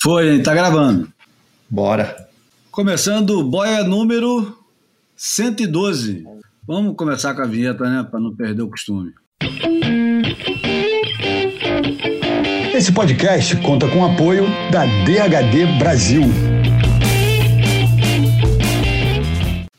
Foi, 0.00 0.40
tá 0.42 0.54
gravando. 0.54 1.12
Bora. 1.68 2.28
Começando 2.70 3.30
o 3.30 3.42
boia 3.42 3.82
número 3.82 4.56
112. 5.16 6.24
Vamos 6.64 6.94
começar 6.94 7.34
com 7.34 7.42
a 7.42 7.46
vinheta, 7.46 7.82
né? 7.90 8.06
Para 8.08 8.20
não 8.20 8.32
perder 8.32 8.62
o 8.62 8.70
costume. 8.70 9.12
Esse 12.72 12.92
podcast 12.92 13.56
conta 13.56 13.88
com 13.88 13.98
o 14.02 14.06
apoio 14.06 14.44
da 14.70 14.84
DHD 14.86 15.66
Brasil. 15.80 16.22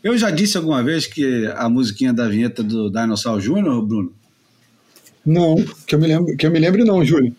Eu 0.04 0.18
já 0.18 0.30
disse 0.30 0.58
alguma 0.58 0.84
vez 0.84 1.08
que 1.08 1.50
a 1.56 1.70
musiquinha 1.70 2.12
da 2.12 2.28
vinheta 2.28 2.62
do 2.62 2.90
Dinosaur 2.90 3.40
Júnior, 3.40 3.86
Bruno? 3.86 4.12
Não, 5.26 5.56
que 5.88 5.96
eu 5.96 6.00
me 6.00 6.08
lembro, 6.08 6.36
que 6.36 6.46
eu 6.46 6.52
me 6.52 6.60
lembre 6.60 6.84
não, 6.84 7.06
Júlio. 7.06 7.34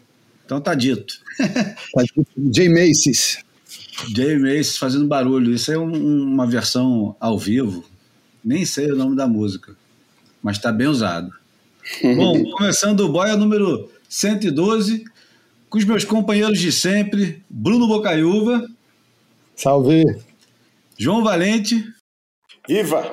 Então 0.51 0.61
tá 0.61 0.75
dito. 0.75 1.15
Tá 1.95 2.03
dito. 2.03 2.27
Jay 2.53 2.69
Macy's. 2.69 3.39
Jay 4.17 4.37
Macy's 4.37 4.77
fazendo 4.77 5.07
barulho. 5.07 5.55
Isso 5.55 5.71
é 5.71 5.79
um- 5.79 6.25
uma 6.25 6.45
versão 6.45 7.15
ao 7.21 7.39
vivo. 7.39 7.85
Nem 8.45 8.65
sei 8.65 8.91
o 8.91 8.97
nome 8.97 9.15
da 9.15 9.29
música, 9.29 9.77
mas 10.43 10.59
tá 10.59 10.73
bem 10.73 10.89
usado. 10.89 11.31
Bom, 12.03 12.43
começando 12.51 12.99
o 13.01 13.09
boia 13.13 13.37
número 13.37 13.89
112, 14.09 15.05
com 15.69 15.79
os 15.79 15.85
meus 15.85 16.03
companheiros 16.05 16.59
de 16.59 16.73
sempre, 16.73 17.45
Bruno 17.49 17.87
Bocaiúva, 17.87 18.67
Salve. 19.55 20.05
João 20.99 21.23
Valente 21.23 21.85
Iva! 22.69 23.13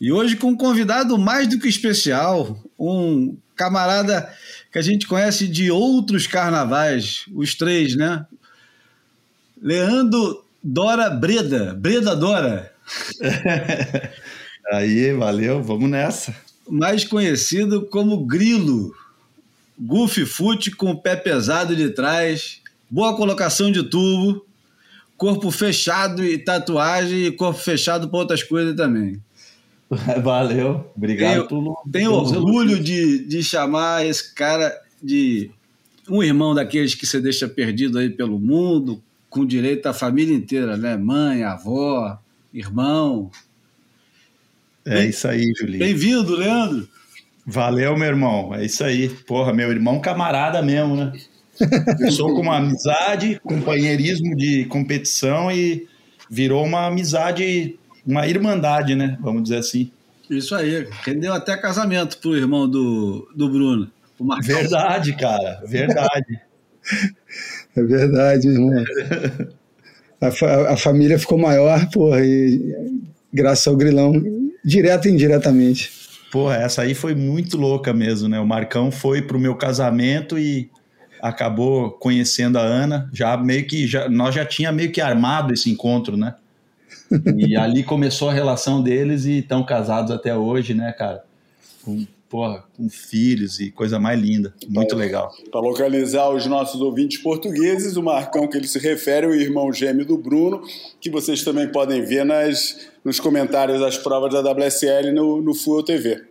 e 0.00 0.10
hoje 0.10 0.34
com 0.34 0.48
um 0.48 0.56
convidado 0.56 1.16
mais 1.16 1.46
do 1.46 1.58
que 1.60 1.68
especial, 1.68 2.58
um 2.78 3.36
camarada 3.54 4.28
que 4.76 4.80
a 4.80 4.82
gente 4.82 5.06
conhece 5.06 5.48
de 5.48 5.70
outros 5.70 6.26
carnavais, 6.26 7.24
os 7.32 7.54
três, 7.54 7.96
né? 7.96 8.26
Leandro 9.58 10.44
Dora 10.62 11.08
Breda, 11.08 11.72
Breda 11.72 12.14
Dora, 12.14 12.70
Aí, 14.70 15.14
valeu, 15.14 15.62
vamos 15.62 15.88
nessa. 15.88 16.36
mais 16.68 17.04
conhecido 17.04 17.86
como 17.86 18.26
Grilo. 18.26 18.94
Goofy 19.78 20.26
Foot 20.26 20.70
com 20.72 20.90
o 20.90 21.00
pé 21.00 21.16
pesado 21.16 21.74
de 21.74 21.88
trás, 21.88 22.60
boa 22.90 23.16
colocação 23.16 23.72
de 23.72 23.82
tubo, 23.82 24.44
corpo 25.16 25.50
fechado 25.50 26.22
e 26.22 26.36
tatuagem 26.36 27.24
e 27.24 27.32
corpo 27.32 27.58
fechado 27.58 28.10
para 28.10 28.18
outras 28.18 28.42
coisas 28.42 28.76
também. 28.76 29.22
Valeu, 30.22 30.90
obrigado 30.96 31.32
Tenho- 31.32 31.48
pelo. 31.48 31.78
Tenho 31.92 32.12
orgulho 32.12 32.82
de, 32.82 33.24
de 33.24 33.42
chamar 33.42 34.04
esse 34.04 34.34
cara 34.34 34.76
de 35.02 35.50
um 36.08 36.22
irmão 36.22 36.54
daqueles 36.54 36.94
que 36.94 37.06
você 37.06 37.20
deixa 37.20 37.48
perdido 37.48 37.98
aí 37.98 38.10
pelo 38.10 38.38
mundo, 38.38 39.02
com 39.30 39.44
direito 39.46 39.86
à 39.86 39.92
família 39.92 40.34
inteira, 40.34 40.76
né? 40.76 40.96
Mãe, 40.96 41.44
avó, 41.44 42.18
irmão. 42.52 43.30
É 44.84 45.04
isso 45.06 45.26
aí, 45.26 45.52
Julinho. 45.58 45.78
Bem-vindo, 45.80 46.36
Leandro. 46.36 46.88
Valeu, 47.44 47.96
meu 47.96 48.08
irmão. 48.08 48.54
É 48.54 48.64
isso 48.64 48.82
aí. 48.84 49.08
Porra, 49.08 49.52
meu 49.52 49.70
irmão 49.70 50.00
camarada 50.00 50.62
mesmo, 50.62 50.96
né? 50.96 51.12
Começou 51.96 52.34
com 52.34 52.40
uma 52.42 52.58
amizade, 52.58 53.40
companheirismo 53.42 54.36
de 54.36 54.64
competição 54.66 55.50
e 55.50 55.86
virou 56.30 56.64
uma 56.64 56.86
amizade, 56.86 57.78
uma 58.06 58.26
irmandade, 58.26 58.94
né? 58.94 59.16
Vamos 59.20 59.42
dizer 59.44 59.58
assim. 59.58 59.90
Isso 60.30 60.54
aí. 60.54 60.86
Rendeu 61.04 61.32
até 61.32 61.56
casamento 61.56 62.18
pro 62.18 62.36
irmão 62.36 62.68
do, 62.68 63.28
do 63.34 63.48
Bruno. 63.48 63.90
O 64.18 64.24
Marcão. 64.24 64.56
Verdade, 64.56 65.12
cara, 65.14 65.62
verdade. 65.66 66.40
É 67.76 67.82
verdade, 67.82 68.48
irmão. 68.48 68.82
A, 70.20 70.30
fa- 70.30 70.70
a 70.72 70.76
família 70.76 71.18
ficou 71.18 71.36
maior, 71.36 71.84
porra, 71.90 72.24
e 72.24 72.74
graças 73.32 73.66
ao 73.66 73.76
grilão, 73.76 74.12
direto 74.64 75.08
e 75.08 75.10
indiretamente. 75.10 75.90
Porra, 76.32 76.56
essa 76.56 76.82
aí 76.82 76.94
foi 76.94 77.14
muito 77.14 77.56
louca 77.58 77.92
mesmo, 77.92 78.28
né? 78.28 78.40
O 78.40 78.46
Marcão 78.46 78.90
foi 78.90 79.20
pro 79.20 79.38
meu 79.38 79.54
casamento 79.56 80.38
e 80.38 80.70
acabou 81.20 81.90
conhecendo 81.90 82.58
a 82.58 82.62
Ana. 82.62 83.10
Já 83.12 83.36
meio 83.36 83.66
que 83.66 83.86
já, 83.86 84.08
nós 84.08 84.34
já 84.34 84.44
tinha 84.44 84.72
meio 84.72 84.90
que 84.90 85.00
armado 85.00 85.52
esse 85.52 85.68
encontro, 85.70 86.16
né? 86.16 86.34
E 87.36 87.56
ali 87.56 87.84
começou 87.84 88.28
a 88.28 88.32
relação 88.32 88.82
deles 88.82 89.24
e 89.24 89.38
estão 89.38 89.64
casados 89.64 90.10
até 90.10 90.36
hoje, 90.36 90.74
né, 90.74 90.92
cara? 90.92 91.24
Com, 91.84 92.04
porra, 92.28 92.64
com 92.76 92.88
filhos 92.88 93.60
e 93.60 93.70
coisa 93.70 93.98
mais 93.98 94.20
linda. 94.20 94.52
Muito 94.68 94.96
legal. 94.96 95.32
Para 95.50 95.60
localizar 95.60 96.28
os 96.30 96.46
nossos 96.46 96.80
ouvintes 96.80 97.18
portugueses, 97.18 97.96
o 97.96 98.02
Marcão 98.02 98.48
que 98.48 98.56
ele 98.56 98.66
se 98.66 98.78
refere 98.78 99.26
é 99.26 99.28
o 99.28 99.34
irmão 99.34 99.72
gêmeo 99.72 100.04
do 100.04 100.18
Bruno, 100.18 100.62
que 101.00 101.10
vocês 101.10 101.42
também 101.42 101.70
podem 101.70 102.04
ver 102.04 102.24
nas, 102.24 102.88
nos 103.04 103.20
comentários 103.20 103.80
das 103.80 103.96
provas 103.96 104.32
da 104.32 104.52
WSL 104.52 105.12
no, 105.12 105.40
no 105.40 105.54
Fuel 105.54 105.84
TV. 105.84 106.24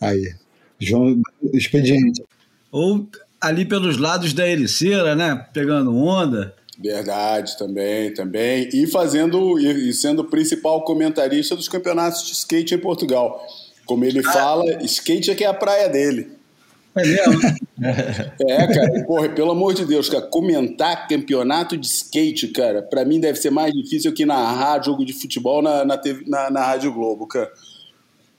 Aí. 0.00 0.34
João, 0.78 1.20
expediente. 1.52 2.24
Ou 2.72 3.06
ali 3.40 3.64
pelos 3.64 3.96
lados 3.98 4.32
da 4.32 4.48
Ericeira, 4.48 5.14
né? 5.14 5.46
Pegando 5.52 5.96
onda. 5.96 6.54
Verdade, 6.78 7.56
também, 7.58 8.12
também. 8.14 8.68
E 8.72 8.86
fazendo 8.86 9.58
e 9.58 9.92
sendo 9.92 10.22
o 10.22 10.30
principal 10.30 10.82
comentarista 10.84 11.54
dos 11.54 11.68
campeonatos 11.68 12.24
de 12.26 12.32
skate 12.32 12.74
em 12.74 12.78
Portugal. 12.78 13.46
Como 13.84 14.04
ele 14.04 14.22
fala, 14.22 14.64
skate 14.84 15.30
é 15.30 15.34
que 15.34 15.44
é 15.44 15.48
a 15.48 15.54
praia 15.54 15.88
dele. 15.88 16.32
É 16.96 17.06
mesmo? 17.06 17.40
É, 17.82 18.66
cara, 18.72 19.04
porra, 19.04 19.28
pelo 19.30 19.50
amor 19.50 19.74
de 19.74 19.84
Deus, 19.84 20.08
cara, 20.08 20.22
comentar 20.22 21.08
campeonato 21.08 21.76
de 21.76 21.84
skate, 21.84 22.46
cara, 22.48 22.80
pra 22.80 23.04
mim 23.04 23.18
deve 23.18 23.36
ser 23.40 23.50
mais 23.50 23.72
difícil 23.72 24.12
que 24.12 24.24
narrar 24.24 24.84
jogo 24.84 25.04
de 25.04 25.12
futebol 25.12 25.60
na, 25.60 25.84
na, 25.84 25.98
TV 25.98 26.22
na, 26.28 26.48
na 26.48 26.64
Rádio 26.64 26.92
Globo, 26.92 27.26
cara. 27.26 27.50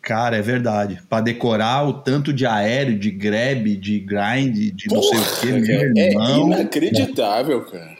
Cara, 0.01 0.38
é 0.38 0.41
verdade. 0.41 1.01
Para 1.09 1.23
decorar 1.23 1.85
o 1.85 1.93
tanto 1.93 2.31
de 2.31 2.45
aéreo, 2.45 2.97
de 2.97 3.11
grab, 3.11 3.75
de 3.75 3.99
grind, 3.99 4.73
de 4.73 4.88
não 4.89 5.01
sei 5.01 5.19
o 5.19 5.23
Porra, 5.23 5.39
que, 5.41 5.45
meu 5.47 5.81
é 5.97 6.09
irmão. 6.09 6.47
inacreditável, 6.47 7.66
cara. 7.66 7.92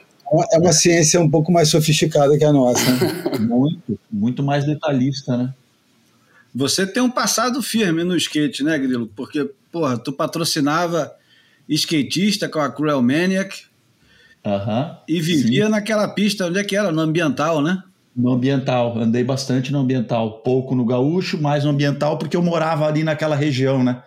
É 0.52 0.58
uma- 0.58 0.72
ciência 0.72 1.20
um 1.20 1.28
pouco 1.30 1.52
mais 1.52 1.68
sofisticada 1.68 2.36
que 2.36 2.44
a 2.44 2.52
nossa. 2.52 2.90
né? 2.90 2.98
Muito, 3.40 3.98
muito 4.10 4.42
mais 4.42 4.64
detalhista, 4.64 5.36
né? 5.36 5.52
Você 6.54 6.86
tem 6.86 7.02
um 7.02 7.10
passado 7.10 7.60
firme 7.62 8.04
no 8.04 8.16
skate, 8.16 8.62
né, 8.62 8.78
Grilo? 8.78 9.08
Porque, 9.14 9.50
porra, 9.72 9.98
tu 9.98 10.12
patrocinava 10.12 11.12
skatista 11.68 12.48
com 12.48 12.60
a 12.60 12.70
Cruel 12.70 13.02
Maniac 13.02 13.62
Aham. 14.44 14.98
e 15.08 15.20
vivia 15.20 15.68
naquela 15.68 16.08
pista, 16.08 16.46
onde 16.46 16.58
é 16.58 16.64
que 16.64 16.76
era? 16.76 16.92
No 16.92 17.00
ambiental, 17.00 17.60
né? 17.60 17.82
No 18.16 18.32
ambiental, 18.32 18.96
andei 18.98 19.24
bastante 19.24 19.72
no 19.72 19.80
ambiental, 19.80 20.38
pouco 20.38 20.74
no 20.76 20.84
gaúcho, 20.84 21.40
mais 21.40 21.64
no 21.64 21.70
ambiental, 21.70 22.16
porque 22.18 22.36
eu 22.36 22.42
morava 22.42 22.86
ali 22.86 23.02
naquela 23.02 23.34
região, 23.34 23.82
né? 23.82 24.02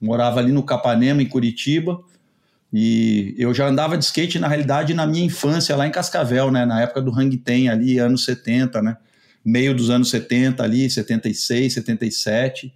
Morava 0.00 0.40
ali 0.40 0.50
no 0.50 0.64
Capanema, 0.64 1.22
em 1.22 1.28
Curitiba, 1.28 2.00
e 2.72 3.34
eu 3.36 3.52
já 3.52 3.68
andava 3.68 3.98
de 3.98 4.04
skate, 4.04 4.38
na 4.38 4.48
realidade, 4.48 4.94
na 4.94 5.06
minha 5.06 5.24
infância, 5.24 5.76
lá 5.76 5.86
em 5.86 5.90
Cascavel, 5.90 6.50
né? 6.50 6.64
Na 6.64 6.80
época 6.80 7.02
do 7.02 7.10
Hang 7.10 7.36
Ten, 7.36 7.68
ali, 7.68 7.98
anos 7.98 8.24
70, 8.24 8.80
né? 8.80 8.96
Meio 9.44 9.74
dos 9.74 9.90
anos 9.90 10.08
70 10.08 10.62
ali, 10.62 10.88
76, 10.88 11.74
77, 11.74 12.72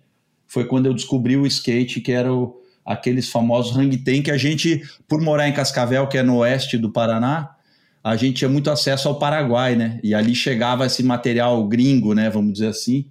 foi 0.46 0.66
quando 0.66 0.86
eu 0.86 0.92
descobri 0.92 1.36
o 1.36 1.46
skate, 1.46 2.00
que 2.00 2.12
era 2.12 2.32
o, 2.32 2.60
aqueles 2.84 3.30
famosos 3.30 3.74
Hang 3.76 3.96
Ten, 3.96 4.20
que 4.20 4.30
a 4.30 4.36
gente, 4.36 4.82
por 5.08 5.22
morar 5.22 5.48
em 5.48 5.54
Cascavel, 5.54 6.06
que 6.08 6.18
é 6.18 6.22
no 6.22 6.38
oeste 6.38 6.76
do 6.76 6.90
Paraná, 6.90 7.56
a 8.04 8.16
gente 8.16 8.36
tinha 8.36 8.50
muito 8.50 8.70
acesso 8.70 9.08
ao 9.08 9.18
Paraguai, 9.18 9.76
né? 9.76 9.98
E 10.02 10.14
ali 10.14 10.34
chegava 10.34 10.84
esse 10.84 11.02
material 11.02 11.66
gringo, 11.66 12.14
né? 12.14 12.28
Vamos 12.28 12.52
dizer 12.52 12.68
assim. 12.68 13.06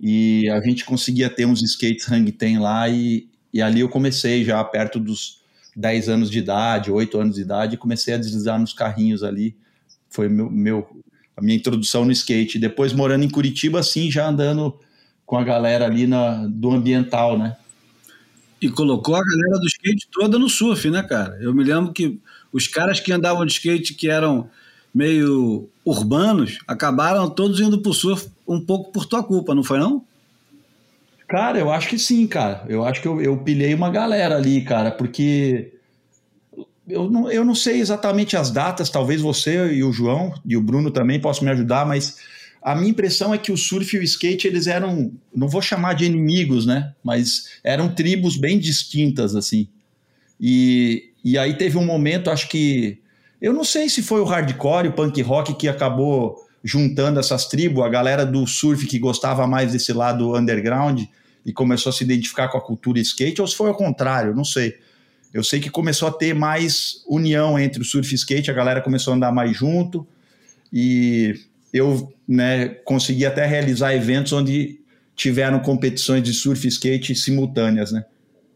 E 0.00 0.48
a 0.50 0.60
gente 0.60 0.84
conseguia 0.84 1.30
ter 1.30 1.46
uns 1.46 1.62
skates 1.62 2.10
hang 2.10 2.30
ten 2.32 2.58
lá 2.58 2.88
e, 2.88 3.28
e 3.52 3.62
ali 3.62 3.80
eu 3.80 3.88
comecei 3.88 4.44
já 4.44 4.62
perto 4.64 4.98
dos 5.00 5.38
10 5.78 6.08
anos 6.08 6.28
de 6.28 6.40
idade, 6.40 6.90
8 6.90 7.20
anos 7.20 7.36
de 7.36 7.42
idade, 7.42 7.74
e 7.74 7.78
comecei 7.78 8.12
a 8.12 8.18
deslizar 8.18 8.58
nos 8.58 8.72
carrinhos 8.72 9.22
ali. 9.22 9.56
Foi 10.10 10.28
meu, 10.28 10.50
meu 10.50 11.02
a 11.36 11.40
minha 11.40 11.56
introdução 11.56 12.04
no 12.04 12.10
skate. 12.10 12.58
Depois 12.58 12.92
morando 12.92 13.24
em 13.24 13.30
Curitiba, 13.30 13.78
assim, 13.78 14.10
já 14.10 14.28
andando 14.28 14.76
com 15.24 15.38
a 15.38 15.44
galera 15.44 15.84
ali 15.84 16.04
na, 16.04 16.48
do 16.48 16.72
ambiental, 16.72 17.38
né? 17.38 17.56
E 18.60 18.68
colocou 18.68 19.14
a 19.14 19.22
galera 19.22 19.60
do 19.60 19.68
skate 19.68 20.08
toda 20.10 20.36
no 20.36 20.48
surf, 20.48 20.90
né, 20.90 21.00
cara? 21.04 21.38
Eu 21.40 21.54
me 21.54 21.62
lembro 21.62 21.92
que 21.92 22.18
os 22.52 22.66
caras 22.66 22.98
que 22.98 23.12
andavam 23.12 23.46
de 23.46 23.52
skate 23.52 23.94
que 23.94 24.08
eram 24.08 24.50
meio 24.92 25.68
urbanos 25.84 26.58
acabaram 26.66 27.30
todos 27.30 27.60
indo 27.60 27.80
pro 27.80 27.92
surf 27.92 28.28
um 28.48 28.60
pouco 28.60 28.90
por 28.90 29.06
tua 29.06 29.22
culpa, 29.22 29.54
não 29.54 29.62
foi 29.62 29.78
não? 29.78 30.04
Cara, 31.28 31.58
eu 31.58 31.70
acho 31.70 31.88
que 31.88 31.98
sim, 31.98 32.26
cara. 32.26 32.64
Eu 32.68 32.84
acho 32.84 33.02
que 33.02 33.08
eu, 33.08 33.20
eu 33.20 33.36
pilhei 33.38 33.74
uma 33.74 33.90
galera 33.90 34.36
ali, 34.36 34.62
cara, 34.62 34.90
porque 34.90 35.72
eu 36.88 37.10
não, 37.10 37.30
eu 37.30 37.44
não 37.44 37.54
sei 37.54 37.80
exatamente 37.80 38.36
as 38.36 38.50
datas, 38.50 38.88
talvez 38.90 39.20
você 39.20 39.72
e 39.74 39.84
o 39.84 39.92
João 39.92 40.32
e 40.44 40.56
o 40.56 40.62
Bruno 40.62 40.90
também 40.90 41.20
possam 41.20 41.44
me 41.44 41.50
ajudar, 41.50 41.86
mas 41.86 42.16
a 42.62 42.74
minha 42.74 42.90
impressão 42.90 43.34
é 43.34 43.38
que 43.38 43.52
o 43.52 43.56
surf 43.58 43.94
e 43.94 44.00
o 44.00 44.02
skate, 44.02 44.46
eles 44.46 44.66
eram, 44.66 45.12
não 45.34 45.48
vou 45.48 45.60
chamar 45.62 45.94
de 45.94 46.06
inimigos, 46.06 46.66
né? 46.66 46.94
Mas 47.04 47.60
eram 47.62 47.94
tribos 47.94 48.36
bem 48.38 48.58
distintas, 48.58 49.36
assim. 49.36 49.68
E, 50.40 51.10
e 51.24 51.36
aí 51.36 51.56
teve 51.58 51.76
um 51.78 51.84
momento, 51.84 52.30
acho 52.30 52.48
que 52.48 53.00
Eu 53.40 53.52
não 53.52 53.64
sei 53.64 53.88
se 53.88 54.02
foi 54.02 54.20
o 54.20 54.24
hardcore, 54.24 54.88
o 54.88 54.92
punk 54.92 55.20
rock 55.22 55.54
que 55.54 55.68
acabou 55.68 56.47
juntando 56.68 57.18
essas 57.18 57.46
tribos, 57.46 57.82
a 57.82 57.88
galera 57.88 58.26
do 58.26 58.46
surf 58.46 58.86
que 58.86 58.98
gostava 58.98 59.46
mais 59.46 59.72
desse 59.72 59.90
lado 59.90 60.36
underground 60.36 61.02
e 61.46 61.50
começou 61.50 61.88
a 61.88 61.92
se 61.94 62.04
identificar 62.04 62.48
com 62.48 62.58
a 62.58 62.60
cultura 62.60 63.00
skate, 63.00 63.40
ou 63.40 63.46
se 63.46 63.56
foi 63.56 63.68
ao 63.68 63.74
contrário, 63.74 64.34
não 64.34 64.44
sei. 64.44 64.76
Eu 65.32 65.42
sei 65.42 65.60
que 65.60 65.70
começou 65.70 66.08
a 66.08 66.12
ter 66.12 66.34
mais 66.34 67.02
união 67.08 67.58
entre 67.58 67.80
o 67.80 67.84
surf 67.84 68.12
e 68.12 68.16
skate, 68.16 68.50
a 68.50 68.54
galera 68.54 68.82
começou 68.82 69.14
a 69.14 69.16
andar 69.16 69.32
mais 69.32 69.56
junto 69.56 70.06
e 70.70 71.34
eu 71.72 72.12
né, 72.26 72.68
consegui 72.84 73.24
até 73.24 73.46
realizar 73.46 73.94
eventos 73.94 74.32
onde 74.34 74.78
tiveram 75.16 75.60
competições 75.60 76.22
de 76.22 76.34
surf 76.34 76.66
e 76.66 76.68
skate 76.68 77.14
simultâneas, 77.14 77.92
né? 77.92 78.04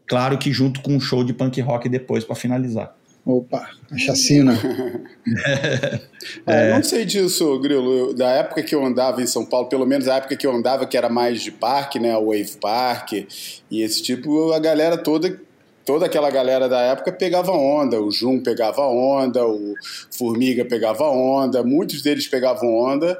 Claro 0.05 0.37
que 0.37 0.53
junto 0.53 0.81
com 0.81 0.95
um 0.95 0.99
show 0.99 1.23
de 1.23 1.33
punk 1.33 1.59
rock 1.61 1.89
depois 1.89 2.23
para 2.23 2.35
finalizar. 2.35 2.95
Opa, 3.25 3.69
a 3.89 3.97
chacina. 3.97 4.53
é, 6.45 6.73
não 6.73 6.83
sei 6.83 7.05
disso, 7.05 7.57
Grilo. 7.59 8.13
Da 8.13 8.29
época 8.31 8.61
que 8.61 8.75
eu 8.75 8.83
andava 8.85 9.21
em 9.21 9.27
São 9.27 9.45
Paulo, 9.45 9.69
pelo 9.69 9.85
menos 9.85 10.09
a 10.09 10.15
época 10.15 10.35
que 10.35 10.45
eu 10.45 10.51
andava, 10.51 10.85
que 10.85 10.97
era 10.97 11.07
mais 11.07 11.41
de 11.41 11.51
parque, 11.51 11.99
né? 11.99 12.17
O 12.17 12.27
Wave 12.27 12.57
Park 12.59 13.13
e 13.13 13.81
esse 13.81 14.03
tipo, 14.03 14.51
a 14.51 14.59
galera 14.59 14.97
toda 14.97 15.39
toda 15.85 16.05
aquela 16.05 16.29
galera 16.29 16.69
da 16.69 16.79
época 16.81 17.11
pegava 17.11 17.51
onda, 17.51 18.01
o 18.01 18.09
Jum 18.09 18.41
pegava 18.41 18.81
onda, 18.87 19.45
o 19.45 19.73
Formiga 20.11 20.65
pegava 20.65 21.09
onda, 21.09 21.63
muitos 21.63 22.01
deles 22.01 22.27
pegavam 22.27 22.73
onda 22.73 23.19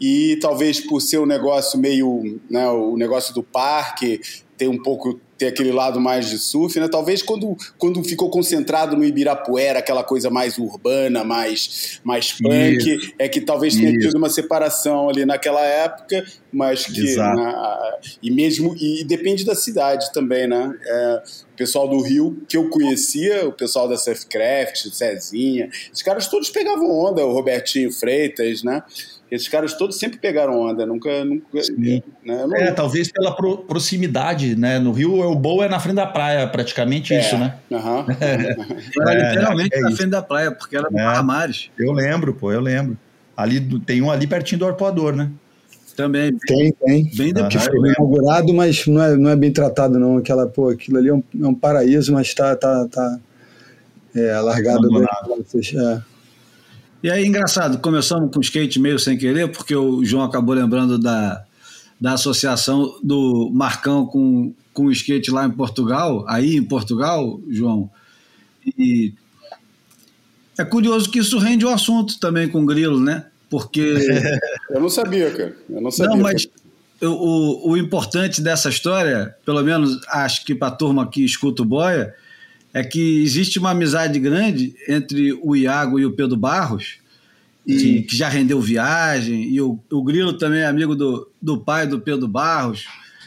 e 0.00 0.38
talvez 0.40 0.80
por 0.80 1.00
ser 1.00 1.18
um 1.18 1.26
negócio 1.26 1.78
meio, 1.78 2.40
né, 2.50 2.68
o 2.68 2.96
negócio 2.96 3.34
do 3.34 3.42
parque, 3.42 4.20
ter 4.58 4.68
um 4.68 4.82
pouco 4.82 5.18
ter 5.38 5.46
aquele 5.46 5.70
lado 5.70 6.00
mais 6.00 6.28
de 6.28 6.36
surf, 6.36 6.78
né? 6.80 6.88
Talvez 6.88 7.22
quando, 7.22 7.56
quando 7.78 8.02
ficou 8.02 8.28
concentrado 8.28 8.96
no 8.96 9.04
Ibirapuera, 9.04 9.78
aquela 9.78 10.02
coisa 10.02 10.28
mais 10.28 10.58
urbana, 10.58 11.22
mais, 11.22 12.00
mais 12.02 12.32
punk, 12.32 12.96
Isso. 12.96 13.12
é 13.16 13.28
que 13.28 13.40
talvez 13.40 13.76
tenha 13.76 13.90
Isso. 13.90 14.08
tido 14.08 14.18
uma 14.18 14.28
separação 14.28 15.08
ali 15.08 15.24
naquela 15.24 15.64
época, 15.64 16.26
mas 16.52 16.86
que. 16.86 17.14
Na, 17.14 17.98
e 18.20 18.30
mesmo. 18.32 18.74
E 18.76 19.04
depende 19.04 19.44
da 19.44 19.54
cidade 19.54 20.12
também, 20.12 20.48
né? 20.48 20.76
É, 20.84 21.22
o 21.52 21.56
pessoal 21.56 21.88
do 21.88 22.00
Rio, 22.02 22.42
que 22.48 22.56
eu 22.56 22.68
conhecia, 22.68 23.46
o 23.46 23.52
pessoal 23.52 23.88
da 23.88 23.96
Surfcraft, 23.96 24.88
Cezinha, 24.92 25.70
os 25.92 26.02
caras 26.02 26.26
todos 26.26 26.50
pegavam 26.50 26.90
onda, 26.90 27.24
o 27.24 27.32
Robertinho 27.32 27.92
Freitas, 27.92 28.64
né? 28.64 28.82
Esses 29.30 29.46
caras 29.46 29.74
todos 29.74 29.98
sempre 29.98 30.18
pegaram 30.18 30.58
onda, 30.58 30.86
nunca. 30.86 31.24
nunca 31.24 31.44
né? 31.76 32.02
não... 32.24 32.56
É, 32.56 32.72
talvez 32.72 33.12
pela 33.12 33.34
pro, 33.34 33.58
proximidade, 33.58 34.56
né? 34.56 34.78
No 34.78 34.90
Rio, 34.92 35.20
o 35.20 35.34
Boa 35.34 35.66
é 35.66 35.68
na 35.68 35.78
frente 35.78 35.96
da 35.96 36.06
praia, 36.06 36.46
praticamente 36.46 37.12
é. 37.12 37.20
isso, 37.20 37.36
né? 37.36 37.56
Uhum. 37.70 38.06
era 39.06 39.30
literalmente 39.30 39.76
é 39.76 39.80
na 39.80 39.90
frente 39.92 40.10
da 40.10 40.22
praia, 40.22 40.50
porque 40.50 40.76
era 40.76 40.88
no 40.90 40.98
é. 40.98 41.22
Mares. 41.22 41.70
Eu 41.78 41.92
lembro, 41.92 42.32
pô, 42.32 42.50
eu 42.50 42.60
lembro. 42.60 42.96
Ali, 43.36 43.60
tem 43.80 44.00
um 44.00 44.10
ali 44.10 44.26
pertinho 44.26 44.60
do 44.60 44.66
arpoador, 44.66 45.14
né? 45.14 45.30
Também. 45.94 46.32
Tem, 46.46 46.72
tem. 46.72 47.10
Bem 47.16 47.32
depois. 47.32 47.64
Foi 47.66 47.90
inaugurado, 47.90 48.54
mas 48.54 48.86
não 48.86 49.02
é, 49.02 49.16
não 49.16 49.30
é 49.30 49.36
bem 49.36 49.52
tratado, 49.52 49.98
não. 49.98 50.16
Aquela, 50.16 50.46
pô, 50.46 50.70
aquilo 50.70 50.96
ali 50.96 51.08
é 51.08 51.14
um, 51.14 51.22
é 51.42 51.46
um 51.46 51.54
paraíso, 51.54 52.12
mas 52.12 52.28
está 52.28 52.56
tá, 52.56 52.86
tá, 52.86 53.18
é, 54.14 54.40
largado. 54.40 54.88
É. 55.04 56.02
E 57.02 57.10
aí, 57.10 57.24
engraçado, 57.24 57.78
começamos 57.78 58.34
com 58.34 58.40
skate 58.40 58.80
meio 58.80 58.98
sem 58.98 59.16
querer, 59.16 59.52
porque 59.52 59.74
o 59.74 60.04
João 60.04 60.24
acabou 60.24 60.54
lembrando 60.54 60.98
da, 60.98 61.44
da 62.00 62.14
associação 62.14 62.98
do 63.02 63.50
Marcão 63.52 64.04
com, 64.04 64.52
com 64.72 64.86
o 64.86 64.92
skate 64.92 65.30
lá 65.30 65.46
em 65.46 65.50
Portugal, 65.50 66.24
aí 66.28 66.56
em 66.56 66.64
Portugal, 66.64 67.40
João. 67.48 67.88
E 68.76 69.14
é 70.58 70.64
curioso 70.64 71.08
que 71.08 71.20
isso 71.20 71.38
rende 71.38 71.64
o 71.64 71.68
um 71.68 71.72
assunto 71.72 72.18
também 72.18 72.48
com 72.48 72.62
o 72.62 72.66
Grilo, 72.66 72.98
né? 72.98 73.26
Porque. 73.48 73.94
Eu 74.68 74.80
não 74.80 74.88
sabia, 74.88 75.30
cara. 75.30 75.56
Eu 75.70 75.80
não 75.80 75.90
sabia. 75.92 76.16
Não, 76.16 76.20
mas 76.20 76.48
o, 77.00 77.70
o 77.70 77.76
importante 77.76 78.42
dessa 78.42 78.68
história, 78.68 79.36
pelo 79.46 79.62
menos 79.62 80.00
acho 80.08 80.44
que 80.44 80.52
para 80.52 80.68
a 80.68 80.72
turma 80.72 81.08
que 81.08 81.24
escuta 81.24 81.62
o 81.62 81.64
Boia, 81.64 82.12
é 82.72 82.82
que 82.82 83.22
existe 83.22 83.58
uma 83.58 83.70
amizade 83.70 84.18
grande 84.18 84.74
entre 84.88 85.32
o 85.42 85.56
Iago 85.56 85.98
e 85.98 86.06
o 86.06 86.12
Pedro 86.12 86.36
Barros, 86.36 86.98
e, 87.66 88.02
que 88.02 88.16
já 88.16 88.28
rendeu 88.28 88.60
viagem, 88.60 89.42
e 89.44 89.60
o, 89.60 89.78
o 89.90 90.02
Grilo 90.02 90.32
também 90.32 90.60
é 90.60 90.66
amigo 90.66 90.94
do, 90.94 91.30
do 91.40 91.58
pai 91.60 91.86
do 91.86 92.00
Pedro 92.00 92.26
Barros. 92.26 92.86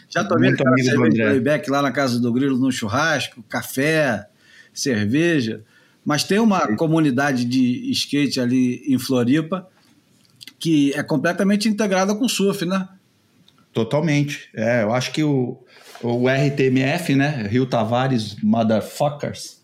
Já 0.10 0.24
tomei 0.24 0.50
Muito 0.50 0.68
amigo 0.68 1.10
do 1.10 1.16
playback 1.16 1.70
lá 1.70 1.82
na 1.82 1.92
casa 1.92 2.20
do 2.20 2.34
Grilo 2.34 2.58
no 2.58 2.72
churrasco, 2.72 3.44
café, 3.48 4.28
cerveja. 4.74 5.64
Mas 6.04 6.24
tem 6.24 6.40
uma 6.40 6.68
Sim. 6.68 6.76
comunidade 6.76 7.46
de 7.46 7.92
skate 7.92 8.40
ali 8.40 8.84
em 8.88 8.98
Floripa 8.98 9.68
que 10.60 10.94
é 10.94 11.02
completamente 11.02 11.68
integrada 11.68 12.14
com 12.14 12.30
surf, 12.30 12.66
né? 12.66 12.88
Totalmente. 13.74 14.50
É, 14.54 14.84
eu 14.84 14.94
acho 14.94 15.12
que 15.12 15.24
o, 15.24 15.58
o 16.03 16.27
RTMF, 16.27 17.15
né? 17.15 17.48
Rio 17.50 17.65
Tavares 17.65 18.36
Motherfuckers, 18.42 19.62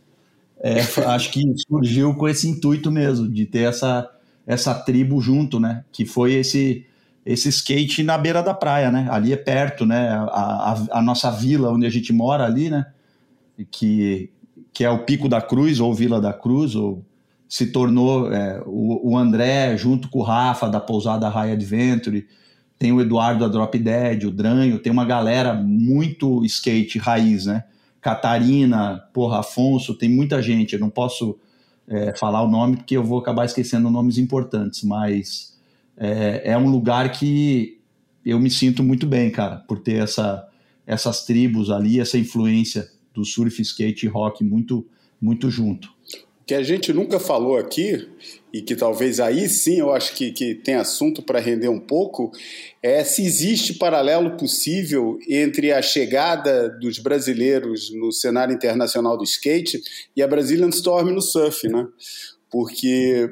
é, 0.60 0.80
acho 1.08 1.32
que 1.32 1.44
surgiu 1.68 2.16
com 2.16 2.28
esse 2.28 2.48
intuito 2.48 2.92
mesmo, 2.92 3.28
de 3.28 3.46
ter 3.46 3.68
essa, 3.68 4.10
essa 4.46 4.74
tribo 4.74 5.22
junto, 5.22 5.60
né? 5.60 5.84
Que 5.92 6.06
foi 6.06 6.34
esse 6.34 6.86
esse 7.26 7.50
skate 7.50 8.04
na 8.04 8.18
beira 8.18 8.42
da 8.42 8.54
praia, 8.54 8.90
né? 8.90 9.06
Ali 9.12 9.34
é 9.34 9.36
perto, 9.36 9.86
né? 9.86 10.12
A, 10.12 10.24
a, 10.92 11.00
a, 11.00 11.02
nossa 11.02 11.30
vila 11.30 11.74
onde 11.74 11.86
a 11.86 11.90
gente 11.90 12.14
mora 12.14 12.46
ali, 12.46 12.70
né? 12.70 12.86
Que, 13.70 14.32
que 14.72 14.86
é 14.86 14.90
o 14.90 15.04
Pico 15.04 15.28
da 15.28 15.42
Cruz 15.42 15.82
ou 15.82 15.94
Vila 15.94 16.22
da 16.22 16.32
Cruz, 16.32 16.74
ou 16.74 17.04
se 17.50 17.68
tornou 17.68 18.32
é, 18.32 18.62
o, 18.66 19.12
o, 19.12 19.18
André 19.18 19.76
junto 19.76 20.08
com 20.08 20.20
o 20.20 20.24
Rafa 20.24 20.70
da 20.70 20.80
pousada 20.80 21.28
High 21.28 21.52
Adventure, 21.52 22.26
tem 22.78 22.92
o 22.92 23.02
Eduardo 23.02 23.40
da 23.40 23.48
Drop 23.48 23.78
Dead, 23.78 24.24
o 24.24 24.32
Dranho, 24.32 24.80
tem 24.80 24.92
uma 24.92 25.06
galera 25.06 25.54
muito 25.54 26.46
skate 26.46 27.00
raiz, 27.00 27.46
né? 27.46 27.64
Catarina, 28.00 29.04
porra, 29.14 29.40
Afonso, 29.40 29.96
tem 29.96 30.08
muita 30.10 30.42
gente. 30.42 30.74
Eu 30.74 30.80
não 30.80 30.90
posso 30.90 31.38
é, 31.88 32.16
falar 32.16 32.44
o 32.44 32.48
nome 32.48 32.78
porque 32.78 32.96
eu 32.96 33.04
vou 33.04 33.20
acabar 33.20 33.46
esquecendo 33.46 33.90
nomes 33.90 34.18
importantes, 34.18 34.84
mas 34.84 35.58
é, 35.98 36.52
é, 36.52 36.58
um 36.58 36.70
lugar 36.70 37.12
que 37.12 37.80
eu 38.26 38.40
me 38.40 38.52
sinto 38.52 38.84
muito 38.84 39.08
bem, 39.08 39.32
cara, 39.32 39.58
por 39.68 39.80
ter 39.80 40.04
essa, 40.04 40.48
essas 40.86 41.26
tribos 41.26 41.72
ali, 41.72 42.00
essa 42.00 42.18
influência 42.18 42.88
do 43.14 43.26
surf, 43.26 43.62
skate 43.62 44.06
e 44.06 44.10
rock 44.10 44.44
muito, 44.44 44.86
muito 45.20 45.50
junto 45.50 45.98
que 46.48 46.54
a 46.54 46.64
gente 46.64 46.94
nunca 46.94 47.20
falou 47.20 47.58
aqui, 47.58 48.08
e 48.58 48.62
que 48.62 48.76
talvez 48.76 49.20
aí 49.20 49.48
sim 49.48 49.80
eu 49.80 49.94
acho 49.94 50.16
que, 50.16 50.32
que 50.32 50.56
tem 50.56 50.76
assunto 50.76 51.22
para 51.22 51.40
render 51.40 51.70
um 51.70 51.80
pouco, 51.80 52.32
é 52.82 53.04
se 53.04 53.24
existe 53.24 53.76
paralelo 53.76 54.36
possível 54.36 55.20
entre 55.30 55.72
a 55.72 55.82
chegada 55.82 56.70
dos 56.70 56.98
brasileiros 56.98 57.94
no 57.94 58.12
cenário 58.12 58.56
internacional 58.56 59.16
do 59.16 59.24
skate 59.24 59.80
e 60.16 60.24
a 60.24 60.28
Brazilian 60.28 60.70
Storm 60.70 61.12
no 61.12 61.22
surf, 61.22 61.68
né? 61.68 61.88
Porque 62.50 63.30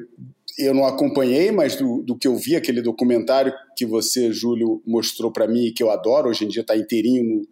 eu 0.60 0.74
não 0.74 0.86
acompanhei, 0.86 1.52
mas 1.52 1.76
do, 1.76 2.04
do 2.04 2.16
que 2.16 2.28
eu 2.28 2.36
vi, 2.36 2.56
aquele 2.56 2.82
documentário 2.82 3.54
que 3.76 3.86
você, 3.86 4.32
Júlio, 4.32 4.82
mostrou 4.86 5.32
para 5.32 5.48
mim, 5.48 5.74
que 5.76 5.82
eu 5.82 5.90
adoro, 5.90 6.30
hoje 6.30 6.46
em 6.46 6.48
dia 6.48 6.62
está 6.62 6.78
inteirinho 6.78 7.24
no, 7.24 7.48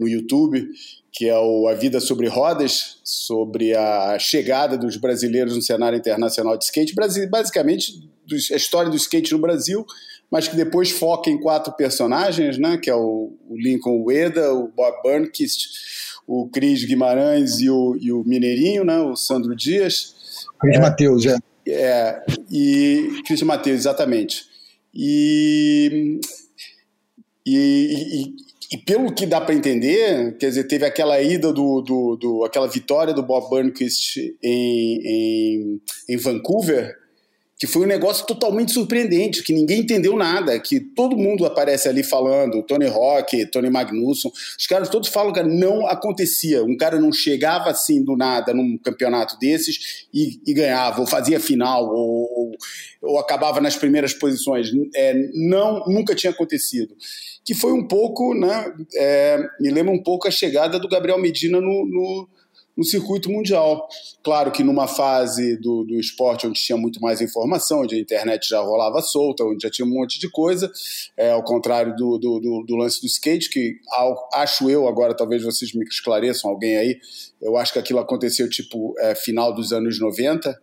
no 0.00 0.08
YouTube, 0.08 0.68
que 1.12 1.28
é 1.28 1.38
o 1.38 1.68
A 1.68 1.74
Vida 1.74 2.00
sobre 2.00 2.26
Rodas, 2.26 2.98
sobre 3.04 3.76
a 3.76 4.18
chegada 4.18 4.78
dos 4.78 4.96
brasileiros 4.96 5.54
no 5.54 5.60
cenário 5.60 5.98
internacional 5.98 6.56
de 6.56 6.64
skate, 6.64 6.94
basicamente 6.94 8.10
a 8.50 8.56
história 8.56 8.90
do 8.90 8.96
skate 8.96 9.32
no 9.32 9.38
Brasil, 9.38 9.84
mas 10.30 10.48
que 10.48 10.56
depois 10.56 10.90
foca 10.90 11.28
em 11.28 11.38
quatro 11.38 11.74
personagens, 11.74 12.56
né, 12.56 12.78
que 12.78 12.88
é 12.88 12.94
o, 12.94 13.34
Lincoln 13.50 14.02
Ueda, 14.04 14.54
o 14.54 14.68
Bob 14.68 15.02
Burnquist, 15.02 15.68
o 16.26 16.48
Cris 16.48 16.84
Guimarães 16.84 17.60
e 17.60 17.68
o, 17.68 17.94
e 18.00 18.10
o 18.10 18.24
Mineirinho, 18.24 18.82
né, 18.82 18.98
o 18.98 19.14
Sandro 19.14 19.54
Dias. 19.54 20.14
Cris 20.58 20.76
é, 20.76 20.80
Matheus, 20.80 21.26
é. 21.26 21.38
É, 21.68 22.22
e 22.50 23.22
Cris 23.26 23.42
Matheus, 23.42 23.80
exatamente. 23.80 24.46
E, 24.94 26.18
e, 27.46 28.34
e, 28.72 28.78
pelo 28.78 29.12
que 29.12 29.26
dá 29.26 29.38
para 29.38 29.54
entender, 29.54 30.34
quer 30.38 30.48
dizer, 30.48 30.64
teve 30.64 30.86
aquela 30.86 31.20
ida 31.20 31.52
do, 31.52 31.82
do, 31.82 32.16
do 32.16 32.44
aquela 32.44 32.66
vitória 32.66 33.12
do 33.12 33.22
Bob 33.22 33.50
Burnquist 33.50 34.16
em, 34.42 35.00
em, 35.04 35.80
em, 36.08 36.16
Vancouver, 36.16 36.96
que 37.58 37.66
foi 37.66 37.82
um 37.82 37.86
negócio 37.86 38.26
totalmente 38.26 38.72
surpreendente, 38.72 39.42
que 39.42 39.52
ninguém 39.52 39.80
entendeu 39.80 40.16
nada, 40.16 40.58
que 40.58 40.80
todo 40.80 41.18
mundo 41.18 41.44
aparece 41.44 41.86
ali 41.86 42.02
falando, 42.02 42.62
Tony 42.62 42.86
Rock, 42.86 43.44
Tony 43.50 43.68
Magnusson, 43.68 44.32
os 44.58 44.66
caras 44.66 44.88
todos 44.88 45.10
falam 45.10 45.34
que 45.34 45.42
não 45.42 45.86
acontecia, 45.86 46.64
um 46.64 46.76
cara 46.76 46.98
não 46.98 47.12
chegava 47.12 47.68
assim 47.68 48.02
do 48.02 48.16
nada 48.16 48.54
num 48.54 48.78
campeonato 48.78 49.38
desses 49.38 50.06
e, 50.14 50.40
e 50.46 50.54
ganhava, 50.54 51.02
ou 51.02 51.06
fazia 51.06 51.38
final, 51.38 51.94
ou, 51.94 52.30
ou, 52.32 52.52
ou 53.02 53.18
acabava 53.18 53.60
nas 53.60 53.76
primeiras 53.76 54.14
posições, 54.14 54.70
é, 54.94 55.14
não, 55.34 55.84
nunca 55.86 56.14
tinha 56.14 56.32
acontecido 56.32 56.96
que 57.44 57.54
foi 57.54 57.72
um 57.72 57.86
pouco, 57.86 58.34
né, 58.34 58.72
é, 58.94 59.38
me 59.60 59.70
lembra 59.70 59.92
um 59.92 60.02
pouco 60.02 60.28
a 60.28 60.30
chegada 60.30 60.78
do 60.78 60.88
Gabriel 60.88 61.18
Medina 61.18 61.60
no, 61.60 61.84
no, 61.84 62.28
no 62.76 62.84
circuito 62.84 63.30
mundial. 63.30 63.86
Claro 64.22 64.50
que 64.50 64.62
numa 64.62 64.86
fase 64.86 65.56
do, 65.56 65.84
do 65.84 65.98
esporte 65.98 66.46
onde 66.46 66.60
tinha 66.60 66.76
muito 66.76 67.00
mais 67.00 67.20
informação, 67.20 67.80
onde 67.80 67.96
a 67.96 67.98
internet 67.98 68.48
já 68.48 68.60
rolava 68.60 69.00
solta, 69.02 69.44
onde 69.44 69.62
já 69.62 69.70
tinha 69.70 69.86
um 69.86 69.90
monte 69.90 70.18
de 70.18 70.30
coisa, 70.30 70.70
é, 71.16 71.30
ao 71.30 71.42
contrário 71.42 71.94
do, 71.96 72.18
do, 72.18 72.40
do, 72.40 72.64
do 72.66 72.76
lance 72.76 73.00
do 73.00 73.06
skate, 73.06 73.50
que 73.50 73.76
ao, 73.90 74.28
acho 74.34 74.70
eu, 74.70 74.86
agora 74.86 75.14
talvez 75.14 75.42
vocês 75.42 75.72
me 75.74 75.84
esclareçam, 75.84 76.50
alguém 76.50 76.76
aí, 76.76 76.98
eu 77.40 77.56
acho 77.56 77.72
que 77.72 77.78
aquilo 77.78 77.98
aconteceu 77.98 78.48
tipo 78.48 78.94
é, 78.98 79.14
final 79.14 79.52
dos 79.54 79.72
anos 79.72 79.98
90, 79.98 80.56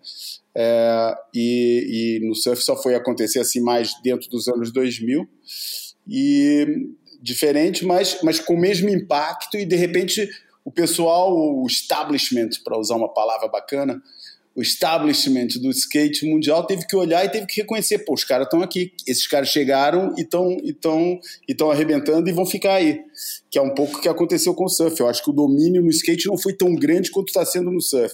é, 0.56 1.16
e, 1.34 2.20
e 2.22 2.28
no 2.28 2.36
surf 2.36 2.62
só 2.64 2.76
foi 2.76 2.96
acontecer 2.96 3.40
assim 3.40 3.62
mais 3.62 3.92
dentro 4.02 4.30
dos 4.30 4.48
anos 4.48 4.72
2000, 4.72 5.28
e 6.10 6.90
diferente, 7.22 7.86
mas, 7.86 8.20
mas 8.24 8.40
com 8.40 8.54
o 8.54 8.60
mesmo 8.60 8.90
impacto 8.90 9.58
e 9.58 9.66
de 9.66 9.76
repente 9.76 10.30
o 10.64 10.72
pessoal, 10.72 11.36
o 11.36 11.66
establishment, 11.68 12.50
para 12.64 12.78
usar 12.78 12.96
uma 12.96 13.12
palavra 13.12 13.48
bacana, 13.48 14.02
o 14.56 14.62
establishment 14.62 15.48
do 15.62 15.70
skate 15.70 16.26
mundial 16.26 16.66
teve 16.66 16.86
que 16.86 16.96
olhar 16.96 17.24
e 17.24 17.30
teve 17.30 17.46
que 17.46 17.62
reconhecer, 17.62 18.00
pô, 18.00 18.14
os 18.14 18.24
caras 18.24 18.46
estão 18.46 18.62
aqui, 18.62 18.92
esses 19.08 19.26
caras 19.26 19.50
chegaram 19.50 20.14
e 20.18 20.22
estão 20.22 20.58
e 20.64 20.74
tão, 20.74 21.20
e 21.48 21.56
tão 21.56 21.72
arrebentando 21.72 22.30
e 22.30 22.34
vão 22.34 22.46
ficar 22.46 22.74
aí. 22.74 23.00
Que 23.50 23.58
é 23.58 23.62
um 23.62 23.74
pouco 23.74 23.98
o 23.98 24.02
que 24.02 24.10
aconteceu 24.10 24.54
com 24.54 24.66
o 24.66 24.70
surf. 24.70 25.00
Eu 25.00 25.08
acho 25.08 25.24
que 25.24 25.30
o 25.30 25.34
domínio 25.34 25.82
no 25.82 25.90
skate 25.90 26.28
não 26.28 26.38
foi 26.38 26.54
tão 26.54 26.76
grande 26.76 27.10
quanto 27.10 27.30
está 27.30 27.46
sendo 27.46 27.72
no 27.72 27.82
surf, 27.82 28.14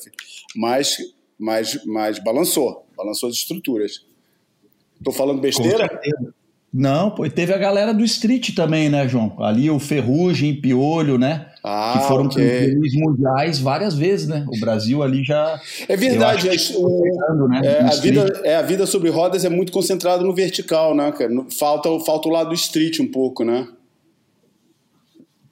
mas, 0.55 0.97
mas, 1.37 1.83
mas 1.85 2.19
balançou, 2.19 2.85
balançou 2.95 3.29
as 3.29 3.35
estruturas. 3.35 4.05
Estou 4.99 5.13
falando 5.13 5.41
besteira? 5.41 5.89
Não, 6.77 7.09
pô, 7.09 7.29
teve 7.29 7.53
a 7.53 7.57
galera 7.57 7.93
do 7.93 8.03
street 8.03 8.53
também, 8.53 8.89
né, 8.89 9.07
João? 9.07 9.33
Ali 9.41 9.69
o 9.69 9.79
Ferrugem, 9.79 10.53
Piolho, 10.53 11.17
né? 11.17 11.45
Ah, 11.63 11.93
que 11.97 12.07
foram 12.09 12.25
okay. 12.25 12.67
campeões 12.67 12.93
mundiais 12.95 13.59
várias 13.59 13.95
vezes, 13.95 14.27
né? 14.27 14.45
O 14.49 14.59
Brasil 14.59 15.01
ali 15.01 15.23
já. 15.23 15.57
É 15.87 15.95
verdade, 15.95 16.49
é, 16.49 16.77
o, 16.77 17.47
né? 17.47 17.61
é, 17.63 17.79
a, 17.79 17.95
vida, 17.95 18.41
é, 18.43 18.55
a 18.57 18.61
vida 18.61 18.85
sobre 18.85 19.09
rodas 19.09 19.45
é 19.45 19.49
muito 19.49 19.71
concentrada 19.71 20.21
no 20.21 20.35
vertical, 20.35 20.93
né, 20.93 21.13
cara? 21.13 21.31
Falta, 21.57 21.89
falta 22.01 22.27
o 22.27 22.31
lado 22.31 22.53
street 22.53 22.99
um 22.99 23.07
pouco, 23.07 23.45
né? 23.45 23.65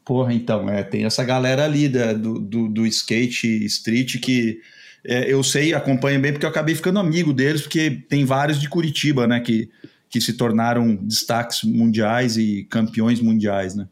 Porra, 0.04 0.34
então, 0.34 0.70
é, 0.70 0.84
tem 0.84 1.06
essa 1.06 1.24
galera 1.24 1.64
ali 1.64 1.88
da, 1.88 2.12
do, 2.12 2.38
do, 2.38 2.68
do 2.68 2.86
skate 2.86 3.64
street 3.64 4.20
que 4.20 4.60
é, 5.06 5.32
eu 5.32 5.42
sei, 5.42 5.74
acompanho 5.74 6.20
bem, 6.20 6.34
porque 6.34 6.46
eu 6.46 6.50
acabei 6.50 6.76
ficando 6.76 7.00
amigo 7.00 7.32
deles, 7.32 7.62
porque 7.62 8.04
tem 8.10 8.26
vários 8.26 8.60
de 8.60 8.68
Curitiba, 8.68 9.26
né? 9.26 9.40
Que 9.40 9.70
que 10.14 10.22
se 10.22 10.34
tornaram 10.34 10.96
destaques 10.96 11.64
mundiais 11.64 12.38
e 12.38 12.68
campeões 12.70 13.20
mundiais, 13.20 13.74
né? 13.74 13.88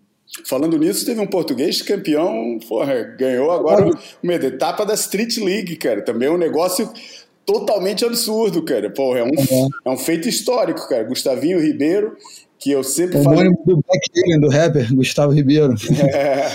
Falando 0.46 0.78
nisso, 0.78 1.04
teve 1.04 1.20
um 1.20 1.26
português 1.26 1.82
campeão, 1.82 2.60
porra, 2.70 2.94
ganhou 3.18 3.50
agora 3.50 3.90
uma 4.22 4.34
etapa 4.34 4.86
da 4.86 4.94
Street 4.94 5.38
League, 5.38 5.76
cara. 5.78 6.04
Também 6.04 6.28
é 6.28 6.32
um 6.32 6.38
negócio 6.38 6.94
totalmente 7.44 8.06
absurdo, 8.06 8.64
cara. 8.64 8.88
Porra, 8.92 9.22
é 9.22 9.24
um, 9.24 9.30
uhum. 9.30 9.70
é 9.84 9.90
um 9.90 9.98
feito 9.98 10.30
histórico, 10.30 10.88
cara. 10.88 11.04
Gustavinho 11.06 11.60
Ribeiro, 11.60 12.16
que 12.62 12.70
eu 12.70 12.84
sempre 12.84 13.18
o 13.18 13.24
falei. 13.24 13.50
do 13.66 13.84
Black 13.84 14.40
do 14.40 14.48
rapper, 14.48 14.96
Gustavo 14.96 15.34
Ribeiro. 15.34 15.74
É, 16.14 16.48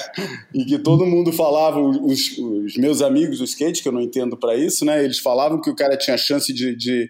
e 0.55 0.65
que 0.65 0.79
todo 0.79 1.05
mundo 1.05 1.33
falava, 1.33 1.81
os, 1.81 2.39
os 2.39 2.77
meus 2.77 3.03
amigos 3.03 3.39
do 3.39 3.45
skate, 3.45 3.83
que 3.83 3.89
eu 3.89 3.93
não 3.93 4.01
entendo 4.01 4.37
para 4.37 4.55
isso, 4.57 4.85
né? 4.85 5.05
Eles 5.05 5.19
falavam 5.19 5.61
que 5.61 5.69
o 5.69 5.75
cara 5.75 5.97
tinha 5.97 6.17
chance 6.17 6.53
de, 6.53 6.77
de 6.77 7.09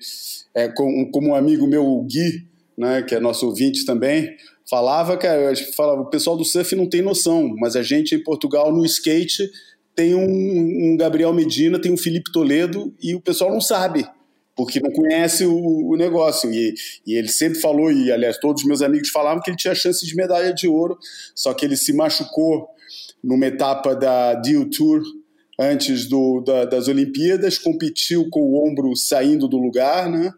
é, 0.54 0.68
como, 0.68 1.10
como 1.10 1.28
um 1.28 1.34
amigo 1.34 1.66
meu, 1.66 1.84
o 1.84 2.02
Gui, 2.04 2.46
né, 2.76 3.02
que 3.02 3.14
é 3.14 3.20
nosso 3.20 3.46
ouvinte 3.46 3.84
também, 3.84 4.34
falava, 4.68 5.16
cara, 5.18 5.52
falava, 5.76 6.00
o 6.00 6.06
pessoal 6.06 6.36
do 6.36 6.44
surf 6.44 6.74
não 6.74 6.88
tem 6.88 7.02
noção, 7.02 7.54
mas 7.58 7.76
a 7.76 7.82
gente 7.82 8.14
em 8.14 8.22
Portugal 8.22 8.72
no 8.72 8.84
skate 8.84 9.50
tem 9.94 10.14
um, 10.14 10.92
um 10.92 10.96
Gabriel 10.96 11.32
Medina, 11.34 11.78
tem 11.78 11.92
um 11.92 11.96
Felipe 11.96 12.32
Toledo 12.32 12.94
e 13.02 13.14
o 13.14 13.20
pessoal 13.20 13.50
não 13.50 13.60
sabe, 13.60 14.06
porque 14.56 14.80
não 14.80 14.90
conhece 14.90 15.44
o, 15.44 15.90
o 15.90 15.96
negócio. 15.96 16.50
E, 16.50 16.74
e, 17.06 17.14
ele 17.14 17.28
sempre 17.28 17.60
falou, 17.60 17.92
e 17.92 18.10
aliás, 18.10 18.38
todos 18.38 18.62
os 18.62 18.68
meus 18.68 18.82
amigos 18.82 19.10
falavam 19.10 19.42
que 19.42 19.50
ele 19.50 19.56
tinha 19.56 19.74
chance 19.74 20.04
de 20.04 20.16
medalha 20.16 20.52
de 20.52 20.66
ouro, 20.66 20.98
só 21.34 21.52
que 21.52 21.64
ele 21.64 21.76
se 21.76 21.92
machucou 21.92 22.66
numa 23.22 23.46
etapa 23.46 23.94
da 23.94 24.34
Deal 24.34 24.64
Tour 24.70 25.02
antes 25.58 26.06
do, 26.06 26.40
da, 26.40 26.64
das 26.64 26.88
Olimpíadas, 26.88 27.58
competiu 27.58 28.28
com 28.30 28.40
o 28.40 28.66
ombro 28.66 28.94
saindo 28.96 29.48
do 29.48 29.56
lugar, 29.56 30.10
né? 30.10 30.32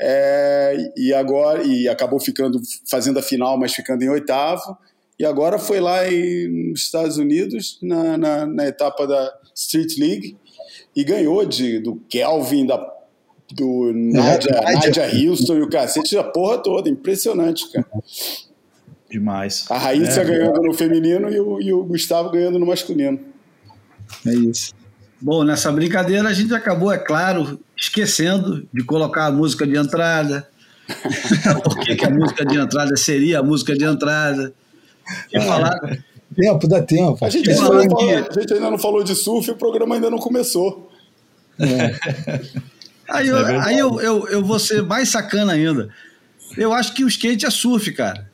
É, 0.00 0.92
e 0.96 1.14
agora 1.14 1.62
e 1.62 1.88
acabou 1.88 2.18
ficando 2.18 2.60
fazendo 2.90 3.20
a 3.20 3.22
final, 3.22 3.58
mas 3.58 3.72
ficando 3.72 4.02
em 4.02 4.08
oitavo. 4.08 4.76
E 5.18 5.24
agora 5.24 5.58
foi 5.58 5.78
lá 5.78 6.10
em, 6.10 6.70
nos 6.70 6.82
Estados 6.82 7.18
Unidos 7.18 7.78
na, 7.80 8.16
na, 8.16 8.46
na, 8.46 8.66
etapa 8.66 9.06
da 9.06 9.32
Street 9.54 9.96
League 9.98 10.36
e 10.96 11.04
ganhou 11.04 11.44
de, 11.44 11.78
do 11.78 11.96
Kelvin, 12.08 12.66
da, 12.66 12.78
do 13.54 13.92
Nadia, 13.94 14.52
Nadia 14.52 15.04
Houston 15.04 15.56
e 15.56 15.62
o 15.62 15.68
cacete 15.68 16.14
da 16.14 16.24
porra 16.24 16.58
toda. 16.58 16.88
Impressionante, 16.88 17.70
cara. 17.72 17.86
Demais. 19.10 19.66
A 19.68 19.78
Raíssa 19.78 20.22
é, 20.22 20.24
ganhando 20.24 20.62
no 20.62 20.72
feminino 20.72 21.30
e 21.30 21.38
o, 21.38 21.60
e 21.60 21.72
o 21.72 21.84
Gustavo 21.84 22.30
ganhando 22.30 22.58
no 22.58 22.66
masculino. 22.66 23.20
É 24.26 24.32
isso. 24.32 24.74
Bom, 25.20 25.44
nessa 25.44 25.70
brincadeira 25.70 26.28
a 26.28 26.32
gente 26.32 26.52
acabou, 26.54 26.90
é 26.90 26.98
claro, 26.98 27.60
esquecendo 27.76 28.66
de 28.72 28.82
colocar 28.82 29.26
a 29.26 29.32
música 29.32 29.66
de 29.66 29.76
entrada. 29.76 30.48
Porque 31.62 31.94
que 31.94 32.04
a 32.04 32.10
música 32.10 32.44
de 32.44 32.58
entrada 32.58 32.96
seria 32.96 33.38
a 33.38 33.42
música 33.42 33.74
de 33.76 33.84
entrada. 33.84 34.52
E 35.32 35.40
falar. 35.40 35.78
Tempo, 36.34 36.66
dá 36.66 36.82
tempo. 36.82 37.24
A 37.24 37.28
gente, 37.28 37.50
ainda 37.50 37.62
não 37.62 37.68
falou, 37.68 38.10
a 38.10 38.40
gente 38.40 38.54
ainda 38.54 38.70
não 38.70 38.78
falou 38.78 39.04
de 39.04 39.14
surf 39.14 39.48
e 39.48 39.52
o 39.52 39.56
programa 39.56 39.94
ainda 39.94 40.10
não 40.10 40.18
começou. 40.18 40.90
É. 41.58 42.62
Aí, 43.12 43.28
eu, 43.28 43.36
é 43.36 43.60
aí 43.60 43.78
eu, 43.78 44.00
eu, 44.00 44.28
eu 44.28 44.44
vou 44.44 44.58
ser 44.58 44.82
mais 44.82 45.10
sacana 45.10 45.52
ainda. 45.52 45.88
Eu 46.56 46.72
acho 46.72 46.94
que 46.94 47.04
o 47.04 47.08
skate 47.08 47.46
é 47.46 47.50
surf, 47.50 47.92
cara. 47.92 48.30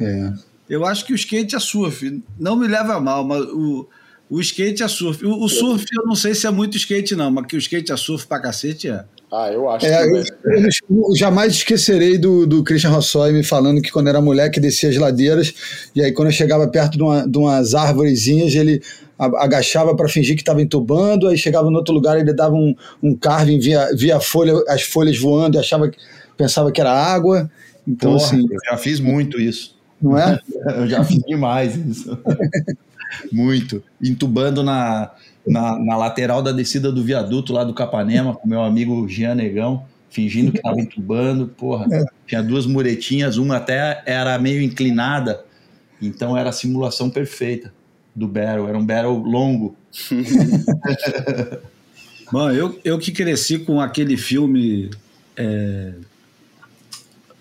É. 0.00 0.32
Eu 0.68 0.84
acho 0.86 1.04
que 1.04 1.12
o 1.12 1.16
skate 1.16 1.56
é 1.56 1.58
surf. 1.58 2.22
Não 2.38 2.56
me 2.56 2.68
leva 2.68 2.94
a 2.94 3.00
mal, 3.00 3.24
mas 3.24 3.42
o, 3.42 3.88
o 4.30 4.40
skate 4.40 4.82
é 4.82 4.88
surf. 4.88 5.24
O, 5.24 5.44
o, 5.44 5.48
surf 5.48 5.84
eu 5.92 6.06
não 6.06 6.14
sei 6.14 6.34
se 6.34 6.46
é 6.46 6.50
muito 6.50 6.76
skate, 6.76 7.16
não, 7.16 7.30
mas 7.30 7.46
que 7.46 7.56
o 7.56 7.58
skate 7.58 7.90
é 7.90 7.96
surf 7.96 8.26
pra 8.26 8.40
cacete 8.40 8.88
é. 8.88 9.04
Ah, 9.30 9.50
eu 9.52 9.68
acho 9.68 9.84
é, 9.84 10.04
eu, 10.04 10.16
eu, 10.16 11.16
jamais 11.16 11.52
esquecerei 11.52 12.16
do, 12.16 12.46
do 12.46 12.64
Christian 12.64 12.90
Rossoy 12.90 13.30
me 13.30 13.44
falando 13.44 13.82
que 13.82 13.92
quando 13.92 14.08
era 14.08 14.22
moleque 14.22 14.58
descia 14.58 14.88
as 14.88 14.96
ladeiras 14.96 15.52
e 15.94 16.02
aí 16.02 16.12
quando 16.12 16.28
eu 16.28 16.32
chegava 16.32 16.66
perto 16.66 16.96
de, 16.96 17.02
uma, 17.02 17.28
de 17.28 17.36
umas 17.36 17.74
árvorezinhas 17.74 18.54
ele 18.54 18.80
agachava 19.18 19.94
para 19.94 20.08
fingir 20.08 20.36
que 20.36 20.42
estava 20.42 20.62
entubando, 20.62 21.28
aí 21.28 21.36
chegava 21.36 21.70
no 21.70 21.76
outro 21.76 21.92
lugar 21.92 22.18
ele 22.18 22.32
dava 22.32 22.54
um, 22.54 22.74
um 23.02 23.14
carving 23.14 23.58
via, 23.58 23.88
via 23.94 24.20
folha, 24.20 24.54
as 24.68 24.82
folhas 24.82 25.18
voando 25.18 25.56
e 25.56 25.60
achava, 25.60 25.90
pensava 26.36 26.70
que 26.70 26.80
era 26.80 26.92
água. 26.92 27.50
Então, 27.86 28.12
Porra, 28.12 28.24
assim, 28.24 28.46
eu 28.50 28.58
já 28.64 28.76
fiz 28.76 29.00
muito 29.00 29.40
isso. 29.40 29.76
Não 30.00 30.16
é? 30.16 30.38
eu 30.76 30.86
já 30.86 31.02
fiz 31.02 31.18
demais 31.24 31.74
isso. 31.76 32.16
Muito. 33.32 33.82
Entubando 34.02 34.62
na, 34.62 35.10
na, 35.48 35.78
na, 35.78 35.96
lateral 35.96 36.42
da 36.42 36.52
descida 36.52 36.92
do 36.92 37.02
viaduto 37.02 37.52
lá 37.52 37.64
do 37.64 37.74
Capanema, 37.74 38.34
com 38.34 38.48
meu 38.48 38.62
amigo 38.62 39.08
Jean 39.08 39.34
Negão, 39.34 39.84
fingindo 40.10 40.52
que 40.52 40.58
estava 40.58 40.80
entubando. 40.80 41.48
Porra, 41.48 41.86
é. 41.90 42.04
tinha 42.26 42.42
duas 42.42 42.66
muretinhas, 42.66 43.36
uma 43.36 43.56
até 43.56 44.02
era 44.06 44.38
meio 44.38 44.62
inclinada, 44.62 45.44
então 46.00 46.36
era 46.36 46.50
a 46.50 46.52
simulação 46.52 47.10
perfeita 47.10 47.72
do 48.14 48.26
barrel, 48.26 48.68
era 48.68 48.78
um 48.78 48.84
barrel 48.84 49.14
longo. 49.14 49.76
Bom, 52.30 52.50
eu, 52.50 52.78
eu 52.84 52.98
que 52.98 53.10
cresci 53.10 53.58
com 53.58 53.80
aquele 53.80 54.16
filme 54.16 54.90
é, 55.36 55.92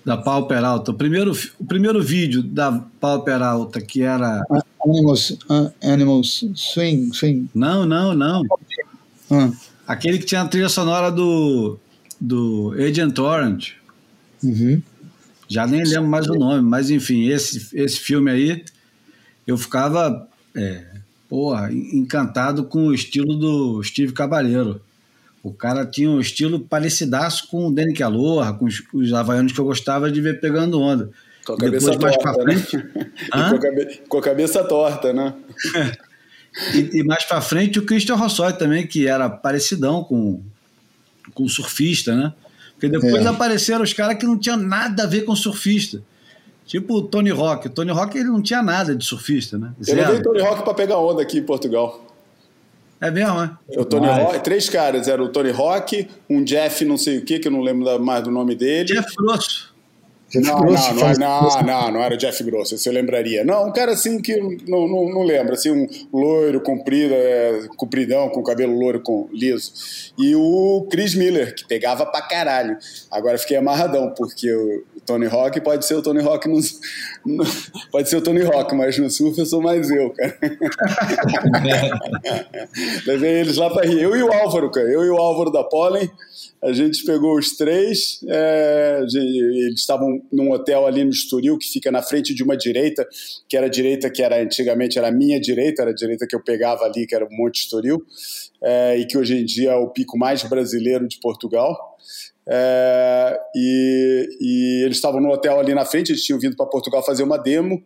da 0.08 0.16
Pau 0.16 0.48
Peralta, 0.48 0.92
o 0.92 0.94
primeiro, 0.94 1.34
o 1.60 1.66
primeiro 1.66 2.02
vídeo 2.02 2.42
da 2.42 2.72
Pau 2.98 3.26
Peralta, 3.26 3.82
que 3.82 4.04
era 4.04 4.42
Animals, 4.82 5.32
uh, 5.50 5.70
Animals 5.84 6.46
Swing, 6.56 7.14
Swing. 7.14 7.50
Não, 7.54 7.86
não, 7.86 8.14
não. 8.14 8.42
Uh. 9.30 9.54
Aquele 9.86 10.18
que 10.18 10.26
tinha 10.26 10.44
a 10.44 10.48
trilha 10.48 10.70
sonora 10.70 11.12
do, 11.12 11.78
do 12.22 12.74
Agent 12.80 13.20
Orange. 13.20 13.76
Uhum. 14.42 14.82
Já 15.46 15.68
nem 15.68 15.84
lembro 15.84 16.08
mais 16.08 16.26
o 16.30 16.36
nome, 16.36 16.62
mas 16.62 16.90
enfim, 16.90 17.28
esse, 17.28 17.68
esse 17.74 18.00
filme 18.00 18.32
aí, 18.32 18.64
eu 19.46 19.58
ficava 19.58 20.26
é, 20.56 20.86
porra, 21.28 21.70
encantado 21.70 22.64
com 22.64 22.88
o 22.88 22.94
estilo 22.94 23.36
do 23.36 23.84
Steve 23.84 24.14
Cabaleiro. 24.14 24.82
O 25.48 25.54
cara 25.54 25.86
tinha 25.86 26.10
um 26.10 26.20
estilo 26.20 26.60
parecidaço 26.60 27.48
com 27.48 27.68
o 27.68 27.72
Danny 27.72 28.02
Aloha, 28.04 28.54
com 28.54 28.66
os, 28.66 28.84
os 28.94 29.14
havaianos 29.14 29.54
que 29.54 29.60
eu 29.60 29.66
gostava 29.66 30.12
de 30.12 30.20
ver 30.20 30.40
pegando 30.40 30.80
onda. 30.80 31.10
Com 31.46 31.54
a 31.54 31.58
cabeça 31.58 31.92
Depois, 31.92 32.16
torta, 32.18 32.44
mais 32.44 32.70
frente, 32.70 32.78
né? 32.78 33.12
com, 33.32 33.38
a 33.38 33.60
cabe... 33.60 34.02
com, 34.10 34.18
a 34.18 34.22
cabeça 34.22 34.64
torta, 34.66 35.14
né? 35.14 35.34
e, 36.76 37.00
e, 37.00 37.04
mais 37.04 37.24
para 37.24 37.40
frente 37.40 37.80
o 37.80 37.86
Christian 37.86 38.16
Rossoy 38.16 38.52
também, 38.54 38.86
que 38.86 39.08
era 39.08 39.30
parecidão 39.30 40.04
com, 40.04 40.42
com 41.34 41.44
o 41.44 41.50
surfista, 41.50 42.14
né? 42.16 42.34
Porque 42.74 42.90
depois 42.90 43.26
é. 43.26 43.28
apareceram 43.28 43.84
os 43.84 43.94
caras 43.94 44.18
que 44.18 44.26
não 44.26 44.38
tinham 44.38 44.58
nada 44.58 45.04
a 45.04 45.08
ver 45.08 45.22
com 45.22 45.36
surfista. 45.36 46.04
Tipo 46.66 46.96
o 46.96 47.02
Tony 47.02 47.32
Rock. 47.32 47.68
O 47.68 47.70
Tony 47.70 47.92
Rock 47.92 48.18
ele 48.18 48.28
não 48.28 48.42
tinha 48.42 48.62
nada 48.62 48.94
de 48.94 49.06
surfista, 49.06 49.58
né? 49.58 49.74
Zero. 49.82 50.00
Eu 50.00 50.06
levei 50.06 50.22
Tony 50.22 50.42
Rock 50.42 50.64
para 50.64 50.74
pegar 50.74 51.00
onda 51.00 51.22
aqui 51.22 51.40
em 51.40 51.44
Portugal. 51.44 52.07
É 53.00 53.12
mesmo, 53.12 53.40
né? 53.40 53.52
O 53.78 53.86
Tony 53.86 54.08
Rock, 54.08 54.44
três 54.44 54.70
caras, 54.70 55.08
era 55.08 55.24
o 55.24 55.30
Tony 55.30 55.52
Rock, 55.52 56.08
um 56.30 56.44
Jeff 56.44 56.84
não 56.84 56.98
sei 56.98 57.20
o 57.20 57.26
que, 57.26 57.40
que 57.40 57.48
eu 57.48 57.52
não 57.52 57.62
lembro 57.62 58.00
mais 58.04 58.24
do 58.24 58.32
nome 58.32 58.56
dele. 58.56 58.86
Jeff 58.86 59.16
Grosso. 59.16 59.76
Não, 60.36 60.60
Grosso 60.60 60.94
não, 60.94 61.14
não, 61.14 61.42
não, 61.42 61.62
não, 61.64 61.92
não 61.92 62.04
era 62.04 62.16
o 62.16 62.18
Jeff 62.18 62.44
Grosso, 62.44 62.76
esse 62.76 62.90
eu 62.90 62.94
lembraria. 62.94 63.46
Não, 63.46 63.68
um 63.68 63.72
cara 63.72 63.94
assim 63.94 64.22
que 64.22 64.34
eu 64.34 64.58
não, 64.68 64.88
não, 64.88 65.10
não 65.10 65.24
lembro, 65.24 65.54
assim, 65.54 65.72
um 65.72 65.88
loiro, 66.12 66.60
comprido, 66.60 67.14
é, 67.14 67.68
compridão, 67.78 68.30
com 68.30 68.44
cabelo 68.44 68.78
loiro 68.78 69.00
com, 69.00 69.30
liso. 69.32 69.72
E 70.18 70.36
o 70.36 70.86
Chris 70.90 71.16
Miller, 71.16 71.56
que 71.56 71.66
pegava 71.66 72.06
pra 72.06 72.22
caralho. 72.22 72.78
Agora 73.10 73.38
fiquei 73.38 73.56
amarradão, 73.56 74.14
porque 74.18 74.52
o 74.54 74.84
Tony 75.08 75.26
Hawk 75.26 75.60
pode 75.62 75.86
ser 75.86 75.96
o 75.96 76.02
Tony 76.04 76.22
Hawk 76.22 76.48
no, 76.48 76.60
no- 77.26 77.46
pode 77.92 78.10
ser 78.10 78.18
o 78.18 78.22
Tony 78.22 78.44
Hawk, 78.44 78.76
mas 78.76 78.98
no 79.00 79.10
surf 79.10 79.40
eu 79.40 79.46
sou 79.46 79.62
mais 79.62 79.90
eu, 79.90 80.12
cara. 80.12 80.38
Levei 83.06 83.40
eles 83.42 83.58
lá 83.58 83.70
pra 83.70 83.86
rir. 83.86 84.02
Eu 84.02 84.16
e 84.16 84.22
o 84.22 84.32
Álvaro, 84.32 84.70
cara. 84.72 84.88
Eu 84.88 85.04
e 85.06 85.10
o 85.10 85.18
Álvaro 85.18 85.52
da 85.52 85.64
Pollen. 85.64 86.10
A 86.64 86.74
gente 86.74 87.04
pegou 87.06 87.38
os 87.38 87.56
três. 87.56 88.20
é, 88.28 89.04
de- 89.08 89.66
eles 89.68 89.80
estavam 89.80 90.20
num 90.32 90.52
hotel 90.52 90.86
ali 90.88 91.04
no 91.04 91.12
Estoril, 91.12 91.58
que 91.58 91.68
fica 91.68 91.92
na 91.92 92.02
frente 92.02 92.34
de 92.34 92.44
uma 92.44 92.58
direita, 92.58 93.08
que 93.48 93.56
era 93.56 93.68
a 93.68 93.70
direita 93.70 94.10
que 94.10 94.22
era 94.24 94.42
antigamente 94.42 94.98
era 94.98 95.08
a 95.08 95.12
minha 95.12 95.40
direita, 95.40 95.84
era 95.84 95.92
a 95.92 95.96
direita 95.96 96.26
que 96.28 96.36
eu 96.36 96.44
pegava 96.44 96.84
ali, 96.84 97.06
que 97.08 97.16
era 97.16 97.26
o 97.26 97.30
Monte 97.32 97.62
Estoril, 97.62 98.04
é, 98.64 98.98
e 98.98 99.06
que 99.06 99.18
hoje 99.18 99.38
em 99.38 99.46
dia 99.46 99.72
é 99.72 99.76
o 99.76 99.90
pico 99.90 100.18
mais 100.18 100.44
brasileiro 100.44 101.08
de 101.08 101.20
Portugal. 101.20 101.78
É, 102.50 103.40
e, 103.54 104.30
e 104.40 104.84
eles 104.86 104.98
estavam 104.98 105.20
no 105.20 105.30
hotel 105.30 105.60
ali 105.60 105.74
na 105.74 105.84
frente, 105.84 106.12
eles 106.12 106.24
tinham 106.24 106.40
vindo 106.40 106.56
para 106.56 106.66
Portugal 106.66 107.04
fazer 107.04 107.24
uma 107.24 107.38
demo, 107.38 107.84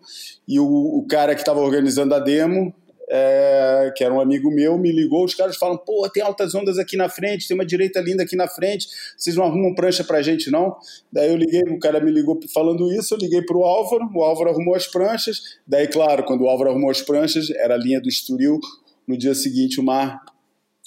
e 0.47 0.59
o, 0.59 0.65
o 0.65 1.05
cara 1.09 1.33
que 1.33 1.41
estava 1.41 1.59
organizando 1.59 2.13
a 2.13 2.19
demo, 2.19 2.73
é, 3.09 3.91
que 3.95 4.03
era 4.03 4.13
um 4.13 4.21
amigo 4.21 4.49
meu, 4.51 4.77
me 4.77 4.91
ligou, 4.91 5.25
os 5.25 5.33
caras 5.33 5.57
falam, 5.57 5.77
pô, 5.77 6.07
tem 6.09 6.21
altas 6.21 6.53
ondas 6.53 6.77
aqui 6.77 6.95
na 6.95 7.09
frente, 7.09 7.47
tem 7.47 7.55
uma 7.55 7.65
direita 7.65 7.99
linda 7.99 8.23
aqui 8.23 8.35
na 8.35 8.47
frente, 8.47 8.87
vocês 9.17 9.35
não 9.35 9.43
arrumam 9.43 9.73
prancha 9.73 10.03
pra 10.03 10.21
gente, 10.21 10.51
não? 10.51 10.77
Daí 11.11 11.29
eu 11.29 11.35
liguei, 11.35 11.61
o 11.63 11.79
cara 11.79 11.99
me 11.99 12.11
ligou 12.11 12.39
falando 12.53 12.91
isso, 12.93 13.15
eu 13.15 13.17
liguei 13.17 13.41
pro 13.41 13.63
Álvaro, 13.63 14.07
o 14.13 14.21
Álvaro 14.21 14.51
arrumou 14.51 14.75
as 14.75 14.87
pranchas, 14.87 15.41
daí, 15.67 15.87
claro, 15.87 16.23
quando 16.23 16.43
o 16.43 16.47
Álvaro 16.47 16.69
arrumou 16.69 16.91
as 16.91 17.01
pranchas, 17.01 17.49
era 17.49 17.73
a 17.73 17.77
linha 17.77 17.99
do 17.99 18.07
Estoril, 18.07 18.59
no 19.07 19.17
dia 19.17 19.33
seguinte 19.33 19.79
o 19.79 19.83
mar 19.83 20.21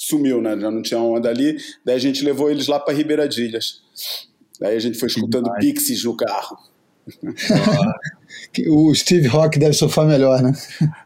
sumiu, 0.04 0.40
né? 0.40 0.58
Já 0.58 0.70
não 0.70 0.82
tinha 0.82 1.00
onda 1.00 1.28
ali. 1.28 1.56
Daí 1.84 1.96
a 1.96 2.00
gente 2.00 2.24
levou 2.24 2.50
eles 2.50 2.66
lá 2.66 2.78
para 2.78 2.94
Ribeiradilhas. 2.94 3.82
Daí 4.60 4.76
a 4.76 4.80
gente 4.80 4.98
foi 4.98 5.08
escutando 5.08 5.52
Pixies 5.58 6.04
no 6.04 6.16
carro. 6.16 6.56
O 8.68 8.94
Steve 8.94 9.26
Rock 9.26 9.58
deve 9.58 9.74
surfar 9.74 10.06
melhor, 10.06 10.42
né? 10.42 10.52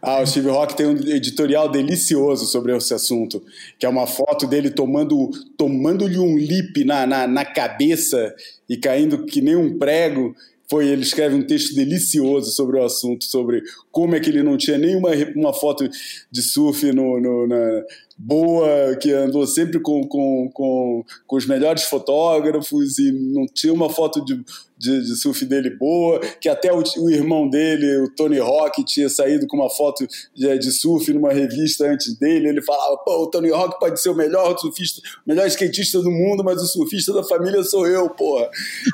Ah, 0.01 0.21
o 0.21 0.27
Steve 0.27 0.49
Rock 0.49 0.77
tem 0.77 0.87
um 0.87 0.97
editorial 1.09 1.69
delicioso 1.69 2.47
sobre 2.47 2.77
esse 2.77 2.95
assunto, 2.95 3.43
que 3.79 3.85
é 3.85 3.89
uma 3.89 4.07
foto 4.07 4.47
dele 4.47 4.71
tomando 4.71 5.31
tomando-lhe 5.57 6.19
um 6.19 6.39
lip 6.39 6.85
na, 6.85 7.07
na, 7.07 7.27
na 7.27 7.45
cabeça 7.45 8.35
e 8.69 8.77
caindo 8.77 9.27
que 9.27 9.41
nem 9.41 9.57
um 9.57 9.79
prego. 9.79 10.35
Foi, 10.71 10.87
ele 10.87 11.03
escreve 11.03 11.35
um 11.35 11.47
texto 11.47 11.75
delicioso 11.75 12.51
sobre 12.53 12.79
o 12.79 12.85
assunto, 12.85 13.25
sobre 13.25 13.63
como 13.91 14.15
é 14.15 14.21
que 14.21 14.29
ele 14.29 14.43
não 14.43 14.57
tinha 14.57 14.77
nenhuma 14.77 15.11
uma 15.35 15.53
foto 15.53 15.89
de 16.31 16.43
surf 16.43 16.93
no, 16.93 17.19
no- 17.21 17.47
na, 17.47 17.83
boa, 18.19 18.97
que 19.01 19.13
andou 19.13 19.47
sempre 19.47 19.81
com, 19.81 20.07
com, 20.07 20.51
com, 20.53 21.05
com 21.27 21.37
os 21.37 21.47
melhores 21.47 21.85
fotógrafos 21.85 22.99
e 22.99 23.13
não 23.13 23.47
tinha 23.47 23.73
uma 23.73 23.89
foto 23.89 24.25
de, 24.25 24.43
de, 24.79 25.03
de 25.03 25.17
surf 25.17 25.45
dele 25.45 25.71
boa, 25.71 26.21
que 26.41 26.49
até 26.49 26.73
o, 26.73 26.83
o 26.99 27.11
irmão 27.11 27.49
dele, 27.49 27.97
o 27.99 28.09
Tony 28.15 28.39
Hawk, 28.39 28.85
tinha 28.85 29.09
saído 29.09 29.47
com 29.47 29.57
uma 29.57 29.69
foto 29.69 30.07
de, 30.35 30.59
de 30.59 30.71
surf 30.71 31.13
numa 31.13 31.33
revista 31.33 31.87
antes 31.91 32.15
dele. 32.17 32.49
Ele 32.49 32.63
falava: 32.63 32.97
pô, 32.99 33.25
o 33.25 33.27
Tony 33.27 33.51
Hawk 33.51 33.79
pode 33.81 34.01
ser 34.01 34.11
o 34.11 34.15
melhor 34.15 34.57
surfista, 34.59 35.03
o 35.27 35.29
melhor 35.29 35.47
skatista 35.49 36.01
do 36.01 36.11
mundo, 36.11 36.45
mas 36.45 36.63
o 36.63 36.67
surfista 36.67 37.13
da 37.13 37.25
família 37.25 37.63
sou 37.65 37.87
eu, 37.87 38.09
porra. 38.11 38.49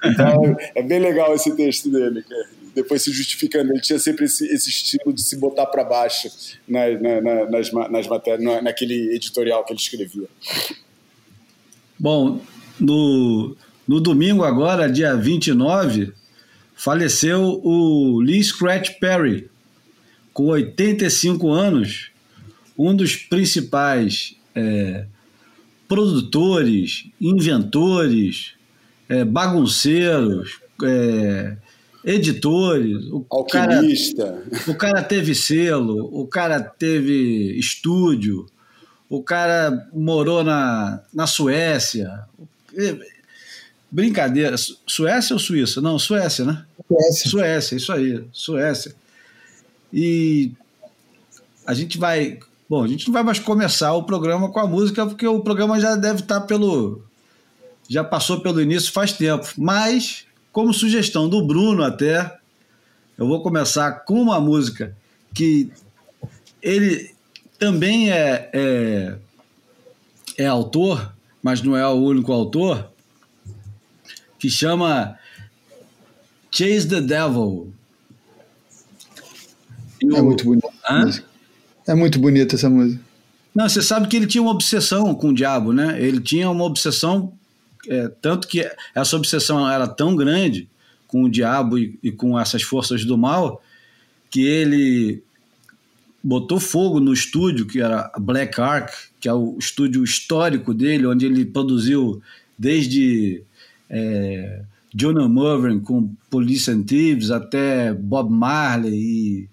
Então 0.04 0.56
é 0.74 0.82
bem 0.82 0.98
legal 0.98 1.34
esse 1.34 1.54
texto 1.54 1.90
dele. 1.90 2.24
Depois 2.74 3.02
se 3.02 3.12
justificando, 3.12 3.72
ele 3.72 3.80
tinha 3.80 4.00
sempre 4.00 4.24
esse, 4.24 4.46
esse 4.52 4.68
estilo 4.68 5.12
de 5.12 5.22
se 5.22 5.36
botar 5.36 5.66
para 5.66 5.84
baixo 5.84 6.28
na, 6.66 6.88
na, 6.98 7.20
na, 7.20 7.50
nas, 7.50 7.70
nas 7.72 8.06
matérias, 8.08 8.42
na- 8.42 8.60
naquele 8.62 9.14
editorial 9.14 9.64
que 9.64 9.72
ele 9.72 9.78
escrevia. 9.78 10.28
Bom, 11.98 12.40
no, 12.80 13.56
no 13.86 14.00
domingo 14.00 14.44
agora, 14.44 14.90
dia 14.90 15.14
29, 15.14 16.12
faleceu 16.74 17.60
o 17.62 18.20
Lee 18.20 18.42
Scratch 18.42 18.98
Perry, 18.98 19.48
com 20.32 20.46
85 20.46 21.50
anos, 21.50 22.10
um 22.76 22.94
dos 22.94 23.14
principais 23.14 24.36
é, 24.54 25.06
produtores, 25.86 27.06
inventores, 27.20 28.52
é, 29.08 29.24
bagunceiros, 29.24 30.58
é, 30.82 31.56
editores. 32.04 33.06
O 33.12 33.44
cara, 33.44 33.76
Alquimista. 33.76 34.42
o 34.66 34.74
cara 34.74 35.02
teve 35.02 35.34
selo, 35.34 36.08
o 36.12 36.26
cara 36.26 36.60
teve 36.60 37.58
estúdio, 37.58 38.46
o 39.08 39.22
cara 39.22 39.88
morou 39.92 40.42
na, 40.42 41.02
na 41.12 41.26
Suécia. 41.26 42.10
Brincadeira. 43.94 44.56
Su- 44.56 44.76
Suécia 44.84 45.34
ou 45.34 45.38
Suíça? 45.38 45.80
Não, 45.80 46.00
Suécia, 46.00 46.44
né? 46.44 46.64
Suécia. 46.88 47.30
Suécia, 47.30 47.76
isso 47.76 47.92
aí, 47.92 48.24
Suécia. 48.32 48.92
E 49.92 50.50
a 51.64 51.72
gente 51.72 51.96
vai. 51.96 52.40
Bom, 52.68 52.82
a 52.82 52.88
gente 52.88 53.06
não 53.06 53.12
vai 53.12 53.22
mais 53.22 53.38
começar 53.38 53.92
o 53.92 54.02
programa 54.02 54.50
com 54.50 54.58
a 54.58 54.66
música, 54.66 55.06
porque 55.06 55.24
o 55.28 55.38
programa 55.38 55.80
já 55.80 55.94
deve 55.94 56.20
estar 56.22 56.40
pelo. 56.40 57.02
Já 57.88 58.02
passou 58.02 58.40
pelo 58.40 58.60
início 58.60 58.90
faz 58.90 59.12
tempo. 59.12 59.46
Mas, 59.56 60.24
como 60.50 60.74
sugestão 60.74 61.28
do 61.28 61.46
Bruno, 61.46 61.84
até, 61.84 62.36
eu 63.16 63.28
vou 63.28 63.42
começar 63.42 63.92
com 64.04 64.20
uma 64.20 64.40
música 64.40 64.96
que 65.32 65.70
ele 66.60 67.14
também 67.60 68.10
é, 68.10 68.50
é, 68.52 69.14
é 70.38 70.46
autor, 70.46 71.12
mas 71.40 71.62
não 71.62 71.76
é 71.76 71.86
o 71.86 71.92
único 71.92 72.32
autor, 72.32 72.90
que 74.44 74.50
chama 74.50 75.18
Chase 76.50 76.86
the 76.86 77.00
Devil. 77.00 77.72
É 80.02 80.20
muito 80.20 80.44
bonito. 80.44 80.68
Hã? 80.86 81.10
É 81.86 81.94
muito 81.94 82.18
bonita 82.18 82.54
essa 82.54 82.68
música. 82.68 83.02
Não, 83.54 83.66
você 83.66 83.80
sabe 83.80 84.06
que 84.06 84.16
ele 84.16 84.26
tinha 84.26 84.42
uma 84.42 84.50
obsessão 84.50 85.14
com 85.14 85.30
o 85.30 85.34
diabo, 85.34 85.72
né? 85.72 85.98
Ele 85.98 86.20
tinha 86.20 86.50
uma 86.50 86.64
obsessão, 86.64 87.32
é, 87.88 88.08
tanto 88.20 88.46
que 88.46 88.70
essa 88.94 89.16
obsessão 89.16 89.66
era 89.66 89.88
tão 89.88 90.14
grande 90.14 90.68
com 91.06 91.22
o 91.22 91.30
diabo 91.30 91.78
e, 91.78 91.98
e 92.02 92.12
com 92.12 92.38
essas 92.38 92.60
forças 92.60 93.02
do 93.02 93.16
mal, 93.16 93.62
que 94.30 94.44
ele 94.44 95.22
botou 96.22 96.60
fogo 96.60 97.00
no 97.00 97.14
estúdio, 97.14 97.64
que 97.64 97.80
era 97.80 98.12
Black 98.18 98.60
Ark, 98.60 98.92
que 99.18 99.26
é 99.26 99.32
o 99.32 99.56
estúdio 99.58 100.04
histórico 100.04 100.74
dele, 100.74 101.06
onde 101.06 101.24
ele 101.24 101.46
produziu 101.46 102.20
desde 102.58 103.42
é, 103.88 104.62
Jonah 104.94 105.28
Mervyn 105.28 105.80
com 105.80 106.14
Police 106.30 106.70
and 106.70 106.82
Thieves 106.82 107.30
até 107.30 107.92
Bob 107.92 108.32
Marley 108.32 108.94
e 108.94 109.48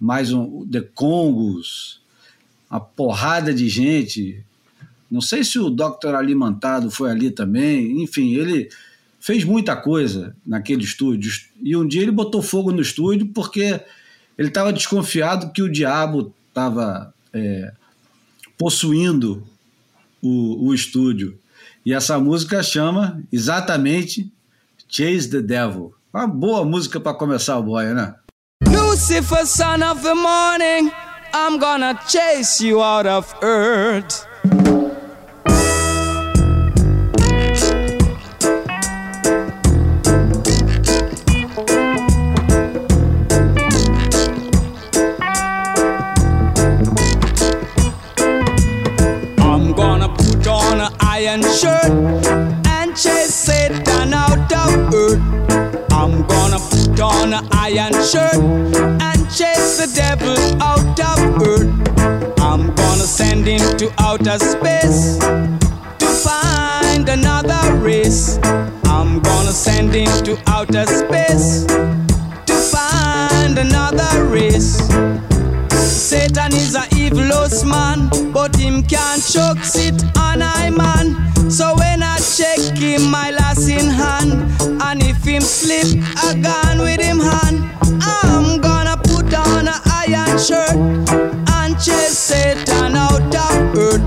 mais 0.00 0.32
um 0.32 0.66
The 0.66 0.80
Congos, 0.94 2.00
uma 2.70 2.80
porrada 2.80 3.54
de 3.54 3.68
gente. 3.68 4.44
Não 5.10 5.20
sei 5.20 5.44
se 5.44 5.58
o 5.58 5.70
Dr. 5.70 6.14
Alimentado 6.16 6.90
foi 6.90 7.10
ali 7.10 7.30
também. 7.30 8.02
Enfim, 8.02 8.34
ele 8.34 8.68
fez 9.20 9.44
muita 9.44 9.76
coisa 9.76 10.34
naquele 10.44 10.82
estúdio. 10.82 11.32
E 11.62 11.76
um 11.76 11.86
dia 11.86 12.02
ele 12.02 12.10
botou 12.10 12.42
fogo 12.42 12.72
no 12.72 12.82
estúdio 12.82 13.26
porque 13.28 13.80
ele 14.36 14.48
estava 14.48 14.72
desconfiado 14.72 15.52
que 15.52 15.62
o 15.62 15.70
diabo 15.70 16.34
estava 16.48 17.14
é, 17.32 17.72
possuindo 18.58 19.46
o, 20.20 20.66
o 20.66 20.74
estúdio. 20.74 21.38
E 21.84 21.92
essa 21.92 22.18
música 22.18 22.62
chama 22.62 23.22
exatamente 23.32 24.32
Chase 24.88 25.28
the 25.28 25.40
Devil. 25.40 25.94
Uma 26.12 26.26
boa 26.26 26.64
música 26.64 27.00
para 27.00 27.14
começar 27.14 27.58
o 27.58 27.62
boy, 27.62 27.86
né? 27.94 28.14
Lucifer, 28.68 29.46
son 29.46 29.82
of 29.82 30.02
the 30.02 30.14
morning, 30.14 30.92
I'm 31.34 31.58
gonna 31.58 31.98
chase 32.06 32.64
you 32.64 32.82
out 32.82 33.08
of 33.08 33.34
earth. 33.42 34.26
Iron 57.78 57.92
shirt 58.04 58.34
and 59.00 59.20
chase 59.30 59.78
the 59.78 59.90
devil 59.94 60.36
out 60.62 60.98
of 61.00 61.42
earth. 61.46 62.40
I'm 62.40 62.74
gonna 62.74 63.04
send 63.04 63.46
him 63.46 63.76
to 63.78 63.90
outer 63.98 64.38
space 64.38 65.18
to 65.18 66.06
find 66.06 67.08
another 67.08 67.76
race. 67.76 68.38
I'm 68.84 69.20
gonna 69.20 69.52
send 69.52 69.94
him 69.94 70.12
to 70.24 70.38
outer 70.46 70.86
space 70.86 71.64
to 71.64 72.54
find 72.72 73.58
another 73.58 74.24
race. 74.26 74.76
Satan 75.70 76.52
is 76.52 76.74
a 76.74 76.84
evilous 76.96 77.64
man, 77.64 78.10
but 78.32 78.54
him 78.56 78.82
can't 78.82 79.22
choke 79.24 79.64
sit 79.64 80.02
on 80.18 80.42
I 80.42 80.70
man. 80.70 81.50
So 81.50 81.74
when 81.76 82.02
I 82.02 82.18
check 82.18 82.76
him, 82.76 83.10
my 83.10 83.30
lass 83.30 83.41
in 83.72 83.88
hand, 83.88 84.32
and 84.82 85.02
if 85.02 85.24
him 85.24 85.42
slip 85.42 85.86
with 86.78 87.00
him 87.00 87.20
hand, 87.20 87.58
I'm 88.00 88.60
gonna 88.60 88.96
put 88.96 89.32
on 89.34 89.68
iron 89.68 90.38
shirt 90.38 90.76
and 91.56 91.74
chase 91.80 92.18
Satan 92.18 92.96
out 92.96 93.34
of 93.34 93.78
earth. 93.78 94.02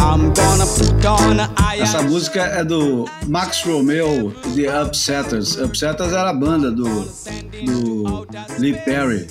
I'm 0.00 0.32
gonna 0.34 0.66
put 0.66 1.04
on 1.06 1.40
iron 1.56 1.82
Essa 1.82 2.02
música 2.02 2.42
é 2.42 2.64
do 2.64 3.06
Max 3.28 3.62
Romeo 3.62 4.34
e 4.46 4.62
The 4.62 4.82
Upsetters. 4.82 5.56
Upsetters 5.56 6.12
era 6.12 6.30
a 6.30 6.34
banda 6.34 6.70
do, 6.70 6.84
do 7.64 8.26
Lee 8.58 8.74
Perry. 8.84 9.26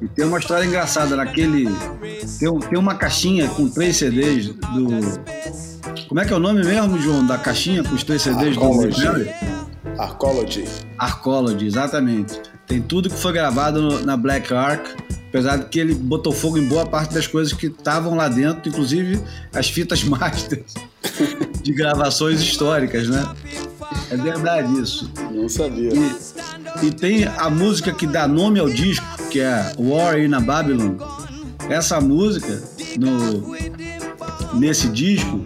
E 0.00 0.06
tem 0.08 0.26
uma 0.26 0.38
história 0.38 0.64
engraçada 0.64 1.16
naquele. 1.16 1.66
Tem, 2.38 2.58
tem 2.58 2.78
uma 2.78 2.94
caixinha 2.94 3.48
com 3.48 3.68
três 3.68 3.96
CDs 3.96 4.48
do. 4.48 5.77
Como 6.08 6.20
é 6.20 6.24
que 6.24 6.32
é 6.32 6.36
o 6.36 6.40
nome 6.40 6.64
mesmo, 6.64 6.98
João? 6.98 7.26
Da 7.26 7.36
caixinha 7.36 7.82
com 7.84 7.94
os 7.94 8.02
três 8.02 8.22
CDs 8.22 8.56
do 8.56 8.64
Arcology. 8.64 9.02
Perry? 9.02 9.30
Arcology. 9.98 10.64
Arcology, 10.98 11.66
exatamente. 11.66 12.40
Tem 12.66 12.80
tudo 12.80 13.08
que 13.10 13.16
foi 13.16 13.32
gravado 13.32 13.80
no- 13.82 14.04
na 14.04 14.16
Black 14.16 14.52
Ark, 14.52 14.90
apesar 15.28 15.56
de 15.58 15.66
que 15.66 15.78
ele 15.78 15.94
botou 15.94 16.32
fogo 16.32 16.56
em 16.58 16.66
boa 16.66 16.86
parte 16.86 17.12
das 17.14 17.26
coisas 17.26 17.52
que 17.52 17.66
estavam 17.66 18.14
lá 18.14 18.28
dentro, 18.28 18.68
inclusive 18.68 19.20
as 19.54 19.68
fitas 19.68 20.02
masters 20.04 20.72
de 21.62 21.72
gravações 21.72 22.40
históricas, 22.40 23.08
né? 23.08 23.26
É 24.10 24.16
verdade 24.16 24.80
isso. 24.80 25.10
Não 25.30 25.48
sabia. 25.48 25.90
E, 25.94 26.86
e 26.86 26.90
tem 26.90 27.24
a 27.24 27.50
música 27.50 27.92
que 27.92 28.06
dá 28.06 28.26
nome 28.26 28.58
ao 28.60 28.68
disco, 28.68 29.04
que 29.30 29.40
é 29.40 29.72
War 29.78 30.18
in 30.18 30.32
a 30.34 30.40
Babylon. 30.40 30.94
Essa 31.68 32.00
música, 32.00 32.62
no, 32.98 33.54
nesse 34.54 34.88
disco, 34.88 35.44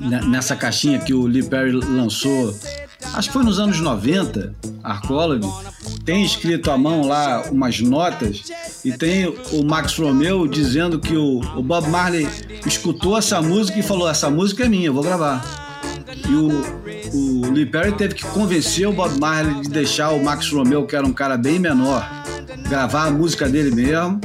ne- 0.00 0.20
nessa 0.28 0.54
caixinha 0.56 0.98
que 0.98 1.12
o 1.14 1.26
Lee 1.26 1.42
Perry 1.42 1.72
lançou, 1.72 2.54
acho 3.14 3.28
que 3.28 3.32
foi 3.32 3.42
nos 3.44 3.58
anos 3.58 3.80
90, 3.80 4.54
Arcology, 4.82 5.48
tem 6.04 6.24
escrito 6.24 6.70
à 6.70 6.78
mão 6.78 7.06
lá 7.06 7.44
umas 7.50 7.80
notas 7.80 8.42
e 8.84 8.92
tem 8.92 9.26
o 9.52 9.62
Max 9.64 9.96
Romeo 9.98 10.46
dizendo 10.48 10.98
que 10.98 11.16
o, 11.16 11.40
o 11.56 11.62
Bob 11.62 11.88
Marley 11.88 12.28
escutou 12.66 13.16
essa 13.16 13.40
música 13.42 13.78
e 13.78 13.82
falou: 13.82 14.08
Essa 14.08 14.30
música 14.30 14.64
é 14.64 14.68
minha, 14.68 14.86
eu 14.86 14.94
vou 14.94 15.02
gravar. 15.02 15.44
E 16.28 16.34
o, 16.34 17.46
o 17.46 17.50
Lee 17.52 17.66
Perry 17.66 17.92
teve 17.92 18.14
que 18.14 18.24
convencer 18.26 18.86
o 18.88 18.92
Bob 18.92 19.18
Marley 19.18 19.62
de 19.62 19.68
deixar 19.68 20.10
o 20.10 20.22
Max 20.22 20.50
Romeo, 20.50 20.86
que 20.86 20.96
era 20.96 21.06
um 21.06 21.12
cara 21.12 21.36
bem 21.36 21.58
menor, 21.58 22.06
gravar 22.68 23.06
a 23.06 23.10
música 23.10 23.48
dele 23.48 23.74
mesmo 23.74 24.20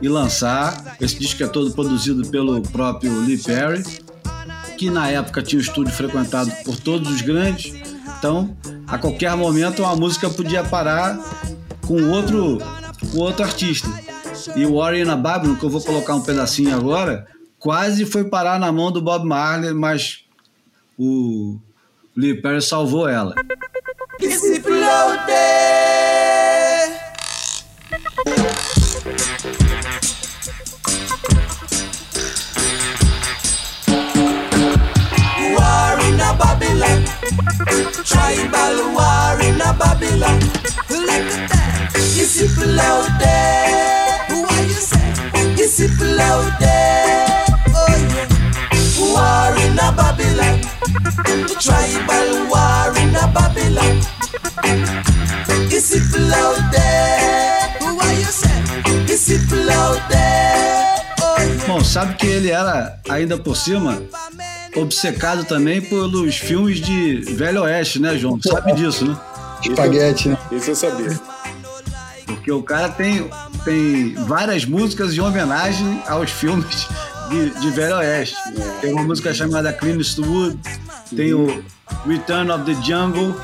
e 0.00 0.08
lançar. 0.08 0.96
Esse 1.00 1.18
disco 1.18 1.42
é 1.42 1.46
todo 1.46 1.72
produzido 1.72 2.26
pelo 2.28 2.60
próprio 2.62 3.20
Lee 3.20 3.38
Perry, 3.38 3.82
que 4.76 4.90
na 4.90 5.08
época 5.08 5.42
tinha 5.42 5.58
um 5.58 5.62
estúdio 5.62 5.92
frequentado 5.92 6.50
por 6.64 6.78
todos 6.78 7.10
os 7.10 7.22
grandes. 7.22 7.74
Então, 8.18 8.56
a 8.86 8.98
qualquer 8.98 9.34
momento, 9.36 9.82
uma 9.82 9.96
música 9.96 10.30
podia 10.30 10.62
parar 10.64 11.18
com 11.86 12.10
outro, 12.10 12.58
com 13.12 13.18
outro 13.18 13.44
artista. 13.44 13.88
E 14.54 14.64
o 14.66 14.76
Warren 14.76 15.16
Babylon, 15.16 15.56
que 15.56 15.64
eu 15.64 15.70
vou 15.70 15.82
colocar 15.82 16.14
um 16.14 16.20
pedacinho 16.20 16.74
agora, 16.74 17.26
quase 17.58 18.04
foi 18.04 18.24
parar 18.24 18.60
na 18.60 18.70
mão 18.70 18.92
do 18.92 19.00
Bob 19.00 19.26
Marley, 19.26 19.72
mas 19.72 20.24
o 20.98 21.58
Lee 22.16 22.40
Perry 22.40 22.62
salvou 22.62 23.08
ela. 23.08 23.34
Disciple 24.18 24.82
out 24.82 25.26
there. 25.26 26.15
Babylon, 36.76 37.04
tribal 38.04 38.92
war 38.92 39.40
in 39.40 39.60
a 39.60 39.72
Babylon. 39.72 40.40
Look 40.90 41.08
at 41.08 41.48
that, 41.48 41.90
disciple 41.94 42.80
out 42.80 43.08
there. 43.18 44.42
What 44.42 44.62
you 44.64 44.74
say? 44.74 45.56
Disciple 45.56 46.20
out 46.20 46.52
there. 46.60 47.46
Oh 47.74 47.96
yeah, 48.12 48.28
war 49.00 49.56
in 49.64 49.78
a 49.78 49.88
Babylon. 49.96 50.60
Tribal 51.58 52.46
war 52.50 52.92
in 53.00 53.16
a 53.16 53.26
Babylon. 53.32 53.96
Disciple 55.70 56.34
out 56.34 56.60
there. 56.72 57.72
What 57.80 58.16
you 58.18 58.24
say? 58.24 59.06
Disciple 59.06 59.70
out 59.70 60.00
there. 60.10 60.96
Oh. 61.22 61.36
Bom, 61.66 61.84
sabe 61.84 62.16
que 62.16 62.26
ele 62.26 62.50
era, 62.50 63.00
ainda 63.08 63.38
por 63.38 63.56
cima, 63.56 63.98
obcecado 64.76 65.44
também 65.44 65.80
pelos 65.80 66.36
filmes 66.36 66.80
de 66.80 67.20
Velho 67.34 67.62
Oeste, 67.62 68.00
né, 68.00 68.16
João? 68.16 68.38
Tu 68.38 68.48
Sabe 68.48 68.72
disso, 68.74 69.04
né? 69.06 69.16
Espaguete, 69.64 70.28
né? 70.28 70.38
Isso 70.52 70.70
eu 70.70 70.76
sabia. 70.76 71.20
Porque 72.26 72.52
o 72.52 72.62
cara 72.62 72.88
tem, 72.88 73.30
tem 73.64 74.14
várias 74.14 74.64
músicas 74.64 75.14
em 75.14 75.20
homenagem 75.20 76.02
aos 76.06 76.30
filmes 76.30 76.86
de, 77.28 77.50
de 77.60 77.70
Velho 77.70 77.96
Oeste. 77.96 78.36
Tem 78.80 78.92
uma 78.92 79.02
música 79.02 79.32
chamada 79.32 79.72
Clint 79.72 79.98
Eastwood, 79.98 80.58
tem 81.14 81.34
o 81.34 81.62
Return 82.06 82.50
of 82.50 82.64
the 82.64 82.74
Jungle, 82.82 83.34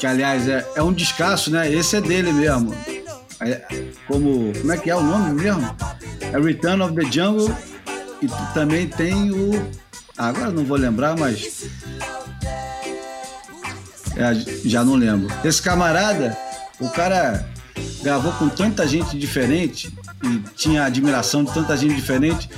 que 0.00 0.06
aliás 0.06 0.48
é, 0.48 0.66
é 0.74 0.82
um 0.82 0.92
descasso, 0.92 1.50
né? 1.50 1.70
Esse 1.70 1.96
é 1.96 2.00
dele 2.00 2.32
mesmo. 2.32 2.74
É, 3.40 3.60
como, 4.06 4.52
como 4.60 4.72
é 4.72 4.78
que 4.78 4.90
é 4.90 4.96
o 4.96 5.02
nome 5.02 5.40
mesmo? 5.40 5.76
É 6.20 6.38
Return 6.38 6.82
of 6.82 6.94
the 6.94 7.10
Jungle 7.10 7.54
e 8.20 8.28
também 8.54 8.86
tem 8.86 9.30
o. 9.32 9.81
agora 10.16 10.50
não 10.50 10.64
vou 10.64 10.76
lembrar, 10.76 11.16
mas. 11.18 11.66
É, 14.16 14.68
já 14.68 14.84
não 14.84 14.94
lembro. 14.94 15.28
Esse 15.44 15.62
camarada, 15.62 16.36
o 16.78 16.88
cara 16.90 17.48
gravou 18.02 18.32
com 18.32 18.48
tanta 18.48 18.86
gente 18.86 19.18
diferente 19.18 19.92
e 20.22 20.38
tinha 20.56 20.84
admiração 20.84 21.44
de 21.44 21.52
tanta 21.54 21.76
gente 21.76 21.94
diferente 21.94 22.48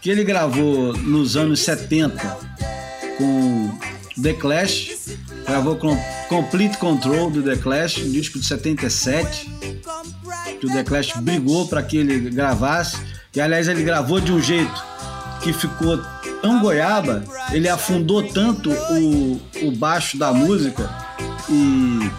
que 0.00 0.08
ele 0.08 0.24
gravou 0.24 0.92
nos 0.96 1.36
anos 1.36 1.60
70 1.60 2.38
com 3.18 3.78
The 4.22 4.32
Clash, 4.34 5.16
gravou 5.46 5.76
com 5.76 5.96
Complete 6.28 6.78
Control 6.78 7.30
do 7.30 7.42
The 7.42 7.56
Clash, 7.56 7.98
um 7.98 8.10
disco 8.10 8.38
de 8.38 8.46
77, 8.46 9.50
que 10.58 10.66
o 10.66 10.70
The 10.70 10.84
Clash 10.84 11.12
brigou 11.16 11.66
para 11.66 11.82
que 11.82 11.96
ele 11.98 12.30
gravasse, 12.30 12.96
e 13.34 13.40
aliás 13.40 13.68
ele 13.68 13.82
gravou 13.82 14.20
de 14.20 14.32
um 14.32 14.40
jeito 14.40 14.84
que 15.42 15.52
ficou 15.52 16.00
tão 16.40 16.60
goiaba, 16.60 17.24
ele 17.52 17.68
afundou 17.68 18.22
tanto 18.22 18.70
o, 18.70 19.40
o 19.62 19.72
baixo 19.72 20.18
da 20.18 20.32
música 20.32 20.88
e 21.48 22.10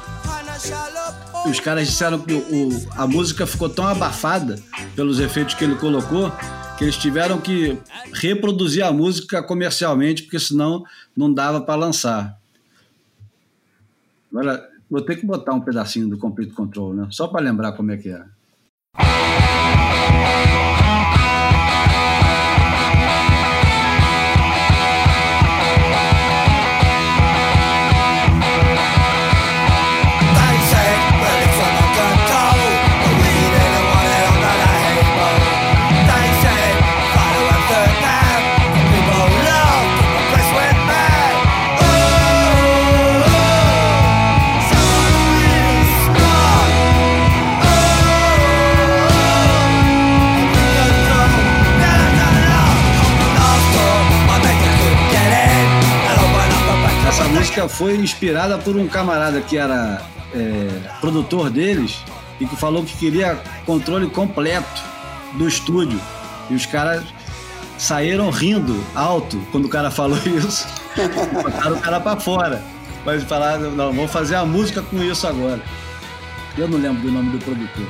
os 1.49 1.59
caras 1.59 1.87
disseram 1.87 2.19
que 2.19 2.33
o, 2.33 2.69
a 2.91 3.07
música 3.07 3.47
ficou 3.47 3.69
tão 3.69 3.87
abafada 3.87 4.57
pelos 4.95 5.19
efeitos 5.19 5.55
que 5.55 5.63
ele 5.63 5.75
colocou 5.75 6.31
que 6.81 6.85
eles 6.85 6.97
tiveram 6.97 7.39
que 7.39 7.77
reproduzir 8.11 8.83
a 8.83 8.91
música 8.91 9.43
comercialmente, 9.43 10.23
porque 10.23 10.39
senão 10.39 10.83
não 11.15 11.31
dava 11.31 11.61
para 11.61 11.75
lançar. 11.75 12.39
Agora, 14.31 14.67
vou 14.89 14.99
ter 15.01 15.17
que 15.17 15.25
botar 15.27 15.53
um 15.53 15.61
pedacinho 15.61 16.09
do 16.09 16.17
Complete 16.17 16.53
Control, 16.53 16.95
né? 16.95 17.07
Só 17.11 17.27
para 17.27 17.39
lembrar 17.39 17.73
como 17.73 17.91
é 17.91 17.97
que 17.97 18.09
é. 18.09 18.23
Música 57.51 57.67
foi 57.67 57.97
inspirada 57.97 58.57
por 58.57 58.77
um 58.77 58.87
camarada 58.87 59.41
que 59.41 59.57
era 59.57 60.01
é, 60.33 60.69
produtor 61.01 61.49
deles 61.49 61.97
e 62.39 62.45
que 62.45 62.55
falou 62.55 62.81
que 62.81 62.95
queria 62.95 63.35
controle 63.65 64.09
completo 64.09 64.81
do 65.33 65.45
estúdio. 65.45 65.99
E 66.49 66.55
os 66.55 66.65
caras 66.65 67.03
saíram 67.77 68.29
rindo 68.29 68.81
alto 68.95 69.37
quando 69.51 69.65
o 69.65 69.69
cara 69.69 69.91
falou 69.91 70.17
isso. 70.25 70.65
Botaram 71.33 71.75
o 71.75 71.81
cara 71.81 71.99
pra 71.99 72.15
fora. 72.15 72.63
Mas 73.05 73.21
falaram, 73.23 73.71
não, 73.71 73.91
vamos 73.91 74.11
fazer 74.11 74.35
a 74.35 74.45
música 74.45 74.81
com 74.81 75.03
isso 75.03 75.27
agora. 75.27 75.61
Eu 76.57 76.69
não 76.69 76.79
lembro 76.79 77.01
do 77.01 77.11
nome 77.11 77.31
do 77.31 77.43
produtor. 77.43 77.87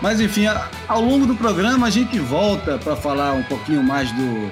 Mas 0.00 0.18
enfim, 0.18 0.46
ao 0.86 1.02
longo 1.02 1.26
do 1.26 1.34
programa 1.34 1.88
a 1.88 1.90
gente 1.90 2.18
volta 2.18 2.78
para 2.78 2.96
falar 2.96 3.32
um 3.32 3.42
pouquinho 3.42 3.82
mais 3.82 4.10
do, 4.12 4.50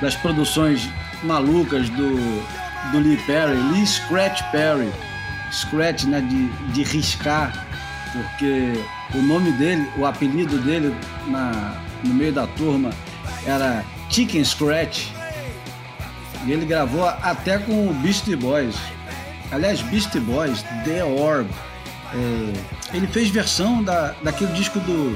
das 0.00 0.14
produções 0.16 0.88
malucas 1.22 1.90
do, 1.90 2.42
do 2.92 2.98
Lee 2.98 3.16
Perry, 3.26 3.56
Lee 3.72 3.86
Scratch 3.86 4.42
Perry. 4.50 4.90
Scratch, 5.52 6.04
né, 6.04 6.20
de, 6.20 6.48
de 6.72 6.82
riscar, 6.82 7.66
porque 8.12 8.72
o 9.14 9.22
nome 9.22 9.52
dele, 9.52 9.88
o 9.96 10.04
apelido 10.04 10.58
dele 10.58 10.94
na, 11.28 11.76
no 12.02 12.12
meio 12.12 12.32
da 12.32 12.46
turma 12.48 12.90
era 13.46 13.84
Chicken 14.10 14.44
Scratch. 14.44 15.08
E 16.44 16.52
ele 16.52 16.66
gravou 16.66 17.06
até 17.06 17.58
com 17.58 17.88
o 17.88 17.94
Beastie 17.94 18.36
Boys. 18.36 18.76
Aliás, 19.50 19.80
Beastie 19.82 20.20
Boys, 20.20 20.64
The 20.84 21.04
Orb. 21.04 21.48
É, 22.12 22.96
ele 22.96 23.06
fez 23.06 23.30
versão 23.30 23.82
da, 23.82 24.14
daquele 24.22 24.52
disco 24.52 24.78
do, 24.80 25.10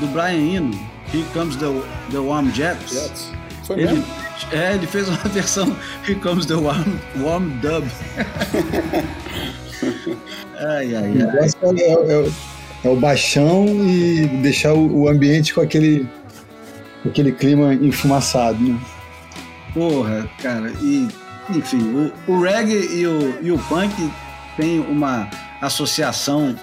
do 0.00 0.06
Brian 0.12 0.56
Eno, 0.56 0.78
Here 1.12 1.24
Comes 1.32 1.56
the, 1.56 1.66
the 2.10 2.18
Warm 2.18 2.50
Jets. 2.50 2.92
Jets. 2.92 3.32
Foi 3.64 3.76
Ele, 3.80 3.92
mesmo? 3.92 4.04
É, 4.50 4.74
ele 4.74 4.86
fez 4.86 5.08
uma 5.08 5.16
versão 5.30 5.76
Here 6.06 6.18
Comes 6.20 6.46
the 6.46 6.54
Warm, 6.54 6.84
warm 7.20 7.48
Dub. 7.60 7.84
ai, 10.58 10.94
ai, 10.94 10.94
ai. 10.96 11.12
é, 11.40 11.82
é- 11.82 12.12
é 12.12 12.18
o- 12.18 12.32
é 12.84 12.88
o 12.88 12.96
baixão 12.96 13.64
e 13.66 14.26
deixar 14.42 14.74
o, 14.74 15.08
ambiente 15.08 15.54
com 15.54 15.60
aquele, 15.60 16.04
aquele 17.06 17.30
clima 17.32 17.72
enfumaçado, 17.74 18.58
né? 18.60 18.76
Porra, 19.72 20.28
cara, 20.42 20.72
e 20.82 21.08
enfim, 21.50 22.10
o, 22.26 22.32
o 22.32 22.40
reggae 22.42 22.74
e 22.92 23.06
o, 23.06 23.38
e 23.40 23.52
o 23.52 23.58
punk 23.58 23.92
tem 24.56 24.80
uma 24.80 25.28
associação 25.60 26.54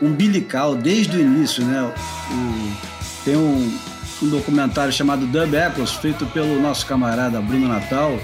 umbilical 0.00 0.76
desde 0.76 1.16
o 1.16 1.20
início, 1.20 1.64
né? 1.64 1.82
O- 1.82 2.88
tem 3.24 3.36
um, 3.36 3.76
um 4.22 4.28
documentário 4.28 4.92
chamado 4.92 5.26
Dub 5.26 5.54
Echoes, 5.54 5.92
feito 5.92 6.26
pelo 6.26 6.60
nosso 6.60 6.86
camarada 6.86 7.40
Bruno 7.40 7.68
Natal, 7.68 8.18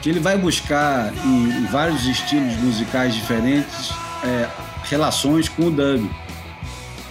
que 0.00 0.08
ele 0.08 0.20
vai 0.20 0.36
buscar 0.36 1.12
em, 1.24 1.66
vários 1.66 2.06
estilos 2.06 2.56
musicais 2.56 3.14
diferentes 3.14 3.92
é, 4.24 4.48
relações 4.84 5.48
com 5.48 5.66
o 5.66 5.70
dub. 5.70 6.10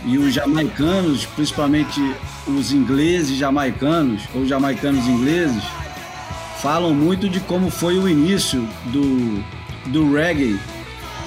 E 0.04 0.18
os 0.18 0.34
jamaicanos, 0.34 1.26
principalmente 1.26 2.00
os 2.48 2.72
ingleses 2.72 3.38
jamaicanos, 3.38 4.24
ou 4.34 4.46
jamaicanos 4.46 5.08
ingleses, 5.08 5.64
falam 6.60 6.94
muito 6.94 7.30
de 7.30 7.40
como 7.40 7.70
foi 7.70 7.98
o 7.98 8.10
início 8.10 8.68
do, 8.86 9.44
do 9.88 10.12
reggae 10.14 10.60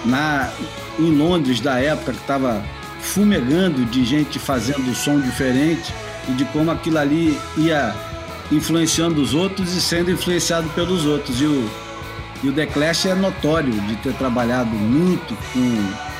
na, 0.04 0.50
em 0.98 1.10
Londres 1.10 1.60
da 1.60 1.78
época 1.78 2.12
que 2.12 2.20
estava 2.20 2.62
fumegando 3.00 3.84
de 3.86 4.04
gente 4.04 4.38
fazendo 4.38 4.94
som 4.94 5.20
diferente 5.20 5.92
e 6.28 6.32
de 6.32 6.44
como 6.46 6.70
aquilo 6.70 6.98
ali 6.98 7.38
ia 7.56 7.94
influenciando 8.50 9.20
os 9.20 9.34
outros 9.34 9.74
e 9.74 9.80
sendo 9.80 10.10
influenciado 10.10 10.68
pelos 10.70 11.06
outros. 11.06 11.40
E 11.40 11.46
o, 11.46 11.70
e 12.42 12.48
o 12.48 12.52
The 12.52 12.66
Clash 12.66 13.06
é 13.06 13.14
notório 13.14 13.72
de 13.72 13.96
ter 13.96 14.12
trabalhado 14.14 14.70
muito 14.70 15.36
com 15.52 16.14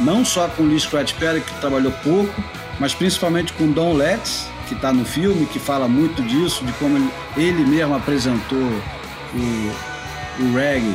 não 0.00 0.24
só 0.24 0.48
com 0.48 0.64
Lee 0.64 0.78
Scratch 0.78 1.14
Perry, 1.14 1.40
que 1.40 1.52
trabalhou 1.60 1.92
pouco, 2.04 2.32
mas 2.78 2.94
principalmente 2.94 3.52
com 3.54 3.70
Don 3.70 3.94
Letts, 3.94 4.48
que 4.68 4.74
está 4.74 4.92
no 4.92 5.04
filme, 5.04 5.46
que 5.46 5.58
fala 5.58 5.88
muito 5.88 6.22
disso, 6.22 6.64
de 6.64 6.72
como 6.74 6.96
ele, 6.96 7.10
ele 7.36 7.64
mesmo 7.64 7.94
apresentou 7.94 8.58
o, 8.58 10.42
o 10.42 10.54
reggae 10.54 10.94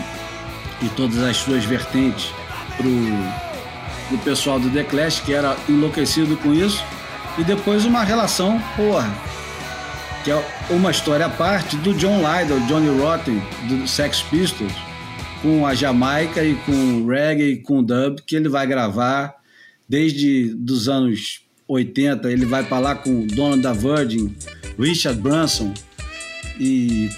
e 0.81 0.89
todas 0.89 1.21
as 1.21 1.37
suas 1.37 1.65
vertentes 1.65 2.31
pro, 2.77 2.89
pro 4.07 4.17
pessoal 4.19 4.59
do 4.59 4.69
The 4.69 4.83
Clash, 4.83 5.19
que 5.19 5.33
era 5.33 5.57
enlouquecido 5.67 6.37
com 6.37 6.53
isso. 6.53 6.83
E 7.37 7.43
depois 7.43 7.85
uma 7.85 8.03
relação, 8.03 8.61
porra, 8.75 9.11
que 10.23 10.31
é 10.31 10.45
uma 10.69 10.91
história 10.91 11.25
à 11.25 11.29
parte 11.29 11.75
do 11.77 11.93
John 11.93 12.17
Lydon, 12.17 12.65
Johnny 12.67 12.99
Rotten, 12.99 13.41
do 13.67 13.87
Sex 13.87 14.21
Pistols, 14.21 14.73
com 15.41 15.65
a 15.65 15.73
Jamaica 15.73 16.43
e 16.43 16.55
com 16.55 16.71
o 16.71 17.07
reggae 17.07 17.51
e 17.51 17.57
com 17.57 17.79
o 17.79 17.83
dub, 17.83 18.21
que 18.25 18.35
ele 18.35 18.47
vai 18.47 18.65
gravar 18.65 19.35
desde 19.89 20.53
dos 20.53 20.87
anos 20.87 21.41
80, 21.67 22.31
ele 22.31 22.45
vai 22.45 22.63
para 22.63 22.79
lá 22.79 22.95
com 22.95 23.21
o 23.21 23.27
dono 23.27 23.61
da 23.61 23.73
Virgin, 23.73 24.35
Richard 24.79 25.19
Branson, 25.19 25.73
e 26.59 27.09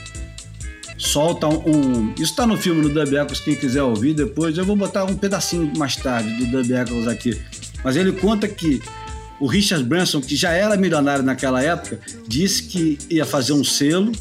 solta 0.98 1.48
um. 1.48 2.14
isso 2.14 2.32
está 2.32 2.48
no 2.48 2.58
filme 2.58 2.82
do 2.82 2.90
Dub 2.90 3.14
Echoes, 3.14 3.40
quem 3.42 3.56
quiser 3.56 3.84
ouvir 3.84 4.14
depois, 4.14 4.58
eu 4.58 4.66
vou 4.66 4.76
botar 4.76 5.04
um 5.04 5.16
pedacinho 5.16 5.72
mais 5.78 5.96
tarde 5.96 6.30
do 6.38 6.48
Dub 6.48 6.72
Echoes 6.72 7.08
aqui. 7.08 7.40
Mas 7.84 7.96
ele 7.96 8.14
conta 8.14 8.48
que 8.48 8.82
o 9.40 9.48
Richard 9.48 9.84
Branson, 9.84 10.22
que 10.22 10.36
já 10.36 10.52
era 10.52 10.78
milionário 10.78 11.24
naquela 11.24 11.62
época, 11.62 12.00
disse 12.28 12.64
que 12.64 12.98
ia 13.10 13.26
fazer 13.26 13.54
um 13.54 13.64
selo 13.64 14.12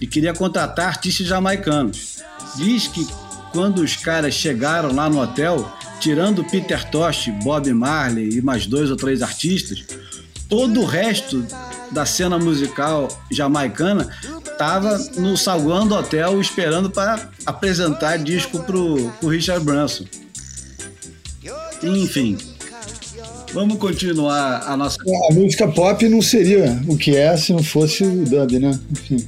e 0.00 0.06
queria 0.06 0.32
contratar 0.32 0.86
artistas 0.86 1.26
jamaicanos. 1.26 2.22
Diz 2.56 2.88
que 2.88 3.06
quando 3.52 3.82
os 3.82 3.96
caras 3.96 4.34
chegaram 4.34 4.92
lá 4.92 5.08
no 5.08 5.20
hotel, 5.20 5.72
tirando 6.00 6.44
Peter 6.44 6.82
Tosh, 6.90 7.28
Bob 7.42 7.72
Marley 7.72 8.38
e 8.38 8.42
mais 8.42 8.66
dois 8.66 8.90
ou 8.90 8.96
três 8.96 9.22
artistas, 9.22 9.84
todo 10.48 10.80
o 10.80 10.84
resto 10.84 11.46
da 11.90 12.04
cena 12.04 12.38
musical 12.38 13.08
jamaicana 13.30 14.08
estava 14.44 14.98
no 15.16 15.36
saguão 15.36 15.86
do 15.86 15.94
hotel 15.94 16.40
esperando 16.40 16.90
para 16.90 17.28
apresentar 17.46 18.18
disco 18.18 18.62
pro, 18.64 19.10
pro 19.20 19.28
Richard 19.28 19.64
Branson. 19.64 20.04
Enfim, 21.82 22.38
vamos 23.54 23.78
continuar 23.78 24.62
a 24.66 24.76
nossa. 24.76 24.96
A 25.30 25.34
música 25.34 25.66
pop 25.68 26.06
não 26.08 26.20
seria 26.20 26.78
o 26.86 26.96
que 26.98 27.16
é 27.16 27.34
se 27.36 27.52
não 27.52 27.62
fosse 27.62 28.04
o 28.04 28.24
dub, 28.24 28.58
né? 28.58 28.78
Enfim. 28.90 29.24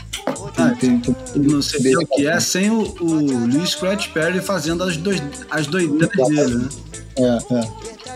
Ah, 0.59 0.75
Tem- 0.79 0.99
tem- 1.01 1.15
Não 1.37 1.63
sei 1.63 1.97
o 1.97 2.07
que 2.07 2.27
é 2.27 2.39
sem 2.41 2.71
o, 2.71 2.81
o 3.01 3.47
Lee 3.47 3.67
Scratch 3.67 4.09
Perry 4.09 4.41
fazendo 4.41 4.83
as, 4.83 4.97
dois, 4.97 5.23
as 5.51 5.67
doideiras 5.67 6.29
dele, 6.29 6.55
né? 6.57 6.69
É, 7.19 7.55
é. 7.55 7.69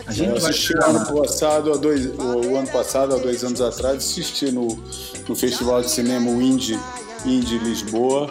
A 0.07 0.11
gente 0.11 0.29
Eu 0.29 0.39
vai 0.41 0.49
assisti 0.49 0.67
chegar 0.67 0.89
o 0.91 0.97
ano 0.97 1.21
passado, 1.21 1.73
há 1.73 1.77
dois, 1.77 2.05
o, 2.05 2.21
o 2.49 2.57
ano 2.57 2.67
passado, 2.67 3.15
há 3.15 3.17
dois 3.17 3.43
anos 3.43 3.61
atrás, 3.61 3.97
assisti 3.97 4.51
no, 4.51 4.77
no 5.27 5.35
Festival 5.35 5.81
de 5.81 5.89
Cinema 5.91 6.29
Indie, 6.29 6.77
Indie 7.25 7.57
Lisboa, 7.59 8.29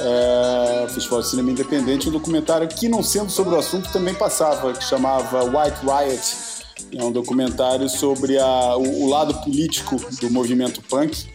é, 0.00 0.86
Festival 0.92 1.22
de 1.22 1.28
Cinema 1.28 1.50
Independente, 1.50 2.08
um 2.08 2.12
documentário 2.12 2.68
que, 2.68 2.88
não 2.88 3.02
sendo 3.02 3.30
sobre 3.30 3.54
o 3.54 3.58
assunto, 3.58 3.90
também 3.92 4.14
passava, 4.14 4.72
que 4.72 4.84
chamava 4.84 5.44
White 5.44 5.78
Riot. 5.82 6.47
É 6.96 7.04
um 7.04 7.12
documentário 7.12 7.88
sobre 7.88 8.38
a, 8.38 8.76
o, 8.76 9.04
o 9.04 9.08
lado 9.08 9.34
político 9.42 9.96
do 10.20 10.30
movimento 10.30 10.82
punk 10.82 11.26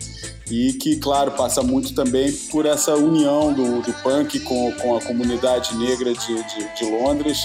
e 0.50 0.74
que, 0.74 0.98
claro, 0.98 1.32
passa 1.32 1.62
muito 1.62 1.94
também 1.94 2.32
por 2.52 2.66
essa 2.66 2.96
união 2.96 3.54
do, 3.54 3.82
do 3.82 3.94
punk 4.02 4.40
com, 4.42 4.72
com 4.74 4.98
a 4.98 5.02
comunidade 5.02 5.76
negra 5.78 6.14
de, 6.14 6.36
de, 6.36 6.76
de 6.76 6.92
Londres. 6.92 7.40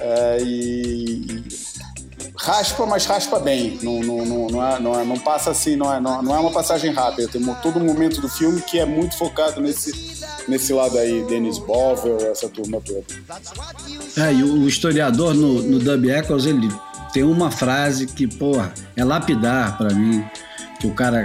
É, 0.00 0.38
e, 0.42 1.20
e 1.28 1.44
raspa, 2.36 2.86
mas 2.86 3.04
raspa 3.04 3.38
bem. 3.38 3.78
Não, 3.82 4.00
não, 4.00 4.24
não, 4.24 4.46
não, 4.46 4.66
é- 4.66 4.80
não, 4.80 5.00
é- 5.00 5.04
não 5.04 5.18
passa 5.18 5.50
assim, 5.50 5.76
não 5.76 5.92
é, 5.92 6.00
não, 6.00 6.22
não 6.22 6.34
é 6.34 6.38
uma 6.38 6.50
passagem 6.50 6.90
rápida. 6.92 7.28
Tem 7.28 7.42
todo 7.62 7.78
um 7.78 7.84
momento 7.84 8.20
do 8.20 8.28
filme 8.28 8.62
que 8.62 8.78
é 8.78 8.86
muito 8.86 9.16
focado 9.18 9.60
nesse, 9.60 9.92
nesse 10.48 10.72
lado 10.72 10.96
aí, 10.98 11.22
Dennis 11.24 11.58
Bovel, 11.58 12.16
essa 12.30 12.48
turma 12.48 12.80
toda. 12.80 13.04
É, 14.16 14.32
e 14.32 14.42
o 14.42 14.66
historiador 14.66 15.34
no, 15.34 15.62
no 15.62 15.78
Dub 15.78 16.08
Echoes, 16.08 16.46
ele 16.46 16.70
tem 17.12 17.22
uma 17.22 17.50
frase 17.50 18.06
que, 18.06 18.26
porra, 18.26 18.72
é 18.96 19.04
lapidar 19.04 19.76
pra 19.76 19.90
mim, 19.90 20.24
que 20.78 20.86
o 20.86 20.94
cara 20.94 21.24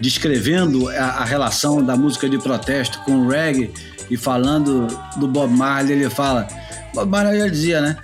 descrevendo 0.00 0.88
a, 0.88 1.04
a 1.04 1.24
relação 1.24 1.84
da 1.84 1.96
música 1.96 2.28
de 2.28 2.38
protesto 2.38 3.00
com 3.00 3.20
o 3.20 3.28
reggae 3.28 3.72
e 4.10 4.16
falando 4.16 4.86
do 5.16 5.28
Bob 5.28 5.52
Marley, 5.52 5.92
ele 5.92 6.10
fala, 6.10 6.48
Bob 6.94 7.10
Marley 7.10 7.40
já 7.40 7.48
dizia, 7.48 7.80
né? 7.80 7.96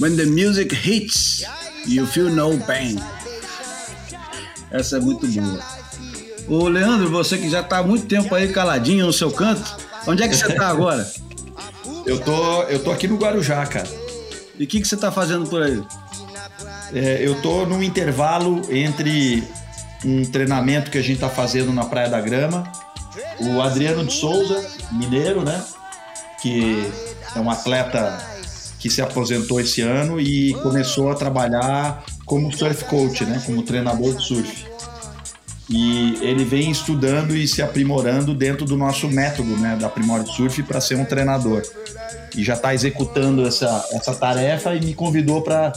When 0.00 0.16
the 0.16 0.26
music 0.26 0.74
hits, 0.74 1.44
you 1.86 2.06
feel 2.06 2.30
no 2.30 2.58
pain. 2.58 2.98
Essa 4.70 4.96
é 4.96 5.00
muito 5.00 5.26
boa. 5.26 5.60
Ô, 6.48 6.68
Leandro, 6.68 7.10
você 7.10 7.38
que 7.38 7.48
já 7.48 7.62
tá 7.62 7.78
há 7.78 7.82
muito 7.82 8.06
tempo 8.06 8.34
aí 8.34 8.48
caladinho 8.48 9.06
no 9.06 9.12
seu 9.12 9.30
canto, 9.30 9.62
onde 10.06 10.22
é 10.22 10.28
que 10.28 10.34
você 10.34 10.52
tá 10.54 10.68
agora? 10.70 11.10
Eu 12.04 12.18
tô, 12.18 12.62
eu 12.64 12.82
tô 12.82 12.90
aqui 12.90 13.06
no 13.06 13.16
Guarujá, 13.16 13.64
cara. 13.66 13.88
E 14.58 14.64
o 14.64 14.66
que, 14.66 14.80
que 14.80 14.88
você 14.88 14.96
tá 14.96 15.12
fazendo 15.12 15.48
por 15.48 15.62
aí? 15.62 15.82
É, 16.94 17.18
eu 17.20 17.40
tô 17.40 17.64
num 17.64 17.82
intervalo 17.82 18.60
entre 18.70 19.42
um 20.04 20.24
treinamento 20.24 20.90
que 20.90 20.98
a 20.98 21.02
gente 21.02 21.20
tá 21.20 21.28
fazendo 21.28 21.72
na 21.72 21.84
Praia 21.84 22.08
da 22.08 22.20
Grama. 22.20 22.70
O 23.40 23.60
Adriano 23.60 24.04
de 24.04 24.12
Souza, 24.12 24.62
mineiro, 24.92 25.42
né? 25.42 25.62
Que 26.40 26.90
é 27.34 27.40
um 27.40 27.50
atleta 27.50 28.18
que 28.78 28.90
se 28.90 29.00
aposentou 29.00 29.60
esse 29.60 29.80
ano 29.80 30.20
e 30.20 30.54
começou 30.54 31.10
a 31.10 31.14
trabalhar 31.14 32.04
como 32.26 32.52
surf 32.52 32.84
coach, 32.84 33.24
né? 33.24 33.40
Como 33.46 33.62
treinador 33.62 34.14
de 34.16 34.22
surf. 34.24 34.66
e 35.70 36.18
ele 36.20 36.44
vem 36.44 36.70
estudando 36.70 37.34
e 37.34 37.46
se 37.48 37.62
aprimorando 37.62 38.34
dentro 38.34 38.66
do 38.66 38.76
nosso 38.76 39.08
método, 39.08 39.56
né, 39.56 39.76
da 39.80 39.88
Primórdio 39.88 40.30
Surf 40.32 40.62
para 40.64 40.80
ser 40.80 40.96
um 40.96 41.04
treinador. 41.04 41.62
E 42.36 42.44
já 42.44 42.54
está 42.54 42.74
executando 42.74 43.46
essa, 43.46 43.88
essa 43.92 44.14
tarefa 44.14 44.74
e 44.74 44.80
me 44.84 44.92
convidou 44.92 45.40
para 45.40 45.72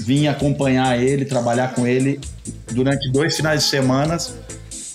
vir 0.00 0.28
acompanhar 0.28 1.00
ele, 1.00 1.24
trabalhar 1.24 1.74
com 1.74 1.86
ele 1.86 2.20
durante 2.72 3.10
dois 3.10 3.36
finais 3.36 3.64
de 3.64 3.70
semana 3.70 4.16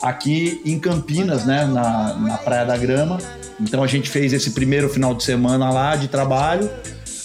aqui 0.01 0.61
em 0.65 0.79
Campinas, 0.79 1.45
né, 1.45 1.65
na, 1.65 2.15
na 2.15 2.37
Praia 2.37 2.65
da 2.65 2.75
Grama. 2.75 3.19
Então 3.59 3.83
a 3.83 3.87
gente 3.87 4.09
fez 4.09 4.33
esse 4.33 4.51
primeiro 4.51 4.89
final 4.89 5.13
de 5.13 5.23
semana 5.23 5.69
lá 5.69 5.95
de 5.95 6.07
trabalho. 6.07 6.69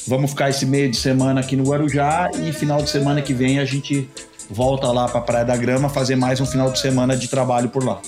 Vamos 0.07 0.31
ficar 0.31 0.51
esse 0.51 0.67
meio 0.67 0.91
de 0.91 0.97
semana 0.97 1.41
aqui 1.41 1.57
no 1.57 1.65
Guarujá 1.65 2.31
e 2.35 2.53
final 2.53 2.83
de 2.83 2.91
semana 2.91 3.23
que 3.23 3.33
vem 3.33 3.59
a 3.59 3.65
gente 3.65 4.09
volta 4.49 4.87
lá 4.89 5.09
para 5.09 5.19
a 5.19 5.23
Praia 5.23 5.45
da 5.45 5.57
Grama 5.57 5.89
fazer 5.89 6.15
mais 6.15 6.41
um 6.41 6.47
final 6.47 6.71
de 6.71 6.79
semana 6.79 7.17
de 7.17 7.29
trabalho 7.29 7.69
por 7.71 7.83
lá. 7.83 8.01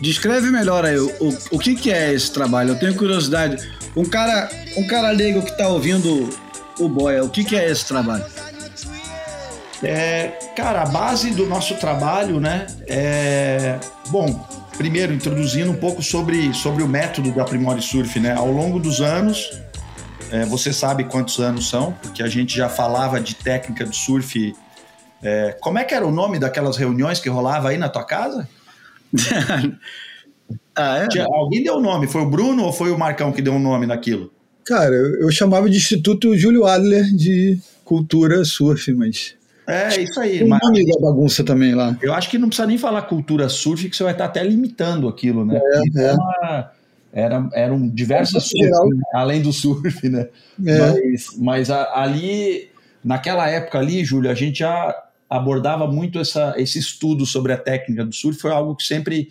Descreve 0.00 0.50
melhor 0.50 0.84
aí 0.84 0.98
o, 0.98 1.08
o, 1.20 1.38
o 1.52 1.58
que, 1.58 1.74
que 1.74 1.90
é 1.90 2.12
esse 2.12 2.30
trabalho. 2.30 2.70
Eu 2.70 2.78
tenho 2.78 2.94
curiosidade. 2.94 3.56
Um 3.96 4.04
cara, 4.04 4.48
um 4.76 4.86
cara 4.86 5.10
leigo 5.10 5.42
que 5.42 5.50
está 5.50 5.66
ouvindo 5.68 6.30
o 6.78 6.88
Boia, 6.88 7.24
o 7.24 7.28
que, 7.28 7.44
que 7.44 7.56
é 7.56 7.70
esse 7.70 7.84
trabalho? 7.86 8.24
É, 9.82 10.28
cara, 10.54 10.82
a 10.82 10.86
base 10.86 11.30
do 11.30 11.46
nosso 11.46 11.74
trabalho, 11.76 12.38
né? 12.38 12.66
É, 12.86 13.78
bom, 14.08 14.46
primeiro 14.76 15.12
introduzindo 15.12 15.70
um 15.70 15.76
pouco 15.76 16.02
sobre, 16.02 16.52
sobre 16.52 16.82
o 16.82 16.88
método 16.88 17.32
da 17.32 17.44
Primore 17.44 17.80
Surf, 17.80 18.20
né? 18.20 18.34
Ao 18.34 18.50
longo 18.50 18.78
dos 18.78 19.00
anos, 19.00 19.50
é, 20.30 20.44
você 20.44 20.72
sabe 20.72 21.04
quantos 21.04 21.38
anos 21.38 21.68
são, 21.68 21.92
porque 22.02 22.22
a 22.22 22.28
gente 22.28 22.56
já 22.56 22.68
falava 22.68 23.20
de 23.20 23.34
técnica 23.34 23.84
de 23.84 23.96
surf 23.96 24.54
é, 25.22 25.56
como 25.60 25.78
é 25.78 25.84
que 25.84 25.94
era 25.94 26.06
o 26.06 26.10
nome 26.10 26.38
daquelas 26.38 26.76
reuniões 26.76 27.20
que 27.20 27.28
rolava 27.28 27.68
aí 27.68 27.78
na 27.78 27.88
tua 27.88 28.04
casa? 28.04 28.48
ah, 30.74 30.98
é? 30.98 31.08
Tinha, 31.08 31.24
alguém 31.24 31.62
deu 31.62 31.74
o 31.74 31.80
nome, 31.80 32.06
foi 32.06 32.22
o 32.22 32.30
Bruno 32.30 32.64
ou 32.64 32.72
foi 32.72 32.90
o 32.90 32.98
Marcão 32.98 33.32
que 33.32 33.42
deu 33.42 33.52
o 33.52 33.56
um 33.56 33.60
nome 33.60 33.86
naquilo? 33.86 34.32
Cara, 34.64 34.94
eu, 34.94 35.22
eu 35.22 35.30
chamava 35.30 35.68
de 35.68 35.76
Instituto 35.76 36.36
Júlio 36.36 36.64
Adler 36.64 37.04
de 37.04 37.58
Cultura 37.84 38.44
Surf, 38.44 38.92
mas 38.94 39.34
é, 39.66 40.00
isso 40.00 40.18
aí. 40.20 40.38
Tem 40.38 40.48
mas... 40.48 40.60
da 40.60 41.00
bagunça 41.00 41.44
também 41.44 41.74
lá. 41.74 41.96
Eu 42.02 42.12
acho 42.12 42.28
que 42.28 42.38
não 42.38 42.48
precisa 42.48 42.66
nem 42.66 42.78
falar 42.78 43.02
cultura 43.02 43.48
surf, 43.48 43.88
que 43.88 43.96
você 43.96 44.02
vai 44.02 44.12
estar 44.12 44.24
até 44.24 44.42
limitando 44.42 45.08
aquilo, 45.08 45.44
né? 45.44 45.60
É, 45.62 46.02
é. 46.02 46.12
Uma, 46.12 46.70
era, 47.12 47.48
eram 47.52 47.88
diversas 47.88 48.44
surf, 48.44 48.70
né? 48.70 49.02
além 49.14 49.42
do 49.42 49.52
surf, 49.52 50.08
né? 50.08 50.28
É. 50.64 50.78
Mas, 50.78 51.26
mas 51.38 51.70
a, 51.70 52.00
ali, 52.00 52.68
naquela 53.04 53.48
época 53.48 53.78
ali, 53.78 54.04
Júlio, 54.04 54.30
a 54.30 54.34
gente 54.34 54.60
já 54.60 54.94
abordava 55.28 55.86
muito 55.86 56.18
essa, 56.18 56.54
esse 56.56 56.78
estudo 56.78 57.24
sobre 57.24 57.52
a 57.52 57.56
técnica 57.56 58.04
do 58.04 58.14
surf, 58.14 58.40
foi 58.40 58.50
algo 58.50 58.74
que 58.74 58.84
sempre 58.84 59.28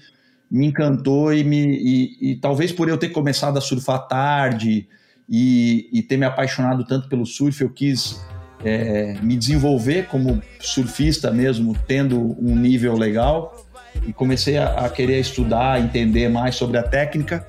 me 0.49 0.65
encantou 0.65 1.33
e, 1.33 1.43
me, 1.43 1.77
e, 1.77 2.31
e 2.31 2.35
talvez 2.37 2.71
por 2.71 2.89
eu 2.89 2.97
ter 2.97 3.09
começado 3.09 3.57
a 3.57 3.61
surfar 3.61 4.07
tarde 4.07 4.87
e, 5.29 5.89
e 5.91 6.01
ter 6.01 6.17
me 6.17 6.25
apaixonado 6.25 6.85
tanto 6.85 7.07
pelo 7.07 7.25
surf, 7.25 7.61
eu 7.61 7.69
quis 7.69 8.19
é, 8.63 9.15
me 9.21 9.37
desenvolver 9.37 10.07
como 10.07 10.41
surfista 10.59 11.31
mesmo, 11.31 11.75
tendo 11.87 12.35
um 12.39 12.55
nível 12.55 12.95
legal 12.95 13.65
e 14.05 14.13
comecei 14.13 14.57
a, 14.57 14.85
a 14.85 14.89
querer 14.89 15.19
estudar, 15.19 15.79
entender 15.79 16.29
mais 16.29 16.55
sobre 16.55 16.77
a 16.77 16.83
técnica 16.83 17.45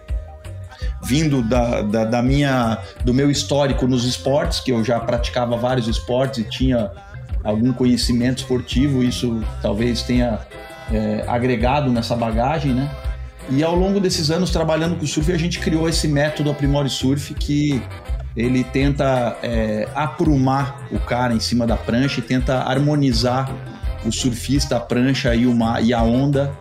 vindo 1.02 1.42
da, 1.42 1.82
da, 1.82 2.04
da, 2.04 2.22
minha 2.22 2.78
do 3.04 3.14
meu 3.14 3.30
histórico 3.30 3.86
nos 3.86 4.04
esportes 4.04 4.60
que 4.60 4.70
eu 4.70 4.84
já 4.84 5.00
praticava 5.00 5.56
vários 5.56 5.88
esportes 5.88 6.40
e 6.40 6.44
tinha 6.44 6.90
algum 7.42 7.72
conhecimento 7.72 8.38
esportivo, 8.38 9.02
isso 9.02 9.42
talvez 9.62 10.02
tenha 10.02 10.38
é, 10.92 11.24
agregado 11.26 11.90
nessa 11.90 12.14
bagagem, 12.14 12.74
né? 12.74 12.90
E 13.48 13.64
ao 13.64 13.74
longo 13.74 13.98
desses 13.98 14.30
anos 14.30 14.50
trabalhando 14.50 14.96
com 14.96 15.06
surf, 15.06 15.32
a 15.32 15.38
gente 15.38 15.58
criou 15.58 15.88
esse 15.88 16.06
método 16.06 16.50
Aprimore 16.50 16.88
Surf 16.88 17.34
que 17.34 17.82
ele 18.36 18.64
tenta 18.64 19.36
é, 19.42 19.88
aprumar 19.94 20.86
o 20.90 20.98
cara 20.98 21.34
em 21.34 21.40
cima 21.40 21.66
da 21.66 21.76
prancha 21.76 22.20
e 22.20 22.22
tenta 22.22 22.58
harmonizar 22.60 23.52
o 24.04 24.12
surfista, 24.12 24.76
a 24.76 24.80
prancha 24.80 25.34
e, 25.34 25.46
uma, 25.46 25.80
e 25.80 25.92
a 25.92 26.02
onda 26.02 26.52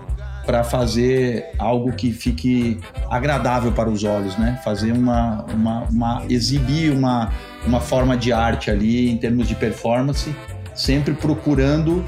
para 0.45 0.63
fazer 0.63 1.45
algo 1.59 1.91
que 1.93 2.11
fique 2.11 2.79
agradável 3.09 3.71
para 3.71 3.89
os 3.89 4.03
olhos, 4.03 4.35
né? 4.37 4.59
Fazer 4.63 4.91
uma, 4.91 5.45
uma, 5.53 5.83
uma 5.83 6.23
exibir 6.27 6.91
uma, 6.91 7.31
uma 7.67 7.79
forma 7.79 8.17
de 8.17 8.33
arte 8.33 8.71
ali 8.71 9.09
em 9.11 9.17
termos 9.17 9.47
de 9.47 9.53
performance 9.53 10.33
sempre 10.79 11.13
procurando 11.13 12.03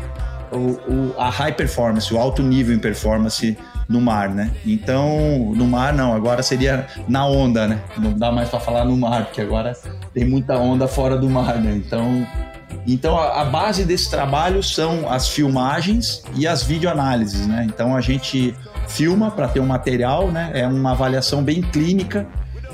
o, 0.51 0.57
o, 0.57 1.15
a 1.17 1.29
high 1.29 1.53
performance, 1.53 2.13
o 2.13 2.17
alto 2.17 2.41
nível 2.41 2.75
em 2.75 2.79
performance 2.79 3.57
no 3.91 4.01
mar, 4.01 4.29
né? 4.29 4.51
Então, 4.65 5.51
no 5.55 5.67
mar 5.67 5.93
não, 5.93 6.13
agora 6.13 6.41
seria 6.41 6.87
na 7.07 7.25
onda, 7.25 7.67
né? 7.67 7.81
Não 7.97 8.13
dá 8.13 8.31
mais 8.31 8.49
para 8.49 8.59
falar 8.59 8.85
no 8.85 8.95
mar, 8.97 9.25
porque 9.25 9.41
agora 9.41 9.73
tem 10.13 10.25
muita 10.25 10.57
onda 10.57 10.87
fora 10.87 11.17
do 11.17 11.29
mar, 11.29 11.59
né? 11.59 11.73
Então, 11.75 12.25
então 12.87 13.17
a, 13.17 13.41
a 13.41 13.45
base 13.45 13.83
desse 13.83 14.09
trabalho 14.09 14.63
são 14.63 15.11
as 15.11 15.27
filmagens 15.27 16.23
e 16.35 16.47
as 16.47 16.63
videoanálises, 16.63 17.45
né? 17.45 17.67
Então 17.67 17.95
a 17.95 18.01
gente 18.01 18.55
filma 18.87 19.29
para 19.29 19.47
ter 19.47 19.59
um 19.59 19.67
material, 19.67 20.31
né? 20.31 20.51
É 20.53 20.67
uma 20.67 20.91
avaliação 20.91 21.43
bem 21.43 21.61
clínica, 21.61 22.25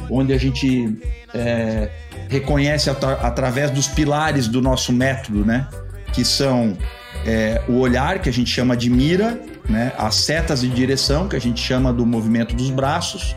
onde 0.09 0.31
a 0.33 0.37
gente 0.37 0.97
é, 1.33 1.89
reconhece 2.29 2.89
at 2.89 3.03
através 3.03 3.71
dos 3.71 3.87
pilares 3.87 4.47
do 4.47 4.61
nosso 4.61 4.93
método, 4.93 5.43
né? 5.43 5.67
que 6.17 6.25
são 6.25 6.77
é, 7.25 7.61
o 7.67 7.79
olhar, 7.79 8.19
que 8.19 8.29
a 8.29 8.33
gente 8.33 8.49
chama 8.49 8.75
de 8.75 8.89
mira, 8.89 9.39
né? 9.69 9.91
as 9.97 10.15
setas 10.15 10.61
de 10.61 10.69
direção, 10.69 11.27
que 11.27 11.35
a 11.35 11.41
gente 11.41 11.61
chama 11.61 11.91
do 11.91 12.05
movimento 12.05 12.55
dos 12.55 12.69
braços, 12.69 13.35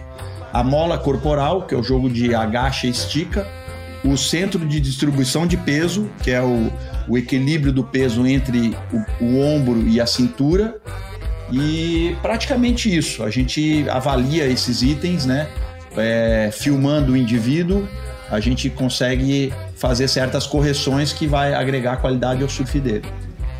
a 0.52 0.62
mola 0.64 0.98
corporal, 0.98 1.66
que 1.66 1.74
é 1.74 1.78
o 1.78 1.82
jogo 1.82 2.10
de 2.10 2.34
agacha 2.34 2.86
e 2.86 2.90
estica, 2.90 3.46
o 4.04 4.16
centro 4.16 4.66
de 4.66 4.80
distribuição 4.80 5.46
de 5.46 5.56
peso, 5.56 6.08
que 6.22 6.30
é 6.30 6.42
o, 6.42 6.72
o 7.08 7.18
equilíbrio 7.18 7.72
do 7.72 7.84
peso 7.84 8.26
entre 8.26 8.74
o, 8.92 9.24
o 9.24 9.40
ombro 9.40 9.86
e 9.86 10.00
a 10.00 10.06
cintura, 10.06 10.80
e 11.52 12.16
praticamente 12.22 12.94
isso. 12.94 13.22
A 13.22 13.30
gente 13.30 13.88
avalia 13.88 14.46
esses 14.46 14.82
itens, 14.82 15.26
né? 15.26 15.48
É, 15.96 16.50
filmando 16.52 17.12
o 17.12 17.16
indivíduo, 17.16 17.86
a 18.30 18.38
gente 18.38 18.70
consegue 18.70 19.52
fazer 19.74 20.06
certas 20.06 20.46
correções 20.46 21.12
que 21.12 21.26
vai 21.26 21.52
agregar 21.52 21.96
qualidade 21.96 22.42
ao 22.42 22.48
surf 22.48 22.78
dele. 22.78 23.04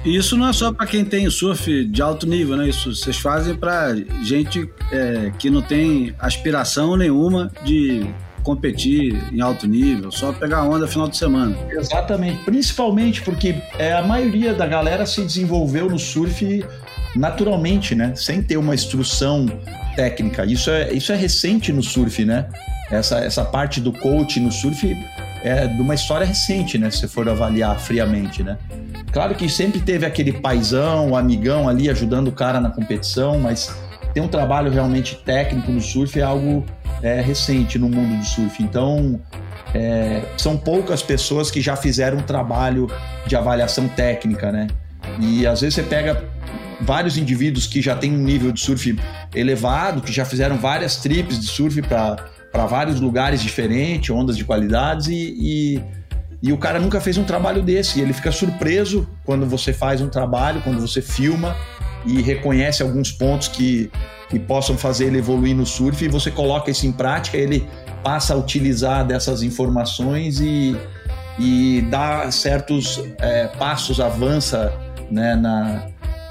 E 0.05 0.17
isso 0.17 0.37
não 0.37 0.49
é 0.49 0.53
só 0.53 0.73
para 0.73 0.87
quem 0.87 1.05
tem 1.05 1.29
surf 1.29 1.85
de 1.85 2.01
alto 2.01 2.27
nível, 2.27 2.57
né? 2.57 2.69
Isso 2.69 2.95
vocês 2.95 3.19
fazem 3.19 3.55
para 3.55 3.95
gente 4.23 4.69
é, 4.91 5.31
que 5.39 5.51
não 5.51 5.61
tem 5.61 6.15
aspiração 6.19 6.97
nenhuma 6.97 7.51
de 7.65 8.07
competir 8.43 9.23
em 9.31 9.43
alto 9.43 9.67
nível, 9.67 10.11
só 10.11 10.33
pegar 10.33 10.63
onda 10.63 10.87
final 10.87 11.07
de 11.07 11.17
semana. 11.17 11.55
Exatamente, 11.71 12.43
principalmente 12.45 13.21
porque 13.21 13.55
é, 13.79 13.93
a 13.93 14.03
maioria 14.03 14.55
da 14.55 14.67
galera 14.67 15.05
se 15.05 15.23
desenvolveu 15.23 15.91
no 15.91 15.99
surf 15.99 16.65
naturalmente, 17.15 17.95
né? 17.95 18.15
Sem 18.17 18.43
ter 18.43 18.57
uma 18.57 18.75
instrução 18.75 19.47
técnica. 19.97 20.47
Isso 20.47 20.71
é, 20.71 20.93
isso 20.93 21.13
é 21.13 21.17
recente 21.17 21.73
no 21.73 21.83
surf, 21.83 22.25
né? 22.25 22.49
Essa, 22.91 23.19
essa 23.19 23.45
parte 23.45 23.81
do 23.81 23.93
coach 23.93 24.41
no 24.41 24.51
surf 24.51 24.97
é 25.43 25.67
de 25.67 25.81
uma 25.81 25.95
história 25.95 26.27
recente, 26.27 26.79
né? 26.79 26.91
Se 26.91 27.07
for 27.09 27.29
avaliar 27.29 27.79
friamente, 27.79 28.43
né? 28.43 28.59
Claro 29.13 29.35
que 29.35 29.49
sempre 29.49 29.81
teve 29.81 30.07
aquele 30.07 30.33
paizão, 30.33 31.11
o 31.11 31.17
amigão 31.17 31.69
ali 31.69 31.91
ajudando 31.91 32.29
o 32.29 32.33
cara 32.33 32.61
na 32.61 32.71
competição, 32.71 33.39
mas 33.39 33.75
ter 34.15 34.21
um 34.21 34.29
trabalho 34.29 34.71
realmente 34.71 35.17
técnico 35.17 35.71
no 35.71 35.81
surf 35.81 36.19
é 36.19 36.23
algo 36.23 36.65
é, 37.03 37.21
recente 37.21 37.79
no 37.79 37.89
mundo 37.89 38.19
do 38.19 38.25
surf. 38.25 38.63
Então, 38.63 39.21
é, 39.75 40.23
são 40.37 40.57
poucas 40.57 41.03
pessoas 41.03 41.51
que 41.51 41.61
já 41.61 41.77
fizeram 41.77 42.19
um 42.19 42.23
trabalho 42.23 42.89
de 43.27 43.37
avaliação 43.37 43.89
técnica, 43.89 44.53
né? 44.53 44.67
E 45.19 45.47
às 45.47 45.61
vezes 45.61 45.75
você 45.75 45.83
pega 45.83 46.25
vários 46.81 47.17
indivíduos 47.17 47.67
que 47.67 47.81
já 47.83 47.95
têm 47.95 48.13
um 48.13 48.23
nível 48.23 48.53
de 48.53 48.61
surf 48.61 48.99
elevado, 49.35 50.01
que 50.01 50.13
já 50.13 50.25
fizeram 50.25 50.57
várias 50.57 50.97
trips 50.97 51.39
de 51.39 51.47
surf 51.47 51.81
para 51.83 52.17
para 52.53 52.67
vários 52.67 53.01
lugares 53.01 53.41
diferentes, 53.41 54.11
ondas 54.11 54.37
de 54.37 54.45
qualidades, 54.45 55.07
e, 55.09 55.37
e, 55.39 55.85
e, 56.43 56.53
o 56.53 56.59
cara 56.59 56.79
nunca 56.79 57.01
fez 57.01 57.17
um 57.17 57.25
trabalho 57.25 57.63
desse. 57.63 57.99
E 57.99 58.03
ele 58.03 58.13
fica 58.13 58.33
surpreso 58.33 59.09
quando 59.25 59.47
você 59.47 59.73
faz 59.73 60.01
um 60.01 60.09
trabalho, 60.09 60.61
quando 60.63 60.81
você 60.81 61.01
filma 61.01 61.57
e 62.05 62.21
reconhece 62.21 62.83
alguns 62.83 63.13
pontos 63.13 63.49
que, 63.49 63.91
que 64.29 64.39
possam 64.39 64.77
fazer 64.77 65.07
ele 65.07 65.19
evoluir 65.19 65.55
no 65.55 65.67
surf, 65.67 66.05
e 66.05 66.09
você 66.09 66.31
coloca 66.31 66.71
isso 66.71 66.87
em 66.87 66.93
prática, 66.93 67.37
ele 67.37 67.67
passa 68.03 68.35
a 68.35 68.37
utilizar 68.37 69.07
dessas 69.07 69.43
informações 69.43 70.41
e, 70.41 70.77
e 71.39 71.83
dá 71.91 72.31
certos 72.31 73.03
é, 73.19 73.47
passos, 73.47 74.01
avança 74.01 74.73
né, 75.11 75.35
na, 75.37 75.87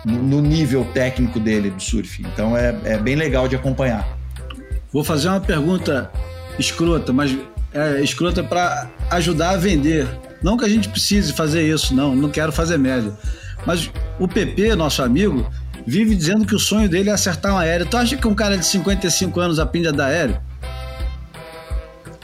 no 0.06 0.42
nível 0.42 0.86
técnico 0.94 1.40
dele 1.40 1.70
do 1.70 1.82
surf. 1.82 2.22
Então 2.22 2.58
é, 2.58 2.76
é 2.84 2.98
bem 2.98 3.16
legal 3.16 3.48
de 3.48 3.56
acompanhar. 3.56 4.19
Vou 4.92 5.04
fazer 5.04 5.28
uma 5.28 5.40
pergunta 5.40 6.12
escrota, 6.58 7.14
mas 7.14 7.38
é 7.74 8.02
escrota 8.02 8.44
para 8.44 8.90
ajudar 9.12 9.52
a 9.52 9.58
vender. 9.58 10.08
Não 10.42 10.58
que 10.58 10.66
a 10.66 10.70
gente 10.70 10.90
precise 10.90 11.34
fazer 11.34 11.68
isso, 11.68 11.94
não, 11.94 12.16
não 12.16 12.30
quero 12.30 12.52
fazer 12.52 12.78
média. 12.78 13.12
Mas 13.66 13.92
o 14.20 14.28
PP, 14.28 14.76
nosso 14.76 15.04
amigo, 15.04 15.48
vive 15.86 16.16
dizendo 16.16 16.46
que 16.46 16.56
o 16.56 16.60
sonho 16.60 16.90
dele 16.90 17.10
é 17.10 17.14
acertar 17.14 17.54
um 17.54 17.58
aéreo. 17.58 17.86
Tu 17.86 17.98
acha 17.98 18.18
que 18.18 18.28
um 18.28 18.34
cara 18.34 18.58
de 18.58 18.66
55 18.66 19.40
anos 19.40 19.60
aprende 19.60 19.90
a 19.90 19.92
dar 19.92 20.08
aéreo? 20.08 20.40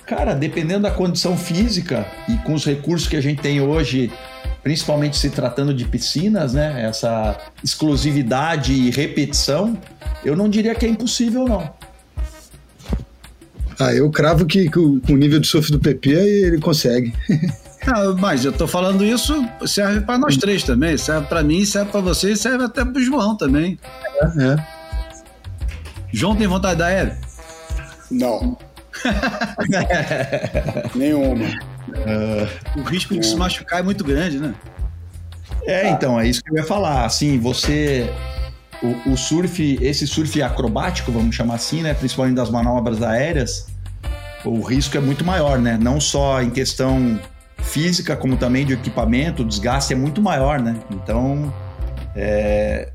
Cara, 0.05 0.33
dependendo 0.33 0.83
da 0.83 0.91
condição 0.91 1.37
física 1.37 2.05
e 2.29 2.37
com 2.37 2.53
os 2.53 2.63
recursos 2.63 3.07
que 3.07 3.15
a 3.15 3.21
gente 3.21 3.41
tem 3.41 3.59
hoje, 3.59 4.11
principalmente 4.63 5.17
se 5.17 5.29
tratando 5.29 5.73
de 5.73 5.85
piscinas, 5.85 6.53
né? 6.53 6.85
Essa 6.87 7.37
exclusividade 7.63 8.73
e 8.73 8.91
repetição, 8.91 9.77
eu 10.23 10.35
não 10.35 10.47
diria 10.47 10.75
que 10.75 10.85
é 10.85 10.89
impossível, 10.89 11.45
não. 11.47 11.71
Ah, 13.79 13.93
eu 13.93 14.09
cravo 14.09 14.45
que 14.45 14.69
com 14.69 15.01
o 15.09 15.17
nível 15.17 15.39
de 15.39 15.47
surf 15.47 15.71
do 15.71 15.79
PP 15.79 16.09
ele 16.09 16.59
consegue. 16.59 17.13
Não, 17.85 18.17
mas 18.17 18.43
eu 18.43 18.51
tô 18.51 18.65
falando 18.65 19.05
isso, 19.05 19.47
serve 19.67 20.01
para 20.01 20.17
nós 20.17 20.37
três 20.37 20.63
também. 20.63 20.97
Serve 20.97 21.27
para 21.27 21.43
mim, 21.43 21.63
serve 21.65 21.91
para 21.91 22.01
você 22.01 22.31
e 22.31 22.37
serve 22.37 22.63
até 22.63 22.83
pro 22.83 23.01
João 23.01 23.37
também. 23.37 23.77
É, 24.21 24.43
é. 24.43 24.67
João 26.11 26.35
tem 26.35 26.47
vontade 26.47 26.79
da 26.79 26.87
aérea? 26.87 27.17
Não. 28.09 28.57
Nenhuma. 30.95 31.45
O 32.75 32.81
risco 32.81 33.13
de 33.13 33.25
se 33.25 33.35
machucar 33.35 33.81
é 33.81 33.83
muito 33.83 34.03
grande, 34.03 34.39
né? 34.39 34.55
É, 35.65 35.89
então, 35.89 36.19
é 36.19 36.27
isso 36.27 36.43
que 36.43 36.51
eu 36.51 36.57
ia 36.57 36.63
falar. 36.63 37.05
Assim, 37.05 37.39
você. 37.39 38.09
O, 38.81 39.11
o 39.13 39.17
surf, 39.17 39.77
esse 39.81 40.05
surf 40.05 40.41
acrobático, 40.41 41.11
vamos 41.11 41.35
chamar 41.35 41.55
assim, 41.55 41.81
né? 41.81 41.93
Principalmente 41.93 42.35
das 42.35 42.49
manobras 42.49 43.01
aéreas, 43.01 43.67
o 44.43 44.61
risco 44.61 44.97
é 44.97 44.99
muito 44.99 45.23
maior, 45.25 45.59
né? 45.59 45.77
Não 45.81 45.99
só 45.99 46.41
em 46.41 46.49
questão 46.49 47.19
física, 47.57 48.15
como 48.15 48.37
também 48.37 48.65
de 48.65 48.73
equipamento, 48.73 49.41
o 49.41 49.45
desgaste 49.45 49.93
é 49.93 49.95
muito 49.95 50.21
maior, 50.21 50.61
né? 50.61 50.75
Então, 50.91 51.53
é 52.15 52.89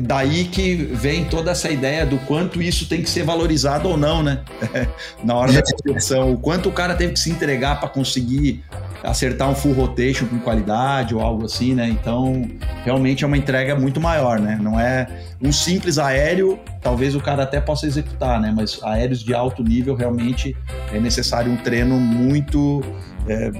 daí 0.00 0.44
que 0.44 0.74
vem 0.74 1.24
toda 1.24 1.50
essa 1.50 1.70
ideia 1.70 2.04
do 2.04 2.18
quanto 2.18 2.60
isso 2.60 2.88
tem 2.88 3.02
que 3.02 3.08
ser 3.08 3.24
valorizado 3.24 3.88
ou 3.88 3.96
não, 3.96 4.22
né? 4.22 4.42
Na 5.24 5.34
hora 5.34 5.52
da 5.52 5.62
competição, 5.62 6.32
o 6.32 6.38
quanto 6.38 6.68
o 6.68 6.72
cara 6.72 6.94
teve 6.94 7.14
que 7.14 7.18
se 7.18 7.30
entregar 7.30 7.80
para 7.80 7.88
conseguir 7.88 8.62
acertar 9.06 9.48
um 9.48 9.54
full 9.54 9.72
rotation 9.72 10.26
com 10.26 10.38
qualidade 10.40 11.14
ou 11.14 11.20
algo 11.20 11.44
assim, 11.46 11.74
né? 11.74 11.88
Então, 11.88 12.48
realmente 12.84 13.22
é 13.22 13.26
uma 13.26 13.38
entrega 13.38 13.76
muito 13.76 14.00
maior, 14.00 14.40
né? 14.40 14.58
Não 14.60 14.78
é 14.78 15.06
um 15.40 15.52
simples 15.52 15.96
aéreo, 15.96 16.58
talvez 16.82 17.14
o 17.14 17.20
cara 17.20 17.44
até 17.44 17.60
possa 17.60 17.86
executar, 17.86 18.40
né? 18.40 18.52
Mas 18.54 18.82
aéreos 18.82 19.22
de 19.22 19.32
alto 19.32 19.62
nível 19.62 19.94
realmente 19.94 20.56
é 20.92 20.98
necessário 20.98 21.52
um 21.52 21.56
treino 21.56 21.98
muito 22.00 22.82
é, 23.28 23.50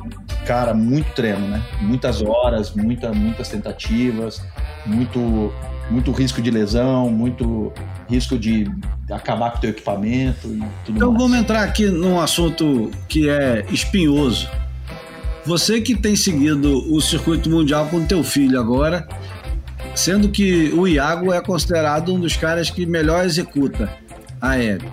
cara, 0.47 0.75
muito 0.75 1.13
treino, 1.15 1.47
né? 1.49 1.63
Muitas 1.81 2.23
horas, 2.23 2.75
muita, 2.75 3.13
muitas 3.13 3.49
tentativas, 3.49 4.43
muito, 4.85 5.53
muito 5.91 6.11
risco 6.13 6.43
de 6.43 6.51
lesão, 6.51 7.11
muito 7.11 7.73
risco 8.09 8.39
de 8.39 8.71
acabar 9.11 9.53
com 9.53 9.59
o 9.59 9.61
teu 9.61 9.71
equipamento 9.71 10.49
e 10.49 10.59
tudo 10.85 10.97
Então 10.97 11.13
mais. 11.13 11.23
vamos 11.23 11.39
entrar 11.39 11.63
aqui 11.63 11.87
num 11.87 12.21
assunto 12.21 12.91
que 13.09 13.29
é 13.29 13.65
espinhoso. 13.71 14.49
Você 15.47 15.81
que 15.81 15.95
tem 15.95 16.17
seguido 16.17 16.93
o 16.93 17.01
circuito 17.01 17.49
mundial 17.49 17.87
com 17.89 18.05
teu 18.05 18.25
filho 18.25 18.59
agora, 18.59 19.07
sendo 19.95 20.29
que 20.29 20.73
o 20.75 20.87
Iago 20.89 21.33
é 21.33 21.41
considerado 21.41 22.13
um 22.15 22.19
dos 22.21 22.37
caras 22.37 22.69
que 22.71 22.85
melhor 22.85 23.25
executa 23.25 23.89
aéreo. 24.41 24.91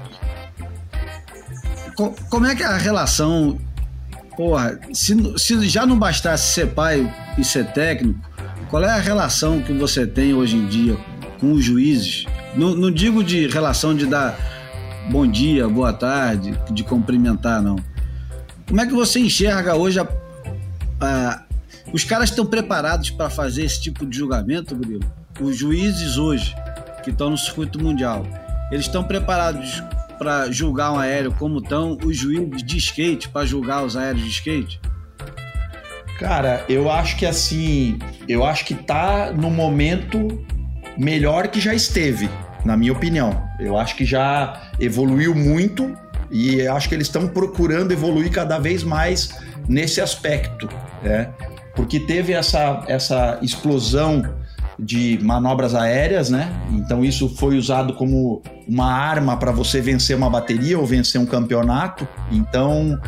Co- 1.96 2.14
Como 2.30 2.46
é 2.46 2.56
que 2.56 2.64
é 2.64 2.68
a 2.68 2.78
relação 2.78 3.60
Porra, 4.36 4.80
se, 4.92 5.16
se 5.38 5.70
já 5.70 5.86
não 5.86 5.98
bastasse 5.98 6.54
ser 6.56 6.68
pai 6.72 7.08
e 7.38 7.44
ser 7.44 7.68
técnico, 7.72 8.20
qual 8.68 8.84
é 8.84 8.90
a 8.90 8.98
relação 8.98 9.62
que 9.62 9.72
você 9.72 10.08
tem 10.08 10.34
hoje 10.34 10.56
em 10.58 10.66
dia 10.66 10.98
com 11.40 11.52
os 11.54 11.64
juízes? 11.64 12.26
Não, 12.56 12.74
não 12.76 12.90
digo 12.90 13.24
de 13.24 13.46
relação 13.48 13.94
de 13.94 14.08
dar 14.08 14.36
bom 15.12 15.28
dia, 15.28 15.68
boa 15.68 15.94
tarde, 15.94 16.58
de 16.72 16.84
cumprimentar, 16.84 17.62
não. 17.62 17.76
Como 18.68 18.82
é 18.82 18.88
que 18.88 18.94
você 18.94 19.20
enxerga 19.20 19.76
hoje 19.76 20.00
a, 20.00 20.08
a- 21.00 21.44
os 21.92 22.04
caras 22.04 22.30
estão 22.30 22.46
preparados 22.46 23.10
para 23.10 23.30
fazer 23.30 23.64
esse 23.66 23.82
tipo 23.82 24.06
de 24.06 24.18
julgamento, 24.18 24.76
Grilo? 24.76 25.04
Os 25.40 25.58
juízes 25.58 26.18
hoje, 26.18 26.56
que 27.04 27.10
estão 27.10 27.30
no 27.30 27.38
circuito 27.38 27.82
mundial, 27.82 28.26
eles 28.72 28.86
estão 28.86 29.04
preparados 29.04 29.84
para 30.18 30.50
julgar 30.52 30.92
um 30.94 31.00
aéreo 31.00 31.34
como 31.34 31.60
estão 31.60 31.98
os 32.04 32.16
juízes 32.18 32.64
de 32.64 32.78
skate 32.78 33.30
para 33.30 33.46
julgar 33.46 33.84
os 33.84 33.98
aéreos 33.98 34.24
de 34.24 34.30
skate? 34.30 34.80
Cara, 36.20 36.64
eu 36.70 36.90
acho 36.92 37.18
que 37.18 37.26
assim, 37.26 37.98
eu 38.30 38.46
acho 38.46 38.64
que 38.66 38.76
tá 38.76 39.32
no 39.34 39.50
momento 39.50 40.46
melhor 40.98 41.48
que 41.48 41.60
já 41.60 41.74
esteve, 41.74 42.30
na 42.64 42.78
minha 42.78 42.94
opinião. 42.94 43.44
Eu 43.60 43.78
acho 43.78 43.96
que 43.96 44.06
já 44.06 44.62
evoluiu 44.80 45.34
muito 45.36 45.94
e 46.32 46.66
acho 46.68 46.88
que 46.88 46.96
eles 46.96 47.08
estão 47.08 47.28
procurando 47.28 47.92
evoluir 47.92 48.32
cada 48.32 48.60
vez 48.60 48.84
mais 48.84 49.36
nesse 49.68 50.02
aspecto, 50.02 50.70
né? 51.02 51.30
Porque 51.76 52.00
teve 52.00 52.34
essa, 52.34 52.84
essa 52.88 53.40
explosão 53.42 54.24
de 54.78 55.20
manobras 55.22 55.76
aéreas, 55.76 56.30
né? 56.30 56.52
Então 56.72 57.04
isso 57.04 57.30
foi 57.30 57.58
usado 57.58 57.94
como 57.94 58.42
uma 58.68 58.92
arma 58.92 59.38
para 59.38 59.52
você 59.52 59.82
vencer 59.82 60.16
uma 60.16 60.30
bateria 60.30 60.78
ou 60.78 60.86
vencer 60.86 61.20
um 61.20 61.26
campeonato. 61.26 62.08
Então 62.32 63.00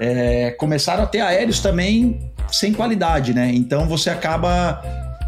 é, 0.00 0.50
começaram 0.52 1.04
a 1.04 1.06
ter 1.06 1.20
aéreos 1.20 1.60
também 1.60 2.32
sem 2.50 2.72
qualidade, 2.72 3.34
né? 3.34 3.50
Então 3.52 3.86
você 3.86 4.10
acaba 4.10 4.82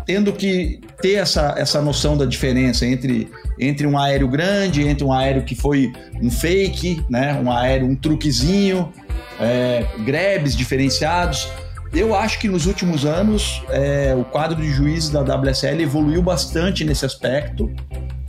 tendo 0.07 0.33
que 0.33 0.81
ter 1.03 1.15
essa, 1.15 1.55
essa 1.59 1.83
noção 1.83 2.17
da 2.17 2.25
diferença 2.25 2.87
entre, 2.87 3.29
entre 3.59 3.87
um 3.87 3.99
aéreo 3.99 4.29
grande, 4.29 4.87
entre 4.87 5.05
um 5.05 5.13
aéreo 5.13 5.45
que 5.45 5.55
foi 5.55 5.93
um 6.23 6.31
fake, 6.31 7.05
né? 7.09 7.35
Um 7.35 7.51
aéreo, 7.51 7.87
um 7.87 7.97
truquezinho, 7.97 8.93
é, 9.41 9.87
grebes 10.01 10.57
diferenciados. 10.57 11.49
Eu 11.93 12.15
acho 12.15 12.39
que 12.39 12.49
nos 12.49 12.67
últimos 12.67 13.05
anos 13.05 13.63
é, 13.71 14.15
o 14.15 14.25
quadro 14.25 14.61
de 14.61 14.71
juízes 14.71 15.11
da 15.11 15.21
WSL 15.21 15.81
evoluiu 15.81 16.21
bastante 16.21 16.85
nesse 16.85 17.07
aspecto 17.07 17.73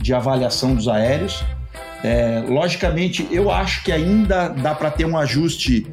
de 0.00 0.14
avaliação 0.14 0.74
dos 0.74 0.88
aéreos. 0.88 1.44
É, 2.02 2.44
logicamente, 2.48 3.26
eu 3.30 3.50
acho 3.50 3.82
que 3.82 3.90
ainda 3.90 4.48
dá 4.48 4.74
para 4.74 4.90
ter 4.90 5.04
um 5.04 5.18
ajuste 5.18 5.86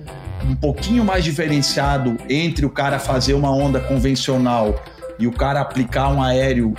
um 0.43 0.55
pouquinho 0.55 1.03
mais 1.03 1.23
diferenciado 1.23 2.17
entre 2.29 2.65
o 2.65 2.69
cara 2.69 2.99
fazer 2.99 3.33
uma 3.33 3.51
onda 3.51 3.79
convencional 3.79 4.83
e 5.17 5.25
o 5.25 5.31
cara 5.31 5.61
aplicar 5.61 6.09
um 6.09 6.21
aéreo 6.21 6.75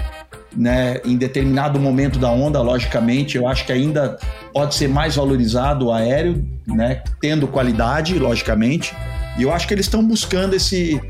né, 0.56 1.00
em 1.04 1.16
determinado 1.16 1.78
momento 1.78 2.18
da 2.18 2.30
onda, 2.30 2.60
logicamente, 2.62 3.36
eu 3.36 3.46
acho 3.46 3.66
que 3.66 3.72
ainda 3.72 4.16
pode 4.52 4.74
ser 4.74 4.88
mais 4.88 5.16
valorizado 5.16 5.86
o 5.86 5.92
aéreo, 5.92 6.44
né, 6.66 7.02
tendo 7.20 7.46
qualidade, 7.46 8.18
logicamente. 8.18 8.94
E 9.38 9.42
eu 9.42 9.52
acho 9.52 9.68
que 9.68 9.74
eles 9.74 9.86
estão 9.86 10.02
buscando 10.02 10.54
esse, 10.54 11.00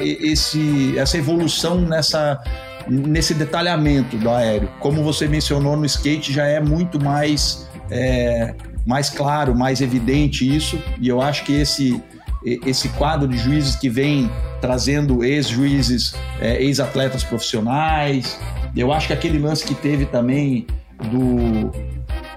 esse, 0.00 0.98
essa 0.98 1.16
evolução 1.16 1.80
nessa, 1.80 2.42
nesse 2.88 3.32
detalhamento 3.32 4.16
do 4.16 4.28
aéreo. 4.28 4.68
Como 4.80 5.04
você 5.04 5.28
mencionou 5.28 5.76
no 5.76 5.86
skate, 5.86 6.32
já 6.32 6.46
é 6.46 6.58
muito 6.58 7.02
mais, 7.02 7.68
é, 7.90 8.54
mais 8.84 9.08
claro, 9.08 9.54
mais 9.54 9.80
evidente 9.80 10.44
isso. 10.44 10.82
E 11.00 11.08
eu 11.08 11.22
acho 11.22 11.44
que 11.44 11.52
esse, 11.52 12.02
esse 12.44 12.88
quadro 12.90 13.28
de 13.28 13.38
juízes 13.38 13.76
que 13.76 13.88
vem 13.88 14.28
trazendo 14.60 15.24
ex-juízes, 15.24 16.14
é, 16.40 16.62
ex-atletas 16.62 17.24
profissionais. 17.24 18.38
Eu 18.76 18.92
acho 18.92 19.08
que 19.08 19.12
aquele 19.12 19.38
lance 19.38 19.64
que 19.64 19.74
teve 19.74 20.06
também 20.06 20.66
do. 21.10 21.70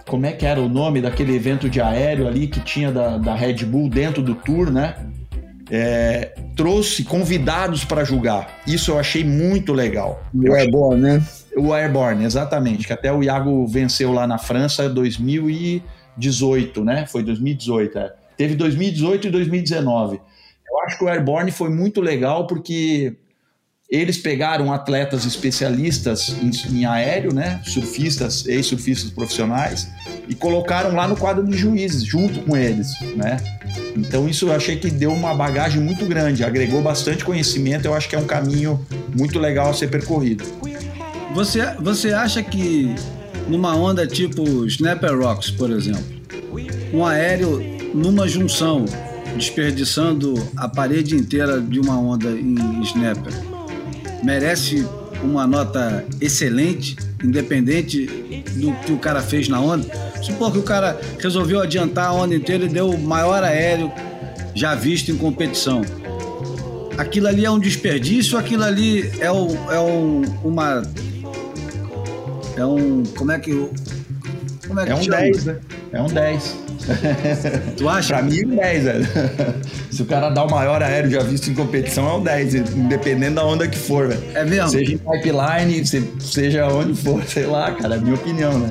Como 0.08 0.26
é 0.26 0.32
que 0.32 0.46
era 0.46 0.60
o 0.60 0.68
nome 0.68 1.02
daquele 1.02 1.36
evento 1.36 1.70
de 1.70 1.82
aéreo 1.82 2.28
ali 2.28 2.48
que 2.48 2.60
tinha 2.60 2.92
da, 2.92 3.18
da 3.18 3.36
Red 3.36 3.66
Bull 3.66 3.90
dentro 3.90 4.22
do 4.22 4.36
tour, 4.36 4.72
né? 4.72 4.96
É, 5.72 6.36
trouxe 6.56 7.04
convidados 7.04 7.86
para 7.86 8.04
julgar. 8.04 8.62
Isso 8.68 8.92
eu 8.92 9.00
achei 9.00 9.24
muito 9.24 9.74
legal. 9.74 10.22
O 10.34 10.54
Airborne, 10.54 11.02
né? 11.02 11.24
O 11.56 11.74
Airborne, 11.74 12.26
exatamente. 12.26 12.86
Que 12.86 12.94
até 12.94 13.12
o 13.12 13.24
Iago 13.24 13.66
venceu 13.66 14.12
lá 14.12 14.28
na 14.28 14.38
França 14.38 14.86
em 14.86 14.94
2018, 14.94 16.84
né? 16.84 17.06
Foi 17.08 17.24
2018, 17.24 17.98
é. 17.98 18.14
Teve 18.38 18.56
2018 18.56 19.28
e 19.28 19.32
2019. 19.32 20.20
Eu 20.70 20.80
acho 20.82 20.98
que 20.98 21.04
o 21.04 21.08
Airborne 21.08 21.52
foi 21.52 21.70
muito 21.70 22.02
legal 22.02 22.46
porque 22.46 23.16
eles 23.94 24.18
pegaram 24.18 24.74
atletas 24.74 25.24
especialistas 25.24 26.36
em, 26.42 26.50
em 26.80 26.84
aéreo, 26.84 27.32
né? 27.32 27.62
Surfistas, 27.64 28.44
ex-surfistas 28.48 29.12
profissionais, 29.12 29.88
e 30.28 30.34
colocaram 30.34 30.96
lá 30.96 31.08
no 31.08 31.16
quadro 31.16 31.46
de 31.46 31.56
juízes, 31.56 32.04
junto 32.04 32.40
com 32.40 32.58
eles, 32.58 32.90
né? 33.16 33.38
Então 33.96 34.28
isso 34.28 34.48
eu 34.48 34.56
achei 34.56 34.78
que 34.78 34.90
deu 34.90 35.14
uma 35.14 35.36
bagagem 35.36 35.80
muito 35.80 36.08
grande, 36.08 36.44
agregou 36.44 36.82
bastante 36.82 37.24
conhecimento, 37.24 37.86
eu 37.86 37.94
acho 37.94 38.10
que 38.10 38.16
é 38.16 38.20
um 38.20 38.26
caminho 38.26 38.84
muito 39.16 39.38
legal 39.38 39.70
a 39.70 39.74
ser 39.76 39.92
percorrido. 39.92 40.44
Você, 41.36 41.64
você 41.80 42.14
acha 42.14 42.42
que 42.42 42.96
numa 43.48 43.76
onda 43.76 44.08
tipo 44.08 44.66
Snapper 44.66 45.20
Rocks, 45.20 45.52
por 45.52 45.70
exemplo, 45.70 46.04
um 46.92 47.06
aéreo 47.06 47.62
numa 47.94 48.28
junção, 48.28 48.86
desperdiçando 49.38 50.34
a 50.58 50.68
parede 50.68 51.16
inteira 51.16 51.62
de 51.62 51.80
uma 51.80 52.00
onda 52.00 52.32
em 52.32 52.82
Snapper, 52.82 53.53
merece 54.24 54.88
uma 55.22 55.46
nota 55.48 56.06
excelente 56.20 56.96
independente 57.24 58.06
do 58.56 58.74
que 58.86 58.92
o 58.92 58.98
cara 58.98 59.22
fez 59.22 59.48
na 59.48 59.60
onda. 59.60 59.88
Supor 60.22 60.52
que 60.52 60.58
o 60.58 60.64
cara 60.64 61.00
resolveu 61.20 61.62
adiantar 61.62 62.08
a 62.08 62.14
onda 62.14 62.36
inteira 62.36 62.66
e 62.66 62.70
deu 62.70 62.90
o 62.90 63.00
maior 63.00 63.44
aéreo 63.44 63.92
já 64.54 64.76
visto 64.76 65.12
em 65.12 65.18
competição. 65.18 65.82
Aquilo 66.98 67.28
ali 67.28 67.46
é 67.46 67.50
um 67.50 67.60
desperdício, 67.60 68.38
aquilo 68.38 68.64
ali 68.64 69.10
é, 69.20 69.32
o, 69.32 69.48
é 69.72 69.80
um, 69.80 70.22
uma. 70.44 70.84
É 72.56 72.66
um. 72.66 73.04
Como 73.18 73.32
é 73.32 73.40
que. 73.40 73.52
Como 74.68 74.80
é, 74.80 74.86
que 74.86 74.92
É 74.92 74.96
um 74.96 75.04
chama? 75.04 75.18
10, 75.18 75.46
né? 75.46 75.60
É 75.92 76.02
um 76.02 76.08
10. 76.08 76.63
Tu 77.78 77.88
acha? 77.90 78.14
Pra 78.16 78.24
mim, 78.24 78.42
é 78.42 78.46
um 78.46 78.56
10, 78.56 78.84
velho. 78.84 79.06
Se 79.92 80.02
o 80.02 80.06
cara 80.06 80.30
dá 80.30 80.44
o 80.44 80.50
maior 80.52 80.82
aéreo 80.82 81.10
já 81.12 81.22
visto 81.24 81.50
em 81.50 81.54
competição, 81.54 82.08
é 82.10 82.14
um 82.16 82.24
10, 82.24 82.56
independendo 82.76 83.36
da 83.36 83.46
onda 83.46 83.68
que 83.68 83.78
for, 83.78 84.10
velho. 84.10 84.22
É 84.34 84.44
mesmo? 84.46 84.70
Seja 84.70 84.94
em 84.94 84.98
pipeline, 84.98 85.86
se- 85.86 86.12
seja 86.20 86.68
onde 86.68 86.94
for, 86.96 87.24
sei 87.28 87.46
lá, 87.46 87.72
cara, 87.72 87.96
é 87.96 87.98
a 87.98 88.02
minha 88.02 88.16
opinião, 88.16 88.58
né? 88.60 88.70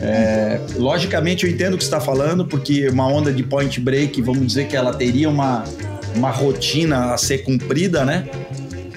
É, 0.00 0.60
logicamente 0.76 1.46
eu 1.46 1.52
entendo 1.52 1.74
o 1.74 1.78
que 1.78 1.84
você 1.84 1.88
está 1.88 2.00
falando, 2.00 2.44
porque 2.44 2.88
uma 2.88 3.06
onda 3.06 3.32
de 3.32 3.42
point 3.42 3.80
break, 3.80 4.20
vamos 4.22 4.46
dizer 4.46 4.66
que 4.66 4.76
ela 4.76 4.92
teria 4.92 5.28
uma, 5.28 5.64
uma 6.16 6.30
rotina 6.30 7.14
a 7.14 7.16
ser 7.16 7.38
cumprida, 7.38 8.04
né? 8.04 8.24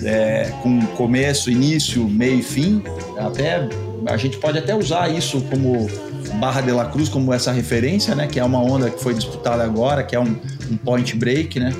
É, 0.03 0.51
com 0.63 0.79
começo, 0.97 1.49
início, 1.51 2.07
meio 2.07 2.39
e 2.39 2.43
fim. 2.43 2.83
Até 3.17 3.67
a 4.05 4.17
gente 4.17 4.37
pode 4.37 4.57
até 4.57 4.73
usar 4.75 5.09
isso 5.09 5.41
como 5.49 5.87
Barra 6.35 6.61
de 6.61 6.71
la 6.71 6.85
Cruz 6.85 7.09
como 7.09 7.33
essa 7.33 7.51
referência, 7.51 8.13
né? 8.15 8.27
Que 8.27 8.39
é 8.39 8.43
uma 8.43 8.61
onda 8.61 8.89
que 8.89 9.01
foi 9.01 9.13
disputada 9.13 9.63
agora, 9.63 10.03
que 10.03 10.15
é 10.15 10.19
um, 10.19 10.35
um 10.71 10.77
point 10.77 11.15
break, 11.15 11.59
né? 11.59 11.73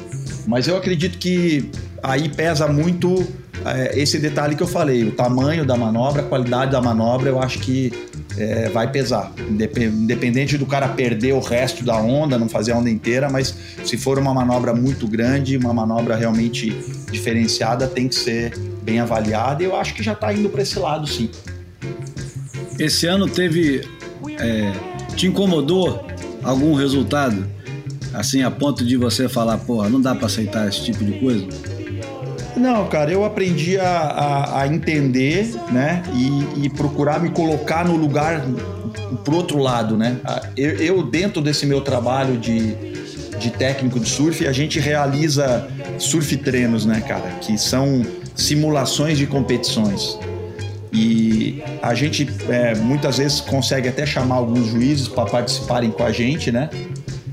Mas 0.45 0.67
eu 0.67 0.77
acredito 0.77 1.17
que 1.17 1.69
aí 2.01 2.29
pesa 2.29 2.67
muito 2.67 3.27
é, 3.65 3.99
esse 3.99 4.17
detalhe 4.17 4.55
que 4.55 4.63
eu 4.63 4.67
falei, 4.67 5.03
o 5.03 5.11
tamanho 5.11 5.65
da 5.65 5.75
manobra, 5.75 6.21
a 6.21 6.25
qualidade 6.25 6.71
da 6.71 6.81
manobra, 6.81 7.29
eu 7.29 7.41
acho 7.41 7.59
que 7.59 7.91
é, 8.37 8.69
vai 8.69 8.89
pesar. 8.89 9.31
Indep- 9.49 9.77
Independente 9.77 10.57
do 10.57 10.65
cara 10.65 10.87
perder 10.89 11.33
o 11.33 11.39
resto 11.39 11.83
da 11.83 11.97
onda, 11.97 12.37
não 12.37 12.47
fazer 12.47 12.71
a 12.71 12.77
onda 12.77 12.89
inteira, 12.89 13.29
mas 13.29 13.53
se 13.83 13.97
for 13.97 14.17
uma 14.19 14.33
manobra 14.33 14.73
muito 14.73 15.07
grande, 15.07 15.57
uma 15.57 15.73
manobra 15.73 16.15
realmente 16.15 16.69
diferenciada, 17.11 17.87
tem 17.87 18.07
que 18.07 18.15
ser 18.15 18.57
bem 18.83 18.99
avaliada. 18.99 19.63
E 19.63 19.65
eu 19.65 19.75
acho 19.75 19.93
que 19.93 20.03
já 20.03 20.13
está 20.13 20.31
indo 20.31 20.49
para 20.49 20.61
esse 20.61 20.77
lado, 20.79 21.07
sim. 21.07 21.29
Esse 22.79 23.07
ano 23.07 23.27
teve. 23.27 23.96
É, 24.39 24.71
te 25.15 25.27
incomodou 25.27 26.05
algum 26.43 26.73
resultado? 26.73 27.45
Assim, 28.13 28.41
a 28.41 28.49
ponto 28.49 28.83
de 28.85 28.97
você 28.97 29.27
falar, 29.29 29.57
porra, 29.59 29.89
não 29.89 30.01
dá 30.01 30.15
pra 30.15 30.25
aceitar 30.27 30.67
esse 30.67 30.83
tipo 30.83 31.03
de 31.03 31.13
coisa? 31.19 31.45
Não, 32.55 32.87
cara, 32.87 33.11
eu 33.11 33.23
aprendi 33.23 33.77
a, 33.77 33.87
a- 33.87 34.61
a 34.61 34.67
entender, 34.67 35.53
né? 35.71 36.01
E, 36.15 36.65
e 36.65 36.69
procurar 36.69 37.19
me 37.19 37.29
colocar 37.29 37.85
no 37.85 37.95
lugar 37.95 38.43
pro 39.23 39.35
outro 39.35 39.59
lado, 39.59 39.95
né? 39.95 40.17
Eu, 40.55 40.71
eu, 40.77 41.03
dentro 41.03 41.41
desse 41.41 41.65
meu 41.67 41.81
trabalho 41.81 42.37
de, 42.37 42.73
de 43.37 43.51
técnico 43.51 43.99
de 43.99 44.09
surf, 44.09 44.47
a 44.47 44.51
gente 44.51 44.79
realiza 44.79 45.67
surf 45.99 46.35
treinos, 46.37 46.83
né, 46.85 47.01
cara? 47.07 47.29
Que 47.41 47.55
são 47.59 48.01
simulações 48.35 49.17
de 49.19 49.27
competições. 49.27 50.17
E 50.91 51.61
a 51.81 51.93
gente 51.93 52.27
é, 52.49 52.75
muitas 52.75 53.17
vezes 53.17 53.41
consegue 53.41 53.87
até 53.89 54.05
chamar 54.05 54.35
alguns 54.35 54.67
juízes 54.67 55.07
para 55.07 55.29
participarem 55.29 55.91
com 55.91 56.03
a 56.03 56.11
gente, 56.11 56.51
né? 56.51 56.69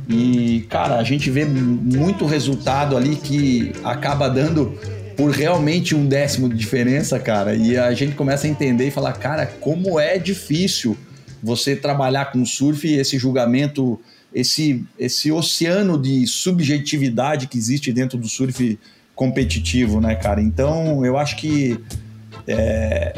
E, 0.08 0.66
cara, 0.68 0.96
a 0.96 1.04
gente 1.04 1.30
vê 1.30 1.44
muito 1.44 2.26
resultado 2.26 2.96
ali 2.96 3.16
que 3.16 3.72
acaba 3.82 4.28
dando 4.28 4.78
por 5.16 5.30
realmente 5.30 5.94
um 5.94 6.06
décimo 6.06 6.48
de 6.48 6.56
diferença, 6.56 7.18
cara. 7.18 7.54
E 7.54 7.76
a 7.76 7.92
gente 7.94 8.14
começa 8.14 8.46
a 8.46 8.50
entender 8.50 8.88
e 8.88 8.90
falar, 8.90 9.12
cara, 9.14 9.46
como 9.46 9.98
é 9.98 10.18
difícil 10.18 10.96
você 11.42 11.76
trabalhar 11.76 12.32
com 12.32 12.44
surf 12.44 12.86
e 12.86 12.94
esse 12.94 13.18
julgamento, 13.18 14.00
esse, 14.34 14.84
esse 14.98 15.30
oceano 15.30 16.00
de 16.00 16.26
subjetividade 16.26 17.46
que 17.46 17.56
existe 17.56 17.92
dentro 17.92 18.18
do 18.18 18.28
surf 18.28 18.78
competitivo, 19.14 20.00
né, 20.00 20.14
cara? 20.16 20.42
Então, 20.42 21.04
eu 21.04 21.16
acho 21.16 21.36
que 21.36 21.78
é, 22.46 23.14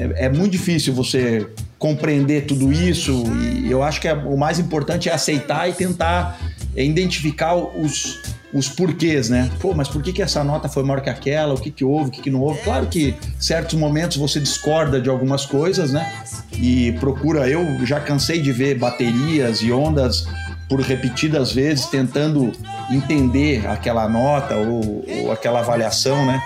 é, 0.00 0.26
é 0.26 0.28
muito 0.28 0.52
difícil 0.52 0.94
você 0.94 1.46
compreender 1.78 2.46
tudo 2.46 2.72
isso 2.72 3.24
e 3.42 3.70
eu 3.70 3.82
acho 3.82 4.00
que 4.00 4.08
é- 4.08 4.14
o 4.14 4.36
mais 4.36 4.58
importante 4.58 5.08
é 5.08 5.12
aceitar 5.12 5.68
e 5.68 5.72
tentar 5.72 6.38
identificar 6.76 7.54
os, 7.54 8.20
os 8.52 8.68
porquês, 8.68 9.28
né? 9.28 9.50
Pô, 9.60 9.74
mas 9.74 9.88
por 9.88 10.02
que, 10.02 10.12
que 10.12 10.22
essa 10.22 10.42
nota 10.44 10.68
foi 10.68 10.82
maior 10.82 11.00
que 11.00 11.10
aquela? 11.10 11.54
O 11.54 11.60
que, 11.60 11.70
que 11.70 11.84
houve? 11.84 12.08
O 12.08 12.12
que, 12.12 12.22
que 12.22 12.30
não 12.30 12.40
houve? 12.40 12.60
Claro 12.62 12.86
que 12.86 13.14
certos 13.38 13.78
momentos 13.78 14.16
você 14.16 14.38
discorda 14.40 15.00
de 15.00 15.08
algumas 15.08 15.44
coisas, 15.46 15.92
né? 15.92 16.12
E 16.56 16.92
procura, 16.92 17.48
eu 17.48 17.84
já 17.84 18.00
cansei 18.00 18.40
de 18.40 18.52
ver 18.52 18.78
baterias 18.78 19.62
e 19.62 19.72
ondas 19.72 20.26
por 20.68 20.80
repetidas 20.80 21.52
vezes 21.52 21.86
tentando 21.86 22.52
entender 22.90 23.66
aquela 23.66 24.08
nota 24.08 24.54
ou, 24.56 25.04
ou 25.22 25.32
aquela 25.32 25.60
avaliação, 25.60 26.24
né? 26.26 26.40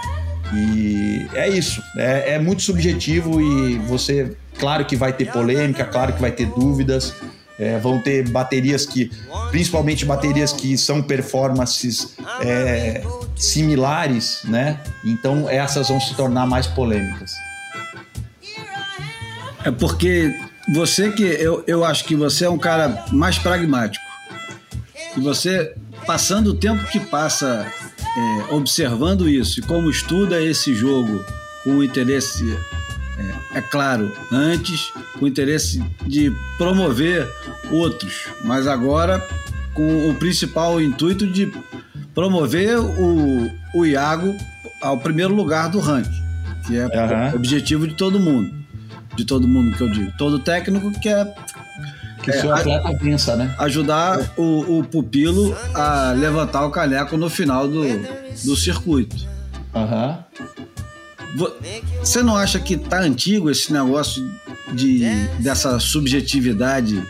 E 0.52 1.26
é 1.34 1.48
isso, 1.48 1.82
é, 1.96 2.34
é 2.34 2.38
muito 2.38 2.62
subjetivo 2.62 3.40
e 3.40 3.78
você, 3.78 4.36
claro 4.58 4.84
que 4.84 4.96
vai 4.96 5.12
ter 5.12 5.30
polêmica, 5.32 5.84
claro 5.84 6.12
que 6.12 6.20
vai 6.20 6.30
ter 6.30 6.46
dúvidas, 6.46 7.14
é, 7.58 7.78
vão 7.78 8.00
ter 8.00 8.28
baterias 8.28 8.84
que, 8.84 9.10
principalmente 9.50 10.04
baterias 10.04 10.52
que 10.52 10.76
são 10.76 11.02
performances 11.02 12.16
é, 12.40 13.02
similares, 13.36 14.40
né? 14.44 14.80
Então 15.04 15.48
essas 15.48 15.88
vão 15.88 16.00
se 16.00 16.14
tornar 16.14 16.46
mais 16.46 16.66
polêmicas. 16.66 17.32
É 19.64 19.70
porque 19.70 20.34
você 20.72 21.10
que. 21.10 21.22
Eu, 21.22 21.64
eu 21.66 21.84
acho 21.84 22.04
que 22.04 22.14
você 22.14 22.44
é 22.44 22.50
um 22.50 22.58
cara 22.58 23.04
mais 23.12 23.38
pragmático. 23.38 24.04
E 25.16 25.20
você, 25.20 25.74
passando 26.06 26.48
o 26.48 26.54
tempo 26.54 26.84
que 26.90 27.00
passa 27.00 27.70
é, 28.16 28.54
observando 28.54 29.28
isso 29.28 29.60
e 29.60 29.62
como 29.62 29.90
estuda 29.90 30.40
esse 30.42 30.74
jogo 30.74 31.24
com 31.62 31.82
interesse, 31.82 32.56
é, 33.18 33.58
é 33.58 33.60
claro, 33.62 34.12
antes, 34.30 34.92
com 35.18 35.24
o 35.24 35.28
interesse 35.28 35.82
de 36.06 36.32
promover 36.58 37.28
outros, 37.70 38.28
mas 38.44 38.66
agora 38.66 39.26
com 39.72 40.08
o 40.08 40.14
principal 40.14 40.80
intuito 40.80 41.26
de 41.26 41.52
promover 42.14 42.78
o, 42.78 43.50
o 43.74 43.84
Iago 43.84 44.34
ao 44.80 44.98
primeiro 44.98 45.34
lugar 45.34 45.68
do 45.68 45.80
ranking, 45.80 46.22
que 46.66 46.76
é 46.76 46.84
Aham. 46.84 47.32
o 47.32 47.36
objetivo 47.36 47.86
de 47.88 47.94
todo 47.94 48.20
mundo. 48.20 48.54
De 49.16 49.24
todo 49.24 49.46
mundo 49.46 49.76
que 49.76 49.82
eu 49.82 49.88
digo. 49.88 50.12
Todo 50.18 50.40
técnico 50.40 50.90
quer 51.00 51.34
Que 52.24 52.30
É, 52.30 52.40
seu 52.40 52.52
a- 52.52 52.58
atleta 52.58 52.96
vença, 53.00 53.36
né? 53.36 53.54
ajudar 53.58 54.32
o, 54.36 54.78
o 54.78 54.84
pupilo 54.84 55.54
a 55.74 56.12
levantar 56.16 56.64
o 56.66 56.70
caneco 56.70 57.16
no 57.16 57.28
final 57.28 57.68
do, 57.68 57.82
do 58.44 58.56
circuito. 58.56 59.16
Aham. 59.74 60.18
Vo- 61.36 61.52
Você 62.00 62.22
não 62.22 62.36
acha 62.36 62.58
que 62.60 62.76
tá 62.76 63.00
antigo 63.00 63.50
esse 63.50 63.72
negócio 63.72 64.22
de, 64.72 65.00
dessa 65.40 65.78
subjetividade? 65.78 67.02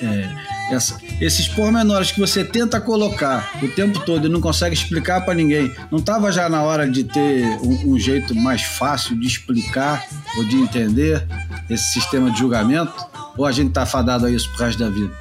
é, 0.00 0.28
essa- 0.74 0.98
esses 1.20 1.46
pormenores 1.46 2.10
que 2.10 2.18
você 2.18 2.42
tenta 2.42 2.80
colocar 2.80 3.52
o 3.62 3.68
tempo 3.68 4.00
todo 4.00 4.26
e 4.26 4.28
não 4.30 4.40
consegue 4.40 4.74
explicar 4.74 5.20
para 5.24 5.34
ninguém. 5.34 5.72
Não 5.90 6.00
tava 6.00 6.32
já 6.32 6.48
na 6.48 6.62
hora 6.62 6.90
de 6.90 7.04
ter 7.04 7.46
um, 7.62 7.92
um 7.92 7.98
jeito 7.98 8.34
mais 8.34 8.62
fácil 8.62 9.18
de 9.18 9.26
explicar 9.26 10.04
ou 10.36 10.44
de 10.44 10.56
entender 10.56 11.24
esse 11.70 11.92
sistema 11.92 12.28
de 12.30 12.38
julgamento? 12.40 12.92
Ou 13.36 13.44
a 13.46 13.52
gente 13.52 13.72
tá 13.72 13.84
fadado 13.84 14.26
a 14.26 14.30
isso 14.30 14.50
pro 14.52 14.64
resto 14.64 14.78
da 14.78 14.88
vida? 14.90 15.12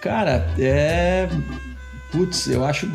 Cara, 0.00 0.48
é. 0.58 1.28
Putz, 2.12 2.46
eu 2.48 2.64
acho. 2.64 2.90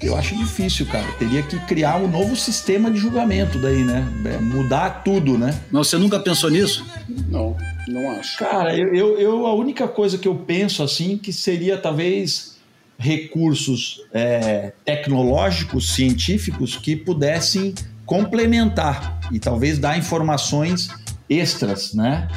Eu 0.00 0.16
acho 0.16 0.34
difícil, 0.34 0.86
cara. 0.86 1.06
Teria 1.18 1.42
que 1.42 1.58
criar 1.66 1.96
um 1.98 2.08
novo 2.08 2.34
sistema 2.34 2.90
de 2.90 2.96
julgamento 2.98 3.58
daí, 3.58 3.84
né? 3.84 4.02
É, 4.24 4.38
mudar 4.38 5.02
tudo, 5.04 5.36
né? 5.36 5.60
Mas 5.70 5.88
você 5.88 5.98
nunca 5.98 6.18
pensou 6.18 6.48
nisso? 6.48 6.86
Não, 7.28 7.54
não 7.86 8.10
acho. 8.12 8.38
Cara, 8.38 8.74
eu, 8.74 8.94
eu, 8.94 9.18
eu- 9.20 9.46
a 9.46 9.54
única 9.54 9.86
coisa 9.86 10.16
que 10.16 10.26
eu 10.26 10.34
penso 10.34 10.82
assim 10.82 11.18
que 11.18 11.32
seria 11.34 11.76
talvez 11.76 12.56
recursos 12.98 14.00
é, 14.12 14.72
tecnológicos, 14.86 15.92
científicos 15.94 16.76
que 16.76 16.96
pudessem 16.96 17.74
complementar 18.06 19.20
e 19.30 19.38
talvez 19.38 19.78
dar 19.78 19.98
informações 19.98 20.88
extras, 21.30 21.94
né? 21.94 22.28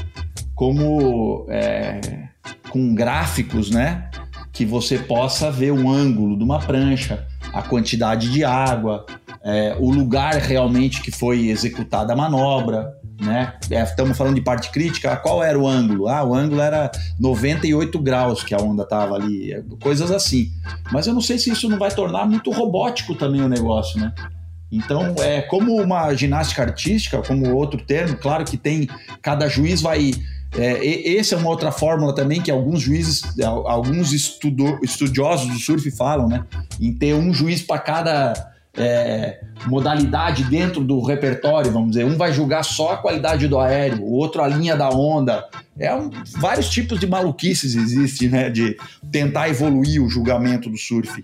Como 0.55 1.47
é, 1.49 1.99
com 2.69 2.93
gráficos, 2.93 3.71
né? 3.71 4.09
Que 4.51 4.63
você 4.63 4.99
possa 4.99 5.51
ver 5.51 5.71
o 5.71 5.89
ângulo 5.89 6.37
de 6.37 6.43
uma 6.43 6.59
prancha, 6.59 7.25
a 7.51 7.63
quantidade 7.63 8.31
de 8.31 8.43
água, 8.43 9.05
é, 9.43 9.75
o 9.79 9.91
lugar 9.91 10.35
realmente 10.35 11.01
que 11.01 11.11
foi 11.11 11.47
executada 11.47 12.13
a 12.13 12.15
manobra, 12.15 12.93
né? 13.19 13.53
É, 13.69 13.81
estamos 13.81 14.17
falando 14.17 14.35
de 14.35 14.41
parte 14.41 14.69
crítica, 14.69 15.15
qual 15.17 15.43
era 15.43 15.57
o 15.57 15.67
ângulo? 15.67 16.07
Ah, 16.07 16.23
o 16.23 16.33
ângulo 16.33 16.61
era 16.61 16.91
98 17.19 17.99
graus 17.99 18.43
que 18.43 18.53
a 18.53 18.57
onda 18.57 18.83
estava 18.83 19.15
ali, 19.15 19.51
coisas 19.81 20.11
assim. 20.11 20.51
Mas 20.91 21.07
eu 21.07 21.13
não 21.13 21.21
sei 21.21 21.39
se 21.39 21.49
isso 21.49 21.67
não 21.67 21.79
vai 21.79 21.91
tornar 21.91 22.25
muito 22.25 22.51
robótico 22.51 23.15
também 23.15 23.41
o 23.41 23.49
negócio, 23.49 23.99
né? 23.99 24.13
Então, 24.73 25.13
é 25.19 25.39
como 25.43 25.79
uma 25.79 26.11
ginástica 26.15 26.63
artística, 26.63 27.21
como 27.21 27.53
outro 27.53 27.79
termo, 27.79 28.17
claro 28.17 28.43
que 28.43 28.57
tem, 28.57 28.89
cada 29.21 29.47
juiz 29.47 29.81
vai. 29.81 30.11
É, 30.57 31.15
essa 31.15 31.35
é 31.35 31.37
uma 31.37 31.49
outra 31.49 31.71
fórmula 31.71 32.13
também 32.13 32.41
que 32.41 32.49
alguns 32.49 32.81
juízes, 32.81 33.23
alguns 33.65 34.11
estudo, 34.11 34.79
estudiosos 34.83 35.47
do 35.47 35.59
surf 35.59 35.89
falam, 35.91 36.27
né? 36.27 36.43
Em 36.81 36.91
ter 36.91 37.13
um 37.13 37.31
juiz 37.31 37.61
para 37.61 37.79
cada 37.79 38.51
é, 38.75 39.41
modalidade 39.67 40.43
dentro 40.45 40.83
do 40.83 41.01
repertório, 41.03 41.71
vamos 41.71 41.91
dizer. 41.91 42.05
Um 42.05 42.17
vai 42.17 42.33
julgar 42.33 42.63
só 42.63 42.93
a 42.93 42.97
qualidade 42.97 43.47
do 43.47 43.59
aéreo, 43.59 44.01
o 44.01 44.13
outro 44.13 44.41
a 44.41 44.47
linha 44.47 44.75
da 44.75 44.89
onda. 44.89 45.47
É 45.77 45.93
um, 45.93 46.09
vários 46.37 46.69
tipos 46.69 46.99
de 46.99 47.05
maluquices 47.05 47.75
existem, 47.75 48.29
né? 48.29 48.49
De 48.49 48.75
tentar 49.11 49.49
evoluir 49.49 50.03
o 50.03 50.09
julgamento 50.09 50.67
do 50.67 50.77
surf. 50.77 51.23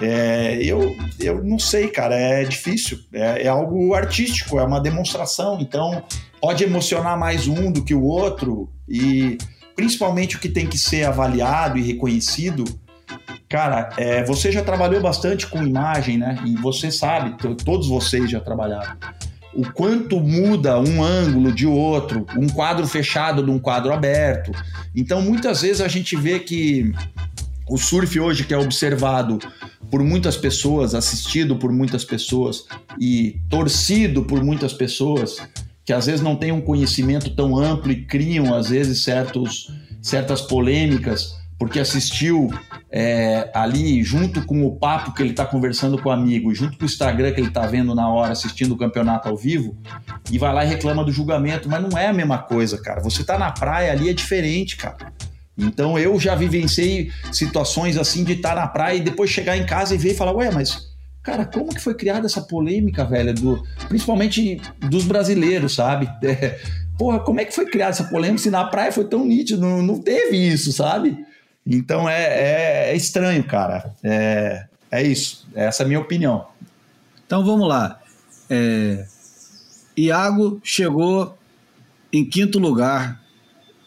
É, 0.00 0.58
eu, 0.60 0.96
eu 1.20 1.42
não 1.44 1.58
sei, 1.58 1.88
cara, 1.88 2.14
é 2.14 2.44
difícil. 2.44 2.98
É, 3.12 3.44
é, 3.44 3.48
algo 3.48 3.94
artístico, 3.94 4.58
é 4.58 4.64
uma 4.64 4.80
demonstração. 4.80 5.58
Então, 5.60 6.02
pode 6.40 6.64
emocionar 6.64 7.18
mais 7.18 7.46
um 7.46 7.70
do 7.70 7.84
que 7.84 7.94
o 7.94 8.02
outro. 8.02 8.68
E 8.88 9.38
principalmente 9.76 10.36
o 10.36 10.40
que 10.40 10.48
tem 10.48 10.66
que 10.66 10.78
ser 10.78 11.04
avaliado 11.04 11.78
e 11.78 11.82
reconhecido. 11.82 12.64
Cara, 13.48 13.90
é, 13.96 14.24
você 14.24 14.50
já 14.50 14.62
trabalhou 14.62 15.00
bastante 15.00 15.46
com 15.46 15.62
imagem, 15.62 16.18
né? 16.18 16.38
E 16.44 16.56
você 16.56 16.90
sabe, 16.90 17.36
todos 17.64 17.88
vocês 17.88 18.30
já 18.30 18.40
trabalharam. 18.40 18.96
O 19.52 19.70
quanto 19.72 20.18
muda 20.18 20.80
um 20.80 21.04
ângulo 21.04 21.52
de 21.52 21.64
outro, 21.64 22.26
um 22.36 22.48
quadro 22.48 22.84
fechado 22.88 23.44
de 23.44 23.50
um 23.50 23.58
quadro 23.60 23.92
aberto. 23.92 24.50
Então, 24.96 25.22
muitas 25.22 25.62
vezes 25.62 25.80
a 25.80 25.86
gente 25.86 26.16
vê 26.16 26.40
que 26.40 26.92
o 27.68 27.78
surf 27.78 28.18
hoje, 28.18 28.44
que 28.44 28.52
é 28.52 28.58
observado 28.58 29.38
por 29.90 30.02
muitas 30.02 30.36
pessoas, 30.36 30.94
assistido 30.94 31.56
por 31.56 31.72
muitas 31.72 32.04
pessoas 32.04 32.64
e 32.98 33.40
torcido 33.48 34.24
por 34.24 34.42
muitas 34.42 34.72
pessoas 34.72 35.38
que 35.84 35.92
às 35.92 36.06
vezes 36.06 36.22
não 36.22 36.36
têm 36.36 36.50
um 36.50 36.60
conhecimento 36.60 37.34
tão 37.34 37.56
amplo 37.58 37.92
e 37.92 38.04
criam 38.06 38.54
às 38.54 38.70
vezes 38.70 39.02
certos, 39.02 39.70
certas 40.00 40.40
polêmicas 40.40 41.34
porque 41.58 41.78
assistiu 41.78 42.50
é, 42.90 43.50
ali 43.54 44.02
junto 44.02 44.44
com 44.44 44.64
o 44.64 44.76
papo 44.76 45.12
que 45.12 45.22
ele 45.22 45.30
está 45.30 45.46
conversando 45.46 46.00
com 46.00 46.08
o 46.08 46.12
amigo, 46.12 46.54
junto 46.54 46.76
com 46.76 46.82
o 46.82 46.86
Instagram 46.86 47.32
que 47.32 47.40
ele 47.40 47.48
está 47.48 47.66
vendo 47.66 47.94
na 47.94 48.08
hora 48.08 48.32
assistindo 48.32 48.72
o 48.72 48.76
campeonato 48.76 49.28
ao 49.28 49.36
vivo 49.36 49.76
e 50.30 50.38
vai 50.38 50.52
lá 50.52 50.64
e 50.64 50.68
reclama 50.68 51.04
do 51.04 51.12
julgamento, 51.12 51.68
mas 51.68 51.82
não 51.82 51.98
é 51.98 52.08
a 52.08 52.12
mesma 52.12 52.38
coisa, 52.38 52.80
cara. 52.80 53.00
Você 53.00 53.22
está 53.22 53.38
na 53.38 53.50
praia 53.50 53.92
ali 53.92 54.08
é 54.08 54.12
diferente, 54.12 54.76
cara. 54.76 55.12
Então 55.56 55.98
eu 55.98 56.18
já 56.18 56.34
vivenciei 56.34 57.10
situações 57.32 57.96
assim 57.96 58.24
de 58.24 58.32
estar 58.32 58.56
na 58.56 58.66
praia 58.66 58.96
e 58.96 59.00
depois 59.00 59.30
chegar 59.30 59.56
em 59.56 59.64
casa 59.64 59.94
e 59.94 59.98
ver 59.98 60.12
e 60.12 60.16
falar, 60.16 60.32
ué, 60.32 60.50
mas 60.50 60.92
cara, 61.22 61.44
como 61.44 61.74
que 61.74 61.80
foi 61.80 61.94
criada 61.94 62.26
essa 62.26 62.42
polêmica, 62.42 63.04
velho, 63.04 63.32
do, 63.32 63.62
principalmente 63.88 64.60
dos 64.78 65.04
brasileiros, 65.04 65.74
sabe? 65.74 66.08
É, 66.24 66.58
porra, 66.98 67.20
como 67.20 67.40
é 67.40 67.44
que 67.44 67.54
foi 67.54 67.66
criada 67.66 67.90
essa 67.90 68.04
polêmica 68.04 68.42
se 68.42 68.50
na 68.50 68.64
praia 68.64 68.92
foi 68.92 69.04
tão 69.04 69.24
nítido? 69.24 69.60
Não, 69.60 69.82
não 69.82 69.98
teve 70.00 70.36
isso, 70.36 70.72
sabe? 70.72 71.24
Então 71.66 72.08
é, 72.08 72.22
é, 72.22 72.90
é 72.92 72.96
estranho, 72.96 73.42
cara. 73.44 73.94
É, 74.02 74.66
é 74.90 75.02
isso. 75.02 75.46
Essa 75.54 75.82
é 75.82 75.84
a 75.84 75.88
minha 75.88 76.00
opinião. 76.00 76.46
Então 77.26 77.44
vamos 77.44 77.68
lá. 77.68 78.00
É, 78.50 79.06
Iago 79.96 80.60
chegou 80.62 81.36
em 82.12 82.24
quinto 82.24 82.58
lugar 82.58 83.20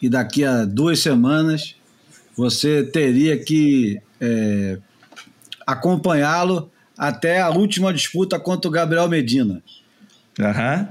e 0.00 0.08
daqui 0.08 0.44
a 0.44 0.64
duas 0.64 1.00
semanas 1.00 1.74
você 2.36 2.84
teria 2.84 3.36
que 3.36 4.00
é, 4.20 4.78
acompanhá-lo 5.66 6.70
até 6.96 7.40
a 7.40 7.50
última 7.50 7.92
disputa 7.92 8.38
contra 8.38 8.68
o 8.68 8.72
Gabriel 8.72 9.08
Medina. 9.08 9.62
Uhum. 10.38 10.88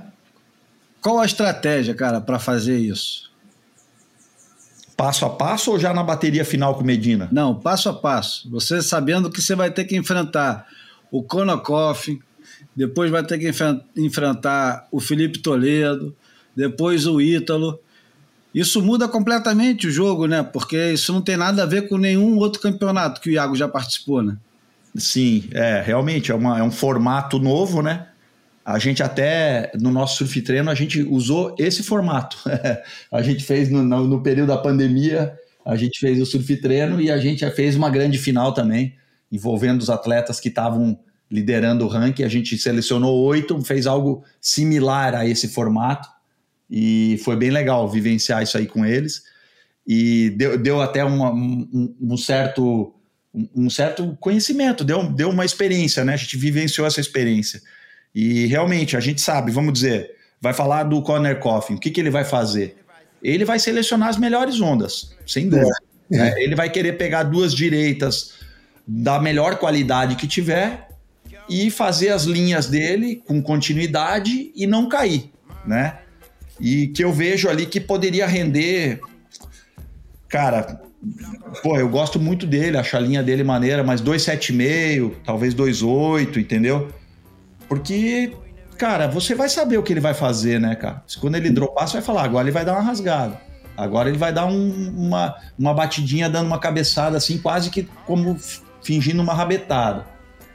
Qual 1.02 1.20
a 1.20 1.26
estratégia, 1.26 1.94
cara, 1.94 2.20
para 2.20 2.40
fazer 2.40 2.78
isso? 2.78 3.32
Passo 4.96 5.26
a 5.26 5.30
passo 5.30 5.72
ou 5.72 5.80
já 5.80 5.94
na 5.94 6.04
bateria 6.04 6.44
final 6.44 6.76
com 6.76 6.84
Medina? 6.84 7.30
Não, 7.32 7.54
passo 7.54 7.88
a 7.88 7.94
passo. 7.94 8.50
Você 8.50 8.82
sabendo 8.82 9.30
que 9.30 9.42
você 9.42 9.56
vai 9.56 9.70
ter 9.70 9.86
que 9.86 9.96
enfrentar 9.96 10.66
o 11.12 11.22
Konokoff, 11.22 12.20
depois 12.76 13.12
vai 13.12 13.24
ter 13.24 13.38
que 13.38 13.52
enfrentar 13.96 14.88
o 14.92 15.00
Felipe 15.00 15.40
Toledo, 15.40 16.16
depois 16.56 17.06
o 17.06 17.22
Ítalo. 17.22 17.80
Isso 18.58 18.82
muda 18.82 19.08
completamente 19.08 19.86
o 19.86 19.92
jogo, 19.92 20.26
né? 20.26 20.42
Porque 20.42 20.94
isso 20.94 21.14
não 21.14 21.22
tem 21.22 21.38
nada 21.38 21.62
a 21.62 21.66
ver 21.68 21.88
com 21.88 21.96
nenhum 21.96 22.38
outro 22.38 22.60
campeonato 22.60 23.22
que 23.22 23.30
o 23.30 23.32
Iago 23.32 23.56
já 23.56 23.68
participou, 23.68 24.24
né? 24.24 24.36
Sim, 24.96 25.44
é, 25.52 25.80
realmente 25.86 26.32
é, 26.32 26.34
uma, 26.34 26.58
é 26.58 26.64
um 26.64 26.72
formato 26.72 27.38
novo, 27.38 27.84
né? 27.84 28.08
A 28.66 28.80
gente 28.80 29.04
até, 29.04 29.72
no 29.80 29.92
nosso 29.92 30.18
surf 30.18 30.42
treino, 30.42 30.72
a 30.72 30.74
gente 30.74 31.04
usou 31.04 31.56
esse 31.60 31.84
formato. 31.84 32.36
a 33.14 33.22
gente 33.22 33.44
fez 33.44 33.70
no, 33.70 33.84
no, 33.84 34.08
no, 34.08 34.24
período 34.24 34.48
da 34.48 34.58
pandemia, 34.58 35.38
a 35.64 35.76
gente 35.76 36.00
fez 36.00 36.20
o 36.20 36.26
surf 36.26 36.56
treino 36.60 37.00
e 37.00 37.12
a 37.12 37.20
gente 37.20 37.48
fez 37.52 37.76
uma 37.76 37.92
grande 37.92 38.18
final 38.18 38.56
também, 38.56 38.96
envolvendo 39.32 39.82
os 39.82 39.90
atletas 39.92 40.40
que 40.40 40.50
estavam 40.50 40.98
liderando 41.30 41.86
o 41.86 41.88
ranking. 41.88 42.24
A 42.24 42.28
gente 42.28 42.58
selecionou 42.58 43.24
oito, 43.24 43.62
fez 43.62 43.86
algo 43.86 44.24
similar 44.42 45.14
a 45.14 45.28
esse 45.28 45.48
formato 45.48 46.17
e 46.70 47.20
foi 47.24 47.36
bem 47.36 47.50
legal 47.50 47.88
vivenciar 47.90 48.44
isso 48.44 48.58
aí 48.58 48.68
com 48.68 48.86
eles. 48.86 49.24
E 49.88 50.32
deu, 50.32 50.58
deu 50.58 50.82
até 50.82 51.04
uma, 51.04 51.32
um, 51.32 51.96
um, 52.02 52.18
certo, 52.18 52.94
um 53.56 53.70
certo 53.70 54.18
conhecimento, 54.20 54.84
deu, 54.84 55.04
deu 55.10 55.30
uma 55.30 55.46
experiência, 55.46 56.04
né? 56.04 56.14
A 56.14 56.18
gente 56.18 56.36
vivenciou 56.36 56.86
essa 56.86 57.00
experiência. 57.00 57.62
E 58.14 58.46
realmente, 58.48 58.98
a 58.98 59.00
gente 59.00 59.22
sabe, 59.22 59.52
vamos 59.52 59.74
dizer, 59.74 60.12
vai 60.42 60.54
falar 60.54 60.84
do 60.84 61.02
Conor 61.02 61.38
Coffin, 61.38 61.76
o 61.76 61.80
que, 61.80 61.90
que 61.90 62.02
ele 62.02 62.10
vai 62.10 62.26
fazer? 62.26 62.76
Ele 63.24 63.46
vai 63.46 63.60
selecionar 63.60 64.10
as 64.10 64.18
melhores 64.18 64.60
ondas, 64.60 65.16
sem 65.26 65.48
dúvida. 65.48 65.70
É. 66.12 66.18
Né? 66.18 66.34
Ele 66.38 66.56
vai 66.56 66.70
querer 66.70 66.94
pegar 66.94 67.24
duas 67.24 67.54
direitas 67.54 68.34
da 68.86 69.20
melhor 69.20 69.58
qualidade 69.58 70.16
que 70.16 70.28
tiver 70.28 70.88
e 71.50 71.70
fazer 71.70 72.10
as 72.10 72.24
linhas 72.24 72.68
dele 72.68 73.22
com 73.26 73.42
continuidade 73.42 74.52
e 74.56 74.68
não 74.68 74.88
cair, 74.88 75.32
né? 75.66 76.00
E 76.60 76.88
que 76.88 77.04
eu 77.04 77.12
vejo 77.12 77.50
ali 77.50 77.66
que 77.66 77.80
poderia 77.80 78.28
render. 78.28 79.00
Cara, 80.28 80.82
pô, 81.64 81.78
eu 81.78 81.88
gosto 81.88 82.20
muito 82.20 82.46
dele, 82.46 82.78
acho 82.78 82.96
a 82.98 83.00
linha 83.00 83.24
dele 83.24 83.44
maneira, 83.44 83.84
mas 83.84 84.02
2,7,5, 84.02 85.14
talvez 85.26 85.54
2,8, 85.56 86.38
entendeu? 86.38 86.90
Porque, 87.68 88.34
cara, 88.78 89.08
você 89.08 89.36
vai 89.36 89.50
saber 89.50 89.78
o 89.78 89.84
que 89.84 89.94
ele 89.94 90.00
vai 90.00 90.14
fazer, 90.14 90.60
né, 90.60 90.76
cara? 90.76 91.04
Quando 91.20 91.36
ele 91.36 91.50
dropar, 91.50 91.88
você 91.88 91.94
vai 91.94 92.02
falar, 92.02 92.24
agora 92.24 92.46
ele 92.46 92.54
vai 92.54 92.66
dar 92.66 92.74
uma 92.74 92.82
rasgada. 92.82 93.40
Agora 93.76 94.10
ele 94.10 94.18
vai 94.18 94.34
dar 94.34 94.48
um, 94.48 94.92
uma, 94.98 95.36
uma 95.58 95.74
batidinha 95.74 96.28
dando 96.28 96.48
uma 96.48 96.60
cabeçada 96.60 97.16
assim, 97.16 97.38
quase 97.38 97.70
que 97.70 97.88
como 98.06 98.36
fingindo 98.82 99.22
uma 99.22 99.36
rabetada. 99.36 100.06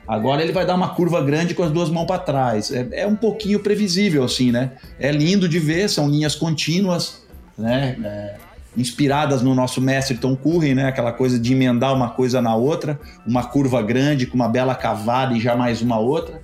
Agora 0.07 0.43
ele 0.43 0.53
vai 0.53 0.67
dar 0.67 0.75
uma 0.75 0.89
curva 0.91 1.23
grande 1.23 1.55
com 1.55 1.63
as 1.63 1.71
duas 1.71 1.89
mãos 1.89 2.07
para 2.07 2.19
trás. 2.19 2.73
É, 2.73 2.89
é, 2.93 3.07
um 3.07 3.17
pouquinho 3.17 3.61
previsível, 3.61 4.25
assim, 4.25 4.51
né? 4.51 4.73
É 4.99 5.13
lindo 5.13 5.49
de 5.49 5.59
ver, 5.59 5.89
são 5.89 6.09
linhas 6.09 6.35
contínuas, 6.35 7.23
né? 7.57 7.97
É, 8.05 8.37
inspiradas 8.77 9.43
no 9.43 9.55
nosso 9.55 9.81
mestre 9.81 10.17
Tom 10.17 10.35
Curry, 10.35 10.75
né? 10.75 10.87
Aquela 10.87 11.13
coisa 11.13 11.39
de 11.39 11.53
emendar 11.53 11.95
uma 11.95 12.11
coisa 12.11 12.43
na 12.43 12.55
outra, 12.55 12.99
uma 13.27 13.45
curva 13.45 13.81
grande 13.83 14.27
com 14.27 14.35
uma 14.35 14.49
bela 14.49 14.75
cavada 14.75 15.37
e 15.37 15.41
já 15.41 15.55
mais 15.55 15.81
uma 15.81 15.99
outra. 15.99 16.43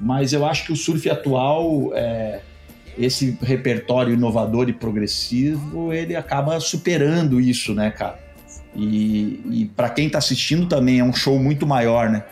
Mas 0.00 0.32
eu 0.32 0.44
acho 0.46 0.66
que 0.66 0.72
o 0.72 0.76
surf 0.76 1.08
atual, 1.10 1.90
é, 1.94 2.40
esse 2.96 3.36
repertório 3.42 4.12
inovador 4.12 4.68
e 4.68 4.72
progressivo, 4.72 5.92
ele 5.92 6.14
acaba 6.14 6.60
superando 6.60 7.40
isso, 7.40 7.74
né, 7.74 7.90
cara? 7.90 8.22
E, 8.76 9.40
e 9.50 9.70
para 9.76 9.88
quem 9.88 10.06
está 10.06 10.18
assistindo 10.18 10.66
também 10.66 10.98
é 10.98 11.04
um 11.04 11.12
show 11.12 11.38
muito 11.38 11.66
maior, 11.66 12.10
né? 12.10 12.24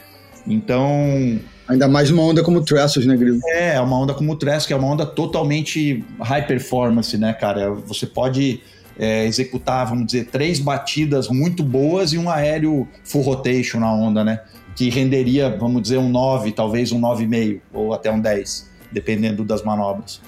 Então. 0.46 1.40
Ainda 1.68 1.88
mais 1.88 2.10
uma 2.10 2.22
onda 2.22 2.42
como 2.42 2.58
o 2.58 2.64
Tressos, 2.64 3.06
né, 3.06 3.16
Grilo? 3.16 3.38
É, 3.48 3.80
uma 3.80 3.98
onda 3.98 4.12
como 4.12 4.32
o 4.32 4.36
Tressos, 4.36 4.66
que 4.66 4.72
é 4.72 4.76
uma 4.76 4.88
onda 4.88 5.06
totalmente 5.06 6.04
high 6.20 6.46
performance, 6.46 7.16
né, 7.16 7.32
cara? 7.32 7.70
Você 7.70 8.04
pode 8.04 8.60
é, 8.98 9.24
executar, 9.24 9.86
vamos 9.86 10.06
dizer, 10.06 10.26
três 10.26 10.58
batidas 10.58 11.28
muito 11.28 11.62
boas 11.62 12.12
e 12.12 12.18
um 12.18 12.28
aéreo 12.28 12.88
full 13.04 13.22
rotation 13.22 13.80
na 13.80 13.92
onda, 13.92 14.24
né? 14.24 14.40
Que 14.74 14.90
renderia, 14.90 15.50
vamos 15.50 15.82
dizer, 15.82 15.98
um 15.98 16.08
9, 16.08 16.52
talvez 16.52 16.92
um 16.92 17.00
9,5 17.00 17.60
ou 17.72 17.92
até 17.92 18.10
um 18.10 18.20
10, 18.20 18.70
dependendo 18.90 19.44
das 19.44 19.62
manobras. 19.62 20.20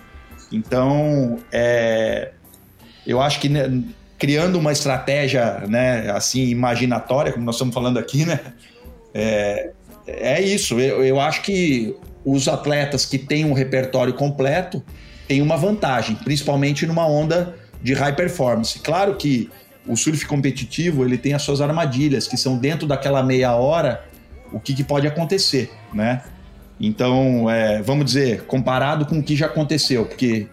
Então, 0.53 1.39
é, 1.51 2.33
eu 3.07 3.21
acho 3.21 3.41
que 3.41 3.49
né, 3.49 3.83
criando 4.19 4.59
uma 4.59 4.73
estratégia, 4.73 5.65
né, 5.69 6.11
assim, 6.11 6.47
imaginatória, 6.47 7.33
como 7.33 7.45
nós 7.45 7.57
estamos 7.57 7.75
falando 7.75 7.99
aqui, 7.99 8.25
né? 8.25 8.41
É, 9.13 9.71
é 10.07 10.41
isso. 10.41 10.79
Eu, 10.79 11.05
eu 11.05 11.21
acho 11.21 11.43
que 11.43 11.95
os 12.25 12.49
atletas 12.49 13.05
que 13.05 13.19
têm 13.19 13.45
um 13.45 13.53
repertório 13.53 14.15
completo 14.15 14.83
têm 15.29 15.43
uma 15.43 15.57
vantagem, 15.57 16.17
principalmente 16.17 16.87
numa 16.87 17.07
onda 17.07 17.55
de 17.83 17.93
high 17.93 18.15
performance. 18.15 18.79
Claro 18.79 19.17
que 19.17 19.51
o 19.87 19.97
surf 19.97 20.25
competitivo 20.27 21.05
ele 21.05 21.19
tem 21.19 21.35
as 21.35 21.43
suas 21.43 21.61
armadilhas, 21.61 22.27
que 22.27 22.37
são 22.37 22.57
dentro 22.57 22.87
daquela 22.87 23.23
meia 23.23 23.55
hora 23.55 24.05
o 24.53 24.61
que, 24.61 24.73
que 24.73 24.85
pode 24.85 25.07
acontecer, 25.07 25.71
né? 25.93 26.23
Então, 26.81 27.51
é, 27.51 27.83
vamos 27.83 28.07
dizer, 28.07 28.43
comparado 28.43 29.07
com 29.07 29.19
o 29.19 29.23
que 29.23 29.37
já 29.37 29.47
aconteceu, 29.47 30.07
porque 30.07 30.47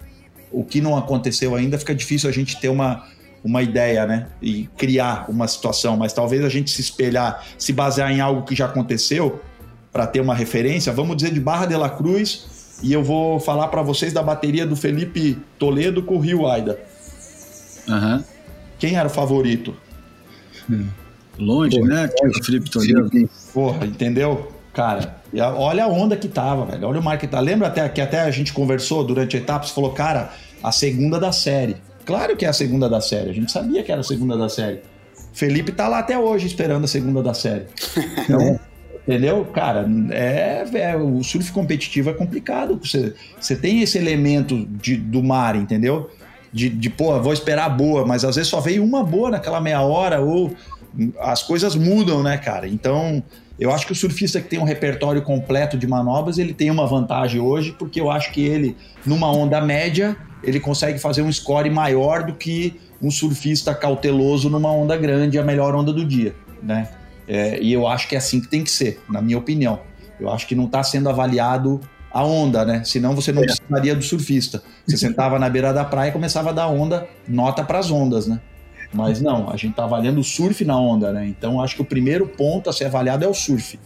o 0.52 0.64
que 0.64 0.82
não 0.82 0.98
aconteceu 0.98 1.56
ainda 1.56 1.78
fica 1.78 1.96
difícil 1.96 2.30
a 2.30 2.34
gente 2.34 2.60
ter 2.60 2.70
uma, 2.70 3.08
uma 3.44 3.62
ideia, 3.62 4.06
né? 4.06 4.28
E 4.42 4.68
criar 4.78 5.26
uma 5.30 5.48
situação, 5.48 5.98
mas 5.98 6.14
talvez 6.14 6.44
a 6.44 6.50
gente 6.50 6.70
se 6.70 6.82
espelhar, 6.82 7.44
se 7.58 7.74
basear 7.74 8.12
em 8.12 8.22
algo 8.22 8.44
que 8.44 8.56
já 8.56 8.66
aconteceu 8.66 9.42
para 9.92 10.08
ter 10.08 10.20
uma 10.20 10.36
referência. 10.36 10.94
Vamos 10.94 11.16
dizer 11.18 11.34
de 11.34 11.40
Barra 11.40 11.66
de 11.66 11.76
la 11.76 11.90
Cruz 11.90 12.80
e 12.82 12.94
eu 12.94 13.04
vou 13.04 13.40
falar 13.40 13.68
para 13.68 13.82
vocês 13.82 14.14
da 14.14 14.24
bateria 14.24 14.66
do 14.66 14.76
Felipe 14.76 15.38
Toledo 15.58 16.04
com 16.04 16.16
o 16.16 16.20
Rio 16.20 16.48
Aida. 16.48 16.80
Aham. 17.90 18.24
Quem 18.80 18.96
era 18.96 19.08
o 19.08 19.12
favorito? 19.12 19.76
Longe, 21.38 21.80
Pô, 21.80 21.86
né? 21.86 22.10
longe. 22.24 22.44
Felipe 22.44 22.70
Toledo. 22.70 23.30
Porra, 23.54 23.86
entendeu? 23.86 24.52
Cara, 24.74 25.18
olha 25.58 25.84
a 25.84 25.88
onda 25.88 26.16
que 26.16 26.28
tava, 26.28 26.66
velho. 26.66 26.88
Olha 26.88 27.00
o 27.00 27.04
marketing. 27.04 27.36
Lembra 27.38 27.68
até 27.68 27.88
que 27.90 28.00
até 28.00 28.22
a 28.22 28.32
gente 28.32 28.54
conversou 28.54 29.04
durante 29.04 29.36
a 29.36 29.40
etapa, 29.40 29.66
você 29.66 29.74
falou, 29.74 29.92
cara, 29.92 30.32
a 30.64 30.72
segunda 30.72 31.20
da 31.20 31.32
série. 31.32 31.76
Claro 32.06 32.36
que 32.36 32.46
é 32.46 32.50
a 32.50 32.54
segunda 32.54 32.90
da 32.90 33.02
série. 33.02 33.30
A 33.30 33.34
gente 33.34 33.52
sabia 33.52 33.84
que 33.84 33.92
era 33.92 34.02
a 34.02 34.04
segunda 34.04 34.38
da 34.38 34.50
série. 34.50 34.82
Felipe 35.34 35.72
tá 35.72 35.88
lá 35.88 36.00
até 36.00 36.18
hoje 36.18 36.48
esperando 36.48 36.84
a 36.84 36.88
segunda 36.88 37.22
da 37.22 37.34
série. 37.34 37.66
Então, 38.24 38.60
entendeu? 39.08 39.46
Cara, 39.46 39.88
é, 40.12 40.66
é, 40.74 40.96
o 40.96 41.24
surf 41.24 41.52
competitivo 41.52 42.10
é 42.10 42.14
complicado. 42.14 42.80
Você, 42.84 43.14
você 43.40 43.56
tem 43.56 43.82
esse 43.82 43.98
elemento 43.98 44.66
de, 44.70 44.96
do 44.98 45.24
mar, 45.24 45.56
entendeu? 45.56 46.10
De, 46.54 46.70
de, 46.70 46.90
pô, 46.90 47.20
vou 47.22 47.34
esperar 47.34 47.66
a 47.66 47.70
boa, 47.70 48.06
mas 48.06 48.24
às 48.24 48.36
vezes 48.36 48.50
só 48.50 48.60
veio 48.60 48.84
uma 48.84 49.04
boa 49.04 49.32
naquela 49.32 49.62
meia 49.62 49.82
hora, 49.82 50.20
ou 50.20 50.54
as 51.20 51.42
coisas 51.42 51.76
mudam, 51.76 52.22
né, 52.22 52.38
cara? 52.38 52.68
Então, 52.68 53.24
eu 53.60 53.72
acho 53.72 53.86
que 53.86 53.92
o 53.92 53.96
surfista 53.96 54.42
que 54.42 54.50
tem 54.50 54.60
um 54.60 54.64
repertório 54.64 55.22
completo 55.22 55.78
de 55.78 55.88
manobras, 55.88 56.38
ele 56.38 56.54
tem 56.54 56.70
uma 56.70 56.86
vantagem 56.86 57.40
hoje, 57.40 57.74
porque 57.78 58.02
eu 58.02 58.12
acho 58.12 58.32
que 58.32 58.42
ele, 58.42 58.76
numa 59.06 59.32
onda 59.32 59.62
média, 59.62 60.18
ele 60.44 60.60
consegue 60.60 61.00
fazer 61.00 61.22
um 61.22 61.32
score 61.32 61.70
maior 61.70 62.24
do 62.24 62.34
que 62.34 62.80
um 63.02 63.10
surfista 63.10 63.74
cauteloso 63.74 64.50
numa 64.50 64.72
onda 64.72 64.96
grande, 64.96 65.40
a 65.40 65.44
melhor 65.44 65.76
onda 65.76 65.92
do 65.92 66.06
dia, 66.06 66.36
né? 66.62 66.90
É, 67.28 67.62
e 67.62 67.72
eu 67.72 67.88
acho 67.88 68.08
que 68.08 68.16
é 68.16 68.18
assim 68.18 68.42
que 68.42 68.48
tem 68.48 68.64
que 68.64 68.72
ser, 68.72 69.02
na 69.10 69.22
minha 69.22 69.38
opinião. 69.38 69.80
Eu 70.20 70.30
acho 70.30 70.46
que 70.48 70.56
não 70.56 70.66
está 70.66 70.84
sendo 70.84 71.10
avaliado 71.10 71.80
a 72.12 72.24
onda, 72.24 72.66
né? 72.66 72.84
Senão 72.84 73.16
você 73.16 73.32
não 73.32 73.42
precisaria 73.42 73.96
do 73.96 74.04
surfista. 74.04 74.62
Você 74.86 74.98
sentava 74.98 75.40
na 75.40 75.50
beira 75.50 75.74
da 75.74 75.86
praia 75.86 76.10
e 76.10 76.12
começava 76.12 76.50
a 76.50 76.54
dar 76.54 76.68
onda, 76.68 77.08
nota 77.28 77.64
para 77.64 77.80
as 77.80 77.90
ondas, 77.90 78.28
né? 78.28 78.40
Mas 78.94 79.22
não, 79.22 79.50
a 79.50 79.56
gente 79.56 79.72
está 79.72 79.86
avaliando 79.86 80.20
o 80.20 80.24
surf 80.24 80.66
na 80.66 80.78
onda, 80.78 81.14
né? 81.14 81.26
Então 81.26 81.62
acho 81.62 81.76
que 81.76 81.82
o 81.82 81.86
primeiro 81.86 82.28
ponto 82.28 82.70
a 82.70 82.74
ser 82.74 82.86
avaliado 82.86 83.24
é 83.24 83.28
o 83.28 83.34
surf. 83.34 83.80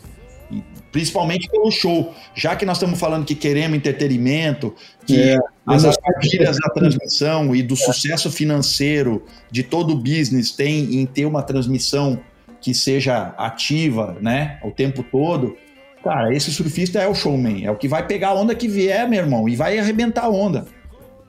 E, 0.52 0.64
principalmente 0.92 1.48
pelo 1.50 1.70
show. 1.70 2.14
Já 2.34 2.56
que 2.56 2.66
nós 2.66 2.78
estamos 2.78 3.00
falando 3.00 3.26
que 3.26 3.36
queremos 3.36 3.78
entretenimento, 3.78 4.74
que 5.06 5.20
É, 5.20 5.38
as 5.66 5.86
armadilhas 5.86 6.58
da 6.60 6.70
transmissão 6.70 7.56
e 7.56 7.64
do 7.64 7.76
sucesso 7.76 8.32
financeiro 8.32 9.24
de 9.52 9.64
todo 9.64 9.94
o 9.94 9.96
business 9.96 10.52
tem 10.52 10.96
em 10.96 11.06
ter 11.06 11.26
uma 11.26 11.42
transmissão 11.42 12.20
que 12.62 12.74
seja 12.74 13.34
ativa, 13.38 14.18
né, 14.22 14.60
o 14.64 14.72
tempo 14.72 15.04
todo. 15.04 15.56
Cara, 16.04 16.34
esse 16.34 16.52
surfista 16.52 17.00
é 17.00 17.08
o 17.08 17.16
showman, 17.16 17.66
é 17.66 17.72
o 17.72 17.76
que 17.76 17.88
vai 17.88 18.06
pegar 18.06 18.30
a 18.30 18.34
onda 18.36 18.54
que 18.54 18.68
vier, 18.68 19.08
meu 19.10 19.20
irmão, 19.20 19.50
e 19.50 19.56
vai 19.56 19.80
arrebentar 19.80 20.26
a 20.26 20.30
onda. 20.30 20.68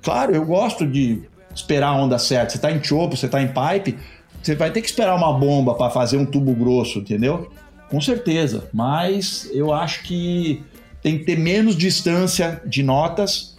Claro, 0.03 0.35
eu 0.35 0.45
gosto 0.45 0.87
de 0.87 1.23
esperar 1.55 1.89
a 1.89 1.97
onda 1.97 2.19
certa. 2.19 2.51
Você 2.51 2.59
tá 2.59 2.71
em 2.71 2.83
chopo, 2.83 3.17
você 3.17 3.29
tá 3.29 3.43
em 3.43 3.49
pipe, 3.49 3.97
você 4.43 4.55
vai 4.55 4.71
ter 4.71 4.81
que 4.81 4.87
esperar 4.87 5.17
uma 5.17 5.33
bomba 5.33 5.75
para 5.75 5.91
fazer 5.91 6.19
um 6.19 6.27
tubo 6.27 6.55
grosso, 6.55 6.99
entendeu? 6.99 7.51
Com 7.91 8.01
certeza, 8.01 8.69
mas 8.73 9.49
eu 9.53 9.73
acho 9.73 10.03
que 10.03 10.63
tem 11.03 11.19
que 11.19 11.25
ter 11.25 11.39
menos 11.39 11.77
distância 11.77 12.61
de 12.67 12.83
notas. 12.83 13.56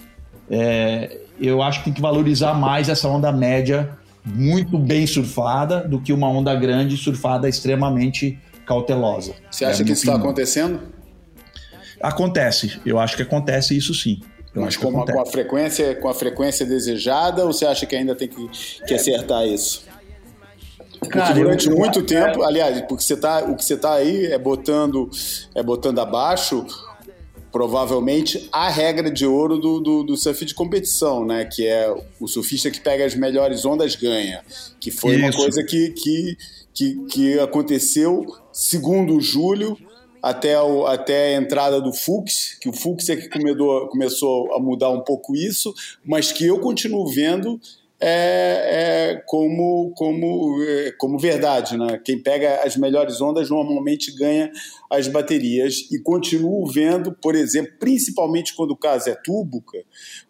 É, 0.49 1.17
eu 1.39 1.61
acho 1.61 1.79
que 1.79 1.85
tem 1.85 1.93
que 1.93 2.01
valorizar 2.01 2.53
mais 2.53 2.89
essa 2.89 3.07
onda 3.07 3.31
média 3.31 3.89
muito 4.25 4.77
bem 4.77 5.05
surfada 5.07 5.81
do 5.81 6.01
que 6.01 6.11
uma 6.11 6.27
onda 6.29 6.53
grande 6.55 6.97
surfada 6.97 7.47
extremamente 7.47 8.37
cautelosa. 8.65 9.33
Você 9.49 9.63
É 9.65 9.67
acha 9.69 9.77
que 9.77 9.83
minha 9.85 9.93
isso 9.93 10.03
está 10.05 10.15
acontecendo? 10.17 10.79
Acontece, 12.01 12.79
eu 12.85 12.99
acho 12.99 13.15
que 13.15 13.23
acontece 13.23 13.75
isso 13.75 13.93
sim. 13.93 14.21
Eu 14.53 14.63
Mas 14.63 14.75
que 14.75 14.83
com, 14.85 14.91
com 15.05 15.21
a 15.21 15.25
frequência, 15.25 15.95
com 15.95 16.07
a 16.09 16.13
frequência 16.13 16.65
desejada, 16.65 17.45
ou 17.45 17.53
você 17.53 17.65
acha 17.65 17.85
que 17.85 17.95
ainda 17.95 18.15
tem 18.15 18.27
que, 18.27 18.47
que 18.87 18.93
acertar 18.93 19.45
isso? 19.45 19.85
Porque 20.99 21.17
Cara, 21.19 21.33
durante 21.33 21.67
eu- 21.69 21.77
muito 21.77 22.01
tempo, 22.03 22.43
aliás, 22.43 22.81
porque 22.81 23.03
você 23.03 23.15
tá, 23.15 23.43
o 23.45 23.55
que 23.55 23.63
você 23.63 23.75
está 23.75 23.93
aí 23.93 24.25
é 24.25 24.37
botando, 24.37 25.09
é 25.55 25.61
botando 25.61 25.99
abaixo, 25.99 26.65
provavelmente, 27.51 28.47
a 28.51 28.69
regra 28.69 29.09
de 29.11 29.25
ouro 29.25 29.57
do, 29.57 29.79
do, 29.79 30.03
do 30.03 30.17
surf 30.17 30.45
de 30.45 30.53
competição, 30.53 31.25
né? 31.25 31.45
Que 31.45 31.65
é 31.65 31.93
o 32.19 32.27
surfista 32.27 32.69
que 32.69 32.79
pega 32.79 33.05
as 33.05 33.15
melhores 33.15 33.65
ondas 33.65 33.95
ganha. 33.95 34.43
Que 34.79 34.91
foi 34.91 35.17
uma 35.17 35.29
Isso. 35.29 35.37
coisa 35.37 35.63
que, 35.63 35.89
que, 35.91 36.37
que, 36.73 37.05
que 37.05 37.39
aconteceu 37.39 38.25
segundo 38.51 39.15
o 39.15 39.21
Júlio 39.21 39.77
até, 40.21 40.59
o, 40.61 40.85
até 40.85 41.35
a 41.35 41.39
entrada 41.39 41.79
do 41.79 41.93
Fux, 41.93 42.57
que 42.59 42.67
o 42.67 42.73
Fux 42.73 43.07
é 43.09 43.15
que 43.15 43.29
comedou- 43.29 43.87
começou 43.87 44.53
a 44.53 44.59
mudar 44.59 44.89
um 44.89 45.01
pouco 45.01 45.35
isso, 45.35 45.73
mas 46.03 46.31
que 46.31 46.45
eu 46.45 46.59
continuo 46.59 47.07
vendo 47.07 47.59
é, 47.99 49.15
é 49.15 49.23
como, 49.25 49.91
como, 49.95 50.63
é, 50.63 50.91
como 50.97 51.17
verdade. 51.17 51.77
Né? 51.77 51.99
Quem 52.03 52.21
pega 52.21 52.61
as 52.63 52.77
melhores 52.77 53.19
ondas 53.21 53.49
normalmente 53.49 54.15
ganha 54.15 54.51
as 54.91 55.07
baterias. 55.07 55.87
E 55.91 55.99
continuo 55.99 56.65
vendo, 56.67 57.11
por 57.11 57.35
exemplo, 57.35 57.73
principalmente 57.79 58.55
quando 58.55 58.71
o 58.71 58.77
caso 58.77 59.09
é 59.09 59.15
tubo, 59.15 59.63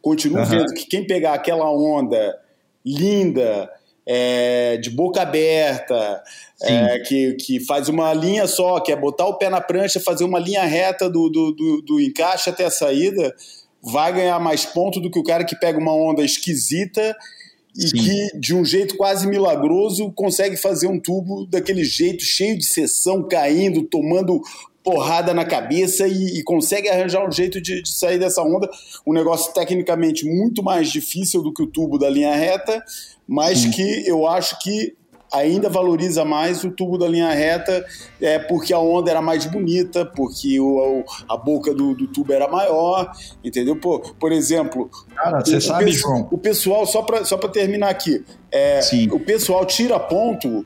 continuo 0.02 0.40
Aham. 0.40 0.50
vendo 0.50 0.74
que 0.74 0.86
quem 0.86 1.06
pegar 1.06 1.34
aquela 1.34 1.70
onda 1.72 2.38
linda, 2.86 3.70
é, 4.06 4.78
de 4.78 4.90
boca 4.90 5.22
aberta, 5.22 6.24
é, 6.62 7.00
que, 7.00 7.34
que 7.34 7.60
faz 7.66 7.90
uma 7.90 8.14
linha 8.14 8.48
só, 8.48 8.80
que 8.80 8.94
é 8.94 8.96
botar 8.96 9.26
o 9.26 9.38
pé 9.38 9.50
na 9.50 9.60
prancha, 9.60 10.00
fazer 10.00 10.24
uma 10.24 10.40
linha 10.40 10.64
reta 10.64 11.10
do, 11.10 11.30
do, 11.30 11.52
do, 11.52 11.82
do 11.82 12.00
encaixe 12.00 12.50
até 12.50 12.64
a 12.64 12.72
saída, 12.72 13.36
vai 13.84 14.14
ganhar 14.14 14.40
mais 14.40 14.66
ponto 14.66 15.02
do 15.02 15.12
que 15.12 15.20
o 15.20 15.24
cara 15.24 15.44
que 15.44 15.58
pega 15.58 15.78
uma 15.78 15.94
onda 15.94 16.24
esquisita 16.24 17.16
e 17.78 17.88
Sim. 17.90 17.98
que, 17.98 18.40
de 18.40 18.56
um 18.56 18.66
jeito 18.66 18.98
quase 18.98 19.28
milagroso, 19.28 20.12
consegue 20.14 20.58
fazer 20.58 20.88
um 20.88 21.00
tubo 21.00 21.46
daquele 21.46 21.84
jeito, 21.84 22.24
cheio 22.24 22.58
de 22.58 22.66
seção, 22.66 23.22
caindo, 23.22 23.84
tomando 23.84 24.42
porrada 24.84 25.34
na 25.34 25.46
cabeça 25.46 26.08
e, 26.08 26.40
e 26.40 26.44
consegue 26.44 26.90
arranjar 26.90 27.28
um 27.28 27.32
jeito 27.32 27.62
de, 27.62 27.84
de 27.84 27.90
sair 27.90 28.18
dessa 28.18 28.42
onda. 28.42 28.70
Um 29.06 29.14
negócio 29.14 29.54
tecnicamente 29.54 30.26
muito 30.26 30.64
mais 30.64 30.90
difícil 30.90 31.44
do 31.44 31.54
que 31.54 31.62
o 31.62 31.68
tubo 31.68 32.00
da 32.00 32.10
linha 32.10 32.34
reta, 32.36 32.84
mas 33.28 33.66
que 33.66 34.08
eu 34.08 34.26
acho 34.26 34.58
que 34.60 34.96
ainda 35.34 35.70
valoriza 35.70 36.24
mais 36.24 36.64
o 36.64 36.72
tubo 36.72 36.98
da 36.98 37.08
linha 37.08 37.30
reta, 37.32 37.86
é 38.22 38.40
porque 38.40 38.74
a 38.74 38.80
onda 38.80 39.10
era 39.12 39.22
mais 39.22 39.46
bonita, 39.46 40.06
porque 40.06 40.60
o, 40.60 41.00
o- 41.00 41.04
a 41.28 41.36
boca 41.38 41.74
do, 41.74 41.94
do 41.94 42.08
tubo 42.08 42.32
era 42.34 42.48
maior, 42.48 43.12
entendeu? 43.44 43.76
Pô, 43.76 44.00
por 44.00 44.32
exemplo, 44.32 44.90
Cara, 45.16 45.40
você 45.44 45.60
sabe, 45.62 45.92
João? 45.92 46.28
O 46.32 46.38
pessoal, 46.38 46.86
só 46.86 47.02
para 47.02 47.26
só 47.26 47.38
pra 47.38 47.50
terminar 47.50 47.90
aqui, 47.90 48.24
é, 48.52 48.80
o 49.12 49.20
pessoal 49.20 49.66
tira 49.66 50.00
ponto 50.00 50.66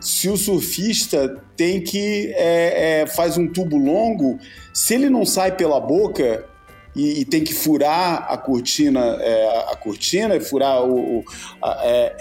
se 0.00 0.28
o 0.28 0.36
surfista 0.36 1.42
tem 1.56 1.80
que 1.82 2.32
é, 2.36 3.00
é, 3.02 3.06
faz 3.06 3.36
um 3.38 3.48
tubo 3.48 3.76
longo, 3.76 4.38
se 4.72 4.94
ele 4.94 5.08
não 5.10 5.24
sai 5.24 5.52
pela 5.56 5.80
boca 5.80 6.44
e, 6.94 7.20
e 7.20 7.24
tem 7.24 7.42
que 7.42 7.52
furar 7.54 8.26
a 8.30 8.36
cortina, 8.38 9.00
é, 9.20 9.48
a- 9.48 9.72
a 9.72 9.76
cortina, 9.76 10.38
furar 10.40 10.82
o, 10.84 11.18
o- 11.18 11.24
a- 11.62 11.80
é, 11.84 12.16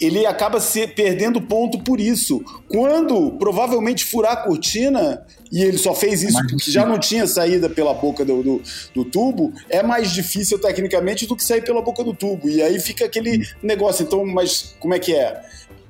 ele 0.00 0.26
acaba 0.26 0.60
se 0.60 0.86
perdendo 0.86 1.40
ponto 1.40 1.78
por 1.78 2.00
isso. 2.00 2.42
Quando 2.68 3.32
provavelmente 3.32 4.04
furar 4.04 4.32
a 4.32 4.36
cortina 4.36 5.22
e 5.50 5.62
ele 5.62 5.78
só 5.78 5.94
fez 5.94 6.22
isso 6.22 6.38
porque 6.48 6.70
já 6.70 6.84
não 6.86 6.98
tinha 6.98 7.26
saída 7.26 7.68
pela 7.68 7.94
boca 7.94 8.24
do, 8.24 8.42
do, 8.42 8.62
do 8.94 9.04
tubo, 9.04 9.52
é 9.68 9.82
mais 9.82 10.12
difícil 10.12 10.58
tecnicamente 10.58 11.26
do 11.26 11.34
que 11.34 11.42
sair 11.42 11.62
pela 11.62 11.82
boca 11.82 12.04
do 12.04 12.14
tubo. 12.14 12.48
E 12.48 12.62
aí 12.62 12.78
fica 12.80 13.04
aquele 13.04 13.46
negócio. 13.62 14.02
Então, 14.02 14.24
mas 14.24 14.74
como 14.78 14.94
é 14.94 14.98
que 14.98 15.14
é? 15.14 15.40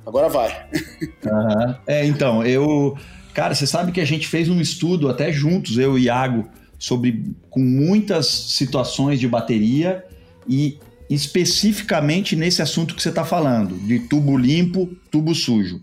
Agora 0.06 0.28
vai. 0.28 0.66
Aham. 1.26 1.78
É, 1.86 2.04
então, 2.06 2.44
eu. 2.44 2.96
Cara, 3.34 3.54
você 3.54 3.66
sabe 3.66 3.92
que 3.92 4.00
a 4.00 4.04
gente 4.04 4.26
fez 4.26 4.48
um 4.48 4.60
estudo 4.60 5.08
até 5.08 5.30
juntos, 5.30 5.78
eu 5.78 5.98
e 5.98 6.04
Iago, 6.04 6.48
sobre 6.78 7.24
com 7.50 7.60
muitas 7.60 8.26
situações 8.26 9.20
de 9.20 9.28
bateria 9.28 10.04
e 10.48 10.78
especificamente 11.08 12.36
nesse 12.36 12.60
assunto 12.60 12.94
que 12.94 13.02
você 13.02 13.08
está 13.08 13.24
falando, 13.24 13.76
de 13.86 14.00
tubo 14.00 14.36
limpo, 14.36 14.86
tubo 15.10 15.34
sujo. 15.34 15.80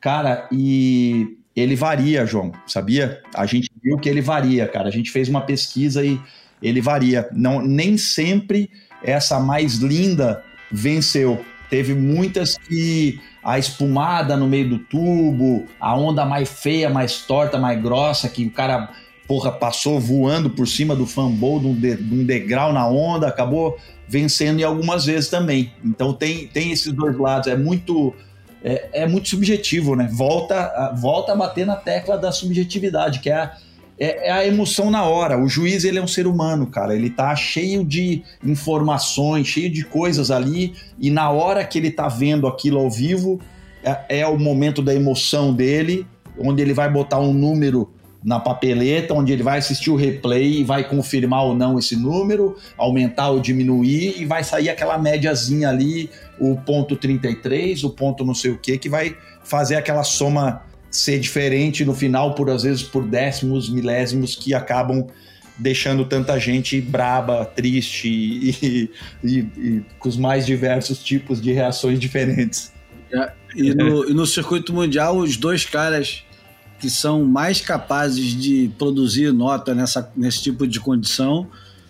Cara, 0.00 0.48
e 0.52 1.36
ele 1.54 1.76
varia, 1.76 2.26
João, 2.26 2.52
sabia? 2.66 3.20
A 3.34 3.46
gente 3.46 3.70
viu 3.82 3.98
que 3.98 4.08
ele 4.08 4.20
varia, 4.20 4.66
cara. 4.66 4.88
A 4.88 4.92
gente 4.92 5.10
fez 5.10 5.28
uma 5.28 5.42
pesquisa 5.42 6.04
e 6.04 6.18
ele 6.62 6.80
varia. 6.80 7.28
Não, 7.32 7.60
nem 7.60 7.96
sempre 7.96 8.70
essa 9.02 9.38
mais 9.38 9.76
linda 9.76 10.42
venceu. 10.70 11.44
Teve 11.68 11.94
muitas 11.94 12.56
que 12.56 13.20
a 13.42 13.58
espumada 13.58 14.36
no 14.36 14.46
meio 14.46 14.68
do 14.68 14.78
tubo, 14.78 15.66
a 15.80 15.96
onda 15.96 16.24
mais 16.24 16.48
feia, 16.48 16.88
mais 16.88 17.18
torta, 17.22 17.58
mais 17.58 17.80
grossa, 17.80 18.28
que 18.28 18.44
o 18.44 18.50
cara 18.50 18.90
porra, 19.26 19.50
passou 19.50 19.98
voando 19.98 20.50
por 20.50 20.68
cima 20.68 20.94
do 20.94 21.06
fanbowl 21.06 21.60
de 21.60 21.66
um, 21.66 21.74
de, 21.74 21.96
de 21.96 22.14
um 22.14 22.24
degrau 22.24 22.72
na 22.72 22.86
onda, 22.86 23.28
acabou 23.28 23.78
vencendo 24.12 24.60
em 24.60 24.62
algumas 24.62 25.06
vezes 25.06 25.30
também. 25.30 25.72
Então 25.82 26.12
tem, 26.12 26.46
tem 26.46 26.70
esses 26.70 26.92
dois 26.92 27.16
lados, 27.16 27.48
é 27.48 27.56
muito 27.56 28.14
é, 28.62 28.88
é 28.92 29.08
muito 29.08 29.30
subjetivo, 29.30 29.96
né? 29.96 30.06
Volta, 30.12 30.92
volta 30.94 31.32
a 31.32 31.34
bater 31.34 31.64
na 31.64 31.76
tecla 31.76 32.18
da 32.18 32.30
subjetividade, 32.30 33.20
que 33.20 33.30
é 33.30 33.34
a, 33.34 33.56
é, 33.98 34.28
é, 34.28 34.30
a 34.30 34.46
emoção 34.46 34.90
na 34.90 35.04
hora. 35.04 35.42
O 35.42 35.48
juiz 35.48 35.82
ele 35.82 35.98
é 35.98 36.02
um 36.02 36.06
ser 36.06 36.26
humano, 36.26 36.66
cara. 36.66 36.94
Ele 36.94 37.08
tá 37.08 37.34
cheio 37.34 37.82
de 37.82 38.22
informações, 38.44 39.46
cheio 39.46 39.70
de 39.70 39.82
coisas 39.82 40.30
ali, 40.30 40.74
e 40.98 41.10
na 41.10 41.30
hora 41.30 41.64
que 41.64 41.78
ele 41.78 41.90
tá 41.90 42.06
vendo 42.06 42.46
aquilo 42.46 42.78
ao 42.78 42.90
vivo, 42.90 43.40
é, 43.82 44.20
é 44.20 44.26
o 44.26 44.38
momento 44.38 44.82
da 44.82 44.94
emoção 44.94 45.54
dele, 45.54 46.06
onde 46.38 46.60
ele 46.60 46.74
vai 46.74 46.90
botar 46.90 47.18
um 47.18 47.32
número 47.32 47.90
na 48.24 48.38
papeleta, 48.38 49.14
onde 49.14 49.32
ele 49.32 49.42
vai 49.42 49.58
assistir 49.58 49.90
o 49.90 49.96
replay 49.96 50.60
e 50.60 50.64
vai 50.64 50.88
confirmar 50.88 51.44
ou 51.44 51.54
não 51.54 51.78
esse 51.78 51.96
número, 51.96 52.56
aumentar 52.76 53.30
ou 53.30 53.40
diminuir, 53.40 54.20
e 54.20 54.24
vai 54.24 54.44
sair 54.44 54.68
aquela 54.68 54.96
médiazinha 54.96 55.68
ali, 55.68 56.08
o 56.38 56.56
ponto 56.56 56.96
33, 56.96 57.82
o 57.84 57.90
ponto 57.90 58.24
não 58.24 58.34
sei 58.34 58.52
o 58.52 58.58
que, 58.58 58.78
que 58.78 58.88
vai 58.88 59.16
fazer 59.42 59.76
aquela 59.76 60.04
soma 60.04 60.62
ser 60.90 61.18
diferente 61.18 61.84
no 61.84 61.94
final, 61.94 62.34
por 62.34 62.50
às 62.50 62.62
vezes 62.62 62.82
por 62.82 63.04
décimos, 63.04 63.68
milésimos, 63.68 64.36
que 64.36 64.54
acabam 64.54 65.06
deixando 65.58 66.04
tanta 66.04 66.38
gente 66.38 66.80
braba, 66.80 67.44
triste 67.44 68.08
e, 68.08 68.90
e, 69.24 69.38
e 69.38 69.82
com 69.98 70.08
os 70.08 70.16
mais 70.16 70.46
diversos 70.46 71.02
tipos 71.02 71.40
de 71.40 71.52
reações 71.52 71.98
diferentes. 71.98 72.72
E, 73.54 73.74
no, 73.74 74.08
e 74.08 74.14
no 74.14 74.26
circuito 74.26 74.72
mundial, 74.72 75.16
os 75.18 75.36
dois 75.36 75.64
caras 75.64 76.24
que 76.82 76.90
são 76.90 77.24
mais 77.24 77.60
capazes 77.60 78.34
de 78.34 78.68
produzir 78.76 79.32
nota 79.32 79.72
nessa, 79.72 80.10
nesse 80.16 80.42
tipo 80.42 80.66
de 80.66 80.80
condição 80.80 81.46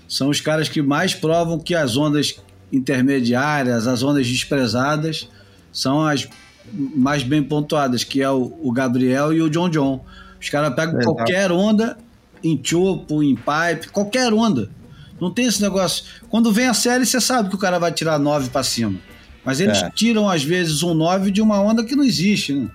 são 0.07 0.29
os 0.29 0.39
caras 0.39 0.69
que 0.69 0.83
mais 0.83 1.15
provam 1.15 1.59
que 1.59 1.75
as 1.75 1.97
ondas 1.97 2.39
intermediárias, 2.71 3.87
as 3.87 4.03
ondas 4.03 4.29
desprezadas, 4.29 5.31
são 5.73 6.05
as 6.05 6.29
mais 6.95 7.23
bem 7.23 7.43
pontuadas, 7.43 8.05
que 8.05 8.21
é 8.21 8.31
o, 8.31 8.53
o 8.63 8.71
Gabriel 8.71 9.33
e 9.33 9.41
o 9.41 9.49
John 9.49 9.71
John. 9.71 10.05
Os 10.39 10.51
caras 10.51 10.75
pegam 10.75 11.01
é, 11.01 11.05
qualquer 11.05 11.51
onda, 11.51 11.97
em 12.45 12.61
chopo, 12.63 13.23
em 13.23 13.35
pipe, 13.35 13.89
qualquer 13.91 14.31
onda. 14.35 14.69
Não 15.19 15.31
tem 15.31 15.47
esse 15.47 15.63
negócio. 15.63 16.05
Quando 16.29 16.53
vem 16.53 16.67
a 16.67 16.75
série, 16.75 17.07
você 17.07 17.19
sabe 17.19 17.49
que 17.49 17.55
o 17.55 17.59
cara 17.59 17.79
vai 17.79 17.93
tirar 17.93 18.19
9 18.19 18.51
para 18.51 18.63
cima. 18.63 18.99
Mas 19.43 19.59
eles 19.59 19.83
é. 19.83 19.89
tiram, 19.89 20.29
às 20.29 20.45
vezes, 20.45 20.83
um 20.83 20.93
9 20.93 21.31
de 21.31 21.41
uma 21.41 21.59
onda 21.59 21.83
que 21.83 21.97
não 21.97 22.05
existe, 22.05 22.53
né? 22.53 22.69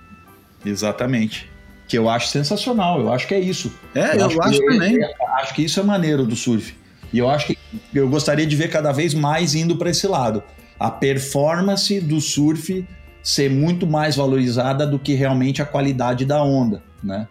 Exatamente 0.66 1.47
que 1.88 1.96
eu 1.96 2.08
acho 2.08 2.28
sensacional. 2.28 3.00
Eu 3.00 3.12
acho 3.12 3.26
que 3.26 3.34
é 3.34 3.40
isso. 3.40 3.72
É, 3.94 4.14
eu, 4.14 4.20
eu 4.20 4.26
acho, 4.26 4.42
acho 4.42 4.64
também. 4.66 4.98
acho 5.36 5.54
que 5.54 5.64
isso 5.64 5.80
é 5.80 5.82
maneiro 5.82 6.24
do 6.26 6.36
surf. 6.36 6.76
E 7.12 7.18
eu 7.18 7.28
acho 7.28 7.46
que 7.46 7.58
eu 7.94 8.08
gostaria 8.08 8.46
de 8.46 8.54
ver 8.54 8.68
cada 8.68 8.92
vez 8.92 9.14
mais 9.14 9.54
indo 9.54 9.76
para 9.76 9.88
esse 9.88 10.06
lado. 10.06 10.42
A 10.78 10.90
performance 10.90 11.98
do 12.00 12.20
surf 12.20 12.86
ser 13.22 13.50
muito 13.50 13.86
mais 13.86 14.16
valorizada 14.16 14.86
do 14.86 14.98
que 14.98 15.14
realmente 15.14 15.62
a 15.62 15.66
qualidade 15.66 16.24
da 16.24 16.42
onda, 16.42 16.82
né? 17.02 17.26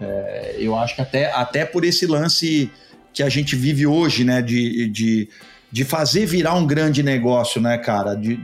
É, 0.00 0.56
eu 0.58 0.76
acho 0.76 0.96
que 0.96 1.02
até, 1.02 1.30
até 1.32 1.64
por 1.64 1.84
esse 1.84 2.06
lance 2.06 2.70
que 3.14 3.22
a 3.22 3.28
gente 3.28 3.54
vive 3.54 3.86
hoje, 3.86 4.24
né? 4.24 4.40
De, 4.40 4.88
de, 4.88 5.28
de 5.70 5.84
fazer 5.84 6.26
virar 6.26 6.54
um 6.54 6.66
grande 6.66 7.02
negócio, 7.02 7.60
né, 7.60 7.76
cara? 7.76 8.14
De, 8.14 8.40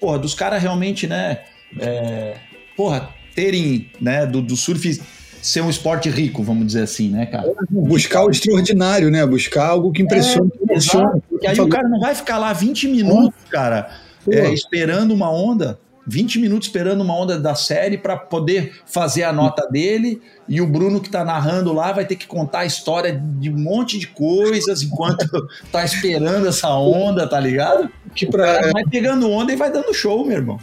porra, 0.00 0.18
dos 0.18 0.34
caras 0.34 0.60
realmente, 0.60 1.06
né? 1.06 1.40
É, 1.78 2.36
porra, 2.76 3.08
terem, 3.38 3.88
né, 4.00 4.26
do, 4.26 4.42
do 4.42 4.56
surf 4.56 5.00
ser 5.40 5.60
um 5.60 5.70
esporte 5.70 6.10
rico, 6.10 6.42
vamos 6.42 6.66
dizer 6.66 6.82
assim, 6.82 7.08
né, 7.08 7.24
cara? 7.26 7.52
Buscar 7.70 8.24
o 8.24 8.30
extraordinário, 8.30 9.12
né? 9.12 9.24
Buscar 9.24 9.68
algo 9.68 9.92
que 9.92 10.02
impressione. 10.02 10.50
É, 10.58 10.64
impressione. 10.64 11.22
Porque 11.30 11.46
aí 11.46 11.60
o 11.60 11.68
cara 11.68 11.88
não 11.88 12.00
vai 12.00 12.16
ficar 12.16 12.36
lá 12.36 12.52
20 12.52 12.88
minutos, 12.88 13.38
cara, 13.48 13.90
é, 14.28 14.52
esperando 14.52 15.14
uma 15.14 15.30
onda. 15.30 15.78
20 16.04 16.40
minutos 16.40 16.66
esperando 16.66 17.02
uma 17.02 17.14
onda 17.14 17.38
da 17.38 17.54
série 17.54 17.96
para 17.96 18.16
poder 18.16 18.80
fazer 18.86 19.22
a 19.22 19.32
nota 19.32 19.68
dele 19.70 20.20
e 20.48 20.60
o 20.60 20.66
Bruno 20.66 21.00
que 21.00 21.10
tá 21.10 21.22
narrando 21.22 21.72
lá 21.72 21.92
vai 21.92 22.06
ter 22.06 22.16
que 22.16 22.26
contar 22.26 22.60
a 22.60 22.66
história 22.66 23.22
de 23.38 23.50
um 23.50 23.58
monte 23.58 23.98
de 23.98 24.06
coisas 24.08 24.82
enquanto 24.82 25.28
tá 25.70 25.84
esperando 25.84 26.48
essa 26.48 26.70
onda, 26.74 27.28
tá 27.28 27.38
ligado? 27.38 27.88
Que 28.14 28.26
pra... 28.26 28.72
vai 28.72 28.84
pegando 28.90 29.30
onda 29.30 29.52
e 29.52 29.56
vai 29.56 29.70
dando 29.70 29.94
show, 29.94 30.26
meu 30.26 30.38
irmão. 30.38 30.58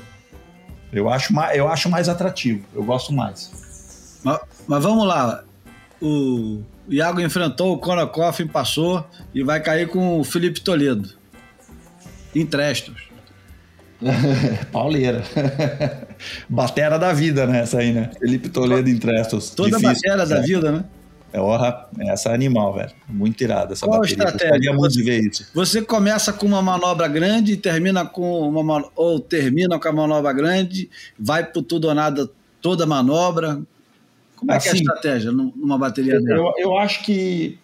Eu 0.91 1.09
acho, 1.09 1.33
mais, 1.33 1.57
eu 1.57 1.67
acho 1.67 1.89
mais 1.89 2.07
atrativo, 2.07 2.63
eu 2.73 2.83
gosto 2.83 3.13
mais. 3.13 4.19
Mas, 4.23 4.39
mas 4.67 4.83
vamos 4.83 5.05
lá. 5.05 5.43
O 6.01 6.61
Iago 6.89 7.19
enfrentou 7.21 7.73
o 7.73 7.77
Conor 7.77 8.07
Coffin, 8.07 8.47
passou 8.47 9.05
e 9.33 9.43
vai 9.43 9.61
cair 9.61 9.87
com 9.87 10.19
o 10.19 10.23
Felipe 10.23 10.61
Toledo. 10.61 11.09
Em 12.33 12.45
Trestos. 12.45 13.05
Pauleira. 14.71 15.23
batera 16.49 16.97
da 16.97 17.13
vida, 17.13 17.47
né? 17.47 17.61
Essa 17.61 17.79
aí, 17.79 17.91
né? 17.91 18.11
Felipe 18.19 18.49
Toledo 18.49 18.89
em 18.89 18.97
Trestos. 18.97 19.49
Toda 19.51 19.77
Difícil, 19.77 19.93
batera 19.93 20.25
da 20.25 20.41
vida, 20.41 20.71
né? 20.71 20.83
É 21.35 21.39
orra, 21.41 21.85
essa 21.99 22.29
é 22.29 22.33
animal, 22.33 22.73
velho. 22.73 22.91
Muito 23.09 23.43
irada 23.43 23.73
essa 23.73 23.85
Qual 23.85 23.99
bateria. 23.99 24.23
estratégia? 24.23 24.73
Você, 24.73 25.03
ver 25.03 25.19
isso. 25.19 25.45
você 25.53 25.81
começa 25.81 26.31
com 26.31 26.45
uma 26.45 26.61
manobra 26.61 27.09
grande 27.09 27.51
e 27.51 27.57
termina 27.57 28.05
com 28.05 28.47
uma 28.47 28.89
ou 28.95 29.19
termina 29.19 29.77
com 29.77 29.85
a 29.85 29.91
manobra 29.91 30.31
grande, 30.31 30.89
vai 31.19 31.45
pro 31.45 31.61
tudo 31.61 31.89
ou 31.89 31.93
nada 31.93 32.29
toda 32.61 32.85
a 32.85 32.87
manobra. 32.87 33.61
Como 34.37 34.49
é 34.49 34.55
assim, 34.55 34.63
que 34.63 34.69
é 34.69 34.71
a 34.71 34.73
assim, 34.75 34.83
estratégia 34.83 35.31
numa 35.33 35.77
bateria 35.77 36.21
dela? 36.21 36.53
Eu, 36.57 36.69
eu 36.69 36.77
acho 36.77 37.03
que 37.03 37.59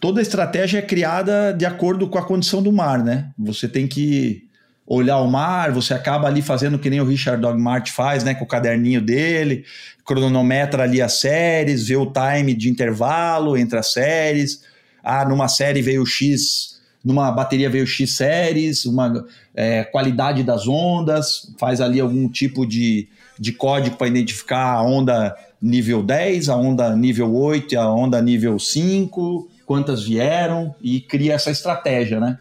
toda 0.00 0.20
estratégia 0.20 0.80
é 0.80 0.82
criada 0.82 1.52
de 1.52 1.64
acordo 1.64 2.08
com 2.08 2.18
a 2.18 2.24
condição 2.24 2.60
do 2.60 2.72
mar, 2.72 3.04
né? 3.04 3.30
Você 3.38 3.68
tem 3.68 3.86
que 3.86 4.49
olhar 4.86 5.18
o 5.18 5.30
mar, 5.30 5.70
você 5.70 5.94
acaba 5.94 6.26
ali 6.26 6.42
fazendo 6.42 6.78
que 6.78 6.90
nem 6.90 7.00
o 7.00 7.04
Richard 7.04 7.40
Dogmart 7.40 7.90
faz, 7.90 8.24
né, 8.24 8.34
com 8.34 8.44
o 8.44 8.48
caderninho 8.48 9.00
dele, 9.00 9.64
cronometra 10.04 10.82
ali 10.82 11.00
as 11.00 11.20
séries, 11.20 11.86
vê 11.86 11.96
o 11.96 12.10
time 12.10 12.54
de 12.54 12.68
intervalo 12.68 13.56
entre 13.56 13.78
as 13.78 13.92
séries. 13.92 14.62
Ah, 15.02 15.24
numa 15.24 15.46
série 15.48 15.80
veio 15.80 16.04
X, 16.04 16.80
numa 17.04 17.30
bateria 17.30 17.70
veio 17.70 17.86
X 17.86 18.16
séries, 18.16 18.84
uma 18.84 19.24
é, 19.54 19.84
qualidade 19.84 20.42
das 20.42 20.66
ondas, 20.66 21.54
faz 21.58 21.80
ali 21.80 22.00
algum 22.00 22.28
tipo 22.28 22.66
de, 22.66 23.08
de 23.38 23.52
código 23.52 23.96
para 23.96 24.08
identificar 24.08 24.72
a 24.72 24.82
onda 24.82 25.36
nível 25.62 26.02
10, 26.02 26.48
a 26.48 26.56
onda 26.56 26.96
nível 26.96 27.34
8 27.34 27.74
e 27.74 27.76
a 27.76 27.88
onda 27.88 28.20
nível 28.20 28.58
5, 28.58 29.48
quantas 29.64 30.02
vieram 30.02 30.74
e 30.82 31.00
cria 31.00 31.34
essa 31.34 31.50
estratégia, 31.50 32.18
né? 32.18 32.38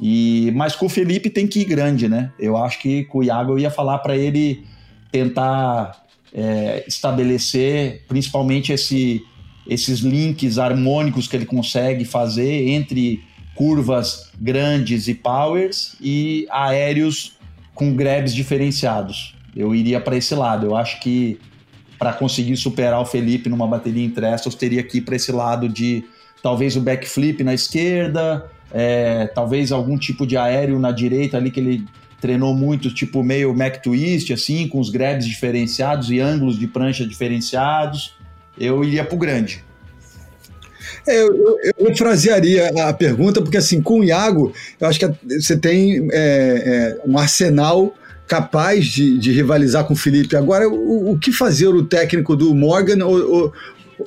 E, 0.00 0.52
mas 0.54 0.76
com 0.76 0.86
o 0.86 0.88
Felipe 0.88 1.30
tem 1.30 1.46
que 1.46 1.60
ir 1.60 1.64
grande, 1.64 2.08
né? 2.08 2.30
Eu 2.38 2.56
acho 2.56 2.78
que 2.78 3.04
com 3.04 3.18
o 3.18 3.24
Iago 3.24 3.52
eu 3.52 3.58
ia 3.58 3.70
falar 3.70 3.98
para 3.98 4.16
ele 4.16 4.64
tentar 5.10 6.04
é, 6.32 6.84
estabelecer 6.86 8.04
principalmente 8.06 8.72
esse, 8.72 9.22
esses 9.66 10.00
links 10.00 10.58
harmônicos 10.58 11.26
que 11.26 11.36
ele 11.36 11.46
consegue 11.46 12.04
fazer 12.04 12.68
entre 12.68 13.22
curvas 13.54 14.30
grandes 14.38 15.08
e 15.08 15.14
powers 15.14 15.96
e 16.00 16.46
aéreos 16.50 17.38
com 17.74 17.94
grabs 17.94 18.34
diferenciados. 18.34 19.34
Eu 19.54 19.74
iria 19.74 19.98
para 19.98 20.16
esse 20.16 20.34
lado. 20.34 20.66
Eu 20.66 20.76
acho 20.76 21.00
que 21.00 21.38
para 21.98 22.12
conseguir 22.12 22.56
superar 22.58 23.00
o 23.00 23.06
Felipe 23.06 23.48
numa 23.48 23.66
bateria 23.66 24.04
em 24.04 24.10
trestos, 24.10 24.54
teria 24.54 24.82
que 24.82 24.98
ir 24.98 25.00
para 25.00 25.16
esse 25.16 25.32
lado 25.32 25.66
de 25.68 26.04
talvez 26.42 26.76
o 26.76 26.80
backflip 26.80 27.42
na 27.42 27.54
esquerda, 27.54 28.50
é, 28.72 29.26
talvez 29.34 29.72
algum 29.72 29.96
tipo 29.96 30.26
de 30.26 30.36
aéreo 30.36 30.78
na 30.78 30.90
direita 30.90 31.36
ali 31.36 31.50
que 31.50 31.60
ele 31.60 31.84
treinou 32.20 32.54
muito, 32.54 32.92
tipo 32.92 33.22
meio 33.22 33.54
Mac 33.54 33.82
Twist, 33.82 34.32
assim, 34.32 34.66
com 34.68 34.80
os 34.80 34.90
grabs 34.90 35.26
diferenciados 35.26 36.10
e 36.10 36.18
ângulos 36.18 36.58
de 36.58 36.66
prancha 36.66 37.06
diferenciados. 37.06 38.16
Eu 38.58 38.82
iria 38.82 39.04
pro 39.04 39.18
grande. 39.18 39.64
É, 41.06 41.22
eu, 41.22 41.58
eu, 41.78 41.88
refrasearia 41.88 42.68
a 42.88 42.92
pergunta, 42.92 43.40
porque 43.40 43.56
assim, 43.56 43.80
com 43.80 44.00
o 44.00 44.04
Iago, 44.04 44.52
eu 44.80 44.88
acho 44.88 44.98
que 44.98 45.08
você 45.40 45.56
tem 45.56 46.08
é, 46.12 46.16
é, 46.16 47.00
um 47.06 47.16
arsenal 47.16 47.94
capaz 48.26 48.86
de, 48.86 49.16
de, 49.18 49.30
rivalizar 49.30 49.84
com 49.84 49.94
o 49.94 49.96
Felipe. 49.96 50.34
Agora, 50.34 50.68
o, 50.68 51.12
o 51.12 51.18
que 51.18 51.30
fazer 51.30 51.68
o 51.68 51.84
técnico 51.84 52.34
do 52.34 52.52
Morgan 52.54 53.04
ou, 53.04 53.32
ou, 53.32 53.52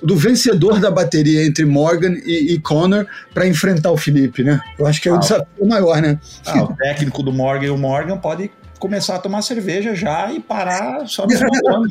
do 0.03 0.15
vencedor 0.15 0.79
da 0.79 0.91
bateria 0.91 1.45
entre 1.45 1.65
Morgan 1.65 2.13
e, 2.25 2.53
e 2.53 2.59
Connor 2.59 3.05
para 3.33 3.47
enfrentar 3.47 3.91
o 3.91 3.97
Felipe, 3.97 4.43
né? 4.43 4.59
Eu 4.77 4.85
acho 4.85 5.01
que 5.01 5.09
é 5.09 5.11
o 5.11 5.15
ah, 5.15 5.19
desafio 5.19 5.67
maior, 5.67 6.01
né? 6.01 6.19
Ah, 6.45 6.63
o 6.63 6.75
técnico 6.75 7.23
do 7.23 7.33
Morgan 7.33 7.65
e 7.65 7.69
o 7.69 7.77
Morgan 7.77 8.17
pode 8.17 8.51
começar 8.79 9.15
a 9.15 9.19
tomar 9.19 9.41
cerveja 9.41 9.93
já 9.95 10.31
e 10.31 10.39
parar 10.39 11.07
só 11.07 11.25
no 11.25 11.31
final 11.31 11.81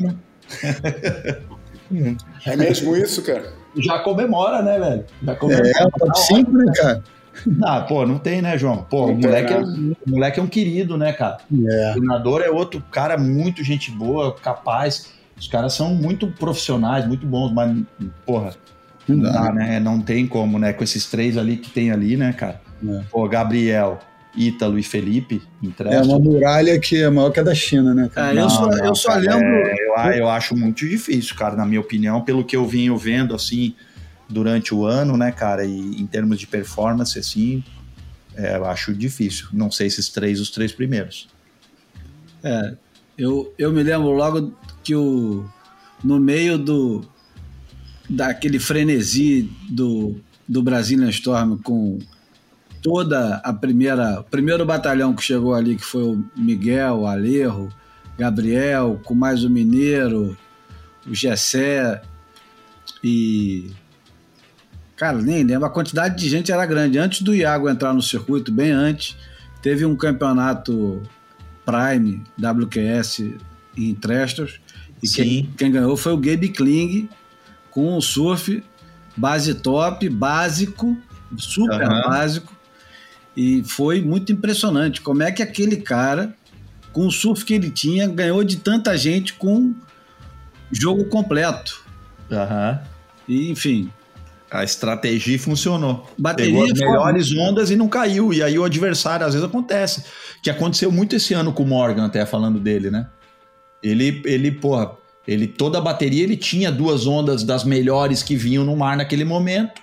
né? 1.91 2.15
É 2.45 2.55
mesmo 2.55 2.95
isso, 2.95 3.21
cara? 3.21 3.53
Já 3.75 3.99
comemora, 3.99 4.61
né, 4.61 4.79
velho? 4.79 5.05
Já 5.23 5.35
comemora. 5.35 5.69
É, 5.69 5.89
top 5.97 6.19
5, 6.19 6.51
né, 6.51 6.71
cara? 6.75 7.03
Ah, 7.63 7.81
pô, 7.81 8.05
não 8.05 8.17
tem, 8.17 8.41
né, 8.41 8.57
João? 8.57 8.85
Pô, 8.89 9.05
o 9.05 9.15
moleque, 9.15 9.53
é, 9.53 9.59
o 9.59 9.95
moleque 10.07 10.39
é 10.39 10.43
um 10.43 10.47
querido, 10.47 10.97
né, 10.97 11.13
cara? 11.13 11.37
É. 11.51 11.89
O 11.89 11.93
treinador 11.93 12.41
é 12.41 12.49
outro 12.49 12.83
cara 12.91 13.17
muito 13.17 13.63
gente 13.63 13.91
boa, 13.91 14.35
capaz. 14.35 15.11
Os 15.39 15.47
caras 15.47 15.73
são 15.73 15.95
muito 15.95 16.27
profissionais, 16.27 17.07
muito 17.07 17.25
bons, 17.25 17.51
mas, 17.53 17.75
porra, 18.25 18.55
Não 19.07 19.19
dá, 19.19 19.51
né? 19.53 19.79
Não 19.79 20.01
tem 20.01 20.27
como, 20.27 20.59
né? 20.59 20.73
Com 20.73 20.83
esses 20.83 21.05
três 21.05 21.37
ali 21.37 21.57
que 21.57 21.69
tem 21.69 21.91
ali, 21.91 22.17
né, 22.17 22.33
cara? 22.33 22.61
É. 22.87 23.01
Pô, 23.09 23.27
Gabriel, 23.27 23.99
Ítalo 24.35 24.77
e 24.77 24.83
Felipe, 24.83 25.41
É 25.63 25.65
empresta. 25.65 26.03
uma 26.03 26.19
muralha 26.19 26.79
que 26.79 27.01
é 27.01 27.09
maior 27.09 27.31
que 27.31 27.39
a 27.39 27.43
da 27.43 27.55
China, 27.55 27.93
né? 27.93 28.09
cara? 28.13 28.37
É, 28.39 28.43
eu 28.43 28.49
só, 28.49 28.69
eu 28.69 28.95
só 28.95 29.09
cara, 29.09 29.21
lembro. 29.37 29.47
é, 29.47 29.75
eu, 29.87 30.11
eu 30.19 30.29
acho 30.29 30.55
muito 30.55 30.87
difícil, 30.87 31.35
cara, 31.35 31.55
na 31.55 31.65
minha 31.65 31.81
opinião, 31.81 32.21
pelo 32.21 32.43
que 32.43 32.55
eu 32.55 32.67
venho 32.67 32.95
vendo, 32.97 33.33
assim, 33.33 33.73
durante 34.29 34.73
o 34.75 34.85
ano, 34.85 35.17
né, 35.17 35.31
cara, 35.31 35.65
e 35.65 35.71
em 35.99 36.05
termos 36.05 36.37
de 36.39 36.45
performance, 36.45 37.17
assim, 37.17 37.63
é, 38.35 38.55
eu 38.57 38.65
acho 38.65 38.93
difícil. 38.93 39.47
Não 39.51 39.71
sei 39.71 39.89
se 39.89 39.99
esses 39.99 40.09
três, 40.11 40.39
os 40.39 40.51
três 40.51 40.71
primeiros. 40.71 41.27
É, 42.43 42.73
eu, 43.17 43.53
eu 43.57 43.71
me 43.73 43.83
lembro 43.83 44.11
logo 44.11 44.53
que 44.89 44.95
o, 44.95 45.45
no 46.03 46.19
meio 46.19 46.57
do 46.57 47.05
daquele 48.09 48.57
frenesi 48.57 49.47
do, 49.69 50.19
do 50.47 50.63
Brazilian 50.63 51.11
Storm 51.11 51.57
com 51.57 51.99
toda 52.81 53.35
a 53.35 53.53
primeira 53.53 54.23
primeiro 54.31 54.65
batalhão 54.65 55.13
que 55.13 55.21
chegou 55.21 55.53
ali 55.53 55.75
que 55.75 55.85
foi 55.85 56.01
o 56.01 56.25
Miguel, 56.35 57.01
o 57.01 57.05
Alejo, 57.05 57.69
Gabriel, 58.17 58.99
com 59.03 59.13
mais 59.13 59.43
o 59.43 59.49
Mineiro, 59.49 60.35
o 61.05 61.13
Gessé 61.13 62.01
e 63.03 63.69
cara, 64.95 65.21
nem 65.21 65.43
lembro, 65.43 65.65
a 65.65 65.69
quantidade 65.69 66.17
de 66.17 66.27
gente 66.27 66.51
era 66.51 66.65
grande. 66.65 66.97
Antes 66.97 67.21
do 67.21 67.35
Iago 67.35 67.69
entrar 67.69 67.93
no 67.93 68.01
circuito, 68.01 68.51
bem 68.51 68.71
antes, 68.71 69.15
teve 69.61 69.85
um 69.85 69.95
campeonato 69.95 70.99
Prime 71.63 72.23
WQS 72.39 73.35
em 73.77 73.93
Trestos. 73.93 74.59
E 75.01 75.07
Sim. 75.07 75.15
quem, 75.23 75.49
quem 75.57 75.71
ganhou 75.71 75.95
foi 75.95 76.11
o 76.13 76.17
Gabe 76.17 76.49
Kling 76.49 77.09
com 77.71 77.97
um 77.97 78.01
surf 78.01 78.63
base 79.15 79.53
top, 79.55 80.07
básico, 80.09 80.97
super 81.37 81.83
Aham. 81.83 82.01
básico. 82.09 82.53
E 83.35 83.63
foi 83.63 84.01
muito 84.01 84.31
impressionante 84.31 85.01
como 85.01 85.23
é 85.23 85.31
que 85.31 85.41
aquele 85.41 85.77
cara, 85.77 86.33
com 86.91 87.07
o 87.07 87.11
surf 87.11 87.45
que 87.45 87.53
ele 87.53 87.69
tinha, 87.69 88.07
ganhou 88.07 88.43
de 88.43 88.57
tanta 88.57 88.97
gente 88.97 89.33
com 89.33 89.73
jogo 90.71 91.05
completo. 91.05 91.83
Aham. 92.31 92.79
E, 93.27 93.49
enfim, 93.51 93.89
A 94.51 94.63
estratégia 94.63 95.37
funcionou. 95.37 96.09
Bateria 96.17 96.51
Pegou 96.53 96.63
as 96.71 96.77
foi- 96.79 96.87
melhores 96.87 97.31
ondas 97.37 97.69
e 97.69 97.75
não 97.75 97.87
caiu. 97.87 98.33
E 98.33 98.41
aí 98.41 98.57
o 98.57 98.63
adversário, 98.63 99.23
às 99.25 99.33
vezes 99.35 99.47
acontece. 99.47 100.03
Que 100.41 100.49
aconteceu 100.49 100.91
muito 100.91 101.15
esse 101.15 101.35
ano 101.35 101.53
com 101.53 101.61
o 101.61 101.67
Morgan, 101.67 102.05
até 102.07 102.25
falando 102.25 102.59
dele, 102.59 102.89
né? 102.89 103.05
Ele, 103.81 104.21
ele, 104.25 104.51
porra, 104.51 104.91
ele, 105.27 105.47
toda 105.47 105.77
a 105.77 105.81
bateria 105.81 106.23
ele 106.23 106.35
tinha 106.35 106.71
duas 106.71 107.07
ondas 107.07 107.43
das 107.43 107.63
melhores 107.63 108.21
que 108.23 108.35
vinham 108.35 108.63
no 108.63 108.75
mar 108.75 108.97
naquele 108.97 109.23
momento, 109.23 109.81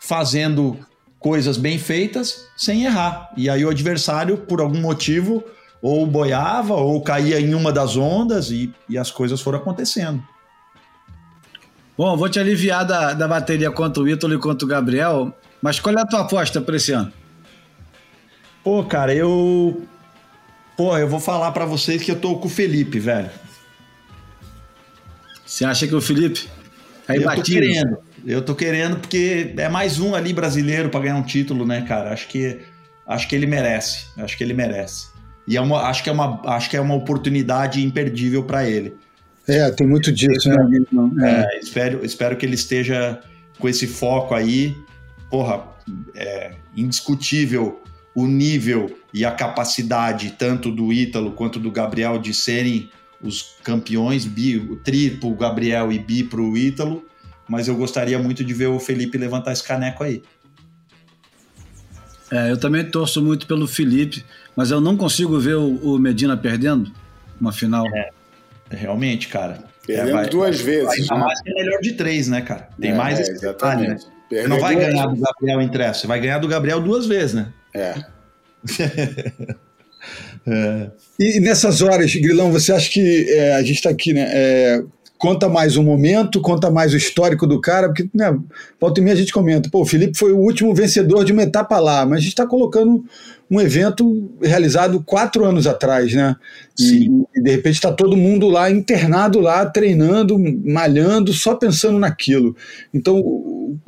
fazendo 0.00 0.78
coisas 1.18 1.56
bem 1.56 1.78
feitas 1.78 2.48
sem 2.56 2.84
errar. 2.84 3.30
E 3.36 3.48
aí 3.48 3.64
o 3.64 3.70
adversário, 3.70 4.38
por 4.38 4.60
algum 4.60 4.80
motivo, 4.80 5.44
ou 5.80 6.06
boiava 6.06 6.74
ou 6.74 7.00
caía 7.02 7.40
em 7.40 7.54
uma 7.54 7.72
das 7.72 7.96
ondas 7.96 8.50
e, 8.50 8.72
e 8.88 8.96
as 8.96 9.10
coisas 9.10 9.40
foram 9.40 9.58
acontecendo. 9.58 10.22
Bom, 11.96 12.16
vou 12.16 12.28
te 12.28 12.40
aliviar 12.40 12.86
da, 12.86 13.12
da 13.12 13.28
bateria 13.28 13.70
contra 13.70 14.02
o 14.02 14.08
Ítalo 14.08 14.34
e 14.34 14.38
contra 14.38 14.64
o 14.64 14.68
Gabriel, 14.68 15.36
mas 15.60 15.78
qual 15.78 15.94
é 15.96 16.00
a 16.00 16.06
tua 16.06 16.20
aposta 16.20 16.60
para 16.60 16.76
esse 16.76 16.92
ano? 16.92 17.12
Pô, 18.64 18.84
cara, 18.84 19.14
eu. 19.14 19.82
Pô, 20.76 20.96
eu 20.96 21.08
vou 21.08 21.20
falar 21.20 21.52
pra 21.52 21.64
vocês 21.64 22.02
que 22.02 22.10
eu 22.10 22.16
tô 22.18 22.36
com 22.36 22.46
o 22.46 22.50
Felipe, 22.50 22.98
velho. 22.98 23.30
Você 25.44 25.64
acha 25.64 25.86
que 25.86 25.94
o 25.94 26.00
Felipe 26.00 26.48
é 27.08 27.16
eu 27.16 27.22
tô 27.22 27.32
imbatível? 27.32 27.62
querendo. 27.62 27.98
Eu 28.24 28.42
tô 28.42 28.54
querendo 28.54 28.96
porque 28.98 29.52
é 29.56 29.68
mais 29.68 29.98
um 29.98 30.14
ali 30.14 30.32
brasileiro 30.32 30.88
pra 30.88 31.00
ganhar 31.00 31.16
um 31.16 31.22
título, 31.22 31.66
né, 31.66 31.82
cara? 31.82 32.12
Acho 32.12 32.28
que 32.28 32.60
acho 33.06 33.28
que 33.28 33.34
ele 33.34 33.46
merece. 33.46 34.06
Acho 34.16 34.36
que 34.36 34.44
ele 34.44 34.54
merece. 34.54 35.08
E 35.46 35.56
é 35.56 35.60
uma, 35.60 35.82
acho 35.82 36.02
que 36.02 36.08
é 36.08 36.12
uma, 36.12 36.40
acho 36.54 36.70
que 36.70 36.76
é 36.76 36.80
uma 36.80 36.94
oportunidade 36.94 37.84
imperdível 37.84 38.44
pra 38.44 38.68
ele. 38.68 38.94
É, 39.46 39.70
tem 39.72 39.86
muito 39.86 40.12
disso, 40.12 40.48
né? 40.48 40.84
É. 41.20 41.56
É, 41.56 41.58
espero, 41.58 42.04
espero 42.04 42.36
que 42.36 42.46
ele 42.46 42.54
esteja 42.54 43.20
com 43.58 43.68
esse 43.68 43.86
foco 43.86 44.34
aí. 44.34 44.76
Porra, 45.28 45.64
é 46.14 46.52
indiscutível 46.76 47.82
o 48.14 48.26
nível 48.26 48.96
e 49.12 49.24
a 49.24 49.30
capacidade 49.30 50.30
tanto 50.38 50.70
do 50.70 50.92
Ítalo 50.92 51.32
quanto 51.32 51.58
do 51.58 51.70
Gabriel 51.70 52.18
de 52.18 52.32
serem 52.32 52.90
os 53.22 53.54
campeões, 53.62 54.24
bi, 54.24 54.56
o 54.56 54.76
tri 54.76 55.10
pro 55.10 55.30
Gabriel 55.34 55.92
e 55.92 55.98
bi 55.98 56.24
pro 56.24 56.56
Ítalo, 56.56 57.04
mas 57.48 57.68
eu 57.68 57.76
gostaria 57.76 58.18
muito 58.18 58.42
de 58.42 58.52
ver 58.54 58.66
o 58.68 58.78
Felipe 58.80 59.16
levantar 59.18 59.52
esse 59.52 59.62
caneco 59.62 60.02
aí. 60.02 60.22
É, 62.30 62.50
eu 62.50 62.56
também 62.58 62.84
torço 62.84 63.22
muito 63.22 63.46
pelo 63.46 63.68
Felipe, 63.68 64.24
mas 64.56 64.70
eu 64.70 64.80
não 64.80 64.96
consigo 64.96 65.38
ver 65.38 65.56
o, 65.56 65.74
o 65.94 65.98
Medina 65.98 66.36
perdendo 66.36 66.90
uma 67.40 67.52
final. 67.52 67.84
Realmente, 68.70 69.28
cara. 69.28 69.64
Perdemos 69.86 70.12
vai- 70.12 70.28
duas 70.30 70.60
vezes. 70.60 70.88
Ainda 70.88 71.14
né? 71.14 71.20
mais 71.20 71.40
que 71.42 71.50
é 71.50 71.54
melhor 71.54 71.80
de 71.80 71.92
três, 71.92 72.28
né, 72.28 72.40
cara? 72.40 72.68
Tem 72.80 72.92
É, 72.92 72.94
mais 72.94 73.18
é, 73.18 73.22
esse 73.22 73.40
detalhe, 73.40 73.88
né? 73.88 73.94
exatamente. 73.96 74.02
Você 74.04 74.12
Perdeu 74.30 74.48
não 74.48 74.60
vai 74.60 74.74
ganhar 74.76 75.06
do 75.08 75.20
Gabriel 75.20 75.60
em 75.60 75.68
três, 75.68 75.96
você 75.98 76.06
vai 76.06 76.18
ganhar 76.20 76.38
do 76.38 76.48
Gabriel 76.48 76.80
duas 76.80 77.04
vezes, 77.04 77.34
né? 77.34 77.52
É. 77.74 78.02
E, 81.16 81.36
e 81.36 81.40
nessas 81.40 81.80
horas, 81.80 82.12
Grilão, 82.12 82.50
você 82.50 82.72
acha 82.72 82.90
que 82.90 83.30
é, 83.30 83.54
a 83.54 83.60
gente 83.60 83.76
está 83.76 83.90
aqui, 83.90 84.12
né? 84.12 84.28
é, 84.32 84.82
conta 85.22 85.48
mais 85.48 85.76
o 85.76 85.84
momento, 85.84 86.40
conta 86.40 86.68
mais 86.68 86.92
o 86.92 86.96
histórico 86.96 87.46
do 87.46 87.60
cara, 87.60 87.86
porque, 87.86 88.10
né, 88.12 88.36
volta 88.80 88.98
e 88.98 89.04
meia 89.04 89.14
a 89.14 89.20
gente 89.20 89.32
comenta, 89.32 89.70
pô, 89.70 89.82
o 89.82 89.86
Felipe 89.86 90.18
foi 90.18 90.32
o 90.32 90.38
último 90.38 90.74
vencedor 90.74 91.24
de 91.24 91.32
uma 91.32 91.44
etapa 91.44 91.78
lá, 91.78 92.04
mas 92.04 92.18
a 92.18 92.20
gente 92.22 92.30
está 92.30 92.44
colocando 92.44 93.04
um 93.48 93.60
evento 93.60 94.32
realizado 94.42 95.00
quatro 95.00 95.44
anos 95.44 95.64
atrás, 95.68 96.12
né? 96.12 96.34
E, 96.80 97.08
e 97.36 97.40
de 97.40 97.50
repente 97.52 97.74
está 97.74 97.92
todo 97.92 98.16
mundo 98.16 98.48
lá, 98.48 98.68
internado 98.68 99.38
lá, 99.38 99.64
treinando, 99.64 100.36
malhando, 100.64 101.32
só 101.32 101.54
pensando 101.54 102.00
naquilo. 102.00 102.56
Então, 102.92 103.22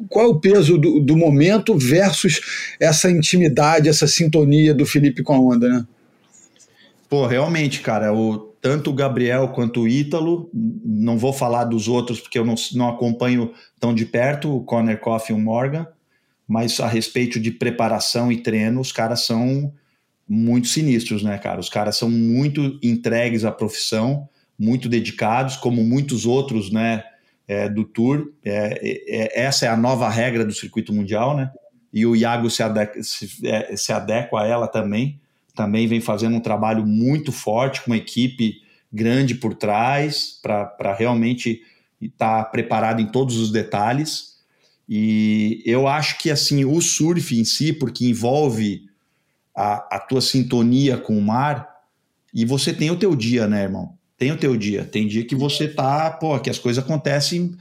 qual 0.09 0.27
é 0.27 0.29
o 0.29 0.41
peso 0.41 0.79
do, 0.79 1.01
do 1.01 1.17
momento 1.17 1.77
versus 1.77 2.41
essa 2.81 3.11
intimidade, 3.11 3.89
essa 3.89 4.07
sintonia 4.07 4.75
do 4.75 4.87
Felipe 4.87 5.23
com 5.23 5.35
a 5.35 5.41
onda, 5.41 5.69
né? 5.69 5.87
Pô, 7.09 7.27
realmente, 7.27 7.81
cara, 7.81 8.13
o, 8.13 8.39
tanto 8.61 8.91
o 8.91 8.95
Gabriel 8.95 9.49
quanto 9.49 9.83
o 9.83 9.89
Ítalo, 9.89 10.51
não 10.53 11.19
vou 11.19 11.33
falar 11.33 11.65
dos 11.65 11.87
outros 11.87 12.21
porque 12.21 12.39
eu 12.39 12.45
não, 12.45 12.55
não 12.75 12.89
acompanho 12.89 13.53
tão 13.79 13.95
de 13.95 14.07
perto, 14.07 14.57
o 14.57 14.65
Conor 14.65 14.97
Coffey 14.99 15.35
e 15.35 15.39
o 15.39 15.43
Morgan, 15.43 15.87
mas 16.47 16.81
a 16.81 16.89
respeito 16.89 17.39
de 17.39 17.51
preparação 17.51 18.33
e 18.33 18.43
treino, 18.43 18.81
os 18.81 18.91
caras 18.91 19.25
são 19.27 19.73
muito 20.29 20.69
sinistros, 20.69 21.23
né, 21.23 21.39
cara? 21.39 21.61
Os 21.61 21.69
caras 21.69 21.97
são 21.97 22.11
muito 22.11 22.79
entregues 22.83 23.45
à 23.45 23.53
profissão, 23.53 24.29
muito 24.59 24.89
dedicados, 24.89 25.57
como 25.57 25.85
muitos 25.85 26.25
outros, 26.27 26.71
né, 26.71 27.05
é, 27.47 27.69
do 27.69 27.85
Tour. 27.85 28.33
É, 28.45 28.81
é- 29.07 29.43
essa 29.43 29.67
é 29.67 29.69
a 29.69 29.77
nova 29.77 30.09
regra 30.09 30.45
do 30.45 30.53
circuito 30.53 30.93
mundial, 30.93 31.37
né? 31.37 31.51
E 31.93 32.05
o 32.05 32.17
Iago 32.17 32.51
se 32.51 32.63
adequa, 32.63 33.03
se, 33.03 33.47
é, 33.47 33.77
se 33.77 33.93
adequa 33.93 34.43
a 34.43 34.47
ela 34.47 34.67
também 34.67 35.21
também 35.55 35.87
vem 35.87 36.01
fazendo 36.01 36.37
um 36.37 36.41
trabalho 36.41 36.85
muito 36.85 37.31
forte, 37.31 37.81
com 37.81 37.91
uma 37.91 37.97
equipe 37.97 38.61
grande 38.93 39.35
por 39.35 39.55
trás, 39.55 40.39
para 40.43 40.95
realmente 40.99 41.63
estar 42.01 42.45
preparado 42.47 43.01
em 43.01 43.07
todos 43.07 43.37
os 43.39 43.51
detalhes. 43.51 44.35
E 44.89 45.63
eu 45.65 45.87
acho 45.87 46.19
que 46.19 46.31
assim 46.31 46.65
o 46.65 46.81
surf 46.81 47.39
em 47.39 47.45
si, 47.45 47.73
porque 47.73 48.05
envolve 48.05 48.83
a, 49.57 49.97
a 49.97 49.99
tua 50.01 50.21
sintonia 50.21 50.99
com 50.99 51.17
o 51.17 51.23
mar, 51.23 51.73
e 52.33 52.45
você 52.45 52.75
tem 52.75 52.91
o 52.91 52.99
teu 52.99 53.15
dia, 53.15 53.47
né, 53.47 53.63
irmão? 53.63 53.97
Tem 54.17 54.31
o 54.33 54.37
teu 54.37 54.57
dia. 54.57 54.85
Tem 54.85 55.07
dia 55.09 55.25
que 55.25 55.35
você 55.35 55.67
tá, 55.69 56.11
pô, 56.11 56.39
que 56.39 56.49
as 56.51 56.59
coisas 56.59 56.83
acontecem, 56.83 57.55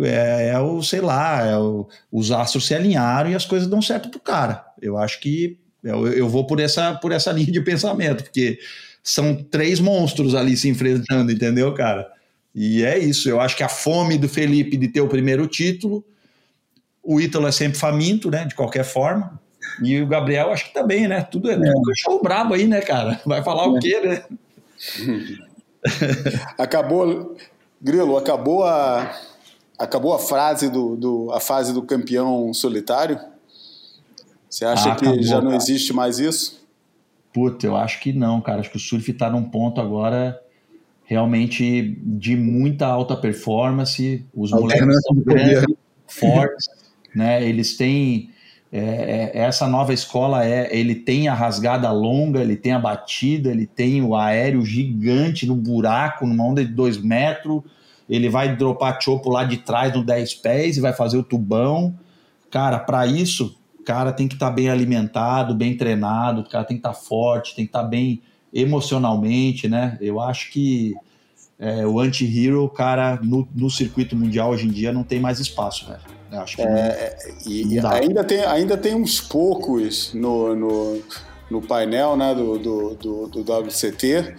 é, 0.00 0.50
é 0.54 0.58
o, 0.58 0.82
sei 0.82 1.00
lá, 1.00 1.44
é 1.46 1.56
o- 1.56 1.88
os 2.10 2.30
astros 2.32 2.66
se 2.66 2.74
alinharam 2.74 3.30
e 3.30 3.34
as 3.34 3.44
coisas 3.44 3.68
dão 3.68 3.80
certo 3.80 4.08
pro 4.10 4.20
cara. 4.20 4.64
Eu 4.80 4.96
acho 4.98 5.20
que 5.20 5.58
eu, 5.82 6.08
eu 6.08 6.28
vou 6.28 6.46
por 6.46 6.58
essa, 6.60 6.94
por 6.94 7.12
essa 7.12 7.30
linha 7.32 7.50
de 7.52 7.60
pensamento, 7.60 8.24
porque 8.24 8.58
são 9.02 9.34
três 9.34 9.80
monstros 9.80 10.34
ali 10.34 10.56
se 10.56 10.68
enfrentando, 10.68 11.30
entendeu, 11.32 11.72
cara? 11.74 12.06
E 12.54 12.82
é 12.82 12.98
isso. 12.98 13.28
Eu 13.28 13.40
acho 13.40 13.56
que 13.56 13.62
a 13.62 13.68
fome 13.68 14.18
do 14.18 14.28
Felipe 14.28 14.76
de 14.76 14.88
ter 14.88 15.00
o 15.00 15.08
primeiro 15.08 15.46
título, 15.46 16.04
o 17.02 17.20
Ítalo 17.20 17.46
é 17.46 17.52
sempre 17.52 17.78
faminto, 17.78 18.30
né? 18.30 18.44
De 18.44 18.54
qualquer 18.54 18.84
forma. 18.84 19.40
E 19.82 20.00
o 20.00 20.06
Gabriel, 20.06 20.50
acho 20.52 20.66
que 20.66 20.74
também, 20.74 21.06
né? 21.08 21.22
Tudo 21.22 21.50
é, 21.50 21.54
é 21.54 21.72
show 21.96 22.20
brabo 22.20 22.54
aí, 22.54 22.66
né, 22.66 22.80
cara? 22.80 23.20
Vai 23.24 23.42
falar 23.42 23.66
o 23.66 23.78
quê, 23.78 24.00
né? 24.00 24.22
Acabou, 26.58 27.36
Grilo, 27.80 28.16
acabou 28.16 28.64
a, 28.64 29.14
acabou 29.78 30.12
a 30.14 30.18
frase 30.18 30.68
do, 30.68 30.96
do- 30.96 31.32
a 31.32 31.40
fase 31.40 31.72
do 31.72 31.82
campeão 31.82 32.52
solitário? 32.52 33.18
Você 34.48 34.64
acha 34.64 34.92
Ah, 34.92 34.96
que 34.96 35.04
acabou, 35.06 35.22
já 35.22 35.36
não 35.36 35.44
cara. 35.50 35.56
existe 35.56 35.92
mais 35.92 36.18
isso? 36.18 36.60
Puta, 37.32 37.66
eu 37.66 37.76
acho 37.76 38.00
que 38.00 38.12
não, 38.12 38.40
cara. 38.40 38.60
Acho 38.60 38.70
que 38.70 38.76
o 38.76 38.80
surf 38.80 39.12
tá 39.12 39.30
num 39.30 39.44
ponto 39.44 39.80
agora 39.80 40.40
realmente 41.04 41.96
de 42.02 42.36
muita 42.36 42.86
alta 42.86 43.16
performance. 43.16 44.26
Os 44.34 44.50
moleques 44.50 45.02
são 45.02 45.16
grandes. 45.16 45.64
fortes, 46.06 46.66
né? 47.14 47.42
Eles 47.44 47.76
têm 47.76 48.30
é, 48.72 49.32
é, 49.34 49.38
essa 49.40 49.66
nova 49.66 49.92
escola 49.92 50.44
é, 50.44 50.68
ele 50.76 50.94
tem 50.94 51.26
a 51.26 51.34
rasgada 51.34 51.90
longa, 51.90 52.40
ele 52.40 52.56
tem 52.56 52.72
a 52.72 52.78
batida, 52.78 53.50
ele 53.50 53.66
tem 53.66 54.00
o 54.00 54.14
aéreo 54.14 54.64
gigante 54.64 55.44
no 55.44 55.56
buraco, 55.56 56.24
numa 56.24 56.44
onda 56.44 56.64
de 56.64 56.72
dois 56.72 56.96
metros, 56.96 57.62
ele 58.08 58.28
vai 58.28 58.56
dropar 58.56 59.00
chopo 59.00 59.30
lá 59.30 59.44
de 59.44 59.58
trás 59.58 59.92
no 59.92 60.04
10 60.04 60.34
pés 60.34 60.76
e 60.76 60.80
vai 60.80 60.92
fazer 60.92 61.16
o 61.16 61.22
tubão. 61.22 61.98
Cara, 62.50 62.78
para 62.78 63.06
isso, 63.06 63.56
o 63.78 63.82
cara 63.82 64.12
tem 64.12 64.28
que 64.28 64.34
estar 64.34 64.50
tá 64.50 64.52
bem 64.52 64.68
alimentado, 64.68 65.54
bem 65.54 65.76
treinado, 65.76 66.42
o 66.42 66.48
cara 66.48 66.64
tem 66.64 66.76
que 66.76 66.80
estar 66.80 66.94
tá 66.94 66.94
forte, 66.94 67.54
tem 67.56 67.64
que 67.64 67.70
estar 67.70 67.82
tá 67.82 67.88
bem 67.88 68.22
emocionalmente, 68.52 69.68
né? 69.68 69.96
Eu 70.00 70.20
acho 70.20 70.50
que 70.50 70.94
é, 71.58 71.86
o 71.86 71.98
anti-hero, 71.98 72.68
cara, 72.68 73.18
no, 73.22 73.48
no 73.54 73.68
circuito 73.68 74.16
mundial 74.16 74.50
hoje 74.50 74.66
em 74.66 74.70
dia 74.70 74.92
não 74.92 75.02
tem 75.02 75.20
mais 75.20 75.38
espaço, 75.40 75.86
velho. 75.86 76.19
Acho 76.32 76.56
que 76.56 76.62
é, 76.62 77.18
e, 77.44 77.74
e 77.74 77.78
ainda, 77.80 78.22
tem, 78.22 78.44
ainda 78.44 78.76
tem 78.76 78.94
uns 78.94 79.20
poucos 79.20 80.14
no, 80.14 80.54
no, 80.54 81.02
no 81.50 81.60
painel 81.60 82.16
né, 82.16 82.34
do, 82.34 82.58
do, 82.58 82.94
do, 82.94 83.26
do 83.26 83.52
WCT, 83.52 84.36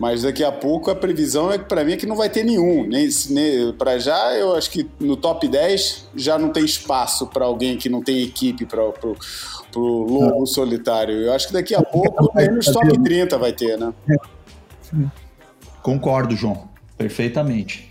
mas 0.00 0.22
daqui 0.22 0.42
a 0.42 0.50
pouco 0.50 0.90
a 0.90 0.96
previsão 0.96 1.52
é 1.52 1.58
que 1.58 1.64
para 1.64 1.84
mim 1.84 1.92
é 1.92 1.96
que 1.96 2.06
não 2.06 2.16
vai 2.16 2.28
ter 2.28 2.44
nenhum. 2.44 2.86
Nem, 2.86 3.08
nem 3.30 3.72
para 3.72 3.98
já, 3.98 4.34
eu 4.34 4.56
acho 4.56 4.70
que 4.70 4.88
no 4.98 5.16
top 5.16 5.46
10 5.46 6.08
já 6.16 6.36
não 6.38 6.50
tem 6.50 6.64
espaço 6.64 7.26
para 7.28 7.44
alguém 7.44 7.76
que 7.76 7.88
não 7.88 8.02
tem 8.02 8.22
equipe 8.22 8.66
para 8.66 8.82
o 8.82 9.80
lobo 9.80 10.44
solitário. 10.46 11.14
Eu 11.16 11.32
acho 11.32 11.48
que 11.48 11.52
daqui 11.52 11.74
a 11.74 11.82
pouco 11.82 12.32
nem 12.34 12.50
nos 12.50 12.66
top 12.66 13.00
30 13.00 13.38
vai 13.38 13.52
ter, 13.52 13.78
né? 13.78 13.92
Concordo, 15.82 16.34
João. 16.34 16.68
Perfeitamente 16.96 17.87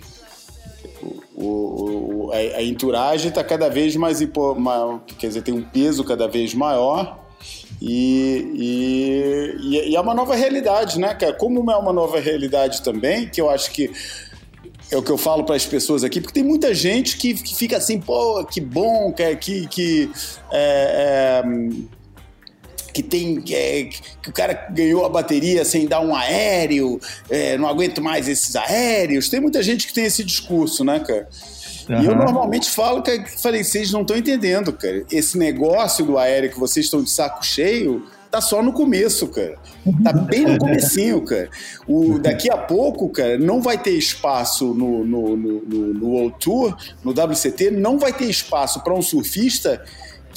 o, 1.37 2.25
o, 2.25 2.31
a, 2.31 2.37
a 2.57 2.63
entourage 2.63 3.27
está 3.27 3.43
cada 3.43 3.69
vez 3.69 3.95
mais, 3.95 4.19
quer 5.19 5.27
dizer, 5.27 5.43
tem 5.43 5.53
um 5.53 5.61
peso 5.61 6.03
cada 6.03 6.27
vez 6.27 6.53
maior 6.53 7.19
e, 7.79 9.53
e, 9.61 9.91
e, 9.91 9.95
é 9.95 10.01
uma 10.01 10.15
nova 10.15 10.35
realidade, 10.35 10.99
né, 10.99 11.13
cara? 11.13 11.33
Como 11.33 11.71
é 11.71 11.77
uma 11.77 11.93
nova 11.93 12.19
realidade 12.19 12.81
também, 12.81 13.29
que 13.29 13.39
eu 13.39 13.49
acho 13.49 13.71
que 13.71 13.91
é 14.91 14.97
o 14.97 15.03
que 15.03 15.11
eu 15.11 15.17
falo 15.17 15.43
para 15.43 15.55
as 15.55 15.65
pessoas 15.65 16.03
aqui, 16.03 16.19
porque 16.19 16.33
tem 16.33 16.43
muita 16.43 16.73
gente 16.73 17.17
que, 17.17 17.33
que 17.35 17.55
fica 17.55 17.77
assim, 17.77 17.99
pô, 17.99 18.43
que 18.45 18.61
bom, 18.61 19.11
que, 19.11 19.35
que, 19.35 19.67
que 19.67 20.11
é, 20.51 21.43
é, 21.43 21.49
que 22.97 23.03
tem 23.03 23.43
é, 23.51 23.83
que 24.23 24.29
o 24.31 24.33
cara 24.33 24.67
ganhou 24.71 25.05
a 25.05 25.09
bateria 25.09 25.63
sem 25.63 25.85
dar 25.85 25.99
um 25.99 26.15
aéreo, 26.15 26.99
é, 27.29 27.55
não 27.55 27.67
aguento 27.67 28.01
mais 28.01 28.27
esses 28.27 28.55
aéreos. 28.55 29.29
Tem 29.29 29.39
muita 29.39 29.61
gente 29.61 29.85
que 29.85 29.93
tem 29.93 30.05
esse 30.05 30.23
discurso, 30.23 30.83
né, 30.83 30.99
cara? 30.99 31.29
Uhum. 31.87 32.01
E 32.01 32.05
eu 32.07 32.15
normalmente 32.15 32.71
falo 32.71 33.03
que 33.03 33.23
falei, 33.39 33.63
vocês 33.63 33.91
não 33.91 34.01
estão 34.01 34.17
entendendo, 34.17 34.73
cara. 34.73 35.05
Esse 35.11 35.37
negócio 35.37 36.03
do 36.03 36.17
aéreo 36.17 36.49
que 36.49 36.59
vocês 36.59 36.87
estão 36.87 37.03
de 37.03 37.11
saco 37.11 37.45
cheio 37.45 38.03
tá 38.31 38.41
só 38.41 38.63
no 38.63 38.73
começo, 38.73 39.27
cara. 39.27 39.55
Tá 40.03 40.11
bem 40.11 40.41
no 40.41 40.57
comecinho, 40.57 41.21
cara. 41.21 41.49
O, 41.87 42.17
daqui 42.17 42.49
a 42.49 42.57
pouco, 42.57 43.09
cara, 43.09 43.37
não 43.37 43.61
vai 43.61 43.77
ter 43.77 43.91
espaço 43.91 44.73
no, 44.73 45.05
no, 45.05 45.37
no, 45.37 45.61
no, 45.61 45.93
no 45.93 46.07
World 46.07 46.35
Tour, 46.39 46.75
no 47.03 47.11
WCT, 47.11 47.69
não 47.69 47.99
vai 47.99 48.11
ter 48.11 48.25
espaço 48.25 48.83
para 48.83 48.93
um 48.93 49.03
surfista 49.03 49.83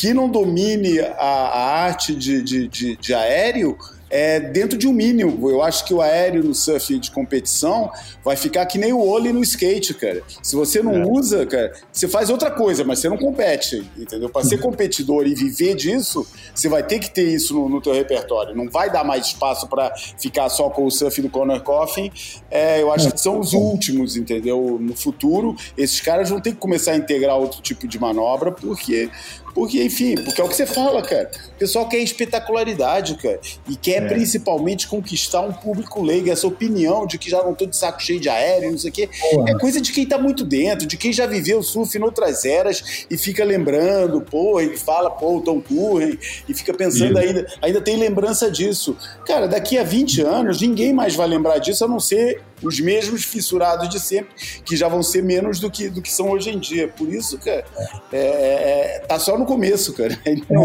que 0.01 0.14
não 0.14 0.30
domine 0.30 0.98
a, 0.98 1.12
a 1.18 1.82
arte 1.82 2.14
de, 2.14 2.42
de, 2.42 2.66
de, 2.68 2.96
de 2.96 3.12
aéreo 3.12 3.76
é, 4.09 4.40
dentro 4.40 4.78
de 4.78 4.88
um 4.88 4.92
mínimo. 4.92 5.48
Eu 5.48 5.62
acho 5.62 5.84
que 5.84 5.92
o 5.92 6.01
aéreo 6.01 6.42
no 6.42 6.55
surf 6.55 6.98
de 6.98 7.11
competição 7.11 7.90
vai 8.24 8.34
ficar 8.34 8.64
que 8.64 8.78
nem 8.78 8.94
o 8.94 8.98
olho 8.98 9.32
no 9.32 9.42
skate, 9.42 9.92
cara. 9.92 10.22
Se 10.42 10.57
você 10.57 10.82
não 10.82 10.94
é. 10.94 11.07
usa, 11.07 11.44
cara, 11.46 11.72
você 11.92 12.09
faz 12.09 12.30
outra 12.30 12.51
coisa, 12.51 12.82
mas 12.82 12.98
você 12.98 13.11
não 13.11 13.18
compete, 13.18 13.86
entendeu? 13.96 14.30
Para 14.30 14.42
ser 14.42 14.57
competidor 14.59 15.26
e 15.26 15.34
viver 15.34 15.74
disso, 15.74 16.26
você 16.55 16.66
vai 16.66 16.82
ter 16.82 16.98
que 16.98 17.11
ter 17.11 17.28
isso 17.28 17.53
no, 17.55 17.68
no 17.68 17.80
teu 17.80 17.92
repertório. 17.92 18.57
Não 18.57 18.70
vai 18.70 18.90
dar 18.90 19.05
mais 19.05 19.26
espaço 19.26 19.68
para 19.68 19.94
ficar 20.18 20.48
só 20.48 20.70
com 20.70 20.86
o 20.86 20.90
surf 20.90 21.20
do 21.20 21.28
Conor 21.28 21.61
Coffin. 21.61 22.11
É, 22.51 22.80
eu 22.80 22.90
acho 22.90 23.12
que 23.12 23.20
são 23.20 23.38
os 23.38 23.53
últimos, 23.53 24.16
entendeu? 24.16 24.78
No 24.80 24.96
futuro, 24.96 25.55
esses 25.76 26.01
caras 26.01 26.30
vão 26.30 26.40
ter 26.40 26.53
que 26.53 26.59
começar 26.59 26.92
a 26.92 26.96
integrar 26.96 27.36
outro 27.36 27.61
tipo 27.61 27.86
de 27.86 27.98
manobra, 27.98 28.51
porque 28.51 29.11
porque, 29.55 29.82
enfim, 29.82 30.14
porque 30.14 30.40
é 30.40 30.44
o 30.44 30.48
que 30.48 30.55
você 30.55 30.66
fala, 30.66 31.03
cara. 31.03 31.30
O 31.57 31.59
pessoal 31.59 31.88
quer 31.88 31.98
espetacularidade, 31.98 33.16
cara. 33.16 33.40
E 33.68 33.76
quer 33.76 34.03
é. 34.03 34.09
principalmente 34.09 34.86
conquistar 34.86 35.40
um 35.40 35.53
público 35.53 36.03
leigo. 36.03 36.30
Essa 36.30 36.46
opinião 36.46 37.07
de 37.07 37.18
que 37.18 37.28
já 37.28 37.42
não 37.42 37.55
tô 37.55 37.66
de 37.66 37.76
saco 37.76 38.03
cheio 38.03 38.20
de 38.20 38.28
aéreo, 38.28 38.70
não 38.70 38.78
sei 38.78 38.90
o 38.90 38.92
quê. 38.92 39.09
É 39.46 39.55
coisa 39.59 39.80
de 39.80 39.92
quem 39.92 40.07
tá 40.07 40.18
muito 40.18 40.44
dentro, 40.44 40.86
de 40.86 40.96
quem 40.96 41.12
já 41.12 41.26
viveu 41.26 41.62
surf 41.62 41.96
em 41.96 42.03
outras 42.03 42.44
eras 42.44 43.07
e 43.11 43.16
fica 43.16 43.44
lembrando, 43.44 44.20
pô, 44.20 44.61
e 44.61 44.76
fala, 44.76 45.11
pô, 45.11 45.38
o 45.38 45.40
Tom 45.40 45.61
Curren, 45.61 46.18
e 46.48 46.55
fica 46.55 46.72
pensando 46.72 47.18
ainda, 47.18 47.46
ainda 47.61 47.80
tem 47.80 47.96
lembrança 47.96 48.51
disso. 48.51 48.96
Cara, 49.26 49.46
daqui 49.46 49.78
a 49.78 49.82
20 49.82 50.22
anos, 50.22 50.61
ninguém 50.61 50.92
mais 50.92 51.14
vai 51.14 51.26
lembrar 51.26 51.59
disso 51.59 51.84
a 51.84 51.88
não 51.88 52.01
ser 52.01 52.42
os 52.62 52.80
mesmos 52.80 53.24
fissurados 53.24 53.88
de 53.88 53.98
sempre, 54.00 54.30
que 54.64 54.76
já 54.76 54.88
vão 54.88 55.02
ser 55.02 55.22
menos 55.22 55.61
do 55.61 55.70
que, 55.70 55.88
do 55.88 56.02
que 56.02 56.11
são 56.11 56.30
hoje 56.30 56.50
em 56.50 56.58
dia. 56.58 56.88
Por 56.88 57.08
isso, 57.08 57.38
cara, 57.38 57.64
é, 58.12 58.18
é, 58.18 58.98
tá 59.06 59.18
só 59.18 59.38
no 59.38 59.44
começo, 59.44 59.92
cara. 59.92 60.18
Então... 60.26 60.64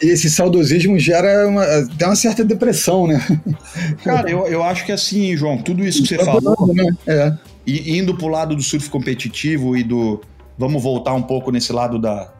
esse 0.00 0.30
saudosismo 0.30 0.98
gera 0.98 1.46
uma, 1.48 1.62
até 1.62 2.06
uma 2.06 2.16
certa 2.16 2.44
depressão, 2.44 3.06
né? 3.06 3.20
Cara, 4.02 4.30
eu, 4.30 4.46
eu 4.46 4.62
acho 4.62 4.84
que 4.84 4.92
assim, 4.92 5.36
João, 5.36 5.58
tudo 5.58 5.84
isso 5.84 6.02
que 6.02 6.08
você 6.08 6.24
falou, 6.24 6.74
né? 6.74 6.88
é. 7.06 7.36
e 7.66 7.98
indo 7.98 8.16
pro 8.16 8.28
lado 8.28 8.54
do 8.54 8.62
surf 8.62 8.88
competitivo 8.90 9.76
e 9.76 9.82
do. 9.82 10.20
Vamos 10.58 10.82
voltar 10.82 11.12
um 11.14 11.22
pouco 11.22 11.50
nesse 11.50 11.72
lado 11.72 11.98
da, 11.98 12.32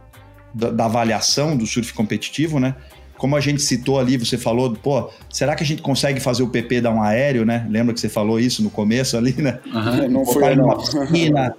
da, 0.55 0.71
da 0.71 0.85
avaliação 0.87 1.57
do 1.57 1.67
surf 1.67 1.93
competitivo, 1.93 2.59
né? 2.59 2.75
Como 3.19 3.37
a 3.37 3.41
gente 3.41 3.63
citou 3.63 3.99
ali, 3.99 4.17
você 4.17 4.37
falou, 4.37 4.75
pô, 4.75 5.11
será 5.31 5.55
que 5.55 5.63
a 5.63 5.67
gente 5.67 5.83
consegue 5.83 6.21
fazer 6.21 6.43
o 6.43 6.49
PP 6.49 6.83
dar 6.83 6.91
um 6.91 7.03
aéreo, 7.03 7.45
né? 7.45 7.67
Lembra 7.69 7.95
que 7.95 8.01
você 8.01 8.09
falou 8.09 8.39
isso 8.39 8.63
no 8.63 8.71
começo 8.71 9.17
ali, 9.17 9.35
né? 9.41 9.59
Uhum, 9.67 10.09
não 10.09 10.27
foi 10.27 10.55
numa 10.55 10.77
piscina, 10.77 11.55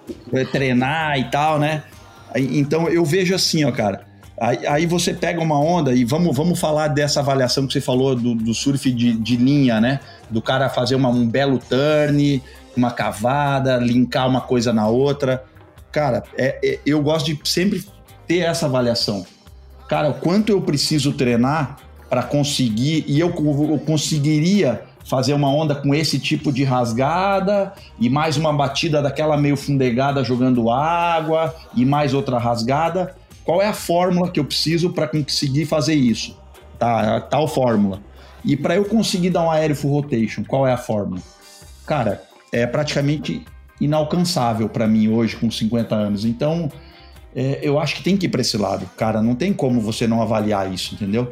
treinar 0.51 1.20
e 1.20 1.30
tal, 1.30 1.60
né? 1.60 1.84
Então 2.36 2.88
eu 2.88 3.03
vejo 3.03 3.34
assim, 3.34 3.64
ó, 3.64 3.72
cara. 3.72 4.05
Aí, 4.39 4.68
aí, 4.68 4.86
você 4.86 5.16
pega 5.16 5.41
uma 5.41 5.60
onda 5.60 5.95
e 5.95 6.05
vamos, 6.05 6.36
vamos 6.38 6.60
falar 6.60 6.89
dessa 6.89 7.22
avaliação 7.22 7.66
que 7.66 7.74
você 7.74 7.82
falou 7.82 8.16
do, 8.16 8.36
do 8.36 8.53
surf 8.53 8.91
de, 8.91 9.14
de, 9.14 9.36
linha, 9.36 9.82
né? 9.82 9.99
Do 10.30 10.43
cara 10.43 10.70
fazer 10.70 10.93
uma, 10.93 11.10
um 11.10 11.28
belo 11.28 11.58
turn, 11.58 12.43
uma 12.76 12.91
cavada, 12.91 13.78
linkar 13.78 14.28
uma 14.28 14.41
coisa 14.41 14.72
na 14.72 14.88
outra. 14.88 15.43
Cara, 15.91 16.22
é, 16.38 16.60
é, 16.64 16.80
eu 16.86 17.01
gosto 17.01 17.26
de 17.26 17.39
sempre 17.49 17.84
ter 18.28 18.41
essa 18.41 18.68
avaliação 18.68 19.26
cara, 19.88 20.09
o 20.09 20.15
quanto 20.15 20.51
eu 20.51 20.61
preciso 20.61 21.14
treinar 21.14 21.77
para 22.09 22.23
conseguir, 22.23 23.03
e 23.07 23.19
eu, 23.19 23.30
eu 23.30 23.80
conseguiria 23.85 24.84
fazer 25.07 25.34
uma 25.34 25.49
onda 25.49 25.73
com 25.73 25.95
esse 25.95 26.19
tipo 26.19 26.51
de 26.51 26.64
rasgada 26.64 27.73
e 27.99 28.09
mais 28.09 28.35
uma 28.35 28.51
batida 28.51 29.01
daquela 29.01 29.38
meio 29.38 29.55
fundegada 29.55 30.23
jogando 30.23 30.69
água 30.69 31.55
e 31.73 31.85
mais 31.85 32.14
outra 32.14 32.38
rasgada. 32.38 33.15
Qual 33.45 33.61
é 33.61 33.68
a 33.68 33.73
fórmula 33.73 34.30
que 34.30 34.39
eu 34.39 34.43
preciso 34.43 34.91
para 34.91 35.07
conseguir 35.07 35.65
fazer 35.65 35.95
isso? 35.95 36.38
Tá, 36.77 37.22
tal 37.22 37.47
fórmula. 37.47 38.01
E 38.43 38.57
para 38.57 38.76
eu 38.76 38.84
conseguir 38.84 39.30
dar 39.30 39.43
um 39.43 39.51
aéreo 39.51 39.76
full 39.76 39.91
rotation, 39.91 40.43
qual 40.43 40.68
é 40.68 40.73
a 40.73 40.77
fórmula? 40.77 41.22
Cara, 41.85 42.22
é 42.51 42.68
praticamente 42.68 43.45
inalcançável 43.80 44.68
para 44.68 44.88
mim 44.88 45.07
hoje 45.07 45.38
com 45.38 45.49
50 45.49 45.95
anos. 45.95 46.26
Então, 46.26 46.69
é, 47.36 47.60
eu 47.62 47.80
acho 47.80 47.95
que 47.95 48.04
tem 48.04 48.18
que 48.18 48.26
ir 48.26 48.30
para 48.30 48.41
esse 48.41 48.58
lado, 48.58 48.90
cara. 48.98 49.22
Não 49.22 49.36
tem 49.36 49.54
como 49.54 49.80
você 49.80 50.08
não 50.08 50.22
avaliar 50.22 50.72
isso, 50.74 50.95
entendeu? 50.95 51.30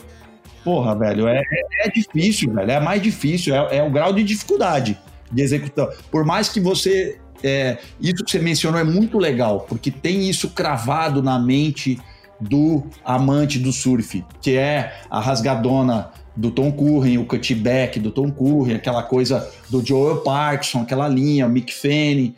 Porra, 0.64 0.96
velho, 0.96 1.28
é, 1.28 1.42
é 1.82 1.90
difícil, 1.90 2.52
velho. 2.52 2.72
É 2.72 2.80
mais 2.80 3.02
difícil, 3.02 3.56
é, 3.56 3.78
é 3.78 3.84
o 3.84 3.92
grau 3.92 4.12
de 4.12 4.24
dificuldade 4.24 4.98
de 5.32 5.42
executar. 5.42 5.88
Por 6.12 6.26
mais 6.26 6.50
que 6.50 6.60
você. 6.60 7.20
É, 7.44 7.78
isso 8.02 8.24
que 8.24 8.32
você 8.32 8.40
mencionou 8.40 8.80
é 8.80 8.84
muito 8.84 9.20
legal, 9.20 9.62
porque 9.70 9.92
tem 9.92 10.28
isso 10.28 10.50
cravado 10.50 11.22
na 11.22 11.38
mente 11.38 12.00
do 12.40 12.84
amante 13.04 13.60
do 13.60 13.72
surf, 13.72 14.24
que 14.42 14.56
é 14.56 15.00
a 15.10 15.20
rasgadona 15.20 16.12
do 16.36 16.50
Tom 16.50 16.72
Curren, 16.72 17.18
o 17.18 17.26
cutback 17.26 18.00
do 18.00 18.12
Tom 18.12 18.32
Curren, 18.32 18.76
aquela 18.76 19.04
coisa 19.04 19.50
do 19.70 19.86
Joel 19.86 20.18
Parkinson, 20.18 20.82
aquela 20.82 21.08
linha, 21.08 21.46
o 21.46 21.50
Mick 21.50 21.74
Fanning. 21.74 22.36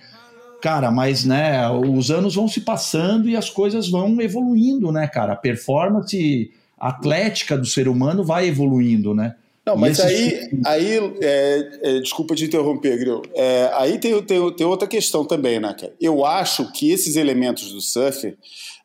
Cara, 0.62 0.90
mas 0.90 1.24
né, 1.24 1.70
os 1.70 2.10
anos 2.10 2.36
vão 2.36 2.48
se 2.48 2.62
passando 2.62 3.30
e 3.30 3.36
as 3.36 3.50
coisas 3.50 3.90
vão 3.90 4.20
evoluindo, 4.22 4.92
né, 4.92 5.08
cara? 5.08 5.34
A 5.34 5.38
performance 5.38 6.52
atlética 6.80 7.58
do 7.58 7.66
ser 7.66 7.88
humano 7.88 8.24
vai 8.24 8.48
evoluindo, 8.48 9.14
né? 9.14 9.36
Não, 9.68 9.76
mas 9.76 10.00
aí, 10.00 10.50
aí 10.66 10.98
é, 11.22 11.80
é, 11.84 12.00
desculpa 12.00 12.34
te 12.34 12.46
interromper, 12.46 12.98
Gril. 12.98 13.22
É, 13.36 13.70
aí 13.74 14.00
tem, 14.00 14.24
tem, 14.24 14.54
tem, 14.54 14.66
outra 14.66 14.88
questão 14.88 15.26
também, 15.26 15.60
né, 15.60 15.76
cara? 15.78 15.94
Eu 16.00 16.26
acho 16.26 16.72
que 16.72 16.90
esses 16.90 17.18
elementos 17.18 17.74
do 17.74 17.82
surf, 17.82 18.34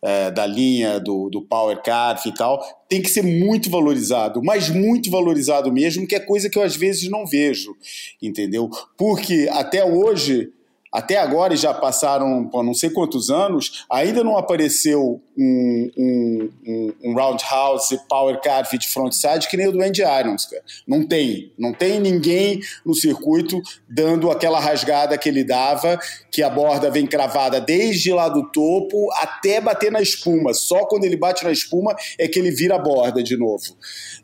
é, 0.03 0.33
da 0.33 0.45
linha, 0.45 0.99
do, 0.99 1.31
do 1.31 1.41
power 1.41 1.81
carve 1.81 2.31
e 2.31 2.35
tal, 2.35 2.61
tem 2.89 3.01
que 3.01 3.09
ser 3.09 3.23
muito 3.23 3.71
valorizado, 3.71 4.43
mas 4.43 4.69
muito 4.71 5.09
valorizado 5.09 5.71
mesmo, 5.71 6.05
que 6.05 6.17
é 6.17 6.21
coisa 6.21 6.51
que 6.51 6.59
eu 6.59 6.65
às 6.65 6.75
vezes 6.75 7.09
não 7.09 7.25
vejo, 7.25 7.77
entendeu? 8.21 8.69
Porque 8.99 9.49
até 9.53 9.85
hoje 9.85 10.51
até 10.93 11.17
agora, 11.17 11.55
e 11.55 11.57
já 11.57 11.73
passaram 11.73 12.45
pô, 12.49 12.63
não 12.63 12.75
sei 12.75 12.91
quantos 12.91 13.31
anos, 13.31 13.85
ainda 13.91 14.23
não 14.23 14.37
apareceu 14.37 15.23
um, 15.37 15.91
um, 15.97 16.51
um, 16.67 16.93
um 17.05 17.15
roundhouse 17.15 17.99
power 18.09 18.39
carve 18.41 18.77
de 18.77 18.89
frontside 18.89 19.49
que 19.49 19.57
nem 19.57 19.69
o 19.69 19.73
do 19.73 19.83
Andy 19.83 20.03
Irons, 20.03 20.45
cara. 20.45 20.63
Não 20.87 21.07
tem. 21.07 21.53
Não 21.59 21.73
tem 21.73 21.99
ninguém 21.99 22.61
no 22.85 22.95
circuito 22.95 23.61
dando 23.89 24.31
aquela 24.31 24.61
rasgada 24.61 25.17
que 25.17 25.29
ele 25.29 25.45
dava, 25.45 25.99
que 26.31 26.43
a 26.43 26.51
borda 26.51 26.91
vem 26.91 27.07
cravada 27.07 27.61
desde 27.61 28.13
lá 28.13 28.29
do 28.29 28.51
topo 28.51 29.11
até 29.15 29.61
bater 29.61 29.91
na 29.91 30.03
espuma. 30.03 30.53
Só 30.53 30.85
quando 30.85 31.05
ele 31.05 31.17
bate 31.17 31.45
na 31.45 31.53
espuma 31.53 31.97
é 32.19 32.29
que 32.29 32.39
ele 32.39 32.51
vira 32.51 32.75
a 32.75 32.79
borda 32.79 33.23
de 33.23 33.37
novo. 33.37 33.77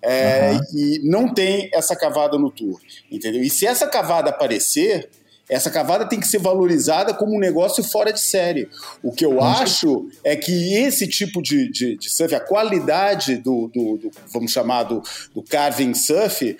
É, 0.03 0.53
uhum. 0.53 0.61
E 0.75 1.01
não 1.05 1.33
tem 1.33 1.71
essa 1.73 1.97
cavada 1.97 2.39
no 2.39 2.51
tour, 2.51 2.79
entendeu? 3.11 3.43
E 3.43 3.51
se 3.51 3.67
essa 3.67 3.87
cavada 3.87 4.31
aparecer, 4.31 5.09
essa 5.49 5.71
cavada 5.71 6.05
tem 6.05 6.21
que 6.21 6.27
ser 6.27 6.39
valorizada 6.39 7.15
como 7.15 7.35
um 7.35 7.39
negócio 7.39 7.83
fora 7.83 8.13
de 8.13 8.21
série. 8.21 8.69
O 9.03 9.11
que 9.11 9.25
eu 9.25 9.43
acho 9.43 10.09
é 10.23 10.37
que 10.37 10.75
esse 10.75 11.09
tipo 11.09 11.43
de, 11.43 11.71
de, 11.71 11.97
de 11.97 12.11
surf, 12.11 12.35
a 12.35 12.41
qualidade 12.41 13.37
do, 13.37 13.69
do, 13.69 13.97
do, 13.97 14.11
vamos 14.33 14.53
chamar 14.53 14.83
do, 14.83 15.03
do 15.35 15.43
carving 15.43 15.95
surf, 15.95 16.57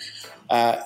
uh, 0.49 0.83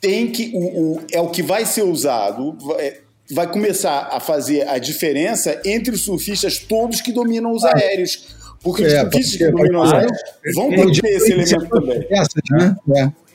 tem 0.00 0.30
que 0.30 0.52
o, 0.54 0.94
o, 0.94 1.06
é 1.12 1.20
o 1.20 1.28
que 1.28 1.42
vai 1.42 1.66
ser 1.66 1.82
usado. 1.82 2.56
É, 2.78 3.00
vai 3.30 3.50
começar 3.50 4.08
a 4.12 4.20
fazer 4.20 4.68
a 4.68 4.78
diferença 4.78 5.60
entre 5.64 5.94
os 5.94 6.02
surfistas 6.02 6.58
todos 6.58 7.00
que 7.00 7.12
dominam 7.12 7.52
os 7.52 7.64
aéreos. 7.64 8.36
Porque 8.62 8.84
é, 8.84 8.86
os 8.86 8.92
surfistas 9.00 9.36
que 9.36 9.50
dominam 9.50 9.82
os 9.82 9.92
aéreos 9.92 10.18
vão 10.54 10.70
ter 10.70 11.08
esse 11.08 11.32
elemento 11.32 11.68
também. 11.68 12.06
Essas, 12.10 12.42
né? 12.50 12.76
É. 12.96 13.25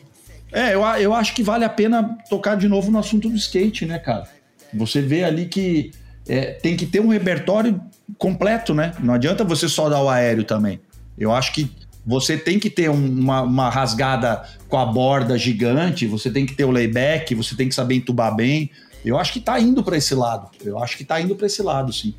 É, 0.51 0.75
eu, 0.75 0.81
eu 0.81 1.13
acho 1.13 1.33
que 1.33 1.43
vale 1.43 1.63
a 1.63 1.69
pena 1.69 2.17
tocar 2.29 2.55
de 2.55 2.67
novo 2.67 2.91
no 2.91 2.99
assunto 2.99 3.29
do 3.29 3.35
skate, 3.35 3.85
né, 3.85 3.97
cara? 3.99 4.27
Você 4.73 5.01
vê 5.01 5.23
ali 5.23 5.45
que 5.45 5.91
é, 6.27 6.51
tem 6.51 6.75
que 6.75 6.85
ter 6.85 6.99
um 6.99 7.07
repertório 7.07 7.79
completo, 8.17 8.73
né? 8.73 8.93
Não 8.99 9.13
adianta 9.13 9.43
você 9.43 9.67
só 9.67 9.89
dar 9.89 10.01
o 10.01 10.09
aéreo 10.09 10.43
também. 10.43 10.79
Eu 11.17 11.33
acho 11.33 11.53
que 11.53 11.71
você 12.05 12.37
tem 12.37 12.59
que 12.59 12.69
ter 12.69 12.89
uma, 12.89 13.41
uma 13.41 13.69
rasgada 13.69 14.43
com 14.67 14.77
a 14.77 14.85
borda 14.85 15.37
gigante, 15.37 16.07
você 16.07 16.31
tem 16.31 16.45
que 16.45 16.53
ter 16.53 16.65
o 16.65 16.71
layback, 16.71 17.35
você 17.35 17.55
tem 17.55 17.69
que 17.69 17.75
saber 17.75 17.95
entubar 17.95 18.35
bem. 18.35 18.71
Eu 19.03 19.17
acho 19.17 19.33
que 19.33 19.39
tá 19.39 19.59
indo 19.59 19.83
para 19.83 19.97
esse 19.97 20.13
lado. 20.13 20.49
Eu 20.63 20.81
acho 20.81 20.97
que 20.97 21.03
tá 21.03 21.19
indo 21.19 21.35
para 21.35 21.45
esse 21.45 21.61
lado, 21.61 21.91
sim. 21.91 22.13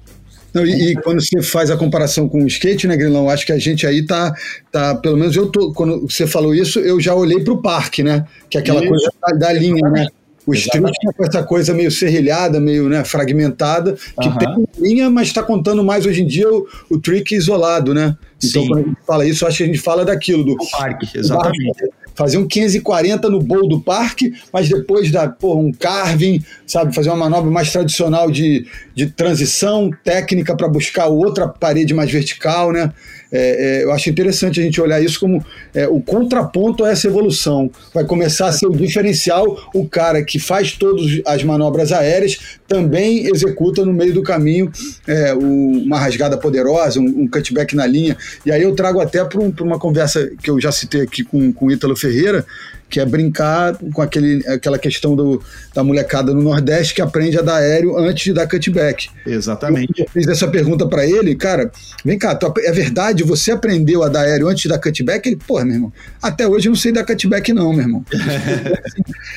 Não, 0.55 0.67
e, 0.67 0.93
e, 0.93 0.95
quando 0.97 1.21
você 1.21 1.43
faz 1.43 1.71
a 1.71 1.77
comparação 1.77 2.29
com 2.29 2.43
o 2.43 2.47
skate, 2.47 2.87
né, 2.87 2.97
Grilão? 2.97 3.29
Acho 3.29 3.47
que 3.47 3.53
a 3.53 3.59
gente 3.59 3.87
aí 3.87 4.05
tá, 4.05 4.35
tá. 4.71 4.95
Pelo 4.97 5.17
menos 5.17 5.35
eu 5.35 5.47
tô. 5.47 5.73
Quando 5.73 6.03
você 6.03 6.27
falou 6.27 6.55
isso, 6.55 6.79
eu 6.79 7.01
já 7.01 7.15
olhei 7.15 7.41
para 7.41 7.53
o 7.53 7.63
parque, 7.63 8.03
né? 8.03 8.27
Que 8.51 8.59
é 8.59 8.61
aquela 8.61 8.81
isso. 8.81 8.89
coisa 8.89 9.13
da, 9.21 9.47
da 9.47 9.53
linha, 9.53 9.89
né? 9.89 10.07
O 10.47 10.53
street 10.55 10.85
é 11.09 11.13
com 11.13 11.25
essa 11.25 11.43
coisa 11.45 11.73
meio 11.73 11.91
serrilhada, 11.91 12.59
meio 12.61 12.89
né, 12.89 13.05
fragmentada, 13.05 13.97
que 14.21 14.29
uhum. 14.29 14.39
tem 14.39 14.67
linha, 14.77 15.09
mas 15.09 15.29
está 15.29 15.41
contando 15.41 15.85
mais 15.85 16.05
hoje 16.05 16.23
em 16.23 16.27
dia 16.27 16.53
o, 16.53 16.67
o 16.91 16.99
trick 16.99 17.33
isolado, 17.33 17.95
né? 17.95 18.17
Então, 18.43 18.63
Sim. 18.63 18.69
quando 18.69 18.79
a 18.81 18.89
gente 18.89 18.99
fala 19.07 19.27
isso, 19.27 19.47
acho 19.47 19.59
que 19.59 19.63
a 19.63 19.67
gente 19.67 19.79
fala 19.79 20.05
daquilo 20.05 20.45
do. 20.45 20.55
O 20.55 20.71
parque, 20.73 21.17
exatamente. 21.17 21.85
Fazer 22.15 22.39
um 22.39 22.47
540 22.47 23.29
no 23.29 23.41
bowl 23.41 23.69
do 23.69 23.81
parque, 23.81 24.33
mas 24.53 24.69
depois 24.69 25.11
dar 25.11 25.29
porra, 25.33 25.61
um 25.61 25.73
carving, 25.73 26.43
sabe, 26.67 26.95
fazer 26.95 27.11
uma 27.11 27.17
manobra 27.17 27.51
mais 27.51 27.71
tradicional 27.71 28.31
de, 28.31 28.67
de 28.95 29.07
transição 29.07 29.91
técnica 30.05 30.57
para 30.57 30.69
buscar 30.69 31.07
outra 31.07 31.49
parede 31.49 31.95
mais 31.95 32.11
vertical, 32.11 32.73
né? 32.73 32.93
É, 33.35 33.81
é, 33.81 33.85
eu 33.85 33.93
acho 33.93 34.11
interessante 34.11 34.61
a 34.61 34.63
gente 34.63 34.79
olhar 34.79 35.03
isso 35.03 35.19
como 35.19 35.43
é, 35.75 35.89
o 35.89 36.01
contraponto 36.03 36.85
a 36.85 36.91
essa 36.91 37.07
evolução. 37.07 37.71
Vai 37.95 38.05
começar 38.05 38.49
a 38.49 38.53
ser 38.53 38.67
o 38.67 38.77
diferencial, 38.77 39.71
o 39.75 39.89
cara 39.89 40.23
que 40.23 40.39
faz 40.39 40.73
todas 40.73 41.23
as 41.27 41.43
manobras 41.43 41.93
aéreas 41.93 42.59
também 42.73 43.27
executa 43.27 43.85
no 43.85 43.93
meio 43.93 44.15
do 44.15 44.23
caminho 44.23 44.73
é, 45.07 45.35
o, 45.35 45.39
uma 45.85 45.99
rasgada 45.99 46.39
poderosa, 46.39 46.99
um, 46.99 47.05
um, 47.05 47.29
cutback 47.29 47.77
na 47.77 47.87
linha. 47.87 48.17
E 48.47 48.51
aí 48.51 48.63
eu 48.63 48.75
trago 48.75 48.99
até 48.99 49.23
para 49.23 49.39
um, 49.39 49.53
uma 49.61 49.79
conversa 49.79 50.31
que 50.43 50.49
eu 50.49 50.59
já 50.59 50.73
citei 50.73 51.03
aqui 51.03 51.23
com, 51.23 51.53
com 51.53 51.67
o 51.67 51.71
Ítalo 51.71 51.95
Ferreira, 51.95 52.47
que 52.93 53.01
é 53.01 53.07
brincar 53.07 53.75
com 53.95 54.03
aquele, 54.03 54.47
aquela 54.47 54.79
questão 54.79 55.17
do, 55.17 55.43
da 55.75 55.83
molecada 55.83 56.35
no 56.35 56.43
Nordeste 56.43 56.93
que 56.93 57.01
aprende 57.01 57.39
a 57.39 57.43
dar 57.43 57.57
aéreo 57.57 57.97
antes 57.97 58.25
de 58.25 58.35
dar 58.35 58.47
cutback. 58.47 59.09
Exatamente. 59.27 60.03
Eu 60.03 60.07
fiz 60.13 60.29
essa 60.29 60.47
pergunta 60.47 60.87
para 60.87 61.07
ele, 61.07 61.35
cara, 61.35 61.73
vem 62.05 62.19
cá, 62.19 62.35
tu, 62.35 62.53
é 62.59 62.71
verdade, 62.71 63.23
você 63.23 63.53
aprendeu 63.53 64.03
a 64.03 64.11
dar 64.11 64.21
aéreo 64.21 64.47
antes 64.47 64.65
de 64.65 64.69
dar 64.69 64.79
cutback? 64.79 65.27
Ele, 65.27 65.37
pô, 65.37 65.59
meu 65.65 65.75
irmão, 65.75 65.93
até 66.21 66.47
hoje 66.47 66.69
eu 66.69 66.73
não 66.73 66.77
sei 66.77 66.93
dar 66.93 67.07
cutback 67.07 67.51
não, 67.55 67.73
meu 67.73 67.81
irmão. 67.81 68.05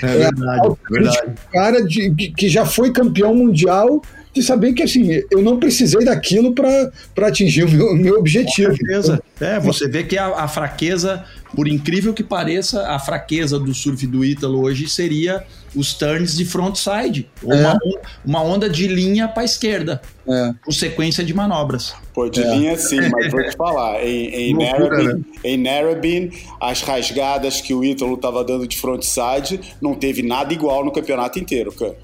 é, 0.04 0.06
é 0.06 0.18
verdade, 0.18 0.68
é 0.68 0.92
verdade. 0.92 1.34
cara 1.54 1.82
de, 1.82 2.34
que 2.36 2.50
já 2.50 2.66
foi 2.66 2.92
campeão 2.92 3.25
mundial 3.34 4.02
de 4.36 4.44
saber 4.44 4.74
que 4.74 4.84
assim, 4.84 5.24
eu 5.32 5.42
não 5.42 5.58
precisei 5.58 6.04
daquilo 6.04 6.54
para 6.54 7.28
atingir 7.28 7.64
o 7.64 7.72
meu, 7.72 7.96
meu 7.96 8.20
objetivo. 8.20 8.72
Com 8.72 8.76
certeza. 8.76 9.24
É, 9.40 9.60
você 9.62 9.88
vê 9.88 10.04
que 10.04 10.18
a, 10.18 10.28
a, 10.28 10.48
fraqueza, 10.48 11.24
por 11.56 11.70
incrível 11.70 12.14
que 12.14 12.22
pareça, 12.22 12.86
a 12.90 13.00
fraqueza 13.00 13.58
do 13.58 13.74
surf 13.74 14.06
do 14.06 14.26
Ítalo 14.26 14.62
hoje 14.62 14.90
seria 14.90 15.46
os 15.74 15.94
turns 15.94 16.36
de 16.36 16.44
frontside. 16.44 17.30
É. 17.44 17.56
Uma, 17.56 17.80
uma 18.26 18.44
onda 18.44 18.70
de 18.70 18.88
linha 18.88 19.28
para 19.28 19.44
a 19.44 19.46
esquerda. 19.46 20.02
É. 20.28 20.54
Com 20.64 20.72
sequência 20.72 21.24
de 21.24 21.34
manobras. 21.34 21.94
Pô, 22.14 22.28
de 22.30 22.42
é. 22.42 22.56
linha 22.56 22.78
sim, 22.78 23.00
mas 23.10 23.32
vou 23.32 23.42
te 23.42 23.56
falar. 23.56 24.04
Em, 24.04 24.52
em, 24.52 24.54
Loucura, 24.54 24.90
Narrabeen, 24.90 25.16
né? 25.16 25.24
em 25.44 25.58
Narrabeen, 25.58 26.32
as 26.60 26.82
rasgadas 26.82 27.62
que 27.62 27.74
o 27.74 27.86
Ítalo 27.86 28.16
estava 28.16 28.44
dando 28.44 28.68
de 28.68 28.78
frontside 28.78 29.62
não 29.82 29.96
teve 29.96 30.24
nada 30.24 30.54
igual 30.54 30.84
no 30.84 30.92
campeonato 30.92 31.40
inteiro, 31.40 31.72
cara. 31.72 31.96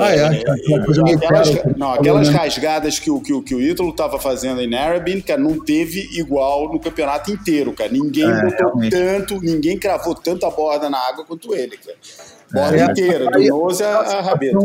Ah, 0.00 0.14
é, 0.14 0.18
é, 0.18 0.42
é 0.42 1.14
aquelas, 1.14 1.76
não, 1.76 1.92
aquelas 1.92 2.28
rasgadas 2.28 2.98
que 2.98 3.10
o, 3.10 3.20
que, 3.20 3.32
o, 3.32 3.42
que 3.42 3.54
o 3.54 3.60
Ítalo 3.60 3.90
estava 3.90 4.18
fazendo 4.18 4.60
em 4.60 4.68
Narrabeen, 4.68 5.20
cara, 5.20 5.40
não 5.40 5.62
teve 5.62 6.08
igual 6.18 6.72
no 6.72 6.80
campeonato 6.80 7.30
inteiro, 7.30 7.72
cara. 7.72 7.92
Ninguém 7.92 8.24
é, 8.24 8.42
botou 8.42 8.58
realmente. 8.58 8.90
tanto, 8.90 9.40
ninguém 9.40 9.78
cravou 9.78 10.14
tanta 10.14 10.48
borda 10.50 10.88
na 10.88 10.98
água 10.98 11.24
quanto 11.24 11.54
ele, 11.54 11.76
cara. 11.76 11.98
Borda 12.52 12.78
é, 12.78 12.84
inteira, 12.84 13.30
do 13.30 13.38
nose 13.46 13.82
a, 13.82 14.20
rabeta. 14.22 14.58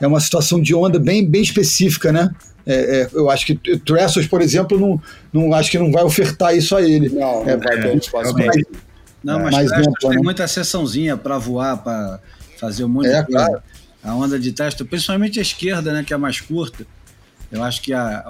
É 0.00 0.06
uma 0.06 0.20
situação 0.20 0.60
de 0.60 0.74
onda 0.74 0.98
bem, 0.98 1.24
bem 1.24 1.42
específica, 1.42 2.10
né? 2.10 2.30
É, 2.66 3.02
é, 3.02 3.08
eu 3.12 3.30
acho 3.30 3.46
que 3.46 3.54
Trestles, 3.78 4.26
por 4.26 4.40
exemplo, 4.40 4.78
não, 4.78 5.00
não 5.32 5.54
acho 5.54 5.70
que 5.70 5.78
não 5.78 5.92
vai 5.92 6.02
ofertar 6.02 6.56
isso 6.56 6.74
a 6.74 6.82
ele. 6.82 7.08
Não, 7.10 7.44
não 7.44 7.58
vai 7.58 7.80
ter 7.80 7.96
espaço 7.96 8.34
Não, 9.22 9.38
mas 9.38 9.52
mais 9.52 9.70
tem 9.70 10.10
né? 10.10 10.16
muita 10.22 10.48
sessãozinha 10.48 11.16
para 11.16 11.38
voar, 11.38 11.76
para 11.76 12.18
fazer 12.58 12.84
um 12.84 12.88
monte 12.88 13.08
é, 13.08 13.20
de 13.20 13.26
coisa. 13.26 13.46
Claro 13.46 13.71
a 14.02 14.14
onda 14.14 14.38
de 14.38 14.52
teste, 14.52 14.84
principalmente 14.84 15.38
a 15.38 15.42
esquerda, 15.42 15.92
né, 15.92 16.02
que 16.04 16.12
é 16.12 16.16
a 16.16 16.18
mais 16.18 16.40
curta. 16.40 16.86
Eu 17.50 17.62
acho 17.62 17.82
que 17.82 17.92
a, 17.92 18.24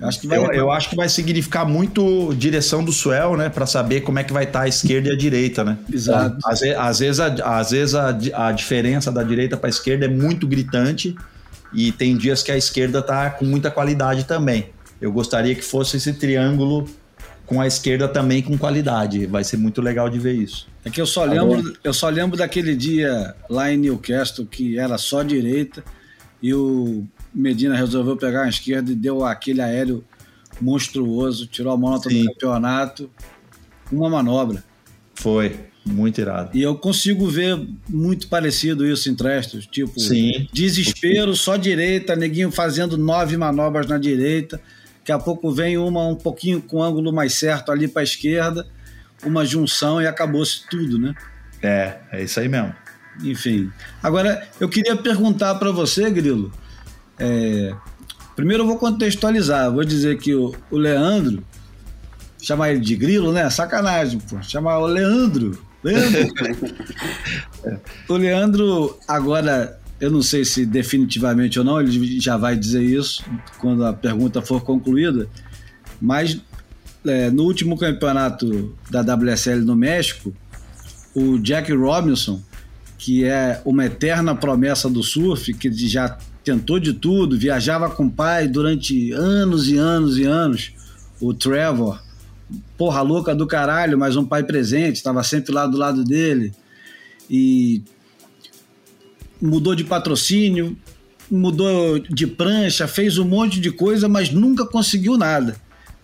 eu 0.00 0.06
acho 0.06 0.20
que 0.20 0.28
vai, 0.28 0.38
eu, 0.38 0.52
eu, 0.52 0.70
acho 0.70 0.88
que 0.88 0.94
vai 0.94 1.08
significar 1.08 1.66
muito 1.66 2.32
direção 2.34 2.84
do 2.84 2.92
swell, 2.92 3.36
né? 3.36 3.48
Para 3.48 3.66
saber 3.66 4.02
como 4.02 4.20
é 4.20 4.24
que 4.24 4.32
vai 4.32 4.44
estar 4.44 4.60
tá 4.60 4.64
a 4.64 4.68
esquerda 4.68 5.08
e 5.08 5.12
a 5.12 5.16
direita, 5.16 5.64
né? 5.64 5.76
Exato. 5.92 6.38
Às, 6.44 6.62
às 6.62 6.98
vezes, 7.00 7.20
a, 7.20 7.58
às 7.58 7.70
vezes 7.72 7.94
a, 7.96 8.16
a 8.46 8.52
diferença 8.52 9.10
da 9.10 9.24
direita 9.24 9.56
para 9.56 9.68
a 9.68 9.70
esquerda 9.70 10.04
é 10.04 10.08
muito 10.08 10.46
gritante 10.46 11.16
e 11.72 11.90
tem 11.90 12.16
dias 12.16 12.44
que 12.44 12.52
a 12.52 12.56
esquerda 12.56 13.02
tá 13.02 13.28
com 13.30 13.44
muita 13.44 13.72
qualidade 13.72 14.24
também. 14.24 14.70
Eu 15.00 15.10
gostaria 15.10 15.54
que 15.54 15.62
fosse 15.62 15.96
esse 15.96 16.12
triângulo 16.12 16.88
com 17.48 17.62
a 17.62 17.66
esquerda 17.66 18.06
também 18.06 18.42
com 18.42 18.56
qualidade. 18.58 19.24
Vai 19.26 19.42
ser 19.42 19.56
muito 19.56 19.80
legal 19.80 20.08
de 20.10 20.18
ver 20.18 20.34
isso. 20.34 20.68
É 20.84 20.90
que 20.90 21.00
eu 21.00 21.06
só 21.06 21.24
lembro, 21.24 21.74
eu 21.82 21.94
só 21.94 22.08
lembro 22.10 22.36
daquele 22.36 22.76
dia 22.76 23.34
lá 23.48 23.72
em 23.72 23.78
Newcastle 23.78 24.46
que 24.46 24.78
era 24.78 24.98
só 24.98 25.22
direita 25.22 25.82
e 26.42 26.52
o 26.52 27.04
Medina 27.34 27.74
resolveu 27.74 28.16
pegar 28.16 28.44
a 28.44 28.48
esquerda 28.48 28.92
e 28.92 28.94
deu 28.94 29.24
aquele 29.24 29.62
aéreo 29.62 30.04
monstruoso, 30.60 31.46
tirou 31.46 31.72
a 31.72 31.76
moto 31.76 32.10
do 32.10 32.24
campeonato, 32.26 33.10
uma 33.90 34.10
manobra. 34.10 34.62
Foi, 35.14 35.58
muito 35.86 36.20
irado. 36.20 36.56
E 36.56 36.62
eu 36.62 36.76
consigo 36.76 37.26
ver 37.26 37.58
muito 37.88 38.28
parecido 38.28 38.86
isso 38.86 39.10
em 39.10 39.14
Trestos, 39.14 39.66
tipo, 39.66 39.98
Sim. 39.98 40.46
desespero, 40.52 41.34
só 41.34 41.56
direita, 41.56 42.14
neguinho 42.14 42.50
fazendo 42.50 42.98
nove 42.98 43.36
manobras 43.36 43.86
na 43.86 43.96
direita, 43.96 44.60
Daqui 45.08 45.22
a 45.22 45.24
pouco 45.24 45.50
vem 45.50 45.78
uma 45.78 46.06
um 46.06 46.14
pouquinho 46.14 46.60
com 46.60 46.82
ângulo 46.82 47.10
mais 47.10 47.32
certo 47.32 47.72
ali 47.72 47.88
para 47.88 48.02
a 48.02 48.04
esquerda, 48.04 48.66
uma 49.24 49.42
junção 49.42 50.02
e 50.02 50.06
acabou-se 50.06 50.68
tudo, 50.68 50.98
né? 50.98 51.14
É, 51.62 51.96
é 52.12 52.24
isso 52.24 52.38
aí 52.38 52.46
mesmo. 52.46 52.74
Enfim. 53.22 53.72
Agora, 54.02 54.46
eu 54.60 54.68
queria 54.68 54.94
perguntar 54.96 55.54
para 55.54 55.70
você, 55.70 56.10
Grilo. 56.10 56.52
É, 57.18 57.74
primeiro 58.36 58.64
eu 58.64 58.66
vou 58.66 58.76
contextualizar. 58.76 59.72
Vou 59.72 59.82
dizer 59.82 60.18
que 60.18 60.34
o, 60.34 60.54
o 60.70 60.76
Leandro, 60.76 61.42
chamar 62.38 62.72
ele 62.72 62.80
de 62.80 62.94
Grilo, 62.94 63.32
né? 63.32 63.48
Sacanagem, 63.48 64.20
pô. 64.20 64.42
Chamar 64.42 64.76
o 64.76 64.86
Leandro. 64.86 65.58
Leandro. 65.82 66.34
o 68.10 68.12
Leandro 68.12 68.98
agora 69.08 69.80
eu 70.00 70.10
não 70.10 70.22
sei 70.22 70.44
se 70.44 70.64
definitivamente 70.64 71.58
ou 71.58 71.64
não, 71.64 71.80
ele 71.80 72.20
já 72.20 72.36
vai 72.36 72.56
dizer 72.56 72.82
isso 72.82 73.24
quando 73.58 73.84
a 73.84 73.92
pergunta 73.92 74.40
for 74.42 74.62
concluída, 74.62 75.28
mas 76.00 76.40
é, 77.04 77.30
no 77.30 77.44
último 77.44 77.76
campeonato 77.76 78.76
da 78.90 79.00
WSL 79.00 79.64
no 79.64 79.74
México, 79.74 80.34
o 81.14 81.38
Jack 81.38 81.72
Robinson 81.72 82.42
que 82.98 83.24
é 83.24 83.62
uma 83.64 83.86
eterna 83.86 84.34
promessa 84.34 84.90
do 84.90 85.04
surf, 85.04 85.54
que 85.54 85.72
já 85.72 86.18
tentou 86.42 86.80
de 86.80 86.92
tudo, 86.92 87.38
viajava 87.38 87.88
com 87.88 88.06
o 88.06 88.10
pai 88.10 88.48
durante 88.48 89.12
anos 89.12 89.68
e 89.68 89.76
anos 89.76 90.18
e 90.18 90.24
anos, 90.24 90.72
o 91.20 91.32
Trevor, 91.32 92.02
porra 92.76 93.00
louca 93.00 93.34
do 93.36 93.46
caralho, 93.46 93.96
mas 93.96 94.16
um 94.16 94.24
pai 94.24 94.42
presente, 94.42 94.96
estava 94.96 95.22
sempre 95.22 95.52
lá 95.52 95.66
do 95.66 95.78
lado 95.78 96.02
dele. 96.02 96.52
E 97.30 97.82
mudou 99.40 99.74
de 99.74 99.84
patrocínio, 99.84 100.76
mudou 101.30 101.98
de 101.98 102.26
prancha, 102.26 102.88
fez 102.88 103.18
um 103.18 103.24
monte 103.24 103.60
de 103.60 103.70
coisa, 103.70 104.08
mas 104.08 104.30
nunca 104.30 104.66
conseguiu 104.66 105.16
nada. 105.16 105.56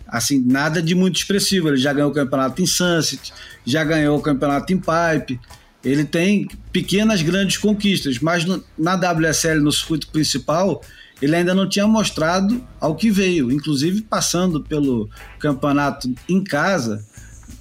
Assim, 0.07 0.39
nada 0.45 0.81
de 0.81 0.93
muito 0.93 1.17
expressivo. 1.17 1.69
Ele 1.69 1.77
já 1.77 1.91
ganhou 1.91 2.11
o 2.11 2.13
campeonato 2.13 2.61
em 2.61 2.65
Sunset, 2.65 3.33
já 3.65 3.83
ganhou 3.83 4.17
o 4.17 4.21
campeonato 4.21 4.71
em 4.71 4.77
Pipe. 4.77 5.39
Ele 5.83 6.03
tem 6.03 6.47
pequenas, 6.71 7.21
grandes 7.21 7.57
conquistas, 7.57 8.19
mas 8.19 8.45
no, 8.45 8.63
na 8.77 8.95
WSL, 8.95 9.59
no 9.59 9.71
circuito 9.71 10.07
principal, 10.09 10.81
ele 11.21 11.35
ainda 11.35 11.53
não 11.53 11.67
tinha 11.67 11.87
mostrado 11.87 12.65
ao 12.79 12.95
que 12.95 13.09
veio, 13.09 13.51
inclusive 13.51 14.01
passando 14.01 14.61
pelo 14.61 15.09
campeonato 15.39 16.13
em 16.27 16.43
casa, 16.43 17.05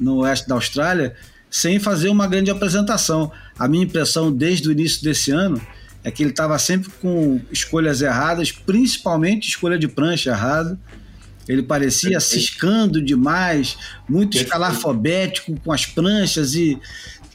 no 0.00 0.16
oeste 0.16 0.48
da 0.48 0.54
Austrália, 0.54 1.14
sem 1.54 1.78
fazer 1.78 2.08
uma 2.08 2.26
grande 2.26 2.50
apresentação. 2.50 3.30
A 3.56 3.68
minha 3.68 3.84
impressão 3.84 4.32
desde 4.32 4.68
o 4.68 4.72
início 4.72 5.04
desse 5.04 5.30
ano 5.30 5.64
é 6.02 6.10
que 6.10 6.20
ele 6.20 6.30
estava 6.30 6.58
sempre 6.58 6.90
com 7.00 7.40
escolhas 7.48 8.02
erradas, 8.02 8.50
principalmente 8.50 9.50
escolha 9.50 9.78
de 9.78 9.86
prancha 9.86 10.30
errada. 10.30 10.76
Ele 11.46 11.62
parecia 11.62 12.18
ciscando 12.18 13.00
demais, 13.00 13.78
muito 14.08 14.36
escalafobético 14.36 15.54
com 15.60 15.70
as 15.70 15.86
pranchas 15.86 16.56
e 16.56 16.76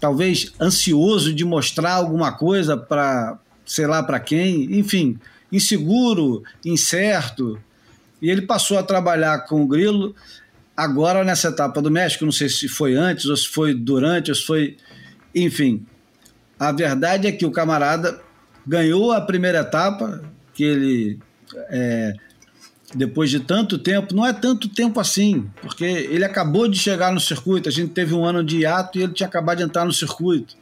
talvez 0.01 0.51
ansioso 0.59 1.33
de 1.33 1.45
mostrar 1.45 1.93
alguma 1.93 2.33
coisa 2.33 2.75
para 2.75 3.39
sei 3.65 3.87
lá 3.87 4.03
para 4.03 4.19
quem, 4.19 4.77
enfim, 4.77 5.17
inseguro, 5.49 6.43
incerto. 6.65 7.57
E 8.21 8.29
ele 8.29 8.41
passou 8.41 8.77
a 8.77 8.83
trabalhar 8.83 9.45
com 9.45 9.63
o 9.63 9.67
Grilo 9.67 10.13
agora 10.79 11.25
nessa 11.25 11.49
etapa 11.49 11.81
do 11.81 11.91
México, 11.91 12.23
não 12.23 12.31
sei 12.31 12.47
se 12.47 12.69
foi 12.69 12.95
antes 12.95 13.25
ou 13.25 13.35
se 13.35 13.49
foi 13.49 13.73
durante, 13.73 14.31
ou 14.31 14.35
se 14.35 14.45
foi, 14.45 14.77
enfim. 15.35 15.85
A 16.57 16.71
verdade 16.71 17.27
é 17.27 17.31
que 17.33 17.45
o 17.45 17.51
camarada 17.51 18.21
ganhou 18.65 19.11
a 19.11 19.19
primeira 19.19 19.59
etapa, 19.59 20.23
que 20.53 20.63
ele 20.63 21.19
é, 21.69 22.13
depois 22.95 23.29
de 23.29 23.41
tanto 23.41 23.77
tempo, 23.77 24.15
não 24.15 24.25
é 24.25 24.31
tanto 24.31 24.69
tempo 24.69 25.01
assim, 25.01 25.49
porque 25.61 25.83
ele 25.83 26.23
acabou 26.23 26.65
de 26.65 26.79
chegar 26.79 27.11
no 27.11 27.19
circuito, 27.19 27.67
a 27.67 27.71
gente 27.71 27.91
teve 27.91 28.13
um 28.13 28.23
ano 28.23 28.41
de 28.41 28.59
hiato 28.59 28.97
e 28.97 29.03
ele 29.03 29.13
tinha 29.13 29.27
acabado 29.27 29.57
de 29.57 29.63
entrar 29.63 29.83
no 29.83 29.91
circuito. 29.91 30.55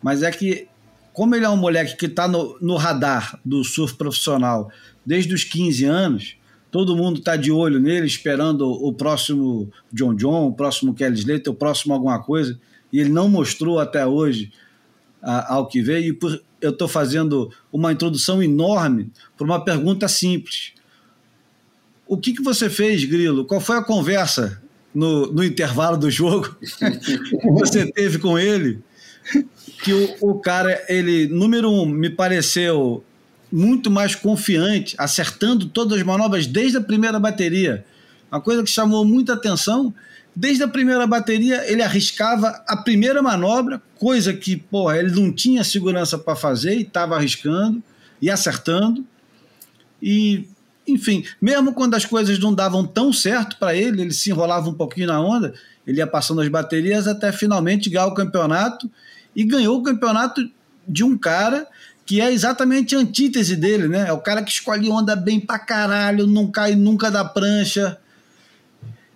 Mas 0.00 0.22
é 0.22 0.30
que, 0.30 0.68
como 1.12 1.34
ele 1.34 1.44
é 1.44 1.48
um 1.48 1.56
moleque 1.56 1.96
que 1.96 2.06
está 2.06 2.28
no, 2.28 2.56
no 2.60 2.76
radar 2.76 3.40
do 3.44 3.64
surf 3.64 3.94
profissional 3.96 4.70
desde 5.04 5.34
os 5.34 5.42
15 5.42 5.84
anos, 5.84 6.36
todo 6.72 6.96
mundo 6.96 7.20
está 7.20 7.36
de 7.36 7.52
olho 7.52 7.78
nele, 7.78 8.06
esperando 8.06 8.68
o 8.68 8.92
próximo 8.92 9.70
John 9.92 10.14
John, 10.14 10.48
o 10.48 10.52
próximo 10.52 10.92
Kelly 10.92 11.20
Slater, 11.20 11.52
o 11.52 11.56
próximo 11.56 11.94
alguma 11.94 12.20
coisa, 12.20 12.58
e 12.92 12.98
ele 12.98 13.10
não 13.10 13.28
mostrou 13.28 13.78
até 13.78 14.04
hoje 14.04 14.50
a, 15.22 15.54
ao 15.54 15.68
que 15.68 15.80
veio, 15.80 16.08
e 16.08 16.12
por, 16.12 16.42
eu 16.60 16.70
estou 16.70 16.88
fazendo 16.88 17.52
uma 17.72 17.92
introdução 17.92 18.42
enorme 18.42 19.12
para 19.36 19.44
uma 19.44 19.64
pergunta 19.64 20.08
simples 20.08 20.72
o 22.12 22.16
que, 22.18 22.34
que 22.34 22.42
você 22.42 22.68
fez, 22.68 23.02
Grilo? 23.06 23.46
Qual 23.46 23.58
foi 23.58 23.78
a 23.78 23.82
conversa 23.82 24.60
no, 24.94 25.32
no 25.32 25.42
intervalo 25.42 25.96
do 25.96 26.10
jogo 26.10 26.54
que 26.60 27.50
você 27.50 27.88
teve 27.92 28.18
com 28.18 28.38
ele? 28.38 28.80
Que 29.82 29.94
o, 30.20 30.32
o 30.32 30.34
cara, 30.38 30.84
ele, 30.90 31.26
número 31.26 31.70
um, 31.70 31.86
me 31.86 32.10
pareceu 32.10 33.02
muito 33.52 33.90
mais 33.90 34.14
confiante, 34.14 34.96
acertando 34.98 35.66
todas 35.66 35.98
as 35.98 36.04
manobras 36.04 36.46
desde 36.46 36.78
a 36.78 36.80
primeira 36.80 37.20
bateria. 37.20 37.84
Uma 38.30 38.40
coisa 38.40 38.62
que 38.62 38.70
chamou 38.70 39.04
muita 39.04 39.34
atenção, 39.34 39.92
desde 40.34 40.62
a 40.62 40.68
primeira 40.68 41.06
bateria 41.06 41.70
ele 41.70 41.82
arriscava 41.82 42.64
a 42.66 42.76
primeira 42.78 43.20
manobra, 43.20 43.82
coisa 43.98 44.32
que, 44.32 44.56
porra, 44.56 44.96
ele 44.98 45.10
não 45.10 45.30
tinha 45.30 45.62
segurança 45.62 46.16
para 46.16 46.34
fazer 46.34 46.76
e 46.78 46.82
estava 46.82 47.14
arriscando 47.14 47.82
e 48.22 48.30
acertando. 48.30 49.04
E 50.02 50.48
enfim, 50.88 51.24
mesmo 51.40 51.74
quando 51.74 51.94
as 51.94 52.06
coisas 52.06 52.38
não 52.38 52.54
davam 52.54 52.86
tão 52.86 53.12
certo 53.12 53.56
para 53.58 53.76
ele, 53.76 54.00
ele 54.00 54.12
se 54.12 54.30
enrolava 54.30 54.68
um 54.68 54.74
pouquinho 54.74 55.08
na 55.08 55.20
onda, 55.20 55.54
ele 55.86 55.98
ia 55.98 56.06
passando 56.06 56.40
as 56.40 56.48
baterias 56.48 57.06
até 57.06 57.30
finalmente 57.30 57.90
ganhar 57.90 58.06
o 58.06 58.14
campeonato 58.14 58.90
e 59.36 59.44
ganhou 59.44 59.78
o 59.78 59.82
campeonato 59.82 60.50
de 60.88 61.04
um 61.04 61.16
cara 61.16 61.66
que 62.04 62.20
é 62.20 62.32
exatamente 62.32 62.94
a 62.94 62.98
antítese 62.98 63.56
dele, 63.56 63.88
né? 63.88 64.06
É 64.08 64.12
o 64.12 64.18
cara 64.18 64.42
que 64.42 64.50
escolhe 64.50 64.90
onda 64.90 65.14
bem 65.14 65.40
pra 65.40 65.58
caralho, 65.58 66.26
não 66.26 66.50
cai 66.50 66.74
nunca 66.74 67.10
da 67.10 67.24
prancha. 67.24 67.98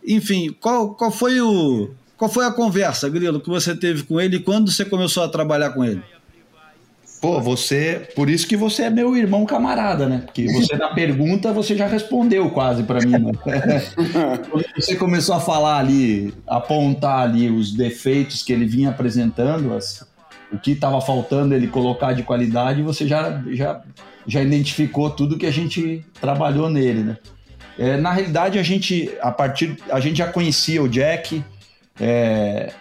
Enfim, 0.07 0.55
qual, 0.61 0.95
qual 0.95 1.11
foi 1.11 1.41
o 1.41 1.91
qual 2.17 2.31
foi 2.31 2.47
a 2.47 2.51
conversa, 2.51 3.09
Grilo, 3.11 3.41
que 3.41 3.49
você 3.49 3.75
teve 3.75 4.03
com 4.05 4.21
ele 4.21 4.37
e 4.37 4.41
quando 4.41 4.71
você 4.71 4.85
começou 4.85 5.23
a 5.23 5.29
trabalhar 5.29 5.71
com 5.71 5.85
ele? 5.85 6.03
Pô, 7.21 7.41
você. 7.41 8.09
Por 8.15 8.29
isso 8.31 8.47
que 8.47 8.57
você 8.57 8.85
é 8.85 8.91
meu 8.91 9.17
irmão 9.17 9.45
camarada, 9.45 10.07
né? 10.09 10.23
Porque 10.25 10.47
você, 10.47 10.77
na 10.77 10.95
pergunta, 10.95 11.53
você 11.53 11.77
já 11.77 11.87
respondeu 11.87 12.51
quase 12.51 12.83
para 12.85 13.01
mim. 13.01 13.13
Né? 13.13 13.83
você 14.77 14.97
começou 14.97 15.35
a 15.35 15.41
falar 15.41 15.79
ali, 15.79 16.33
apontar 16.47 17.21
ali 17.21 17.51
os 17.51 17.73
defeitos 17.73 18.43
que 18.43 18.53
ele 18.53 18.67
vinha 18.67 18.91
apresentando, 18.91 19.75
as, 19.75 20.07
o 20.52 20.59
que 20.59 20.73
estava 20.73 21.01
faltando 21.01 21.55
ele 21.55 21.66
colocar 21.66 22.12
de 22.12 22.23
qualidade, 22.23 22.82
você 22.82 23.06
já, 23.06 23.43
já, 23.51 23.82
já 24.27 24.43
identificou 24.43 25.10
tudo 25.10 25.39
que 25.39 25.47
a 25.47 25.51
gente 25.51 26.05
trabalhou 26.20 26.70
nele, 26.70 27.02
né? 27.02 27.16
É, 27.78 27.97
na 27.97 28.10
realidade, 28.12 28.59
a 28.59 28.62
gente, 28.62 29.12
a 29.20 29.31
partir. 29.31 29.77
A 29.90 30.01
gente 30.01 30.16
já 30.18 30.27
conhecia 30.27 30.82
o 30.82 30.89
Jack. 30.89 31.44
É, 32.01 32.73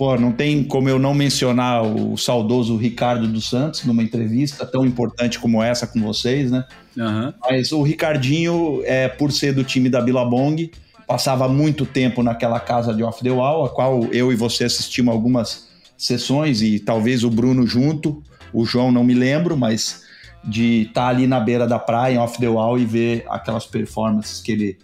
Pô, 0.00 0.16
não 0.16 0.32
tem 0.32 0.64
como 0.64 0.88
eu 0.88 0.98
não 0.98 1.12
mencionar 1.12 1.82
o 1.82 2.16
saudoso 2.16 2.74
Ricardo 2.74 3.28
dos 3.28 3.50
Santos 3.50 3.84
numa 3.84 4.02
entrevista 4.02 4.64
tão 4.64 4.86
importante 4.86 5.38
como 5.38 5.62
essa 5.62 5.86
com 5.86 6.00
vocês, 6.00 6.50
né? 6.50 6.64
Uhum. 6.96 7.34
Mas 7.42 7.70
o 7.70 7.82
Ricardinho, 7.82 8.80
é, 8.86 9.08
por 9.08 9.30
ser 9.30 9.52
do 9.52 9.62
time 9.62 9.90
da 9.90 10.00
Billabong, 10.00 10.70
passava 11.06 11.46
muito 11.48 11.84
tempo 11.84 12.22
naquela 12.22 12.58
casa 12.58 12.94
de 12.94 13.02
Off 13.02 13.22
the 13.22 13.30
Wall, 13.30 13.66
a 13.66 13.68
qual 13.68 14.04
eu 14.04 14.32
e 14.32 14.36
você 14.36 14.64
assistimos 14.64 15.12
algumas 15.12 15.68
sessões 16.00 16.62
e 16.62 16.78
talvez 16.78 17.22
o 17.22 17.30
Bruno 17.30 17.66
junto, 17.66 18.22
o 18.52 18.64
João 18.64 18.90
não 18.90 19.04
me 19.04 19.12
lembro, 19.12 19.56
mas 19.56 20.02
de 20.42 20.82
estar 20.82 21.02
tá 21.02 21.08
ali 21.08 21.26
na 21.26 21.38
beira 21.38 21.66
da 21.66 21.78
praia, 21.78 22.14
em 22.14 22.18
Off 22.18 22.38
the 22.38 22.48
Wall, 22.48 22.78
e 22.78 22.86
ver 22.86 23.26
aquelas 23.28 23.66
performances 23.66 24.40
que 24.40 24.50
ele, 24.50 24.78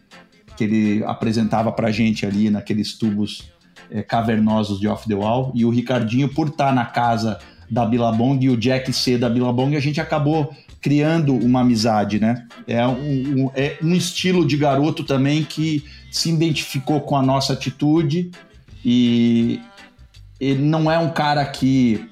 que 0.56 0.64
ele 0.64 1.05
apresentava 1.05 1.72
pra 1.72 1.90
gente 1.90 2.26
ali 2.26 2.51
naqueles 2.51 2.93
tubos 2.93 3.51
é, 3.90 4.02
cavernosos 4.02 4.78
de 4.78 4.86
Off 4.86 5.09
the 5.09 5.14
Wall. 5.14 5.51
E 5.55 5.64
o 5.64 5.70
Ricardinho, 5.70 6.28
por 6.28 6.48
estar 6.48 6.74
na 6.74 6.84
casa 6.84 7.38
da 7.70 7.86
Billabong 7.86 8.44
e 8.44 8.51
o 8.51 8.56
Jack 8.56 8.93
C 8.93 9.16
da 9.16 9.30
Billabong, 9.30 9.74
a 9.74 9.80
gente 9.80 10.01
acabou 10.01 10.55
criando 10.82 11.34
uma 11.34 11.62
amizade, 11.62 12.20
né? 12.20 12.47
É 12.66 12.86
um, 12.86 13.47
um, 13.47 13.51
é 13.55 13.78
um 13.82 13.94
estilo 13.94 14.47
de 14.47 14.59
garoto 14.59 15.02
também 15.02 15.43
que 15.43 15.82
se 16.10 16.30
identificou 16.30 17.01
com 17.01 17.16
a 17.16 17.22
nossa 17.22 17.55
atitude 17.55 18.30
e 18.84 19.59
ele 20.40 20.62
não 20.62 20.90
é 20.90 20.98
um 20.98 21.10
cara 21.10 21.44
que, 21.44 22.08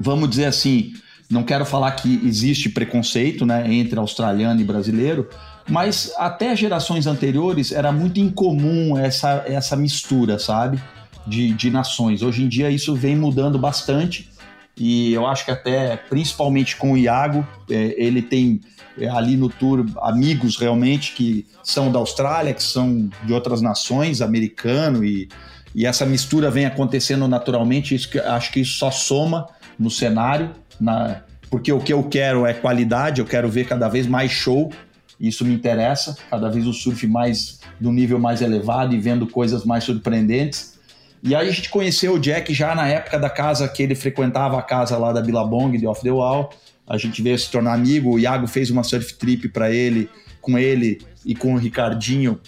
vamos 0.00 0.28
dizer 0.30 0.46
assim, 0.46 0.92
não 1.30 1.42
quero 1.42 1.64
falar 1.64 1.92
que 1.92 2.20
existe 2.24 2.68
preconceito, 2.68 3.44
né, 3.44 3.72
entre 3.72 3.98
australiano 3.98 4.60
e 4.60 4.64
brasileiro, 4.64 5.28
mas 5.68 6.12
até 6.16 6.56
gerações 6.56 7.06
anteriores 7.06 7.72
era 7.72 7.92
muito 7.92 8.18
incomum 8.18 8.96
essa, 8.96 9.44
essa 9.46 9.76
mistura, 9.76 10.38
sabe? 10.38 10.80
de, 11.28 11.52
de 11.52 11.70
nações. 11.70 12.22
Hoje 12.22 12.42
em 12.42 12.48
dia 12.48 12.70
isso 12.70 12.94
vem 12.94 13.14
mudando 13.14 13.58
bastante 13.58 14.30
e 14.76 15.12
eu 15.12 15.26
acho 15.26 15.44
que 15.44 15.50
até, 15.50 15.96
principalmente 15.96 16.76
com 16.76 16.92
o 16.92 16.96
Iago, 16.96 17.46
é, 17.70 17.94
ele 17.98 18.22
tem 18.22 18.60
é, 18.96 19.08
ali 19.08 19.36
no 19.36 19.48
tour 19.48 19.84
amigos 20.02 20.56
realmente 20.56 21.12
que 21.12 21.46
são 21.62 21.92
da 21.92 21.98
Austrália, 21.98 22.54
que 22.54 22.62
são 22.62 23.10
de 23.24 23.32
outras 23.32 23.60
nações, 23.60 24.22
americano, 24.22 25.04
e, 25.04 25.28
e 25.74 25.86
essa 25.86 26.04
mistura 26.06 26.50
vem 26.50 26.66
acontecendo 26.66 27.26
naturalmente. 27.28 27.94
Isso 27.94 28.10
que, 28.10 28.18
acho 28.18 28.52
que 28.52 28.60
isso 28.60 28.78
só 28.78 28.90
soma 28.90 29.48
no 29.78 29.90
cenário, 29.90 30.50
na, 30.80 31.22
porque 31.50 31.72
o 31.72 31.80
que 31.80 31.92
eu 31.92 32.02
quero 32.04 32.46
é 32.46 32.52
qualidade, 32.52 33.20
eu 33.20 33.26
quero 33.26 33.48
ver 33.48 33.66
cada 33.66 33.88
vez 33.88 34.06
mais 34.06 34.30
show, 34.30 34.72
isso 35.20 35.44
me 35.44 35.54
interessa, 35.54 36.16
cada 36.30 36.48
vez 36.48 36.66
o 36.66 36.72
surf 36.72 37.06
mais 37.06 37.60
do 37.80 37.92
nível 37.92 38.18
mais 38.18 38.42
elevado 38.42 38.94
e 38.94 38.98
vendo 38.98 39.26
coisas 39.26 39.64
mais 39.64 39.84
surpreendentes. 39.84 40.78
E 41.22 41.34
aí 41.34 41.48
a 41.48 41.52
gente 41.52 41.70
conheceu 41.70 42.14
o 42.14 42.18
Jack 42.18 42.52
já 42.54 42.74
na 42.74 42.86
época 42.88 43.18
da 43.18 43.28
casa 43.28 43.66
que 43.68 43.82
ele 43.82 43.94
frequentava 43.94 44.58
a 44.58 44.62
casa 44.62 44.96
lá 44.96 45.12
da 45.12 45.20
Billabong, 45.20 45.76
de 45.76 45.86
Off 45.86 46.02
the 46.02 46.10
Wall. 46.10 46.50
A 46.86 46.96
gente 46.96 47.20
veio 47.20 47.38
se 47.38 47.50
tornar 47.50 47.74
amigo, 47.74 48.14
o 48.14 48.18
Iago 48.18 48.46
fez 48.46 48.70
uma 48.70 48.84
surf 48.84 49.14
trip 49.14 49.48
para 49.48 49.70
ele, 49.70 50.08
com 50.40 50.58
ele 50.58 51.00
e 51.24 51.34
com 51.34 51.54
o 51.54 51.58
Ricardinho 51.58 52.40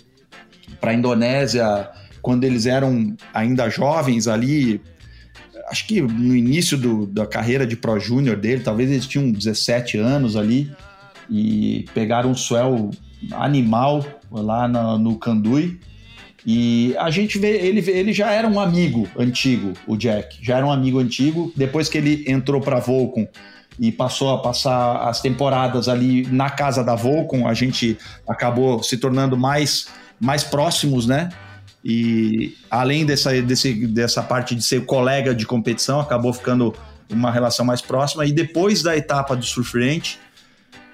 para 0.81 0.95
Indonésia, 0.95 1.91
quando 2.23 2.45
eles 2.45 2.67
eram 2.67 3.17
ainda 3.33 3.69
jovens 3.69 4.29
ali. 4.29 4.81
acho 5.71 5.87
que 5.87 6.01
no 6.01 6.35
início 6.35 6.77
do, 6.77 7.07
da 7.07 7.27
carreira 7.27 7.67
de 7.67 7.77
Pro 7.77 7.99
Júnior 7.99 8.37
dele, 8.37 8.63
talvez 8.63 8.91
eles 8.91 9.07
tinham 9.07 9.31
17 9.31 9.99
anos 9.99 10.37
ali, 10.37 10.71
e 11.29 11.85
pegaram 11.95 12.31
um 12.31 12.35
swell 12.35 12.91
animal 13.33 14.05
lá 14.31 14.67
no, 14.67 14.99
no 14.99 15.19
Candui. 15.19 15.79
E 16.45 16.95
a 16.99 17.11
gente 17.11 17.39
vê, 17.39 17.59
ele, 17.59 17.89
ele 17.91 18.13
já 18.13 18.31
era 18.33 18.49
um 18.49 18.59
amigo 18.59 19.07
antigo, 19.19 19.75
o 19.87 19.97
Jack, 19.97 20.39
já 20.43 20.57
era 20.57 20.67
um 20.67 20.73
amigo 20.73 20.99
antigo. 20.99 21.53
Depois 21.55 21.89
que 21.89 21.99
ele 21.99 22.25
entrou 22.27 22.61
para 22.61 22.81
Volcom 22.81 23.27
e 23.79 23.93
passou 23.93 24.35
a 24.35 24.39
passar 24.39 25.09
as 25.09 25.21
temporadas 25.21 25.89
ali 25.89 26.27
na 26.27 26.51
casa 26.51 26.83
da 26.83 26.95
Volcom, 26.95 27.47
a 27.47 27.55
gente 27.55 27.97
acabou 28.29 28.83
se 28.83 28.97
tornando 28.97 29.37
mais, 29.37 29.89
mais 30.19 30.43
próximos, 30.43 31.07
né? 31.07 31.29
E 31.85 32.57
além 32.71 33.07
dessa, 33.07 33.41
desse, 33.43 33.87
dessa 33.87 34.23
parte 34.23 34.55
de 34.55 34.63
ser 34.63 34.85
colega 34.85 35.35
de 35.35 35.47
competição, 35.47 35.99
acabou 36.01 36.33
ficando 36.33 36.75
uma 37.11 37.31
relação 37.31 37.65
mais 37.65 37.81
próxima. 37.81 38.27
E 38.27 38.33
depois 38.33 38.83
da 38.83 38.97
etapa 38.97 39.35
do 39.35 39.45
Surfrente, 39.45 40.19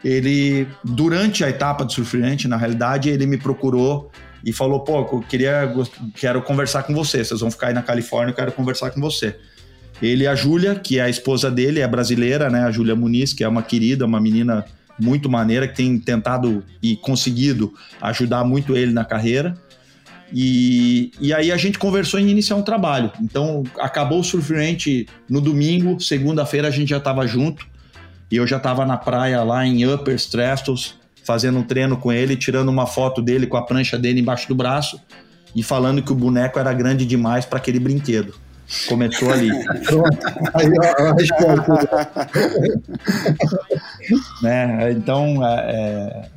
ele, 0.04 0.68
durante 0.84 1.44
a 1.44 1.48
etapa 1.48 1.84
do 1.84 1.92
Surfrente, 1.92 2.46
na 2.46 2.56
realidade, 2.56 3.08
ele 3.08 3.26
me 3.26 3.36
procurou 3.36 4.10
e 4.44 4.52
falou: 4.52 4.80
pô, 4.80 5.00
eu 5.00 5.20
queria, 5.28 5.72
quero 6.14 6.40
conversar 6.42 6.84
com 6.84 6.94
você. 6.94 7.24
Vocês 7.24 7.40
vão 7.40 7.50
ficar 7.50 7.68
aí 7.68 7.74
na 7.74 7.82
Califórnia, 7.82 8.30
eu 8.30 8.36
quero 8.36 8.52
conversar 8.52 8.90
com 8.90 9.00
você. 9.00 9.36
Ele 10.00 10.26
a 10.26 10.34
Júlia, 10.34 10.74
que 10.74 10.98
é 10.98 11.02
a 11.02 11.08
esposa 11.08 11.50
dele, 11.50 11.80
é 11.80 11.88
brasileira, 11.88 12.50
né? 12.50 12.64
A 12.64 12.70
Júlia 12.70 12.94
Muniz, 12.94 13.32
que 13.32 13.42
é 13.42 13.48
uma 13.48 13.62
querida, 13.62 14.04
uma 14.04 14.20
menina 14.20 14.64
muito 14.98 15.28
maneira, 15.28 15.66
que 15.66 15.74
tem 15.74 15.98
tentado 15.98 16.62
e 16.82 16.96
conseguido 16.96 17.72
ajudar 18.00 18.44
muito 18.44 18.76
ele 18.76 18.92
na 18.92 19.04
carreira. 19.04 19.54
E, 20.32 21.12
e 21.20 21.32
aí 21.32 21.52
a 21.52 21.56
gente 21.56 21.78
conversou 21.78 22.18
em 22.18 22.28
iniciar 22.28 22.56
um 22.56 22.62
trabalho. 22.62 23.12
Então 23.20 23.62
acabou 23.78 24.20
o 24.20 24.24
Surfrente 24.24 25.06
no 25.28 25.40
domingo, 25.40 26.00
segunda-feira 26.00 26.68
a 26.68 26.70
gente 26.70 26.90
já 26.90 26.98
estava 26.98 27.26
junto. 27.26 27.66
E 28.30 28.36
eu 28.36 28.46
já 28.46 28.56
estava 28.56 28.84
na 28.84 28.96
praia 28.96 29.42
lá 29.44 29.64
em 29.64 29.86
Upper 29.86 30.14
Strastos, 30.16 30.98
fazendo 31.24 31.58
um 31.58 31.62
treino 31.62 31.96
com 31.96 32.12
ele, 32.12 32.36
tirando 32.36 32.68
uma 32.68 32.86
foto 32.86 33.22
dele 33.22 33.46
com 33.46 33.56
a 33.56 33.62
prancha 33.62 33.96
dele 33.96 34.20
embaixo 34.20 34.48
do 34.48 34.54
braço 34.54 35.00
e 35.54 35.62
falando 35.62 36.02
que 36.02 36.12
o 36.12 36.14
boneco 36.14 36.58
era 36.58 36.72
grande 36.72 37.06
demais 37.06 37.44
para 37.44 37.58
aquele 37.58 37.78
brinquedo. 37.78 38.34
Começou 38.88 39.32
ali. 39.32 39.50
Pronto. 39.86 40.18
Aí 40.54 40.66
a 40.66 41.14
né? 44.42 44.92
Então, 44.92 45.46
é, 45.46 46.26
é 46.26 46.28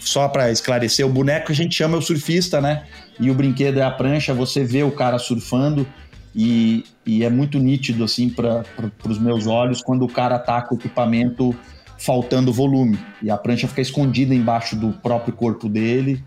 só 0.00 0.28
para 0.28 0.50
esclarecer, 0.50 1.06
o 1.06 1.08
boneco 1.08 1.52
a 1.52 1.54
gente 1.54 1.74
chama 1.74 1.96
o 1.96 2.02
surfista, 2.02 2.60
né? 2.60 2.84
E 3.18 3.30
o 3.30 3.34
brinquedo 3.34 3.78
é 3.78 3.82
a 3.82 3.90
prancha, 3.90 4.34
você 4.34 4.64
vê 4.64 4.82
o 4.82 4.90
cara 4.90 5.18
surfando 5.18 5.86
e, 6.34 6.84
e 7.04 7.24
é 7.24 7.30
muito 7.30 7.58
nítido 7.58 8.04
assim 8.04 8.28
para 8.28 8.64
os 9.08 9.18
meus 9.18 9.46
olhos 9.46 9.80
quando 9.80 10.04
o 10.04 10.08
cara 10.08 10.38
tá 10.38 10.60
com 10.62 10.74
o 10.74 10.78
equipamento 10.78 11.54
faltando 11.98 12.52
volume. 12.52 12.98
E 13.22 13.30
a 13.30 13.36
prancha 13.36 13.66
fica 13.66 13.80
escondida 13.80 14.34
embaixo 14.34 14.76
do 14.76 14.92
próprio 14.92 15.32
corpo 15.32 15.68
dele 15.68 16.22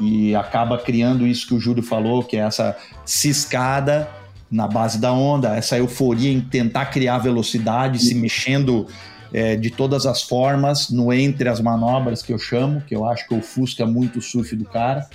e 0.00 0.34
acaba 0.34 0.78
criando 0.78 1.26
isso 1.26 1.46
que 1.46 1.54
o 1.54 1.60
Júlio 1.60 1.82
falou, 1.82 2.22
que 2.22 2.36
é 2.36 2.40
essa 2.40 2.76
ciscada 3.04 4.08
na 4.50 4.66
base 4.66 4.98
da 4.98 5.12
onda, 5.12 5.54
essa 5.54 5.76
euforia 5.76 6.32
em 6.32 6.40
tentar 6.40 6.86
criar 6.86 7.18
velocidade, 7.18 8.00
se 8.00 8.14
mexendo 8.14 8.86
é, 9.32 9.56
de 9.56 9.70
todas 9.70 10.06
as 10.06 10.22
formas, 10.22 10.90
no 10.90 11.12
entre 11.12 11.48
as 11.48 11.60
manobras 11.60 12.22
que 12.22 12.32
eu 12.32 12.38
chamo, 12.38 12.80
que 12.80 12.94
eu 12.94 13.04
acho 13.04 13.26
que 13.28 13.34
ofusca 13.34 13.86
muito 13.86 14.18
o 14.18 14.22
surf 14.22 14.54
do 14.56 14.64
cara. 14.64 15.08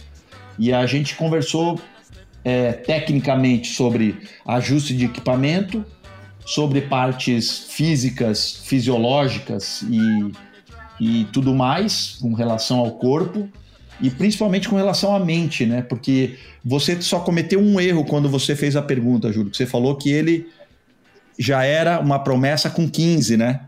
E 0.58 0.72
a 0.72 0.86
gente 0.86 1.16
conversou 1.16 1.80
é, 2.44 2.72
tecnicamente 2.72 3.70
sobre 3.70 4.18
ajuste 4.46 4.96
de 4.96 5.06
equipamento, 5.06 5.84
sobre 6.46 6.82
partes 6.82 7.66
físicas, 7.70 8.62
fisiológicas 8.64 9.84
e, 9.90 10.32
e 11.00 11.26
tudo 11.26 11.54
mais 11.54 12.18
com 12.22 12.34
relação 12.34 12.80
ao 12.80 12.92
corpo 12.92 13.50
e 14.00 14.10
principalmente 14.10 14.70
com 14.70 14.76
relação 14.76 15.16
à 15.16 15.20
mente, 15.20 15.66
né? 15.66 15.82
Porque 15.82 16.38
você 16.64 17.02
só 17.02 17.20
cometeu 17.20 17.60
um 17.60 17.80
erro 17.80 18.06
quando 18.06 18.30
você 18.30 18.56
fez 18.56 18.76
a 18.76 18.82
pergunta, 18.82 19.32
Júlio, 19.32 19.50
que 19.50 19.58
você 19.58 19.66
falou 19.66 19.96
que 19.96 20.12
ele 20.12 20.48
já 21.40 21.64
era 21.64 22.00
uma 22.00 22.20
promessa 22.20 22.70
com 22.70 22.90
15, 22.90 23.38
né? 23.38 23.62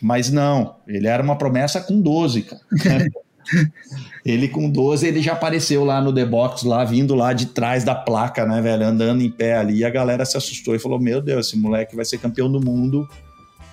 Mas 0.00 0.30
não, 0.30 0.76
ele 0.86 1.06
era 1.06 1.22
uma 1.22 1.36
promessa 1.36 1.80
com 1.80 2.00
12, 2.00 2.42
cara. 2.42 2.60
Ele 4.24 4.48
com 4.48 4.70
12, 4.70 5.06
ele 5.06 5.22
já 5.22 5.32
apareceu 5.32 5.82
lá 5.82 6.00
no 6.00 6.14
The 6.14 6.24
Box, 6.26 6.64
lá 6.64 6.84
vindo 6.84 7.14
lá 7.14 7.32
de 7.32 7.46
trás 7.46 7.84
da 7.84 7.94
placa, 7.94 8.44
né, 8.44 8.60
velho, 8.60 8.86
andando 8.86 9.22
em 9.22 9.30
pé 9.30 9.56
ali. 9.56 9.78
E 9.78 9.84
a 9.84 9.90
galera 9.90 10.24
se 10.26 10.36
assustou 10.36 10.74
e 10.74 10.78
falou: 10.78 11.00
Meu 11.00 11.22
Deus, 11.22 11.48
esse 11.48 11.58
moleque 11.58 11.96
vai 11.96 12.04
ser 12.04 12.18
campeão 12.18 12.52
do 12.52 12.60
mundo 12.60 13.08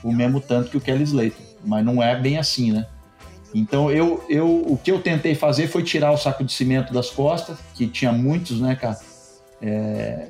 o 0.03 0.11
mesmo 0.11 0.39
tanto 0.39 0.71
que 0.71 0.77
o 0.77 0.81
Kelly 0.81 1.03
Slater. 1.03 1.45
Mas 1.65 1.83
não 1.83 2.01
é 2.01 2.19
bem 2.19 2.37
assim, 2.37 2.71
né? 2.71 2.87
Então 3.53 3.91
eu, 3.91 4.23
eu, 4.29 4.47
o 4.47 4.77
que 4.81 4.91
eu 4.91 5.01
tentei 5.01 5.35
fazer 5.35 5.67
foi 5.67 5.83
tirar 5.83 6.11
o 6.11 6.17
saco 6.17 6.43
de 6.43 6.51
cimento 6.51 6.93
das 6.93 7.09
costas, 7.09 7.57
que 7.73 7.87
tinha 7.87 8.11
muitos, 8.11 8.59
né, 8.61 8.75
cara? 8.75 8.97
É, 9.61 10.27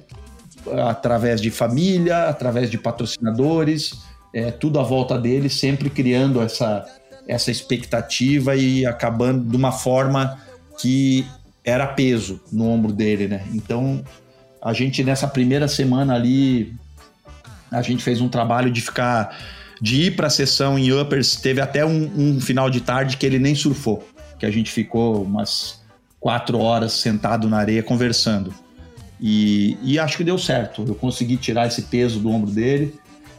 através 0.87 1.41
de 1.41 1.51
família, 1.51 2.29
através 2.29 2.69
de 2.69 2.77
patrocinadores, 2.77 4.06
é, 4.33 4.51
tudo 4.51 4.79
à 4.79 4.83
volta 4.83 5.17
dele, 5.17 5.49
sempre 5.49 5.89
criando 5.89 6.41
essa 6.41 6.85
essa 7.27 7.51
expectativa 7.51 8.55
e 8.55 8.85
acabando 8.85 9.43
de 9.49 9.55
uma 9.55 9.71
forma 9.71 10.39
que 10.79 11.25
era 11.63 11.85
peso 11.85 12.39
no 12.51 12.69
ombro 12.69 12.93
dele, 12.93 13.27
né? 13.27 13.45
Então, 13.53 14.01
a 14.61 14.71
gente 14.71 15.03
nessa 15.03 15.27
primeira 15.27 15.67
semana 15.67 16.15
ali, 16.15 16.73
a 17.69 17.81
gente 17.81 18.01
fez 18.01 18.21
um 18.21 18.29
trabalho 18.29 18.71
de 18.71 18.79
ficar, 18.79 19.37
de 19.81 20.03
ir 20.03 20.15
para 20.15 20.27
a 20.27 20.29
sessão 20.29 20.79
em 20.79 20.91
uppers. 20.93 21.35
Teve 21.35 21.59
até 21.59 21.85
um, 21.85 22.11
um, 22.15 22.39
final 22.39 22.69
de 22.69 22.79
tarde 22.79 23.17
que 23.17 23.25
ele 23.25 23.37
nem 23.37 23.53
surfou, 23.53 24.07
que 24.39 24.45
a 24.45 24.51
gente 24.51 24.71
ficou 24.71 25.23
umas 25.23 25.81
quatro 26.19 26.59
horas 26.59 26.93
sentado 26.93 27.49
na 27.49 27.57
areia 27.57 27.83
conversando. 27.83 28.53
E, 29.19 29.77
e 29.83 29.99
acho 29.99 30.15
que 30.15 30.23
deu 30.23 30.37
certo. 30.37 30.85
Eu 30.87 30.95
consegui 30.95 31.35
tirar 31.35 31.67
esse 31.67 31.81
peso 31.83 32.19
do 32.19 32.29
ombro 32.29 32.51
dele 32.51 32.97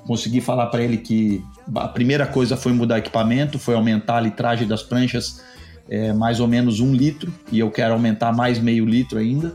consegui 0.08 0.40
falar 0.40 0.68
para 0.68 0.82
ele 0.82 0.96
que 0.96 1.44
a 1.74 1.86
primeira 1.86 2.26
coisa 2.26 2.56
foi 2.56 2.72
mudar 2.72 2.96
equipamento, 2.96 3.58
foi 3.58 3.74
aumentar 3.74 4.16
a 4.16 4.20
litragem 4.20 4.66
das 4.66 4.82
pranchas 4.82 5.42
é, 5.86 6.14
mais 6.14 6.40
ou 6.40 6.48
menos 6.48 6.80
um 6.80 6.94
litro, 6.94 7.30
e 7.52 7.58
eu 7.58 7.70
quero 7.70 7.92
aumentar 7.92 8.32
mais 8.32 8.58
meio 8.58 8.86
litro 8.86 9.18
ainda. 9.18 9.52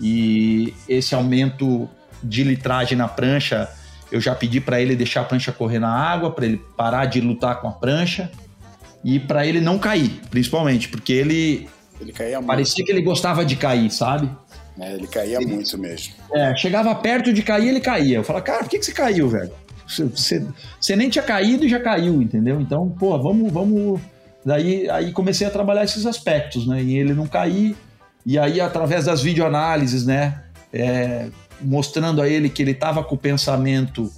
E 0.00 0.72
esse 0.88 1.12
aumento 1.12 1.90
de 2.22 2.44
litragem 2.44 2.96
na 2.96 3.08
prancha, 3.08 3.68
eu 4.12 4.20
já 4.20 4.32
pedi 4.32 4.60
para 4.60 4.80
ele 4.80 4.94
deixar 4.94 5.22
a 5.22 5.24
prancha 5.24 5.50
correr 5.50 5.80
na 5.80 5.92
água, 5.92 6.30
para 6.30 6.46
ele 6.46 6.62
parar 6.76 7.06
de 7.06 7.20
lutar 7.20 7.60
com 7.60 7.66
a 7.66 7.72
prancha 7.72 8.30
e 9.04 9.18
para 9.18 9.44
ele 9.44 9.60
não 9.60 9.76
cair, 9.76 10.20
principalmente, 10.30 10.88
porque 10.88 11.12
ele, 11.12 11.68
ele 12.00 12.12
parecia 12.46 12.84
que 12.84 12.92
ele 12.92 13.02
gostava 13.02 13.44
de 13.44 13.56
cair, 13.56 13.90
sabe? 13.90 14.30
É, 14.78 14.94
ele 14.94 15.06
caía 15.08 15.36
ele, 15.36 15.46
muito 15.46 15.76
mesmo. 15.76 16.14
É, 16.32 16.54
chegava 16.56 16.94
perto 16.94 17.32
de 17.32 17.42
cair, 17.42 17.68
ele 17.68 17.80
caía. 17.80 18.18
Eu 18.18 18.24
falava, 18.24 18.44
cara, 18.44 18.58
por 18.60 18.70
que, 18.70 18.78
que 18.78 18.84
você 18.84 18.92
caiu, 18.92 19.28
velho? 19.28 19.52
Você, 19.90 20.46
você 20.80 20.96
nem 20.96 21.10
tinha 21.10 21.24
caído 21.24 21.64
e 21.64 21.68
já 21.68 21.80
caiu, 21.80 22.22
entendeu? 22.22 22.60
Então, 22.60 22.88
pô, 22.88 23.18
vamos, 23.18 23.52
vamos. 23.52 24.00
Daí 24.44 24.88
aí 24.88 25.12
comecei 25.12 25.46
a 25.46 25.50
trabalhar 25.50 25.84
esses 25.84 26.06
aspectos, 26.06 26.66
né? 26.66 26.82
E 26.82 26.96
ele 26.96 27.12
não 27.12 27.26
cair. 27.26 27.76
E 28.24 28.38
aí, 28.38 28.60
através 28.60 29.06
das 29.06 29.22
videoanálises, 29.22 30.06
né? 30.06 30.42
É, 30.72 31.28
mostrando 31.60 32.22
a 32.22 32.28
ele 32.28 32.48
que 32.48 32.62
ele 32.62 32.70
estava 32.70 33.02
com 33.02 33.14
o 33.14 33.18
pensamento 33.18 34.10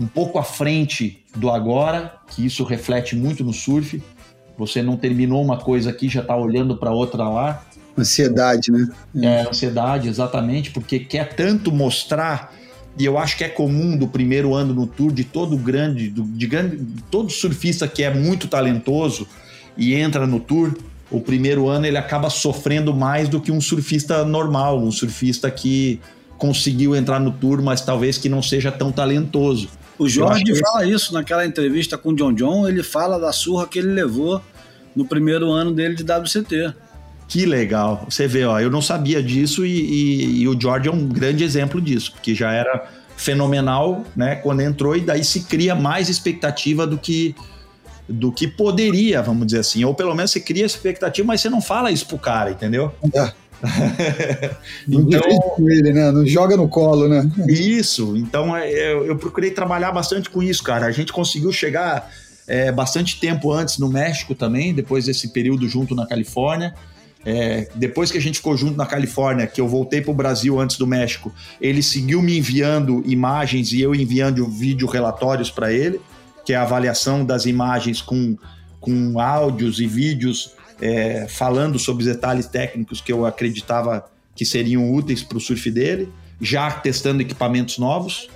um 0.00 0.06
pouco 0.06 0.38
à 0.38 0.44
frente 0.44 1.24
do 1.36 1.50
agora, 1.50 2.14
que 2.28 2.44
isso 2.44 2.64
reflete 2.64 3.14
muito 3.16 3.44
no 3.44 3.52
surf. 3.52 4.02
Você 4.56 4.82
não 4.82 4.96
terminou 4.96 5.42
uma 5.42 5.58
coisa 5.58 5.90
aqui, 5.90 6.08
já 6.08 6.20
está 6.20 6.36
olhando 6.36 6.76
para 6.76 6.90
outra 6.92 7.28
lá. 7.28 7.62
Ansiedade, 7.98 8.70
né? 8.70 8.88
É, 9.22 9.42
ansiedade, 9.42 10.08
exatamente, 10.08 10.70
porque 10.70 10.98
quer 11.00 11.34
tanto 11.34 11.70
mostrar 11.70 12.54
e 12.98 13.04
eu 13.04 13.16
acho 13.16 13.36
que 13.36 13.44
é 13.44 13.48
comum 13.48 13.96
do 13.96 14.06
primeiro 14.06 14.54
ano 14.54 14.74
no 14.74 14.86
tour 14.86 15.12
de 15.12 15.24
todo 15.24 15.56
grande, 15.56 16.08
do, 16.08 16.22
de 16.22 16.46
grande, 16.46 16.78
todo 17.10 17.30
surfista 17.30 17.88
que 17.88 18.02
é 18.02 18.12
muito 18.12 18.48
talentoso 18.48 19.26
e 19.76 19.94
entra 19.94 20.26
no 20.26 20.38
tour, 20.38 20.74
o 21.10 21.20
primeiro 21.20 21.68
ano 21.68 21.86
ele 21.86 21.96
acaba 21.96 22.28
sofrendo 22.28 22.94
mais 22.94 23.28
do 23.28 23.40
que 23.40 23.50
um 23.50 23.60
surfista 23.60 24.24
normal, 24.24 24.78
um 24.78 24.90
surfista 24.90 25.50
que 25.50 26.00
conseguiu 26.36 26.94
entrar 26.96 27.20
no 27.20 27.30
tour, 27.30 27.62
mas 27.62 27.80
talvez 27.80 28.18
que 28.18 28.28
não 28.28 28.42
seja 28.42 28.72
tão 28.72 28.90
talentoso. 28.90 29.68
O 29.98 30.08
Jorge 30.08 30.54
fala 30.56 30.84
isso 30.84 31.14
naquela 31.14 31.46
entrevista 31.46 31.96
com 31.96 32.10
o 32.10 32.16
John 32.16 32.32
John, 32.32 32.66
ele 32.66 32.82
fala 32.82 33.18
da 33.18 33.32
surra 33.32 33.66
que 33.66 33.78
ele 33.78 33.88
levou 33.88 34.42
no 34.94 35.06
primeiro 35.06 35.50
ano 35.50 35.72
dele 35.72 35.94
de 35.94 36.02
WCT. 36.02 36.74
Que 37.32 37.46
legal. 37.46 38.04
Você 38.10 38.28
vê, 38.28 38.44
ó, 38.44 38.60
eu 38.60 38.70
não 38.70 38.82
sabia 38.82 39.22
disso 39.22 39.64
e, 39.64 39.70
e, 39.70 40.40
e, 40.42 40.48
o 40.48 40.60
George 40.60 40.90
é 40.90 40.92
um 40.92 41.08
grande 41.08 41.42
exemplo 41.42 41.80
disso, 41.80 42.12
porque 42.12 42.34
já 42.34 42.52
era 42.52 42.90
fenomenal, 43.16 44.04
né, 44.14 44.34
quando 44.34 44.60
entrou 44.60 44.94
e 44.94 45.00
daí 45.00 45.24
se 45.24 45.44
cria 45.44 45.74
mais 45.74 46.10
expectativa 46.10 46.86
do 46.86 46.98
que 46.98 47.34
do 48.06 48.30
que 48.30 48.46
poderia, 48.46 49.22
vamos 49.22 49.46
dizer 49.46 49.60
assim, 49.60 49.82
ou 49.82 49.94
pelo 49.94 50.14
menos 50.14 50.30
você 50.30 50.40
cria 50.40 50.66
expectativa, 50.66 51.26
mas 51.26 51.40
você 51.40 51.48
não 51.48 51.62
fala 51.62 51.90
isso 51.90 52.04
pro 52.06 52.18
cara, 52.18 52.50
entendeu? 52.50 52.92
É. 53.14 53.32
Não 54.88 55.02
então, 55.02 55.22
com 55.22 55.70
ele, 55.70 55.92
né? 55.92 56.10
Não 56.10 56.26
joga 56.26 56.56
no 56.56 56.68
colo, 56.68 57.08
né? 57.08 57.30
Isso, 57.48 58.16
então 58.16 58.54
é, 58.54 58.68
eu, 58.92 59.06
eu 59.06 59.16
procurei 59.16 59.52
trabalhar 59.52 59.92
bastante 59.92 60.28
com 60.28 60.42
isso, 60.42 60.64
cara. 60.64 60.86
A 60.86 60.90
gente 60.90 61.12
conseguiu 61.12 61.52
chegar 61.52 62.10
é, 62.46 62.72
bastante 62.72 63.20
tempo 63.20 63.52
antes 63.52 63.78
no 63.78 63.88
México 63.88 64.34
também, 64.34 64.74
depois 64.74 65.04
desse 65.04 65.28
período 65.28 65.68
junto 65.68 65.94
na 65.94 66.04
Califórnia. 66.06 66.74
É, 67.24 67.68
depois 67.74 68.10
que 68.10 68.18
a 68.18 68.20
gente 68.20 68.38
ficou 68.38 68.56
junto 68.56 68.76
na 68.76 68.86
Califórnia, 68.86 69.46
que 69.46 69.60
eu 69.60 69.68
voltei 69.68 70.00
para 70.00 70.10
o 70.10 70.14
Brasil 70.14 70.58
antes 70.58 70.76
do 70.76 70.86
México, 70.86 71.32
ele 71.60 71.82
seguiu 71.82 72.20
me 72.20 72.38
enviando 72.38 73.02
imagens 73.06 73.72
e 73.72 73.80
eu 73.80 73.94
enviando 73.94 74.46
vídeo 74.48 74.88
relatórios 74.88 75.50
para 75.50 75.72
ele, 75.72 76.00
que 76.44 76.52
é 76.52 76.56
a 76.56 76.62
avaliação 76.62 77.24
das 77.24 77.46
imagens 77.46 78.02
com, 78.02 78.36
com 78.80 79.20
áudios 79.20 79.78
e 79.78 79.86
vídeos 79.86 80.52
é, 80.80 81.28
falando 81.28 81.78
sobre 81.78 82.02
os 82.02 82.08
detalhes 82.08 82.46
técnicos 82.46 83.00
que 83.00 83.12
eu 83.12 83.24
acreditava 83.24 84.04
que 84.34 84.44
seriam 84.44 84.92
úteis 84.92 85.22
para 85.22 85.38
o 85.38 85.40
surf 85.40 85.70
dele, 85.70 86.08
já 86.40 86.70
testando 86.70 87.22
equipamentos 87.22 87.78
novos. 87.78 88.28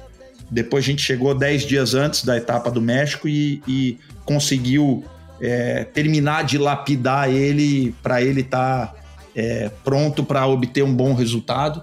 Depois 0.48 0.84
a 0.84 0.86
gente 0.86 1.02
chegou 1.02 1.34
10 1.34 1.66
dias 1.66 1.94
antes 1.94 2.24
da 2.24 2.36
etapa 2.36 2.70
do 2.70 2.80
México 2.80 3.28
e, 3.28 3.60
e 3.66 3.98
conseguiu 4.24 5.04
é, 5.40 5.84
terminar 5.84 6.44
de 6.44 6.58
lapidar 6.58 7.30
ele 7.30 7.94
para 8.02 8.22
ele 8.22 8.40
estar 8.40 8.86
tá, 8.86 8.94
é, 9.34 9.70
pronto 9.84 10.24
para 10.24 10.46
obter 10.46 10.82
um 10.82 10.94
bom 10.94 11.14
resultado. 11.14 11.82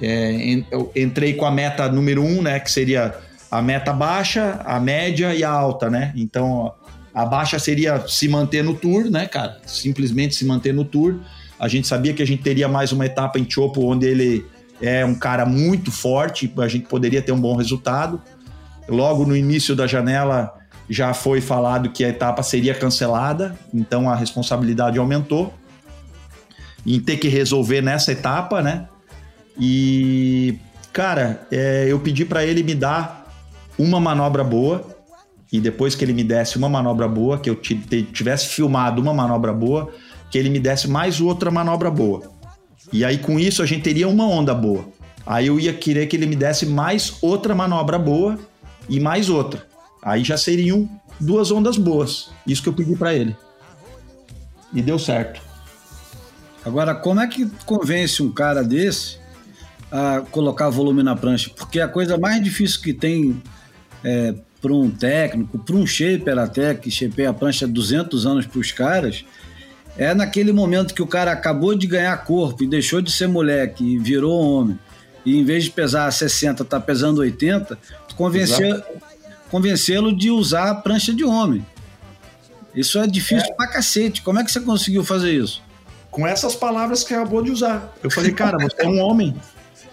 É, 0.00 0.62
eu 0.70 0.92
entrei 0.94 1.34
com 1.34 1.44
a 1.44 1.50
meta 1.50 1.88
número 1.90 2.22
um, 2.22 2.42
né, 2.42 2.60
que 2.60 2.70
seria 2.70 3.14
a 3.50 3.60
meta 3.60 3.92
baixa, 3.92 4.60
a 4.64 4.78
média 4.78 5.34
e 5.34 5.42
a 5.42 5.50
alta, 5.50 5.90
né? 5.90 6.12
Então 6.14 6.72
a 7.14 7.24
baixa 7.24 7.58
seria 7.58 8.06
se 8.06 8.28
manter 8.28 8.62
no 8.62 8.74
tour, 8.74 9.10
né, 9.10 9.26
cara? 9.26 9.58
Simplesmente 9.66 10.34
se 10.34 10.44
manter 10.44 10.72
no 10.72 10.84
tour. 10.84 11.16
A 11.58 11.66
gente 11.66 11.88
sabia 11.88 12.14
que 12.14 12.22
a 12.22 12.26
gente 12.26 12.42
teria 12.42 12.68
mais 12.68 12.92
uma 12.92 13.06
etapa 13.06 13.38
em 13.38 13.50
Chopo 13.50 13.84
onde 13.84 14.06
ele 14.06 14.46
é 14.80 15.04
um 15.04 15.14
cara 15.14 15.44
muito 15.44 15.90
forte, 15.90 16.52
a 16.58 16.68
gente 16.68 16.86
poderia 16.86 17.20
ter 17.20 17.32
um 17.32 17.40
bom 17.40 17.56
resultado. 17.56 18.22
Logo 18.88 19.26
no 19.26 19.36
início 19.36 19.74
da 19.74 19.86
janela 19.86 20.57
já 20.88 21.12
foi 21.12 21.40
falado 21.40 21.90
que 21.90 22.04
a 22.04 22.08
etapa 22.08 22.42
seria 22.42 22.74
cancelada, 22.74 23.58
então 23.72 24.08
a 24.08 24.14
responsabilidade 24.14 24.98
aumentou 24.98 25.52
em 26.86 26.98
ter 27.00 27.18
que 27.18 27.28
resolver 27.28 27.82
nessa 27.82 28.12
etapa, 28.12 28.62
né? 28.62 28.88
E, 29.58 30.58
cara, 30.92 31.46
é, 31.50 31.86
eu 31.88 31.98
pedi 31.98 32.24
para 32.24 32.44
ele 32.44 32.62
me 32.62 32.74
dar 32.74 33.26
uma 33.78 34.00
manobra 34.00 34.42
boa, 34.42 34.84
e 35.52 35.60
depois 35.60 35.94
que 35.94 36.04
ele 36.04 36.12
me 36.12 36.24
desse 36.24 36.56
uma 36.56 36.68
manobra 36.68 37.08
boa, 37.08 37.38
que 37.38 37.48
eu 37.50 37.56
tivesse 37.56 38.48
filmado 38.48 39.00
uma 39.00 39.14
manobra 39.14 39.52
boa, 39.52 39.92
que 40.30 40.38
ele 40.38 40.50
me 40.50 40.60
desse 40.60 40.88
mais 40.88 41.20
outra 41.20 41.50
manobra 41.50 41.90
boa. 41.90 42.30
E 42.92 43.04
aí 43.04 43.18
com 43.18 43.38
isso 43.38 43.62
a 43.62 43.66
gente 43.66 43.82
teria 43.82 44.08
uma 44.08 44.26
onda 44.26 44.54
boa. 44.54 44.86
Aí 45.26 45.46
eu 45.46 45.58
ia 45.60 45.72
querer 45.72 46.06
que 46.06 46.16
ele 46.16 46.26
me 46.26 46.36
desse 46.36 46.64
mais 46.66 47.16
outra 47.20 47.54
manobra 47.54 47.98
boa 47.98 48.38
e 48.88 48.98
mais 48.98 49.28
outra. 49.28 49.67
Aí 50.02 50.24
já 50.24 50.36
seriam 50.36 50.88
duas 51.20 51.50
ondas 51.50 51.76
boas. 51.76 52.30
Isso 52.46 52.62
que 52.62 52.68
eu 52.68 52.72
pedi 52.72 52.94
para 52.96 53.14
ele. 53.14 53.36
E 54.72 54.82
deu 54.82 54.98
certo. 54.98 55.40
Agora, 56.64 56.94
como 56.94 57.20
é 57.20 57.26
que 57.26 57.46
convence 57.64 58.22
um 58.22 58.30
cara 58.30 58.62
desse 58.62 59.18
a 59.90 60.22
colocar 60.30 60.68
volume 60.68 61.02
na 61.02 61.16
prancha? 61.16 61.50
Porque 61.56 61.80
a 61.80 61.88
coisa 61.88 62.18
mais 62.18 62.42
difícil 62.42 62.82
que 62.82 62.92
tem 62.92 63.42
é, 64.04 64.34
para 64.60 64.72
um 64.72 64.90
técnico, 64.90 65.58
para 65.58 65.76
um 65.76 65.86
shaper 65.86 66.38
até, 66.38 66.74
que 66.74 66.90
shapeia 66.90 67.30
a 67.30 67.34
prancha 67.34 67.64
há 67.64 67.68
200 67.68 68.26
anos 68.26 68.46
para 68.46 68.58
os 68.58 68.72
caras, 68.72 69.24
é 69.96 70.14
naquele 70.14 70.52
momento 70.52 70.94
que 70.94 71.02
o 71.02 71.06
cara 71.06 71.32
acabou 71.32 71.74
de 71.74 71.86
ganhar 71.86 72.16
corpo 72.24 72.62
e 72.62 72.66
deixou 72.66 73.00
de 73.00 73.10
ser 73.10 73.28
moleque 73.28 73.84
e 73.84 73.98
virou 73.98 74.40
homem, 74.40 74.78
e 75.24 75.36
em 75.36 75.44
vez 75.44 75.64
de 75.64 75.70
pesar 75.70 76.10
60, 76.10 76.64
tá 76.64 76.80
pesando 76.80 77.18
80, 77.18 77.78
convencer, 78.16 78.82
convencê-lo 79.50 80.14
de 80.14 80.30
usar 80.30 80.70
a 80.70 80.74
prancha 80.74 81.12
de 81.12 81.24
homem. 81.24 81.64
Isso 82.74 82.98
é 82.98 83.06
difícil 83.06 83.50
é. 83.50 83.54
pra 83.54 83.66
cacete. 83.66 84.22
Como 84.22 84.38
é 84.38 84.44
que 84.44 84.52
você 84.52 84.60
conseguiu 84.60 85.04
fazer 85.04 85.32
isso? 85.32 85.62
Com 86.10 86.26
essas 86.26 86.54
palavras 86.54 87.02
que 87.02 87.12
acabou 87.14 87.42
de 87.42 87.50
usar. 87.50 87.92
Eu 88.02 88.10
falei, 88.10 88.32
cara, 88.32 88.56
você 88.58 88.82
é 88.82 88.88
um 88.88 88.98
homem. 89.00 89.34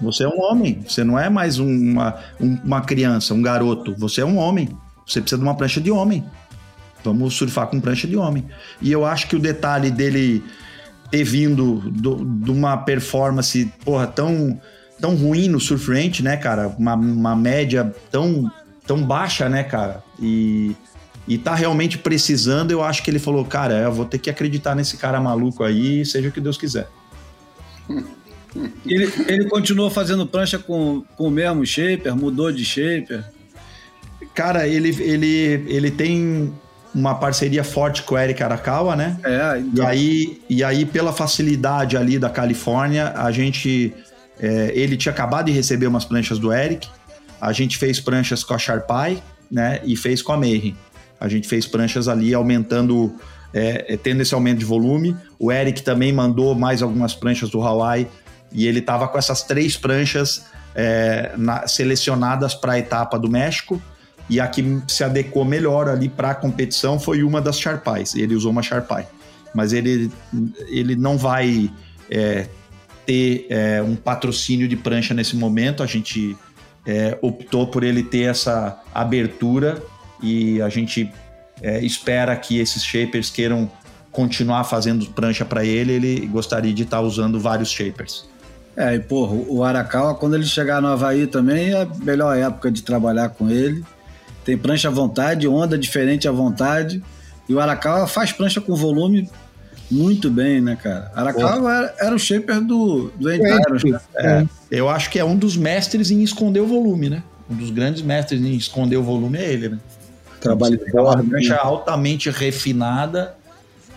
Você 0.01 0.23
é 0.23 0.27
um 0.27 0.41
homem. 0.41 0.83
Você 0.87 1.03
não 1.03 1.17
é 1.17 1.29
mais 1.29 1.57
uma, 1.57 2.15
uma 2.39 2.81
criança, 2.81 3.33
um 3.33 3.41
garoto. 3.41 3.95
Você 3.97 4.21
é 4.21 4.25
um 4.25 4.37
homem. 4.37 4.69
Você 5.05 5.21
precisa 5.21 5.39
de 5.39 5.43
uma 5.43 5.55
prancha 5.55 5.79
de 5.79 5.91
homem. 5.91 6.23
Vamos 7.03 7.35
surfar 7.35 7.67
com 7.67 7.79
prancha 7.79 8.07
de 8.07 8.17
homem. 8.17 8.45
E 8.81 8.91
eu 8.91 9.05
acho 9.05 9.27
que 9.27 9.35
o 9.35 9.39
detalhe 9.39 9.91
dele 9.91 10.43
ter 11.11 11.23
vindo 11.23 11.83
de 11.91 12.51
uma 12.51 12.77
performance, 12.77 13.71
porra, 13.83 14.07
tão, 14.07 14.59
tão 14.99 15.15
ruim 15.15 15.47
no 15.47 15.59
surf 15.59 15.91
range, 15.91 16.23
né, 16.23 16.35
cara? 16.35 16.67
Uma, 16.67 16.95
uma 16.95 17.35
média 17.35 17.93
tão, 18.11 18.51
tão 18.85 19.01
baixa, 19.01 19.49
né, 19.49 19.63
cara? 19.63 20.03
E, 20.19 20.75
e 21.27 21.37
tá 21.37 21.55
realmente 21.55 21.97
precisando, 21.97 22.71
eu 22.71 22.83
acho 22.83 23.03
que 23.03 23.09
ele 23.09 23.19
falou, 23.19 23.43
cara, 23.45 23.75
eu 23.75 23.91
vou 23.91 24.05
ter 24.05 24.17
que 24.17 24.29
acreditar 24.29 24.75
nesse 24.75 24.97
cara 24.97 25.19
maluco 25.19 25.63
aí, 25.63 26.05
seja 26.05 26.29
o 26.29 26.31
que 26.31 26.41
Deus 26.41 26.57
quiser. 26.57 26.87
Ele, 28.85 29.11
ele 29.27 29.49
continuou 29.49 29.89
fazendo 29.89 30.25
prancha 30.25 30.57
com, 30.57 31.03
com 31.17 31.27
o 31.27 31.31
mesmo 31.31 31.65
shaper, 31.65 32.15
mudou 32.15 32.51
de 32.51 32.63
shaper? 32.63 33.23
Cara, 34.33 34.67
ele, 34.67 34.89
ele, 35.01 35.65
ele 35.67 35.91
tem 35.91 36.53
uma 36.93 37.15
parceria 37.15 37.63
forte 37.63 38.03
com 38.03 38.15
o 38.15 38.17
Eric 38.17 38.41
Arakawa, 38.41 38.95
né? 38.95 39.19
É, 39.23 39.59
então... 39.59 39.83
e, 39.83 39.87
aí, 39.87 40.41
e 40.49 40.63
aí, 40.63 40.85
pela 40.85 41.11
facilidade 41.11 41.97
ali 41.97 42.17
da 42.17 42.29
Califórnia, 42.29 43.11
a 43.15 43.31
gente. 43.31 43.93
É, 44.39 44.71
ele 44.75 44.97
tinha 44.97 45.13
acabado 45.13 45.45
de 45.45 45.51
receber 45.51 45.87
umas 45.87 46.05
pranchas 46.05 46.39
do 46.39 46.51
Eric. 46.51 46.87
A 47.45 47.53
gente 47.53 47.77
fez 47.77 47.99
pranchas 47.99 48.43
com 48.43 48.55
a 48.55 48.57
Sharpai, 48.57 49.21
né? 49.51 49.79
E 49.83 49.95
fez 49.95 50.19
com 50.23 50.31
a 50.31 50.37
Mayhem. 50.37 50.75
A 51.19 51.27
gente 51.27 51.47
fez 51.47 51.67
pranchas 51.67 52.07
ali 52.07 52.33
aumentando, 52.33 53.13
é, 53.53 53.93
é, 53.93 53.97
tendo 53.97 54.21
esse 54.21 54.33
aumento 54.33 54.57
de 54.57 54.65
volume. 54.65 55.15
O 55.37 55.51
Eric 55.51 55.83
também 55.83 56.11
mandou 56.11 56.55
mais 56.55 56.81
algumas 56.81 57.13
pranchas 57.13 57.51
do 57.51 57.61
Hawaii. 57.61 58.07
E 58.51 58.65
ele 58.65 58.81
tava 58.81 59.07
com 59.07 59.19
essas 59.19 59.43
três 59.43 59.77
pranchas 59.77 60.45
é, 60.73 61.33
na, 61.37 61.67
selecionadas 61.67 62.55
para 62.55 62.73
a 62.73 62.79
etapa 62.79 63.19
do 63.19 63.29
México 63.29 63.79
e 64.27 64.39
a 64.39 64.47
que 64.47 64.81
se 64.87 65.03
adequou 65.03 65.45
melhor 65.45 65.87
ali 65.87 66.09
para 66.09 66.31
a 66.31 66.35
competição 66.35 66.99
foi 66.99 67.21
uma 67.21 67.39
das 67.39 67.59
Sharpais. 67.59 68.15
Ele 68.15 68.33
usou 68.33 68.51
uma 68.51 68.63
Sharpai. 68.63 69.07
Mas 69.53 69.71
ele, 69.71 70.11
ele 70.67 70.95
não 70.95 71.15
vai 71.15 71.69
é, 72.09 72.47
ter 73.05 73.45
é, 73.51 73.83
um 73.83 73.95
patrocínio 73.95 74.67
de 74.67 74.75
prancha 74.75 75.13
nesse 75.13 75.35
momento. 75.35 75.83
A 75.83 75.85
gente 75.85 76.35
é, 76.85 77.17
optou 77.21 77.67
por 77.67 77.83
ele 77.83 78.03
ter 78.03 78.29
essa 78.29 78.81
abertura 78.93 79.81
e 80.21 80.61
a 80.61 80.69
gente 80.69 81.11
é, 81.61 81.83
espera 81.83 82.35
que 82.35 82.59
esses 82.59 82.83
shapers 82.83 83.29
queiram 83.29 83.69
continuar 84.11 84.63
fazendo 84.63 85.05
prancha 85.07 85.43
para 85.43 85.65
ele. 85.65 85.93
Ele 85.93 86.27
gostaria 86.27 86.73
de 86.73 86.83
estar 86.83 86.97
tá 86.97 87.03
usando 87.03 87.39
vários 87.39 87.69
shapers. 87.69 88.27
É, 88.77 88.95
e 88.95 88.99
porra, 88.99 89.35
o 89.47 89.63
Arakawa, 89.63 90.15
quando 90.15 90.35
ele 90.35 90.45
chegar 90.45 90.81
no 90.81 90.87
Havaí 90.87 91.27
também, 91.27 91.71
é 91.71 91.81
a 91.81 91.85
melhor 91.85 92.37
época 92.37 92.69
de 92.69 92.81
trabalhar 92.81 93.29
com 93.29 93.49
ele. 93.49 93.83
Tem 94.43 94.57
prancha 94.57 94.89
à 94.89 94.91
vontade, 94.91 95.47
onda 95.47 95.77
diferente 95.77 96.27
à 96.27 96.31
vontade. 96.31 97.01
E 97.47 97.53
o 97.53 97.59
Arakawa 97.59 98.07
faz 98.07 98.31
prancha 98.31 98.59
com 98.59 98.75
volume 98.75 99.29
muito 99.89 100.29
bem, 100.29 100.61
né, 100.61 100.75
cara? 100.75 101.11
Arakawa 101.13 101.73
era, 101.73 101.95
era, 101.99 102.15
o 102.15 102.19
shaper 102.19 102.61
do, 102.61 103.11
do 103.15 103.33
Entaros, 103.33 103.83
né? 103.83 103.99
é, 104.15 104.45
Eu 104.71 104.89
acho 104.89 105.09
que 105.09 105.19
é 105.19 105.25
um 105.25 105.37
dos 105.37 105.55
mestres 105.55 106.11
em 106.11 106.23
esconder 106.23 106.59
o 106.59 106.67
volume, 106.67 107.09
né? 107.09 107.23
Um 107.49 107.55
dos 107.55 107.69
grandes 107.69 108.01
mestres 108.01 108.41
em 108.41 108.55
esconder 108.55 108.97
o 108.97 109.03
volume 109.03 109.37
é 109.37 109.51
ele, 109.51 109.69
né? 109.69 109.79
Trabalho 110.41 110.77
de 110.77 110.91
uma 110.91 111.23
prancha 111.23 111.55
altamente 111.55 112.29
refinada, 112.29 113.35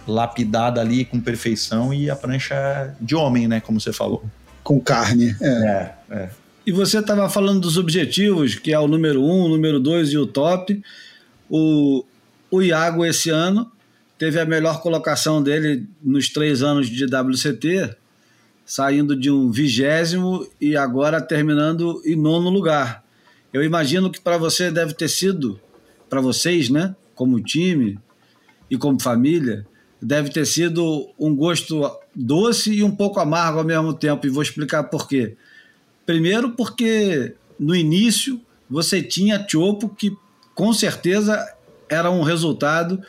lapidada 0.07 0.81
ali 0.81 1.05
com 1.05 1.21
perfeição 1.21 1.93
e 1.93 2.09
a 2.11 2.17
prancha 2.17 2.95
de 3.01 3.15
homem, 3.15 3.49
né? 3.49 3.61
Como 3.61 3.81
você 3.81 3.93
falou. 3.93 4.25
Com 4.63 4.81
carne. 4.81 5.35
É, 5.41 5.49
é. 5.49 5.95
é. 6.11 6.29
E 6.67 6.73
você 6.73 6.99
estava 6.99 7.29
falando 7.31 7.61
dos 7.61 7.79
objetivos, 7.79 8.55
que 8.55 8.73
é 8.73 8.79
o 8.79 8.87
número 8.87 9.23
um, 9.23 9.45
o 9.45 9.49
número 9.49 9.81
dois 9.81 10.11
e 10.11 10.19
o 10.19 10.27
top. 10.27 10.83
O, 11.49 12.05
o 12.51 12.61
Iago, 12.63 13.07
esse 13.07 13.31
ano, 13.31 13.71
teve 14.19 14.41
a 14.41 14.45
melhor 14.45 14.83
colocação 14.83 15.43
dele 15.43 15.87
nos 16.03 16.29
três 16.29 16.63
anos 16.63 16.89
de 16.89 17.05
WCT, 17.05 17.97
saindo 18.67 19.17
de 19.17 19.31
um 19.31 19.51
vigésimo 19.51 20.47
e 20.61 20.77
agora 20.77 21.21
terminando 21.21 22.03
em 22.05 22.17
nono 22.17 22.51
lugar. 22.51 23.05
Eu 23.53 23.63
imagino 23.63 24.11
que 24.11 24.21
para 24.21 24.37
você 24.37 24.71
deve 24.71 24.93
ter 24.93 25.09
sido, 25.09 25.59
para 26.11 26.21
vocês, 26.21 26.69
né, 26.69 26.95
como 27.15 27.41
time 27.41 27.99
e 28.69 28.77
como 28.77 29.01
família, 29.01 29.67
deve 30.03 30.31
ter 30.31 30.45
sido 30.45 31.09
um 31.19 31.35
gosto 31.35 31.91
doce 32.15 32.73
e 32.73 32.85
um 32.85 32.91
pouco 32.91 33.21
amargo 33.21 33.59
ao 33.59 33.65
mesmo 33.65 33.95
tempo, 33.95 34.27
e 34.27 34.31
vou 34.31 34.43
explicar 34.43 34.85
por 34.85 35.09
quê. 35.09 35.37
Primeiro, 36.05 36.51
porque 36.51 37.35
no 37.59 37.75
início 37.75 38.41
você 38.69 39.03
tinha 39.03 39.45
Chopo, 39.49 39.89
que 39.89 40.15
com 40.55 40.73
certeza 40.73 41.55
era 41.89 42.11
um 42.11 42.23
resultado 42.23 43.01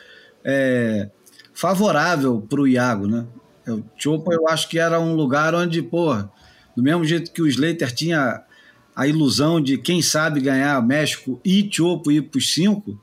é, 0.44 1.08
favorável 1.52 2.44
para 2.48 2.60
o 2.60 2.68
Iago, 2.68 3.06
né? 3.06 3.26
O 3.68 3.82
Chopo 3.96 4.32
eu 4.32 4.48
acho 4.48 4.68
que 4.68 4.78
era 4.78 4.98
um 4.98 5.14
lugar 5.14 5.54
onde, 5.54 5.82
porra, 5.82 6.30
do 6.76 6.82
mesmo 6.82 7.04
jeito 7.04 7.30
que 7.32 7.42
o 7.42 7.46
Slater 7.46 7.92
tinha 7.92 8.42
a 8.96 9.06
ilusão 9.06 9.60
de 9.60 9.78
quem 9.78 10.02
sabe 10.02 10.40
ganhar 10.40 10.82
México 10.84 11.40
e 11.44 11.68
Chopo 11.70 12.10
ir 12.10 12.22
para 12.22 12.38
os 12.38 12.52
cinco, 12.52 13.00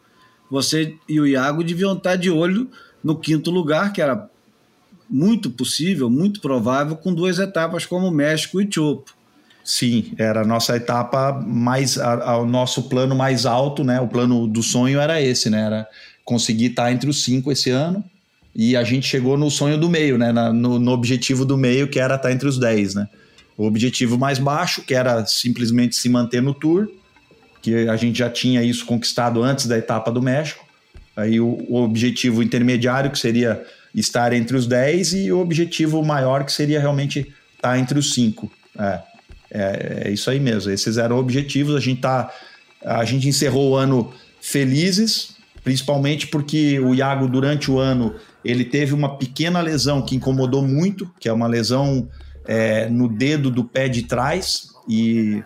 você 0.50 0.96
e 1.08 1.20
o 1.20 1.28
Iago 1.28 1.64
deviam 1.64 1.94
estar 1.94 2.16
de 2.16 2.30
olho 2.30 2.70
no 3.04 3.18
quinto 3.18 3.52
lugar, 3.52 3.94
que 3.94 4.02
era 4.02 4.30
muito 5.10 5.50
possível, 5.50 6.10
muito 6.10 6.42
provável, 6.42 6.96
com 6.96 7.14
duas 7.14 7.40
etapas 7.40 7.86
como 7.86 8.12
México 8.12 8.62
e 8.62 8.70
Chopo. 8.72 9.16
Sim, 9.64 10.14
era 10.18 10.42
a 10.42 10.46
nossa 10.46 10.78
etapa 10.78 11.34
mais, 11.46 11.98
a, 11.98 12.14
a, 12.14 12.38
o 12.38 12.46
nosso 12.46 12.84
plano 12.84 13.14
mais 13.14 13.46
alto, 13.46 13.84
né? 13.84 14.00
O 14.00 14.08
plano 14.08 14.48
do 14.48 14.64
sonho 14.64 15.00
era 15.00 15.22
esse, 15.22 15.50
né? 15.50 15.62
Era 15.62 15.88
conseguir 16.28 16.66
estar 16.66 16.92
entre 16.92 17.10
os 17.10 17.24
cinco 17.24 17.54
esse 17.54 17.70
ano. 17.70 18.04
E 18.54 18.76
a 18.76 18.84
gente 18.84 19.08
chegou 19.08 19.38
no 19.38 19.50
sonho 19.50 19.78
do 19.78 19.90
meio, 19.90 20.18
né? 20.18 20.34
Na, 20.34 20.52
no, 20.52 20.78
no, 20.78 20.92
objetivo 20.92 21.46
do 21.46 21.58
meio, 21.58 21.88
que 21.88 22.00
era 22.00 22.16
estar 22.16 22.34
entre 22.34 22.50
os 22.50 22.60
dez, 22.60 22.94
né? 22.94 23.08
O 23.56 23.66
objetivo 23.66 24.18
mais 24.18 24.38
baixo, 24.38 24.82
que 24.82 24.94
era 24.94 25.26
simplesmente 25.26 25.96
se 25.96 26.10
manter 26.10 26.42
no 26.42 26.54
Tour, 26.54 26.90
que 27.62 27.88
a 27.88 27.96
gente 27.96 28.20
já 28.20 28.30
tinha 28.30 28.62
isso 28.62 28.86
conquistado 28.86 29.42
antes 29.42 29.68
da 29.68 29.78
etapa 29.78 30.12
do 30.12 30.22
México. 30.22 30.66
Aí 31.16 31.40
o, 31.40 31.66
o 31.70 31.82
objetivo 31.82 32.44
intermediário, 32.44 33.10
que 33.10 33.18
seria 33.18 33.64
estar 33.96 34.34
entre 34.34 34.58
os 34.58 34.68
dez, 34.68 35.14
e 35.14 35.32
o 35.32 35.40
objetivo 35.40 36.04
maior, 36.04 36.44
que 36.44 36.52
seria 36.52 36.80
realmente 36.80 37.34
estar 37.56 37.80
entre 37.80 37.98
os 37.98 38.14
cinco. 38.14 38.52
É. 38.78 39.00
É, 39.50 40.02
é 40.08 40.12
isso 40.12 40.30
aí 40.30 40.42
mesmo. 40.42 40.72
Esses 40.72 40.98
eram 40.98 41.18
objetivos. 41.18 41.74
A 41.74 41.80
gente 41.80 42.02
tá, 42.02 42.30
a 42.84 43.06
gente 43.06 43.30
encerrou 43.30 43.72
o 43.72 43.76
ano 43.76 44.14
felizes, 44.42 45.37
principalmente 45.68 46.28
porque 46.28 46.80
o 46.80 46.96
Iago 46.96 47.28
durante 47.28 47.70
o 47.70 47.78
ano 47.78 48.16
ele 48.42 48.64
teve 48.64 48.94
uma 48.94 49.18
pequena 49.18 49.60
lesão 49.60 50.02
que 50.02 50.16
incomodou 50.16 50.66
muito, 50.66 51.12
que 51.20 51.28
é 51.28 51.34
uma 51.34 51.46
lesão 51.46 52.08
é, 52.46 52.88
no 52.88 53.10
dedo 53.10 53.52
do 53.52 53.66
pé 53.66 53.90
de 53.90 54.04
trás 54.04 54.70
e 54.88 55.44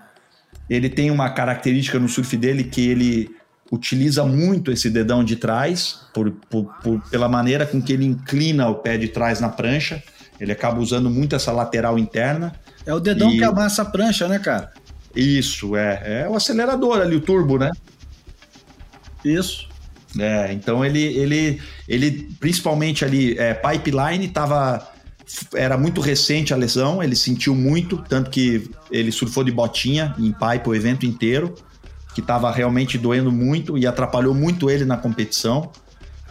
ele 0.69 0.89
tem 0.89 1.10
uma 1.10 1.27
característica 1.31 1.98
no 1.98 2.07
surf 2.07 2.38
dele 2.38 2.65
que 2.65 2.88
ele 2.88 3.35
utiliza 3.72 4.23
muito 4.23 4.72
esse 4.72 4.91
dedão 4.91 5.23
de 5.23 5.38
trás 5.38 6.02
por, 6.14 6.30
por, 6.48 6.65
por, 6.84 7.02
pela 7.10 7.27
maneira 7.27 7.65
com 7.65 7.81
que 7.81 7.91
ele 7.91 8.06
inclina 8.06 8.69
o 8.69 8.76
pé 8.76 8.99
de 8.99 9.07
trás 9.07 9.39
na 9.39 9.49
prancha. 9.49 10.03
Ele 10.39 10.52
acaba 10.52 10.80
usando 10.80 11.10
muito 11.10 11.35
essa 11.35 11.52
lateral 11.52 11.98
interna 11.98 12.53
é 12.85 12.93
o 12.93 12.99
dedão 12.99 13.31
e... 13.31 13.39
que 13.39 13.43
amassa 13.43 13.81
a 13.81 13.85
prancha, 13.85 14.27
né, 14.27 14.38
cara? 14.38 14.72
Isso, 15.15 15.76
é. 15.76 16.22
É 16.22 16.30
o 16.30 16.35
acelerador 16.35 17.02
ali, 17.02 17.15
o 17.15 17.22
turbo, 17.22 17.57
né? 17.57 17.72
Isso. 19.26 19.70
É, 20.20 20.52
então 20.52 20.84
ele, 20.84 21.02
ele, 21.02 21.62
ele 21.88 22.30
principalmente 22.40 23.06
ali, 23.06 23.38
é, 23.38 23.54
pipeline 23.54 24.28
tava 24.28 24.92
era 25.56 25.78
muito 25.78 26.02
recente 26.02 26.54
a 26.54 26.58
lesão, 26.58 27.02
ele 27.02 27.16
sentiu 27.16 27.56
muito, 27.56 27.98
tanto 27.98 28.30
que 28.30 28.70
ele 28.92 29.12
surfou 29.12 29.44
de 29.44 29.52
botinha 29.52 30.14
em 30.20 30.32
pipe 30.32 30.68
o 30.68 30.76
evento 30.76 31.06
inteiro, 31.06 31.56
que 32.14 32.20
estava 32.20 32.52
realmente 32.52 32.98
doendo 32.98 33.32
muito 33.32 33.78
e 33.78 33.88
atrapalhou 33.88 34.34
muito 34.34 34.70
ele 34.70 34.84
na 34.84 34.98
competição. 34.98 35.72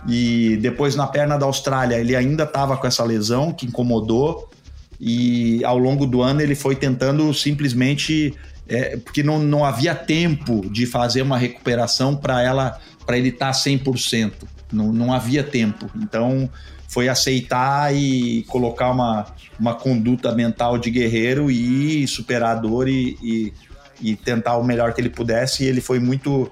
E 0.07 0.59
depois 0.61 0.97
na 0.97 1.07
perna 1.07 1.39
da 1.39 1.47
Austrália 1.47 1.97
ele 1.97 2.17
ainda 2.17 2.45
estava 2.45 2.77
com 2.77 2.87
essa 2.87 3.05
lesão 3.05 3.53
que 3.53 3.67
incomodou 3.67 4.51
e 4.99 5.65
ao 5.65 5.79
longo 5.79 6.07
do 6.07 6.21
ano 6.23 6.41
ele 6.41 6.55
foi 6.55 6.75
tentando 6.75 7.33
simplesmente 7.33 8.35
é, 8.69 8.97
porque 8.97 9.23
não, 9.23 9.39
não 9.39 9.65
havia 9.65 9.95
tempo 9.95 10.63
de 10.71 10.87
fazer 10.87 11.23
uma 11.23 11.37
recuperação 11.37 12.15
para 12.15 12.43
ela 12.43 12.79
para 13.05 13.19
ele 13.19 13.29
estar 13.29 13.47
tá 13.47 13.53
100%. 13.53 14.33
Não, 14.73 14.93
não 14.93 15.13
havia 15.13 15.43
tempo. 15.43 15.91
Então 15.97 16.49
foi 16.89 17.09
aceitar 17.09 17.95
e 17.95 18.45
colocar 18.49 18.91
uma, 18.91 19.27
uma 19.59 19.75
conduta 19.75 20.33
mental 20.35 20.79
de 20.79 20.91
guerreiro 20.91 21.51
e 21.51 22.07
superar 22.07 22.57
a 22.57 22.61
dor 22.61 22.89
e, 22.89 23.17
e, 23.23 23.53
e 24.01 24.17
tentar 24.17 24.57
o 24.57 24.65
melhor 24.65 24.93
que 24.93 25.01
ele 25.01 25.11
pudesse. 25.11 25.65
E 25.65 25.67
ele 25.67 25.81
foi 25.81 25.99
muito. 25.99 26.51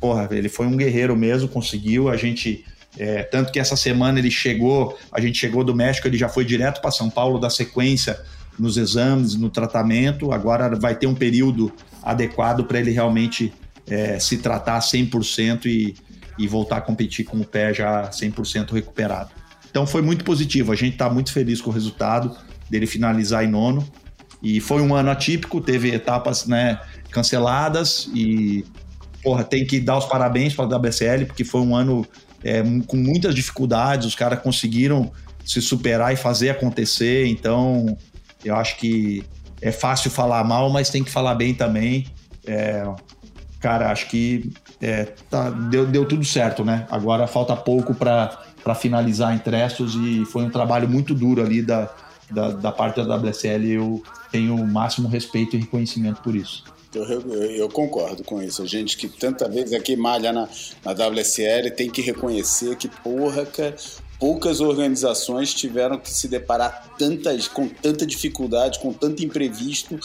Porra, 0.00 0.28
ele 0.30 0.48
foi 0.48 0.66
um 0.66 0.76
guerreiro 0.76 1.14
mesmo, 1.16 1.48
conseguiu. 1.48 2.08
A 2.08 2.16
gente 2.16 2.64
é, 2.98 3.22
tanto 3.22 3.52
que 3.52 3.60
essa 3.60 3.76
semana 3.76 4.18
ele 4.18 4.30
chegou, 4.30 4.98
a 5.12 5.20
gente 5.20 5.38
chegou 5.38 5.62
do 5.62 5.74
México, 5.74 6.08
ele 6.08 6.18
já 6.18 6.28
foi 6.28 6.44
direto 6.44 6.80
para 6.80 6.90
São 6.90 7.08
Paulo 7.08 7.38
da 7.38 7.48
sequência 7.48 8.18
nos 8.58 8.76
exames, 8.76 9.34
no 9.36 9.48
tratamento. 9.48 10.32
Agora 10.32 10.74
vai 10.76 10.94
ter 10.94 11.06
um 11.06 11.14
período 11.14 11.72
adequado 12.02 12.64
para 12.64 12.80
ele 12.80 12.90
realmente 12.90 13.52
é, 13.90 14.18
se 14.18 14.38
tratar 14.38 14.78
100% 14.78 15.66
e, 15.66 15.94
e 16.38 16.46
voltar 16.46 16.78
a 16.78 16.80
competir 16.80 17.24
com 17.24 17.38
o 17.38 17.44
pé 17.44 17.74
já 17.74 18.08
100% 18.08 18.72
recuperado. 18.72 19.30
Então 19.70 19.86
foi 19.86 20.02
muito 20.02 20.24
positivo, 20.24 20.72
a 20.72 20.76
gente 20.76 20.92
está 20.92 21.10
muito 21.10 21.32
feliz 21.32 21.60
com 21.60 21.70
o 21.70 21.72
resultado 21.72 22.36
dele 22.68 22.86
finalizar 22.86 23.44
em 23.44 23.48
nono. 23.48 23.86
E 24.42 24.58
foi 24.58 24.80
um 24.80 24.94
ano 24.94 25.10
atípico, 25.10 25.60
teve 25.60 25.94
etapas 25.94 26.46
né, 26.46 26.80
canceladas 27.10 28.08
e 28.14 28.64
porra, 29.22 29.44
tem 29.44 29.66
que 29.66 29.78
dar 29.78 29.98
os 29.98 30.06
parabéns 30.06 30.54
para 30.54 30.64
a 30.64 30.78
WSL, 30.78 31.26
porque 31.26 31.44
foi 31.44 31.60
um 31.60 31.76
ano 31.76 32.06
é, 32.42 32.62
com 32.86 32.96
muitas 32.96 33.34
dificuldades, 33.34 34.06
os 34.06 34.14
caras 34.14 34.40
conseguiram 34.40 35.12
se 35.44 35.60
superar 35.60 36.12
e 36.12 36.16
fazer 36.16 36.50
acontecer. 36.50 37.26
Então, 37.26 37.98
eu 38.44 38.56
acho 38.56 38.78
que 38.78 39.22
é 39.60 39.70
fácil 39.70 40.10
falar 40.10 40.42
mal, 40.44 40.70
mas 40.70 40.88
tem 40.88 41.04
que 41.04 41.10
falar 41.10 41.34
bem 41.34 41.54
também. 41.54 42.06
É, 42.46 42.82
cara, 43.60 43.92
acho 43.92 44.08
que 44.08 44.50
é, 44.80 45.04
tá, 45.28 45.50
deu, 45.50 45.86
deu 45.86 46.06
tudo 46.06 46.24
certo, 46.24 46.64
né? 46.64 46.86
Agora 46.90 47.26
falta 47.26 47.54
pouco 47.54 47.94
para 47.94 48.74
finalizar 48.74 49.34
em 49.34 49.38
Trestos 49.38 49.94
e 49.94 50.24
foi 50.24 50.42
um 50.42 50.50
trabalho 50.50 50.88
muito 50.88 51.14
duro 51.14 51.42
ali 51.42 51.62
da, 51.62 51.90
da, 52.30 52.50
da 52.50 52.72
parte 52.72 53.02
da 53.02 53.16
WSL. 53.16 53.70
Eu 53.70 54.02
tenho 54.32 54.56
o 54.56 54.66
máximo 54.66 55.08
respeito 55.08 55.56
e 55.56 55.60
reconhecimento 55.60 56.22
por 56.22 56.34
isso. 56.34 56.64
Eu, 56.94 57.04
eu, 57.04 57.42
eu, 57.52 57.68
concordo 57.68 58.24
com 58.24 58.42
isso. 58.42 58.62
A 58.62 58.66
gente 58.66 58.96
que 58.96 59.08
tanta 59.08 59.48
vez 59.48 59.72
aqui 59.72 59.94
malha 59.94 60.32
na, 60.32 60.48
na 60.84 60.92
WSL 60.92 61.70
tem 61.70 61.88
que 61.88 62.00
reconhecer 62.00 62.76
que, 62.76 62.88
porra, 62.88 63.46
cara, 63.46 63.76
poucas 64.20 64.60
organizações 64.60 65.54
tiveram 65.54 65.98
que 65.98 66.10
se 66.10 66.28
deparar 66.28 66.94
tantas, 66.98 67.48
com 67.48 67.66
tanta 67.66 68.04
dificuldade, 68.04 68.78
com 68.78 68.92
tanto 68.92 69.24
imprevisto. 69.24 69.98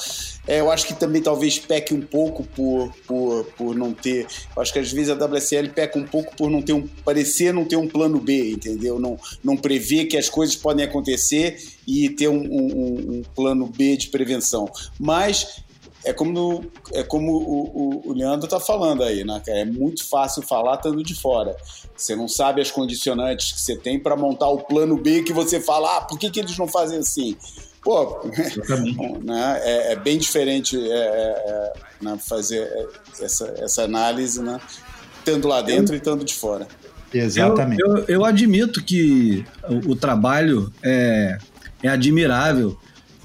É, 0.47 0.61
eu 0.61 0.71
acho 0.71 0.87
que 0.87 0.93
também 0.93 1.21
talvez 1.21 1.59
peque 1.59 1.93
um 1.93 2.01
pouco 2.01 2.43
por, 2.43 2.93
por, 3.05 3.43
por 3.57 3.75
não 3.75 3.93
ter. 3.93 4.25
Eu 4.55 4.61
acho 4.61 4.71
que 4.71 4.79
às 4.79 4.89
vezes 4.91 5.09
a 5.09 5.25
WSL 5.25 5.69
peca 5.69 5.99
um 5.99 6.05
pouco 6.05 6.33
por 6.37 6.49
não 6.49 6.61
ter 6.61 6.71
um. 6.71 6.87
parecer 7.03 7.53
não 7.53 7.65
ter 7.65 7.75
um 7.75 7.89
plano 7.89 8.19
B, 8.19 8.51
entendeu? 8.51 8.97
Não, 8.97 9.19
não 9.43 9.57
prever 9.57 10.05
que 10.05 10.15
as 10.15 10.29
coisas 10.29 10.55
podem 10.55 10.85
acontecer 10.85 11.61
e 11.85 12.09
ter 12.09 12.29
um, 12.29 12.41
um, 12.41 13.17
um 13.17 13.23
plano 13.35 13.67
B 13.67 13.97
de 13.97 14.07
prevenção. 14.07 14.71
Mas 14.97 15.64
é 16.05 16.13
como, 16.13 16.63
é 16.93 17.03
como 17.03 17.31
o, 17.33 17.63
o, 17.63 18.09
o 18.09 18.13
Leandro 18.13 18.45
está 18.45 18.59
falando 18.59 19.03
aí, 19.03 19.23
né, 19.23 19.41
É 19.47 19.65
muito 19.65 20.07
fácil 20.07 20.43
falar 20.43 20.75
estando 20.75 21.03
de 21.03 21.15
fora. 21.15 21.55
Você 21.95 22.15
não 22.15 22.27
sabe 22.27 22.61
as 22.61 22.71
condicionantes 22.71 23.51
que 23.51 23.61
você 23.61 23.75
tem 23.75 23.99
para 23.99 24.15
montar 24.15 24.47
o 24.47 24.59
plano 24.59 24.97
B 24.97 25.23
que 25.23 25.33
você 25.33 25.59
fala, 25.59 25.97
ah, 25.97 26.01
por 26.01 26.19
que, 26.19 26.29
que 26.29 26.39
eles 26.39 26.57
não 26.57 26.67
fazem 26.67 26.99
assim? 26.99 27.35
Pô, 27.83 28.21
né, 29.23 29.61
é, 29.63 29.93
é, 29.93 29.95
bem 29.95 30.17
diferente 30.17 30.77
é, 30.77 30.93
é, 30.93 31.43
é 31.47 31.73
né, 32.01 32.17
fazer 32.17 32.69
essa, 33.19 33.53
essa 33.57 33.83
análise, 33.83 34.41
né? 34.41 34.59
Estando 35.19 35.47
lá 35.47 35.61
dentro 35.61 35.93
eu, 35.93 35.97
e 35.97 35.97
estando 35.97 36.23
de 36.23 36.35
fora. 36.35 36.67
Exatamente. 37.13 37.81
Eu, 37.81 37.97
eu, 37.97 38.05
eu 38.07 38.25
admito 38.25 38.83
que 38.83 39.45
o, 39.67 39.91
o 39.91 39.95
trabalho 39.95 40.71
é, 40.83 41.37
é 41.81 41.87
admirável 41.87 42.77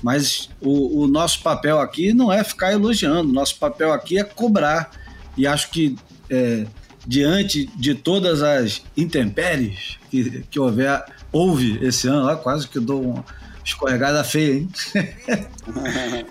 mas 0.03 0.49
o, 0.61 1.03
o, 1.03 1.07
nosso 1.07 1.43
papel 1.43 1.79
aqui 1.81 2.13
não 2.13 2.33
é 2.33 2.43
ficar 2.43 2.73
elogiando, 2.73 3.33
nosso 3.33 3.59
papel 3.59 3.93
aqui 3.93 4.19
é 4.19 4.25
cobrar. 4.25 4.91
E 5.37 5.47
acho 5.47 5.71
que 5.71 5.97
é, 6.29 6.67
diante 7.07 7.67
de 7.77 7.95
todas 7.95 8.43
as 8.43 8.83
intempéries 8.97 9.99
que, 10.11 10.45
que 10.51 10.59
houver, 10.59 11.05
houve 11.31 11.79
esse 11.85 12.09
ano, 12.09 12.25
lá, 12.25 12.37
quase 12.37 12.67
que 12.67 12.81
dou 12.81 13.03
uma 13.03 13.25
escorregada 13.65 14.25
feia, 14.25 14.55
hein? 14.55 14.69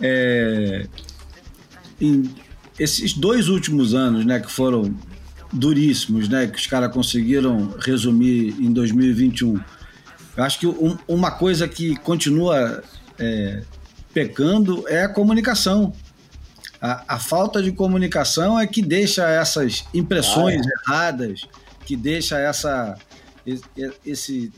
é, 0.00 0.86
em 2.00 2.34
esses 2.78 3.12
dois 3.12 3.48
últimos 3.48 3.94
anos, 3.94 4.24
né, 4.24 4.40
que 4.40 4.50
foram 4.50 4.94
duríssimos, 5.52 6.28
né, 6.28 6.46
que 6.46 6.58
os 6.58 6.66
caras 6.66 6.92
conseguiram 6.92 7.74
resumir 7.78 8.56
em 8.58 8.72
2021. 8.72 9.60
Eu 10.36 10.44
acho 10.44 10.58
que 10.58 10.66
um, 10.66 10.96
uma 11.06 11.30
coisa 11.30 11.68
que 11.68 11.94
continua 11.96 12.82
é, 13.18 13.62
pecando 14.12 14.84
é 14.88 15.02
a 15.02 15.08
comunicação. 15.08 15.92
A, 16.80 17.14
a, 17.14 17.18
falta 17.18 17.62
de 17.62 17.70
comunicação 17.70 18.58
é 18.58 18.66
que 18.66 18.82
deixa 18.82 19.28
essas 19.28 19.84
impressões 19.94 20.66
ah, 20.66 20.68
é. 20.68 20.90
erradas, 20.90 21.42
que 21.84 21.96
deixa 21.96 22.38
essa, 22.38 22.96
esse, 24.04 24.52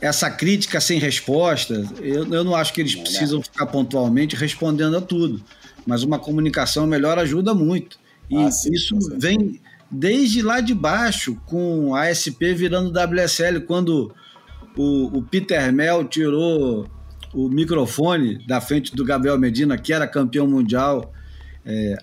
essa 0.00 0.30
crítica 0.30 0.80
sem 0.80 0.98
resposta. 0.98 1.86
Eu, 2.00 2.26
eu 2.32 2.42
não 2.42 2.56
acho 2.56 2.72
que 2.72 2.80
eles 2.80 2.96
é 2.96 3.00
precisam 3.00 3.40
ficar 3.40 3.66
pontualmente 3.66 4.34
respondendo 4.34 4.96
a 4.96 5.00
tudo, 5.00 5.42
mas 5.86 6.02
uma 6.02 6.18
comunicação 6.18 6.86
melhor 6.86 7.18
ajuda 7.18 7.54
muito. 7.54 7.98
E 8.28 8.36
ah, 8.36 8.50
sim, 8.50 8.72
isso 8.72 8.98
vem 9.16 9.60
desde 9.90 10.42
lá 10.42 10.60
de 10.60 10.74
baixo, 10.74 11.36
com 11.46 11.94
a 11.94 12.08
ASP 12.08 12.54
virando 12.54 12.90
WSL, 12.90 13.60
quando 13.66 14.12
o, 14.76 15.18
o 15.18 15.22
Peter 15.22 15.72
Mel 15.72 16.04
tirou 16.04 16.88
o 17.32 17.48
microfone 17.48 18.44
da 18.46 18.60
frente 18.60 18.94
do 18.94 19.04
Gabriel 19.04 19.38
Medina, 19.38 19.76
que 19.76 19.92
era 19.92 20.06
campeão 20.06 20.46
mundial 20.46 21.12
é, 21.64 21.96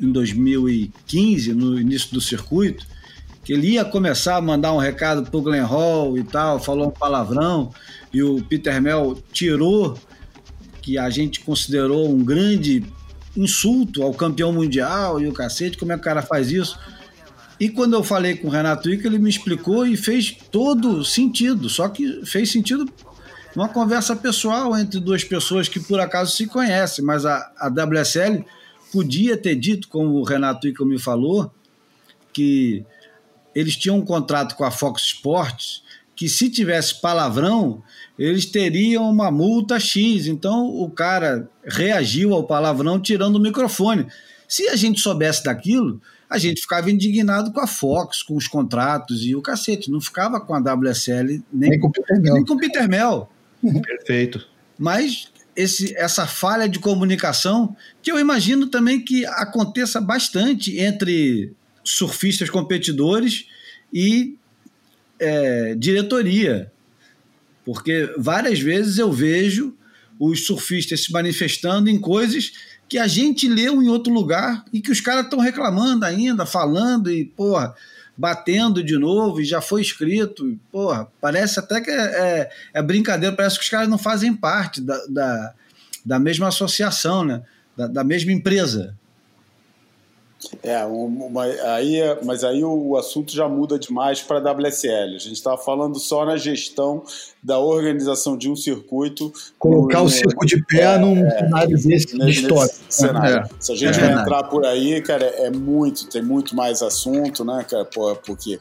em 0.00 0.10
2015, 0.10 1.52
no 1.52 1.78
início 1.78 2.12
do 2.12 2.20
circuito, 2.20 2.86
que 3.44 3.52
ele 3.52 3.72
ia 3.72 3.84
começar 3.84 4.36
a 4.36 4.40
mandar 4.40 4.72
um 4.72 4.78
recado 4.78 5.22
para 5.22 5.38
o 5.38 5.42
Glenn 5.42 5.64
Hall 5.64 6.18
e 6.18 6.24
tal, 6.24 6.60
falou 6.60 6.88
um 6.88 6.90
palavrão, 6.90 7.72
e 8.12 8.22
o 8.22 8.42
Peter 8.42 8.80
Mel 8.80 9.16
tirou, 9.32 9.98
que 10.82 10.98
a 10.98 11.10
gente 11.10 11.40
considerou 11.40 12.08
um 12.10 12.24
grande 12.24 12.84
insulto 13.36 14.02
ao 14.02 14.12
campeão 14.12 14.52
mundial 14.52 15.20
e 15.20 15.26
o 15.26 15.32
cacete, 15.32 15.76
como 15.76 15.92
é 15.92 15.94
que 15.94 16.00
o 16.00 16.04
cara 16.04 16.22
faz 16.22 16.50
isso? 16.50 16.78
E 17.60 17.68
quando 17.68 17.94
eu 17.94 18.04
falei 18.04 18.36
com 18.36 18.48
o 18.48 18.50
Renato 18.50 18.88
Ica, 18.88 19.08
ele 19.08 19.18
me 19.18 19.28
explicou 19.28 19.84
e 19.86 19.96
fez 19.96 20.36
todo 20.50 21.04
sentido, 21.04 21.68
só 21.68 21.88
que 21.88 22.24
fez 22.24 22.52
sentido 22.52 22.86
uma 23.58 23.68
conversa 23.68 24.14
pessoal 24.14 24.76
entre 24.78 25.00
duas 25.00 25.24
pessoas 25.24 25.68
que 25.68 25.80
por 25.80 25.98
acaso 25.98 26.36
se 26.36 26.46
conhecem, 26.46 27.04
mas 27.04 27.26
a, 27.26 27.52
a 27.58 27.68
WSL 27.68 28.44
podia 28.92 29.36
ter 29.36 29.56
dito, 29.56 29.88
como 29.88 30.14
o 30.14 30.22
Renato 30.22 30.68
Ica 30.68 30.84
me 30.84 30.98
falou, 30.98 31.52
que 32.32 32.84
eles 33.52 33.76
tinham 33.76 33.98
um 33.98 34.04
contrato 34.04 34.54
com 34.54 34.64
a 34.64 34.70
Fox 34.70 35.02
Sports 35.02 35.82
que 36.14 36.28
se 36.28 36.50
tivesse 36.50 37.00
palavrão, 37.00 37.82
eles 38.18 38.46
teriam 38.46 39.08
uma 39.08 39.30
multa 39.30 39.78
X. 39.78 40.26
Então 40.26 40.66
o 40.66 40.88
cara 40.90 41.48
reagiu 41.64 42.34
ao 42.34 42.44
palavrão 42.44 43.00
tirando 43.00 43.36
o 43.36 43.40
microfone. 43.40 44.06
Se 44.46 44.68
a 44.68 44.76
gente 44.76 45.00
soubesse 45.00 45.44
daquilo, 45.44 46.00
a 46.30 46.38
gente 46.38 46.60
ficava 46.60 46.90
indignado 46.90 47.52
com 47.52 47.60
a 47.60 47.66
Fox, 47.66 48.22
com 48.22 48.36
os 48.36 48.46
contratos 48.46 49.24
e 49.24 49.34
o 49.34 49.42
cacete. 49.42 49.90
Não 49.90 50.00
ficava 50.00 50.40
com 50.40 50.54
a 50.54 50.58
WSL 50.58 51.42
nem, 51.52 51.70
nem 52.34 52.44
com 52.44 52.54
o 52.54 52.58
Peter 52.58 52.88
Mel. 52.88 53.28
Mel. 53.62 53.82
Perfeito. 53.82 54.46
Mas 54.78 55.30
esse, 55.56 55.94
essa 55.96 56.26
falha 56.26 56.68
de 56.68 56.78
comunicação, 56.78 57.76
que 58.00 58.12
eu 58.12 58.18
imagino 58.18 58.68
também 58.68 59.04
que 59.04 59.26
aconteça 59.26 60.00
bastante 60.00 60.78
entre 60.78 61.52
surfistas 61.82 62.48
competidores 62.48 63.46
e 63.92 64.36
é, 65.18 65.74
diretoria. 65.74 66.70
Porque 67.64 68.14
várias 68.16 68.60
vezes 68.60 68.98
eu 68.98 69.12
vejo 69.12 69.74
os 70.18 70.46
surfistas 70.46 71.04
se 71.04 71.12
manifestando 71.12 71.90
em 71.90 71.98
coisas 71.98 72.52
que 72.88 72.98
a 72.98 73.06
gente 73.06 73.48
leu 73.48 73.82
em 73.82 73.88
outro 73.88 74.12
lugar 74.12 74.64
e 74.72 74.80
que 74.80 74.90
os 74.90 75.00
caras 75.00 75.24
estão 75.24 75.38
reclamando 75.38 76.04
ainda, 76.04 76.46
falando 76.46 77.10
e, 77.10 77.24
porra, 77.24 77.74
batendo 78.18 78.82
de 78.82 78.98
novo 78.98 79.40
e 79.40 79.44
já 79.44 79.60
foi 79.60 79.80
escrito. 79.80 80.58
Porra, 80.72 81.06
parece 81.20 81.60
até 81.60 81.80
que 81.80 81.90
é, 81.90 81.94
é, 81.94 82.50
é 82.74 82.82
brincadeira, 82.82 83.34
parece 83.34 83.56
que 83.56 83.64
os 83.64 83.70
caras 83.70 83.88
não 83.88 83.96
fazem 83.96 84.34
parte 84.34 84.80
da, 84.80 85.06
da, 85.06 85.54
da 86.04 86.18
mesma 86.18 86.48
associação, 86.48 87.24
né? 87.24 87.42
da, 87.76 87.86
da 87.86 88.04
mesma 88.04 88.32
empresa. 88.32 88.96
É, 90.62 90.84
uma, 90.84 91.44
aí, 91.74 91.98
mas 92.24 92.44
aí 92.44 92.62
o 92.62 92.96
assunto 92.96 93.32
já 93.32 93.48
muda 93.48 93.78
demais 93.78 94.20
para 94.20 94.38
a 94.38 94.52
WSL. 94.52 95.16
A 95.16 95.18
gente 95.18 95.32
estava 95.32 95.58
falando 95.58 95.98
só 95.98 96.24
na 96.24 96.36
gestão 96.36 97.04
da 97.42 97.58
organização 97.58 98.36
de 98.36 98.50
um 98.50 98.56
circuito. 98.56 99.32
Colocar 99.58 99.98
no, 99.98 100.04
o 100.04 100.08
circo 100.08 100.44
de 100.44 100.62
pé 100.64 100.94
é, 100.94 100.98
num 100.98 101.24
é, 101.24 101.30
cenário 101.30 101.76
desse 101.76 102.28
histórico. 102.28 102.76
Cenário. 102.88 103.36
É, 103.36 103.48
Se 103.60 103.72
a 103.72 103.76
gente 103.76 103.98
é 103.98 104.02
vai 104.02 104.22
entrar 104.22 104.44
por 104.44 104.64
aí, 104.64 105.00
cara, 105.00 105.24
é 105.24 105.50
muito, 105.50 106.08
tem 106.08 106.22
muito 106.22 106.54
mais 106.54 106.82
assunto, 106.82 107.44
né, 107.44 107.64
cara? 107.68 107.84
porque 108.24 108.58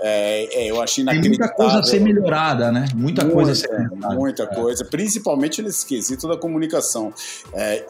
é, 0.00 0.64
é, 0.64 0.70
eu 0.70 0.80
achei 0.80 1.02
inacreditável. 1.02 1.38
Tem 1.38 1.46
muita 1.46 1.54
coisa 1.54 1.78
a 1.78 1.82
ser 1.82 2.00
melhorada, 2.00 2.72
né? 2.72 2.86
Muita, 2.94 3.22
muita 3.22 3.34
coisa 3.34 3.52
a 3.52 3.54
ser 3.54 3.68
melhorada. 3.68 4.14
Muita 4.14 4.46
coisa, 4.46 4.84
principalmente 4.84 5.62
nesse 5.62 5.86
quesito 5.86 6.28
da 6.28 6.36
comunicação. 6.36 7.12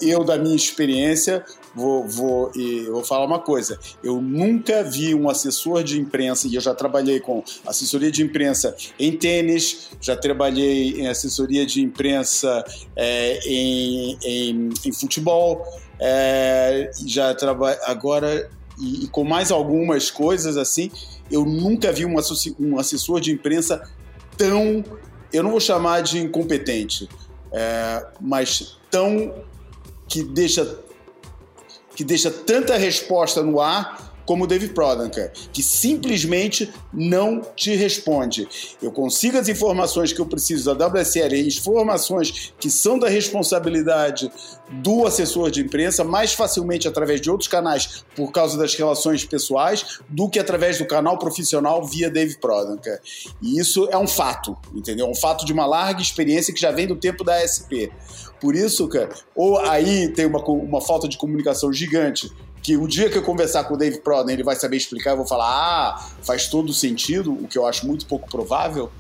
eu, 0.01 0.25
da 0.25 0.39
minha 0.39 0.57
experiência, 0.57 1.45
vou, 1.75 2.07
vou, 2.07 2.53
e 2.55 2.83
vou 2.85 3.05
falar 3.05 3.25
uma 3.25 3.39
coisa: 3.39 3.79
eu 4.03 4.21
nunca 4.21 4.83
vi 4.83 5.15
um 5.15 5.29
assessor 5.29 5.83
de 5.83 6.01
imprensa, 6.01 6.49
e 6.49 6.55
eu 6.55 6.61
já 6.61 6.75
trabalhei 6.75 7.21
com 7.21 7.43
assessoria 7.67 8.11
de 8.11 8.23
imprensa 8.23 8.75
em 8.99 9.17
tênis, 9.17 9.91
já 10.01 10.17
trabalhei 10.29 11.01
em 11.01 11.09
assessoria 11.09 11.65
de 11.65 11.81
imprensa 11.81 12.63
é, 12.95 13.39
em, 13.47 14.19
em, 14.23 14.69
em, 14.85 14.93
futebol, 14.93 15.65
é, 15.99 16.91
já 17.07 17.35
trabalho 17.35 17.79
agora 17.85 18.51
e, 18.79 19.05
e, 19.05 19.09
com 19.09 19.25
mais 19.25 19.51
algumas 19.51 20.11
coisas 20.11 20.59
assim. 20.59 20.91
Eu 21.31 21.47
nunca 21.47 21.91
vi 21.93 22.05
um, 22.05 22.17
um 22.61 22.79
assessor 22.79 23.21
de 23.21 23.33
imprensa 23.33 23.91
tão, 24.37 24.85
eu 25.33 25.43
não 25.43 25.51
vou 25.51 25.61
chamar 25.61 26.03
de 26.03 26.19
incompetente, 26.19 27.09
é, 27.51 28.07
mas 28.21 28.77
tão 28.91 29.35
que 30.07 30.23
deixa 30.23 30.79
que 31.97 32.05
deixa 32.05 32.31
tanta 32.31 32.77
resposta 32.77 33.43
no 33.43 33.61
ar 33.61 34.08
como 34.29 34.45
o 34.45 34.47
David 34.47 34.75
Prodanka, 34.75 35.33
que 35.55 35.63
simplesmente 35.63 36.71
não 36.93 37.41
te 37.57 37.75
responde. 37.75 38.47
Eu 38.83 38.93
consigo 38.93 39.39
as 39.39 39.49
informações 39.49 40.13
que 40.13 40.21
eu 40.21 40.27
preciso 40.27 40.75
da 40.75 40.87
WSL, 40.87 41.47
informações 41.47 42.53
que 42.61 42.71
são 42.71 42.99
da 42.99 43.09
responsabilidade 43.09 44.31
do 44.69 45.07
assessor 45.07 45.51
de 45.51 45.63
imprensa, 45.63 46.05
mais 46.05 46.35
facilmente 46.35 46.87
através 46.87 47.23
de 47.23 47.31
outros 47.31 47.49
canais 47.49 48.05
por 48.15 48.31
causa 48.31 48.59
das 48.59 48.75
relações 48.75 49.25
pessoais, 49.25 49.99
do 50.11 50.29
que 50.29 50.39
através 50.39 50.77
do 50.77 50.85
canal 50.85 51.19
profissional 51.19 51.83
via 51.87 52.11
David 52.11 52.39
Prodanka. 52.39 53.01
E 53.41 53.59
isso 53.59 53.89
é 53.91 53.97
um 53.97 54.07
fato, 54.07 54.55
entendeu? 54.75 55.09
Um 55.09 55.15
fato 55.15 55.47
de 55.47 55.55
uma 55.55 55.65
larga 55.65 56.03
experiência 56.03 56.53
que 56.53 56.61
já 56.61 56.71
vem 56.71 56.87
do 56.87 56.97
tempo 56.97 57.25
da 57.25 57.41
SP. 57.41 57.89
Por 58.39 58.55
isso, 58.55 58.87
cara, 58.89 59.15
ou 59.35 59.59
aí 59.59 60.13
tem 60.13 60.27
uma, 60.27 60.45
uma 60.45 60.83
falta 60.83 61.09
de 61.09 61.17
comunicação 61.17 61.73
gigante 61.73 62.31
que 62.63 62.77
o 62.77 62.87
dia 62.87 63.09
que 63.09 63.19
eu 63.19 63.23
conversar 63.23 63.65
com 63.65 63.75
o 63.75 63.77
Dave 63.77 64.01
Proden, 64.01 64.35
ele 64.35 64.43
vai 64.43 64.57
saber 64.57 64.77
explicar, 64.77 65.11
eu 65.11 65.19
vou 65.19 65.27
falar, 65.27 65.47
ah, 65.47 66.09
faz 66.23 66.49
todo 66.49 66.73
sentido, 66.73 67.33
o 67.33 67.47
que 67.47 67.59
eu 67.59 67.67
acho 67.67 67.87
muito 67.87 68.07
pouco 68.07 68.29
provável 68.31 68.91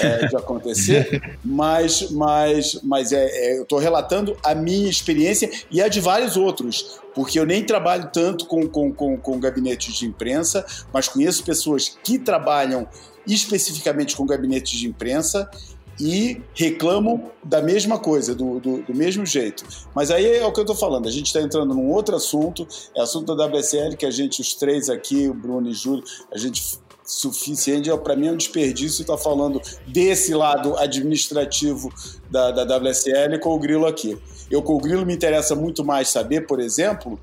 é, 0.00 0.26
de 0.26 0.36
acontecer, 0.36 1.38
mas, 1.44 2.10
mas, 2.10 2.80
mas 2.82 3.12
é, 3.12 3.24
é 3.24 3.58
eu 3.58 3.62
estou 3.62 3.78
relatando 3.78 4.36
a 4.42 4.54
minha 4.54 4.88
experiência 4.88 5.50
e 5.70 5.80
a 5.80 5.88
de 5.88 6.00
vários 6.00 6.36
outros, 6.36 7.00
porque 7.14 7.38
eu 7.38 7.46
nem 7.46 7.64
trabalho 7.64 8.10
tanto 8.12 8.46
com, 8.46 8.66
com, 8.68 8.92
com, 8.92 9.16
com 9.16 9.40
gabinetes 9.40 9.94
de 9.94 10.06
imprensa, 10.06 10.64
mas 10.92 11.08
conheço 11.08 11.44
pessoas 11.44 11.96
que 12.02 12.18
trabalham 12.18 12.86
especificamente 13.26 14.16
com 14.16 14.24
gabinetes 14.24 14.78
de 14.78 14.86
imprensa 14.86 15.50
e 16.00 16.42
reclamam 16.54 17.30
da 17.42 17.62
mesma 17.62 17.98
coisa, 17.98 18.34
do, 18.34 18.60
do, 18.60 18.82
do, 18.82 18.94
mesmo 18.94 19.24
jeito. 19.24 19.64
Mas 19.94 20.10
aí 20.10 20.26
é 20.38 20.46
o 20.46 20.52
que 20.52 20.60
eu 20.60 20.64
estou 20.64 20.76
falando, 20.76 21.08
a 21.08 21.10
gente 21.10 21.26
está 21.26 21.40
entrando 21.40 21.74
num 21.74 21.90
outro 21.90 22.16
assunto, 22.16 22.66
é 22.94 23.00
assunto 23.00 23.34
da 23.34 23.46
WSL, 23.46 23.96
que 23.96 24.06
a 24.06 24.10
gente, 24.10 24.40
os 24.40 24.54
três 24.54 24.88
aqui, 24.90 25.28
o 25.28 25.34
Bruno 25.34 25.68
e 25.68 25.70
o 25.70 25.74
Júlio, 25.74 26.04
a 26.32 26.38
gente 26.38 26.78
suficiente, 27.06 27.88
para 27.98 28.16
mim 28.16 28.26
é 28.26 28.32
um 28.32 28.36
desperdício 28.36 29.02
estar 29.02 29.16
tá 29.16 29.22
falando 29.22 29.62
desse 29.86 30.34
lado 30.34 30.76
administrativo 30.76 31.88
da, 32.28 32.50
da 32.50 32.76
WSL 32.76 33.38
com 33.38 33.54
o 33.54 33.58
Grilo 33.58 33.86
aqui. 33.86 34.18
Eu 34.50 34.60
com 34.60 34.74
o 34.74 34.78
Grilo 34.78 35.06
me 35.06 35.14
interessa 35.14 35.54
muito 35.54 35.84
mais 35.84 36.08
saber, 36.08 36.46
por 36.46 36.58
exemplo, 36.58 37.18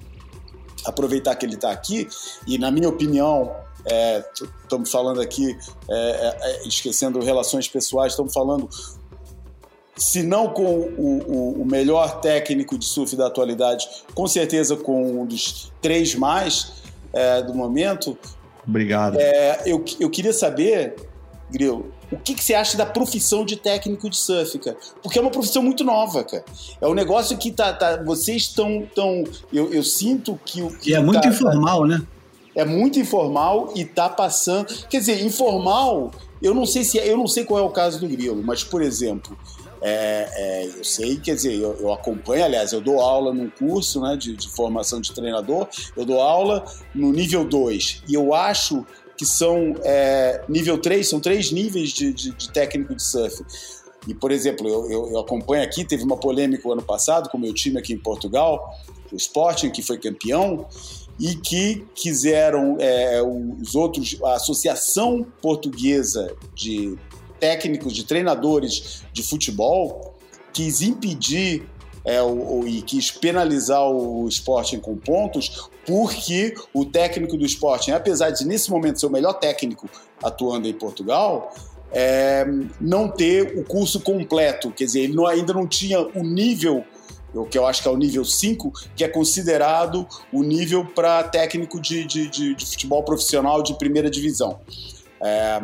aproveitar 0.86 1.36
que 1.36 1.46
ele 1.46 1.56
está 1.56 1.72
aqui, 1.72 2.08
e 2.48 2.58
na 2.58 2.72
minha 2.72 2.88
opinião, 2.88 3.52
estamos 3.86 4.90
é, 4.90 4.92
falando 4.92 5.22
aqui, 5.22 5.58
é, 5.90 5.94
é, 5.94 6.38
é, 6.42 6.68
esquecendo 6.68 7.20
relações 7.20 7.68
pessoais, 7.68 8.14
estamos 8.14 8.34
falando, 8.34 8.70
se 9.96 10.24
não 10.24 10.50
com 10.50 10.64
o, 10.64 11.24
o, 11.28 11.62
o, 11.62 11.66
melhor 11.66 12.20
técnico 12.22 12.78
de 12.78 12.86
surf 12.86 13.16
da 13.16 13.28
atualidade, 13.28 13.88
com 14.14 14.26
certeza 14.28 14.76
com 14.76 15.22
um 15.22 15.26
dos 15.26 15.72
três 15.82 16.16
mais 16.16 16.74
é, 17.12 17.42
do 17.42 17.54
momento. 17.54 18.18
Obrigado. 18.68 19.18
eu, 19.66 19.84
eu 20.00 20.10
queria 20.10 20.34
saber, 20.34 20.96
Grilo, 21.52 21.94
o 22.12 22.18
que, 22.18 22.36
que, 22.36 22.44
você 22.44 22.54
acha 22.54 22.78
da 22.78 22.86
profissão 22.86 23.44
de 23.44 23.56
técnico 23.56 24.10
de 24.10 24.18
surf, 24.18 24.58
cara? 24.60 24.78
Porque 25.02 25.18
é 25.18 25.22
uma 25.22 25.32
profissão 25.32 25.64
muito 25.64 25.84
nova, 25.84 26.24
cara. 26.24 26.46
É 26.80 26.88
um 26.88 26.94
negócio 26.94 27.38
que 27.38 27.52
tá, 27.52 27.74
tá 27.74 28.02
vocês 28.04 28.44
estão 28.44 28.88
tão, 28.96 29.24
eu, 29.52 29.74
eu, 29.74 29.84
sinto 29.84 30.40
que 30.46 30.62
o 30.62 30.70
que 30.70 30.92
e 30.92 30.94
é 30.94 31.00
muito 31.00 31.22
tá, 31.22 31.30
informal, 31.30 31.82
tá, 31.82 31.88
né? 31.88 32.08
É 32.56 32.66
muito 32.66 33.00
informal 33.00 33.72
e 33.76 33.86
tá 33.86 34.10
passando. 34.10 34.68
Quer 34.90 35.00
dizer, 35.00 35.24
informal, 35.24 36.12
eu 36.42 36.54
não 36.54 36.66
sei 36.66 36.84
se 36.84 37.00
é, 37.00 37.10
eu 37.10 37.18
não 37.18 37.28
sei 37.28 37.46
qual 37.46 37.60
é 37.60 37.64
o 37.64 37.70
caso 37.70 38.00
do 38.00 38.08
Grilo, 38.08 38.42
mas 38.44 38.64
por 38.64 38.82
exemplo, 38.82 39.38
é, 39.82 40.30
é, 40.34 40.66
eu 40.80 40.84
sei, 40.84 41.18
quer 41.18 41.36
dizer, 41.36 41.56
eu, 41.56 41.76
eu, 41.80 41.92
acompanho, 41.92 42.46
aliás, 42.46 42.72
eu 42.72 42.80
dou 42.80 43.02
aula 43.02 43.34
num 43.34 43.50
curso 43.50 44.02
né, 44.02 44.16
de, 44.16 44.36
de, 44.36 44.50
formação 44.50 45.02
de 45.02 45.12
treinador, 45.12 45.68
eu 45.96 46.06
dou 46.06 46.22
aula 46.22 46.64
no 46.96 47.12
nível 47.12 47.44
2 47.44 48.04
e 48.08 48.14
eu 48.14 48.34
acho 48.34 48.86
que 49.18 49.26
são 49.26 49.76
é, 49.84 50.42
nível 50.48 50.78
3, 50.78 51.08
são 51.08 51.20
três 51.20 51.52
níveis 51.52 51.90
de, 51.90 52.14
de, 52.14 52.32
de, 52.32 52.50
técnico 52.50 52.96
de 52.96 53.04
surf. 53.04 53.44
E, 54.08 54.14
por 54.14 54.32
exemplo, 54.32 54.68
eu, 54.68 54.90
eu, 54.90 55.12
eu 55.12 55.20
acompanho 55.20 55.64
aqui, 55.64 55.86
teve 55.86 56.04
uma 56.04 56.18
polêmica 56.18 56.68
o 56.68 56.72
ano 56.72 56.82
passado 56.82 57.30
com 57.30 57.38
o 57.38 57.42
meu 57.42 57.54
time 57.54 57.78
aqui 57.78 57.94
em 57.94 57.98
Portugal, 57.98 58.74
o 59.12 59.16
Sporting, 59.16 59.70
que 59.70 59.82
foi 59.82 59.98
campeão, 59.98 60.66
e 61.20 61.36
que 61.36 61.86
quiseram 61.96 62.78
é, 62.80 63.22
os 63.22 63.76
outros, 63.76 64.18
a 64.24 64.36
Associação 64.36 65.26
Portuguesa 65.42 66.36
de 66.56 66.98
técnicos, 67.40 67.94
de 67.94 68.04
treinadores 68.04 69.04
de 69.12 69.22
futebol, 69.22 70.16
quis 70.52 70.82
impedir 70.82 71.68
é, 72.06 72.22
o, 72.22 72.60
o, 72.60 72.68
e 72.68 72.82
quis 72.82 73.12
penalizar 73.12 73.84
o 73.90 74.28
Sporting 74.28 74.80
com 74.80 74.96
pontos, 74.98 75.70
porque 75.86 76.54
o 76.74 76.86
técnico 76.86 77.38
do 77.38 77.46
Sporting, 77.46 77.92
apesar 77.92 78.32
de 78.32 78.46
nesse 78.46 78.70
momento 78.70 79.00
ser 79.00 79.08
o 79.08 79.12
melhor 79.12 79.34
técnico 79.34 79.90
atuando 80.22 80.68
em 80.68 80.74
Portugal, 80.74 81.54
é, 81.92 82.46
não 82.82 83.08
ter 83.08 83.58
o 83.58 83.64
curso 83.64 84.00
completo, 84.00 84.72
quer 84.72 84.86
dizer, 84.86 85.02
ele 85.02 85.14
não, 85.14 85.28
ainda 85.28 85.54
não 85.54 85.68
tinha 85.68 86.00
o 86.00 86.24
nível 86.24 86.84
o 87.34 87.46
que 87.46 87.58
eu 87.58 87.66
acho 87.66 87.82
que 87.82 87.88
é 87.88 87.92
o 87.92 87.98
nível 87.98 88.24
5, 88.24 88.72
que 88.96 89.04
é 89.04 89.08
considerado 89.08 90.08
o 90.32 90.44
nível 90.44 90.86
para 90.86 91.24
técnico 91.24 91.80
de, 91.80 92.06
de, 92.06 92.30
de, 92.30 92.56
de, 92.56 92.66
futebol 92.66 93.04
profissional 93.04 93.64
de 93.64 93.74
primeira 93.76 94.10
divisão. 94.10 94.60
É, 95.22 95.62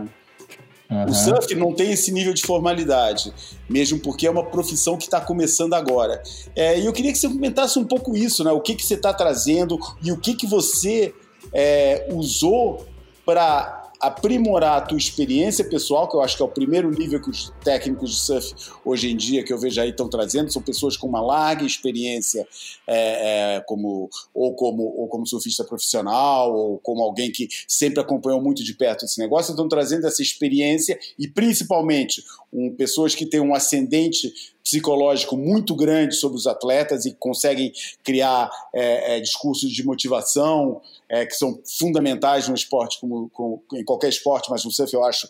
Uhum. 0.90 1.06
O 1.06 1.14
surf 1.14 1.54
não 1.54 1.72
tem 1.72 1.92
esse 1.92 2.12
nível 2.12 2.34
de 2.34 2.42
formalidade, 2.42 3.32
mesmo 3.70 4.00
porque 4.00 4.26
é 4.26 4.32
uma 4.32 4.44
profissão 4.44 4.98
que 4.98 5.04
está 5.04 5.22
começando 5.22 5.76
agora. 5.76 6.22
É, 6.56 6.80
e 6.80 6.86
eu 6.86 6.92
queria 6.92 7.12
que 7.12 7.18
você 7.20 7.30
comentasse 7.30 7.78
um 7.78 7.86
pouco 7.86 8.18
isso, 8.18 8.44
né? 8.44 8.52
O 8.52 8.60
que, 8.60 8.74
que 8.74 8.84
você 8.84 8.96
está 8.96 9.14
trazendo 9.14 9.78
e 10.02 10.12
o 10.12 10.18
que, 10.18 10.34
que 10.34 10.48
você 10.48 11.14
é, 11.54 12.08
usou 12.12 12.88
para 13.24 13.79
aprimorar 14.00 14.78
a 14.78 14.82
tua 14.82 14.98
experiência 14.98 15.66
pessoal, 15.66 16.08
que 16.08 16.16
eu 16.16 16.22
acho 16.22 16.38
que 16.38 16.42
é 16.42 16.46
o 16.46 16.50
primeiro 16.50 16.90
nível 16.90 17.22
que 17.22 17.30
os 17.30 17.52
técnicos 17.64 18.12
de 18.12 18.16
surf 18.18 18.54
hoje 18.86 19.12
em 19.12 19.18
dia 19.18 19.44
que 19.44 19.52
eu 19.52 19.58
vejo 19.58 19.82
aí 19.82 19.90
estão 19.90 20.10
trazendo, 20.10 20.52
são 20.52 20.62
pessoas 20.62 20.96
com 20.96 21.08
uma 21.08 21.22
larga 21.22 21.66
experiência 21.66 22.48
é, 22.88 23.56
é, 23.56 23.62
como, 23.62 24.10
ou, 24.34 24.54
como, 24.56 24.84
ou 24.84 25.08
como 25.08 25.28
surfista 25.28 25.64
profissional, 25.64 26.56
ou 26.56 26.78
como 26.80 27.04
alguém 27.04 27.32
que 27.32 27.48
sempre 27.68 28.00
acompanhou 28.00 28.42
muito 28.42 28.64
de 28.64 28.74
perto 28.74 29.06
esse 29.06 29.20
negócio, 29.20 29.52
estão 29.52 29.68
trazendo 29.68 30.08
essa 30.08 30.22
experiência 30.22 30.98
e 31.18 31.28
principalmente 31.28 32.24
um, 32.52 32.76
pessoas 32.76 33.16
que 33.16 33.26
têm 33.26 33.40
um 33.40 33.54
ascendente 33.54 34.32
psicológico 34.64 35.36
muito 35.36 35.76
grande 35.76 36.16
sobre 36.16 36.38
os 36.38 36.46
atletas 36.46 37.06
e 37.06 37.14
conseguem 37.14 37.72
criar 38.04 38.50
é, 38.74 39.18
é, 39.18 39.20
discursos 39.20 39.72
de 39.72 39.84
motivação 39.84 40.82
é, 41.10 41.26
que 41.26 41.34
são 41.34 41.60
fundamentais 41.78 42.48
no 42.48 42.56
esporte, 42.56 43.00
como, 43.00 43.30
como, 43.30 43.64
em 43.74 43.84
qualquer 43.84 44.10
esporte, 44.10 44.50
mas 44.50 44.64
no 44.64 44.72
surf 44.72 44.94
eu 44.94 45.04
acho 45.04 45.28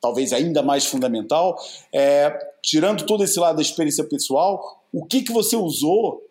talvez 0.00 0.32
ainda 0.32 0.62
mais 0.62 0.84
fundamental. 0.84 1.56
É, 1.92 2.36
tirando 2.62 3.06
todo 3.06 3.24
esse 3.24 3.38
lado 3.40 3.56
da 3.56 3.62
experiência 3.62 4.04
pessoal, 4.04 4.82
o 4.92 5.04
que, 5.04 5.22
que 5.22 5.32
você 5.32 5.56
usou 5.56 6.22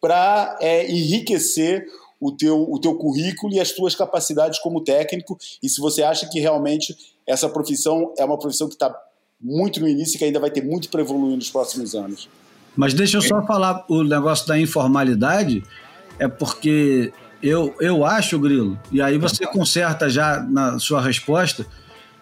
para 0.00 0.56
é, 0.60 0.90
enriquecer 0.90 1.86
o 2.20 2.32
teu, 2.32 2.62
o 2.70 2.78
teu 2.78 2.94
currículo 2.96 3.54
e 3.54 3.60
as 3.60 3.72
tuas 3.72 3.94
capacidades 3.94 4.58
como 4.58 4.82
técnico 4.84 5.38
e 5.62 5.68
se 5.68 5.80
você 5.80 6.02
acha 6.02 6.28
que 6.28 6.38
realmente 6.38 6.94
essa 7.26 7.48
profissão 7.48 8.12
é 8.18 8.24
uma 8.24 8.38
profissão 8.38 8.68
que 8.68 8.74
está 8.74 8.94
muito 9.40 9.80
no 9.80 9.88
início 9.88 10.16
e 10.16 10.18
que 10.18 10.24
ainda 10.24 10.38
vai 10.38 10.50
ter 10.50 10.62
muito 10.62 10.88
para 10.88 11.00
evoluir 11.00 11.36
nos 11.36 11.50
próximos 11.50 11.94
anos. 11.94 12.28
Mas 12.76 12.94
deixa 12.94 13.16
eu 13.16 13.22
só 13.22 13.44
falar 13.46 13.84
o 13.88 14.02
negócio 14.02 14.46
da 14.46 14.58
informalidade, 14.58 15.62
é 16.18 16.28
porque 16.28 17.12
eu, 17.42 17.74
eu 17.80 18.04
acho, 18.04 18.38
Grilo, 18.38 18.78
e 18.92 19.00
aí 19.00 19.16
você 19.18 19.46
conserta 19.46 20.08
já 20.08 20.40
na 20.40 20.78
sua 20.78 21.00
resposta, 21.00 21.66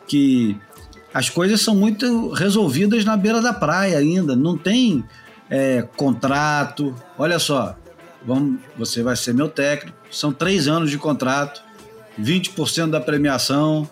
que 0.07 0.57
as 1.13 1.29
coisas 1.29 1.61
são 1.61 1.75
muito 1.75 2.31
resolvidas 2.31 3.05
na 3.05 3.17
beira 3.17 3.43
da 3.43 3.53
praia 3.53 3.99
ainda. 3.99 4.37
Não 4.37 4.57
tem 4.57 5.05
é, 5.51 5.83
contrato. 5.97 6.95
Olha 7.19 7.39
só, 7.39 7.77
vamos, 8.25 8.61
você 8.77 9.03
vai 9.03 9.17
ser 9.17 9.35
meu 9.35 9.49
técnico. 9.49 9.97
São 10.11 10.33
três 10.33 10.69
anos 10.69 10.91
de 10.91 10.99
contrato, 10.99 11.63
20% 12.21 12.91
da 12.91 13.01
premiação. 13.01 13.89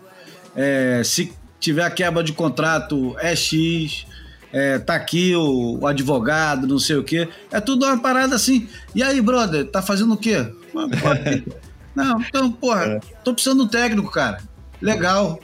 É, 0.55 1.03
se 1.05 1.33
tiver 1.61 1.89
quebra 1.91 2.23
de 2.23 2.33
contrato, 2.33 3.17
é 3.19 3.35
X, 3.35 4.07
é, 4.53 4.79
tá 4.79 4.95
aqui 4.95 5.35
o, 5.35 5.79
o, 5.81 5.87
advogado, 5.87 6.67
não 6.67 6.79
sei 6.79 6.97
o 6.97 7.05
quê. 7.05 7.29
É 7.51 7.61
tudo 7.61 7.85
uma 7.85 7.99
parada 7.99 8.35
assim. 8.35 8.69
E 8.95 9.03
aí, 9.03 9.21
brother, 9.21 9.67
tá 9.67 9.83
fazendo 9.83 10.15
o 10.15 10.17
quê? 10.17 10.47
não, 11.95 12.21
então, 12.21 12.51
porra, 12.51 12.85
é. 12.85 13.01
tô 13.25 13.35
precisando 13.35 13.61
de 13.61 13.65
um 13.65 13.69
técnico, 13.69 14.11
cara. 14.11 14.39
Legal. 14.81 15.41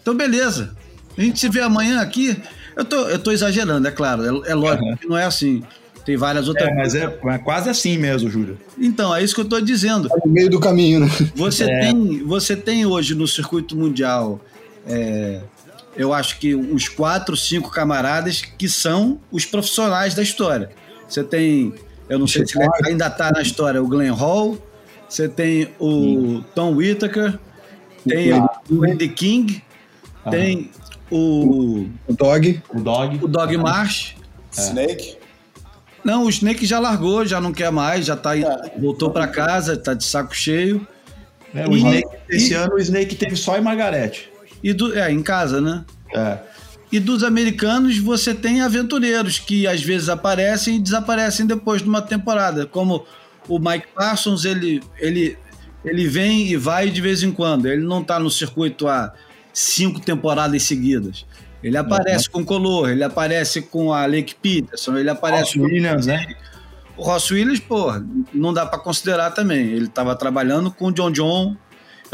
Então, 0.00 0.14
beleza. 0.14 0.76
A 1.16 1.20
gente 1.20 1.38
se 1.38 1.48
vê 1.48 1.60
amanhã 1.60 2.00
aqui. 2.00 2.36
Eu 2.76 2.84
tô, 2.84 3.08
eu 3.08 3.18
tô 3.18 3.30
exagerando, 3.30 3.86
é 3.86 3.90
claro. 3.90 4.44
É, 4.44 4.50
é 4.50 4.54
lógico 4.54 4.84
uhum. 4.84 4.96
que 4.96 5.06
não 5.08 5.16
é 5.16 5.24
assim. 5.24 5.62
Tem 6.04 6.16
várias 6.16 6.48
outras. 6.48 6.68
É, 6.68 6.74
mas 6.74 6.94
é, 6.94 7.04
é, 7.04 7.38
quase 7.38 7.70
assim 7.70 7.96
mesmo, 7.96 8.28
Júlio. 8.28 8.58
Então, 8.78 9.14
é 9.14 9.22
isso 9.22 9.34
que 9.34 9.40
eu 9.40 9.46
tô 9.46 9.58
dizendo. 9.60 10.08
Tá 10.08 10.16
no 10.24 10.30
meio 10.30 10.50
do 10.50 10.60
caminho, 10.60 11.00
né? 11.00 11.08
Você, 11.34 11.64
é. 11.64 11.80
tem, 11.80 12.22
você 12.24 12.54
tem 12.54 12.84
hoje 12.84 13.14
no 13.14 13.26
circuito 13.26 13.74
mundial 13.74 14.40
é, 14.86 15.40
eu 15.96 16.12
acho 16.12 16.38
que 16.38 16.54
uns 16.54 16.88
quatro, 16.88 17.36
cinco 17.36 17.70
camaradas 17.70 18.42
que 18.42 18.68
são 18.68 19.20
os 19.30 19.44
profissionais 19.44 20.14
da 20.14 20.22
história. 20.22 20.70
Você 21.08 21.22
tem, 21.22 21.74
eu 22.08 22.18
não 22.18 22.26
sei 22.26 22.46
se 22.46 22.58
ainda 22.84 23.06
está 23.06 23.30
na 23.30 23.42
história, 23.42 23.82
o 23.82 23.86
Glenn 23.86 24.12
Hall, 24.12 24.58
você 25.08 25.28
tem 25.28 25.68
o 25.78 26.42
Tom 26.54 26.74
Whittaker, 26.74 27.38
tem 28.06 28.32
o 28.70 28.84
Andy 28.84 29.08
King, 29.08 29.62
tem 30.30 30.70
o, 31.10 31.86
o 32.08 32.12
Dog, 32.12 32.62
o 32.70 32.80
Dog, 32.80 33.24
o 33.24 33.28
Dog 33.28 33.56
Marsh, 33.56 34.16
é. 34.56 34.60
Snake. 34.60 35.16
Não, 36.04 36.24
o 36.24 36.28
Snake 36.28 36.66
já 36.66 36.78
largou, 36.78 37.24
já 37.24 37.40
não 37.40 37.52
quer 37.52 37.70
mais, 37.70 38.04
já 38.04 38.16
tá, 38.16 38.36
é. 38.36 38.44
voltou 38.78 39.10
para 39.10 39.26
casa, 39.26 39.76
tá 39.76 39.94
de 39.94 40.04
saco 40.04 40.34
cheio. 40.34 40.86
É, 41.54 41.66
o 41.68 41.76
Snake, 41.76 42.08
esse 42.28 42.52
ano 42.52 42.74
o 42.74 42.78
Snake 42.78 43.14
teve 43.14 43.36
só 43.36 43.56
em 43.56 43.60
Margarete. 43.60 44.33
E 44.64 44.72
do, 44.72 44.98
é, 44.98 45.12
em 45.12 45.22
casa, 45.22 45.60
né? 45.60 45.84
É. 46.14 46.38
E 46.90 46.98
dos 46.98 47.22
americanos 47.22 47.98
você 47.98 48.32
tem 48.32 48.62
aventureiros 48.62 49.38
que 49.38 49.66
às 49.66 49.82
vezes 49.82 50.08
aparecem 50.08 50.76
e 50.76 50.80
desaparecem 50.80 51.44
depois 51.44 51.82
de 51.82 51.88
uma 51.88 52.00
temporada, 52.00 52.64
como 52.64 53.04
o 53.46 53.58
Mike 53.58 53.88
Parsons, 53.94 54.46
ele, 54.46 54.82
ele, 54.98 55.36
ele 55.84 56.08
vem 56.08 56.46
e 56.46 56.56
vai 56.56 56.88
de 56.88 57.02
vez 57.02 57.22
em 57.22 57.30
quando. 57.30 57.66
Ele 57.66 57.82
não 57.82 58.00
está 58.00 58.18
no 58.18 58.30
circuito 58.30 58.88
há 58.88 59.12
cinco 59.52 60.00
temporadas 60.00 60.62
seguidas. 60.62 61.26
Ele 61.62 61.76
aparece 61.76 62.28
uhum. 62.28 62.32
com 62.32 62.40
o 62.40 62.44
Color, 62.46 62.90
ele 62.90 63.04
aparece 63.04 63.60
com 63.60 63.92
a 63.92 64.06
Lake 64.06 64.34
Peterson, 64.34 64.96
ele 64.96 65.10
aparece 65.10 65.58
Ross 65.58 65.70
Williams, 65.70 66.06
né? 66.06 66.26
O 66.96 67.02
Ross 67.02 67.30
Williams, 67.30 67.60
pô, 67.60 67.92
não 68.32 68.52
dá 68.52 68.64
para 68.64 68.78
considerar 68.78 69.30
também. 69.32 69.72
Ele 69.72 69.86
estava 69.86 70.14
trabalhando 70.14 70.70
com 70.70 70.86
o 70.86 70.92
John 70.92 71.10
John 71.10 71.56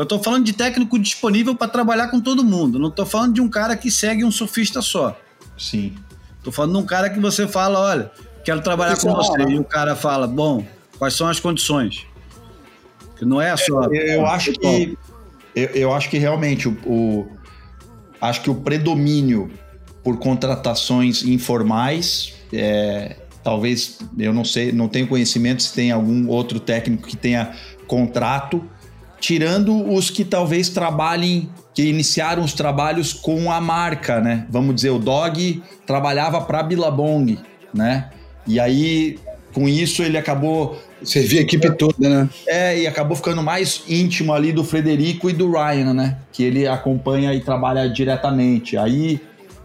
eu 0.01 0.05
estou 0.05 0.18
falando 0.18 0.47
de 0.47 0.55
técnico 0.55 0.98
disponível 0.98 1.55
para 1.55 1.68
trabalhar 1.68 2.09
com 2.09 2.18
todo 2.18 2.43
mundo. 2.43 2.78
Não 2.78 2.89
estou 2.89 3.05
falando 3.05 3.35
de 3.35 3.40
um 3.43 3.51
cara 3.51 3.77
que 3.77 3.90
segue 3.90 4.24
um 4.24 4.31
surfista 4.31 4.81
só. 4.81 5.14
Sim. 5.59 5.94
Estou 6.39 6.51
falando 6.51 6.72
de 6.72 6.78
um 6.78 6.86
cara 6.86 7.10
que 7.10 7.20
você 7.20 7.47
fala, 7.47 7.78
olha, 7.78 8.10
quero 8.43 8.62
trabalhar 8.62 8.98
com 8.98 9.12
você. 9.12 9.36
Né? 9.36 9.52
E 9.52 9.59
o 9.59 9.64
cara 9.64 9.94
fala, 9.94 10.27
bom, 10.27 10.64
quais 10.98 11.12
são 11.12 11.28
as 11.28 11.39
condições? 11.39 12.06
Que 13.14 13.27
não 13.27 13.43
é 13.43 13.55
só. 13.59 13.82
Eu, 13.89 14.06
eu 14.06 14.27
acho 14.27 14.52
que 14.52 14.98
eu, 15.55 15.66
eu, 15.66 15.93
acho 15.93 16.09
que 16.09 16.16
realmente 16.16 16.66
o, 16.66 16.72
o, 16.86 17.28
acho 18.22 18.40
que 18.40 18.48
o 18.48 18.55
predomínio 18.55 19.51
por 20.02 20.18
contratações 20.18 21.24
informais 21.24 22.32
é, 22.51 23.16
talvez 23.44 23.98
eu 24.16 24.32
não 24.32 24.47
sei, 24.47 24.72
não 24.72 24.89
tenho 24.89 25.06
conhecimento 25.06 25.62
se 25.62 25.74
tem 25.74 25.90
algum 25.90 26.27
outro 26.27 26.59
técnico 26.59 27.06
que 27.06 27.18
tenha 27.18 27.55
contrato 27.86 28.66
tirando 29.20 29.92
os 29.92 30.10
que 30.10 30.24
talvez 30.24 30.70
trabalhem, 30.70 31.48
que 31.74 31.82
iniciaram 31.82 32.42
os 32.42 32.55
trabalhos 32.55 33.12
com 33.12 33.52
a 33.52 33.60
marca, 33.60 34.20
né? 34.20 34.47
Vamos 34.48 34.74
dizer, 34.74 34.90
o 34.90 34.98
Dog 34.98 35.62
trabalhava 35.86 36.40
para 36.40 36.62
Billabong, 36.62 37.38
né? 37.72 38.10
E 38.47 38.59
aí, 38.59 39.18
com 39.52 39.68
isso, 39.68 40.02
ele 40.02 40.16
acabou. 40.16 40.80
Servia 41.02 41.40
a 41.40 41.42
equipe 41.42 41.70
toda, 41.76 42.09
né? 42.09 42.28
É, 42.47 42.78
e 42.78 42.86
acabou 42.86 43.16
ficando 43.16 43.42
mais 43.42 43.82
íntimo 43.88 44.34
ali 44.34 44.52
do 44.52 44.64
Frederico 44.64 45.30
e 45.30 45.32
do 45.32 45.51
Ryan, 45.51 45.94
né? 45.94 46.18
Que 46.32 46.42
ele 46.42 46.66
acompanha 46.66 47.32
e 47.34 47.40
trabalha 47.40 47.88
diretamente. 47.88 48.76
Aí. 48.76 49.20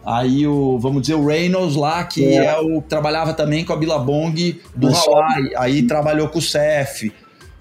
Aí 0.06 0.45
o, 0.45 0.77
vamos 0.77 1.02
dizer, 1.02 1.15
o 1.15 1.26
Reynolds 1.26 1.76
lá, 1.76 2.03
que 2.03 2.23
é. 2.23 2.45
é 2.45 2.60
o 2.60 2.80
trabalhava 2.80 3.34
também 3.34 3.65
com 3.65 3.73
a 3.73 3.76
Billabong 3.76 4.61
do 4.76 4.88
Hawaii, 4.88 5.56
aí 5.57 5.82
trabalhou 5.82 6.27
com 6.27 6.38
o 6.38 6.41
CF 6.41 7.11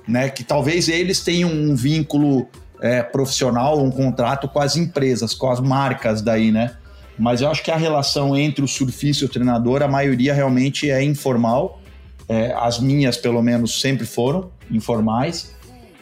né? 0.07 0.29
Que 0.29 0.45
talvez 0.45 0.89
eles 0.89 1.21
tenham 1.21 1.51
um 1.51 1.75
vínculo 1.75 2.49
é, 2.81 3.03
profissional, 3.03 3.83
um 3.83 3.91
contrato 3.91 4.49
com 4.49 4.61
as 4.61 4.77
empresas, 4.77 5.35
com 5.35 5.51
as 5.51 5.61
marcas 5.61 6.21
daí, 6.21 6.51
né? 6.51 6.77
Mas 7.19 7.41
eu 7.41 7.51
acho 7.51 7.63
que 7.63 7.71
a 7.71 7.77
relação 7.77 8.37
entre 8.37 8.65
o 8.65 8.69
surfista 8.69 9.25
e 9.25 9.27
o 9.27 9.31
treinador, 9.31 9.83
a 9.83 9.89
maioria 9.89 10.35
realmente 10.35 10.91
é 10.91 11.03
informal. 11.03 11.81
É, 12.29 12.53
as 12.57 12.81
minhas, 12.81 13.17
pelo 13.17 13.43
menos, 13.43 13.81
sempre 13.81 14.07
foram 14.07 14.51
informais. 14.71 15.55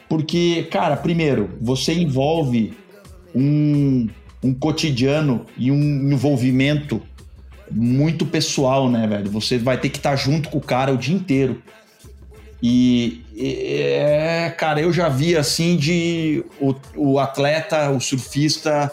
Porque, 0.09 0.69
cara, 0.71 0.97
primeiro, 0.97 1.51
você 1.61 1.93
envolve 1.93 2.77
um, 3.35 4.09
um 4.43 4.55
cotidiano 4.55 5.47
e 5.57 5.71
um 5.71 6.13
envolvimento 6.13 7.03
muito 7.71 8.27
pessoal, 8.27 8.91
né, 8.91 9.07
velho? 9.07 9.31
Você 9.31 9.59
vai 9.59 9.79
ter 9.79 9.89
que 9.89 9.99
estar 9.99 10.17
junto 10.17 10.49
com 10.51 10.59
o 10.59 10.61
cara 10.61 10.93
o 10.93 10.97
dia 10.97 11.15
inteiro. 11.15 11.63
E, 12.63 13.25
é, 13.37 14.55
cara, 14.57 14.81
eu 14.81 14.93
já 14.93 15.09
vi 15.09 15.37
assim 15.37 15.77
de 15.77 16.45
o, 16.61 16.75
o 16.97 17.19
atleta, 17.19 17.91
o 17.91 18.01
surfista 18.01 18.91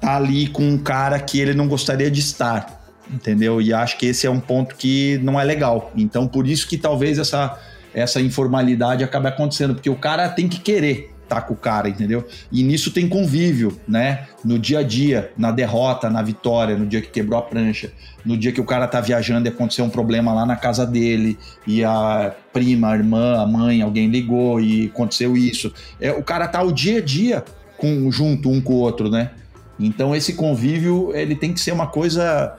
tá 0.00 0.16
ali 0.16 0.48
com 0.48 0.66
um 0.66 0.78
cara 0.78 1.20
que 1.20 1.38
ele 1.38 1.52
não 1.52 1.68
gostaria 1.68 2.10
de 2.10 2.20
estar, 2.20 2.86
entendeu? 3.10 3.60
E 3.60 3.72
acho 3.74 3.98
que 3.98 4.06
esse 4.06 4.26
é 4.26 4.30
um 4.30 4.40
ponto 4.40 4.76
que 4.76 5.18
não 5.22 5.38
é 5.38 5.44
legal. 5.44 5.92
Então, 5.94 6.26
por 6.26 6.46
isso 6.46 6.66
que 6.66 6.78
talvez 6.78 7.18
essa, 7.18 7.58
essa 7.92 8.20
informalidade 8.20 9.04
acabe 9.04 9.28
acontecendo, 9.28 9.74
porque 9.74 9.90
o 9.90 9.96
cara 9.96 10.28
tem 10.30 10.48
que 10.48 10.60
querer 10.60 11.15
tá 11.28 11.40
com 11.40 11.54
o 11.54 11.56
cara, 11.56 11.88
entendeu? 11.88 12.26
E 12.50 12.62
nisso 12.62 12.90
tem 12.90 13.08
convívio, 13.08 13.78
né? 13.86 14.26
No 14.44 14.58
dia 14.58 14.80
a 14.80 14.82
dia, 14.82 15.32
na 15.36 15.50
derrota, 15.50 16.08
na 16.08 16.22
vitória, 16.22 16.76
no 16.76 16.86
dia 16.86 17.00
que 17.00 17.08
quebrou 17.08 17.38
a 17.38 17.42
prancha, 17.42 17.92
no 18.24 18.36
dia 18.36 18.52
que 18.52 18.60
o 18.60 18.64
cara 18.64 18.86
tá 18.86 19.00
viajando 19.00 19.46
e 19.46 19.50
aconteceu 19.50 19.84
um 19.84 19.90
problema 19.90 20.32
lá 20.32 20.46
na 20.46 20.56
casa 20.56 20.86
dele, 20.86 21.38
e 21.66 21.84
a 21.84 22.34
prima, 22.52 22.92
a 22.92 22.96
irmã, 22.96 23.40
a 23.40 23.46
mãe, 23.46 23.82
alguém 23.82 24.08
ligou 24.08 24.60
e 24.60 24.86
aconteceu 24.86 25.36
isso. 25.36 25.72
É, 26.00 26.12
o 26.12 26.22
cara 26.22 26.48
tá 26.48 26.62
o 26.62 26.72
dia 26.72 26.98
a 26.98 27.02
dia 27.02 27.44
com, 27.76 28.10
junto 28.10 28.50
um 28.50 28.60
com 28.60 28.74
o 28.74 28.76
outro, 28.76 29.10
né? 29.10 29.30
Então 29.78 30.14
esse 30.14 30.32
convívio, 30.34 31.14
ele 31.14 31.34
tem 31.34 31.52
que 31.52 31.60
ser 31.60 31.72
uma 31.72 31.86
coisa. 31.86 32.56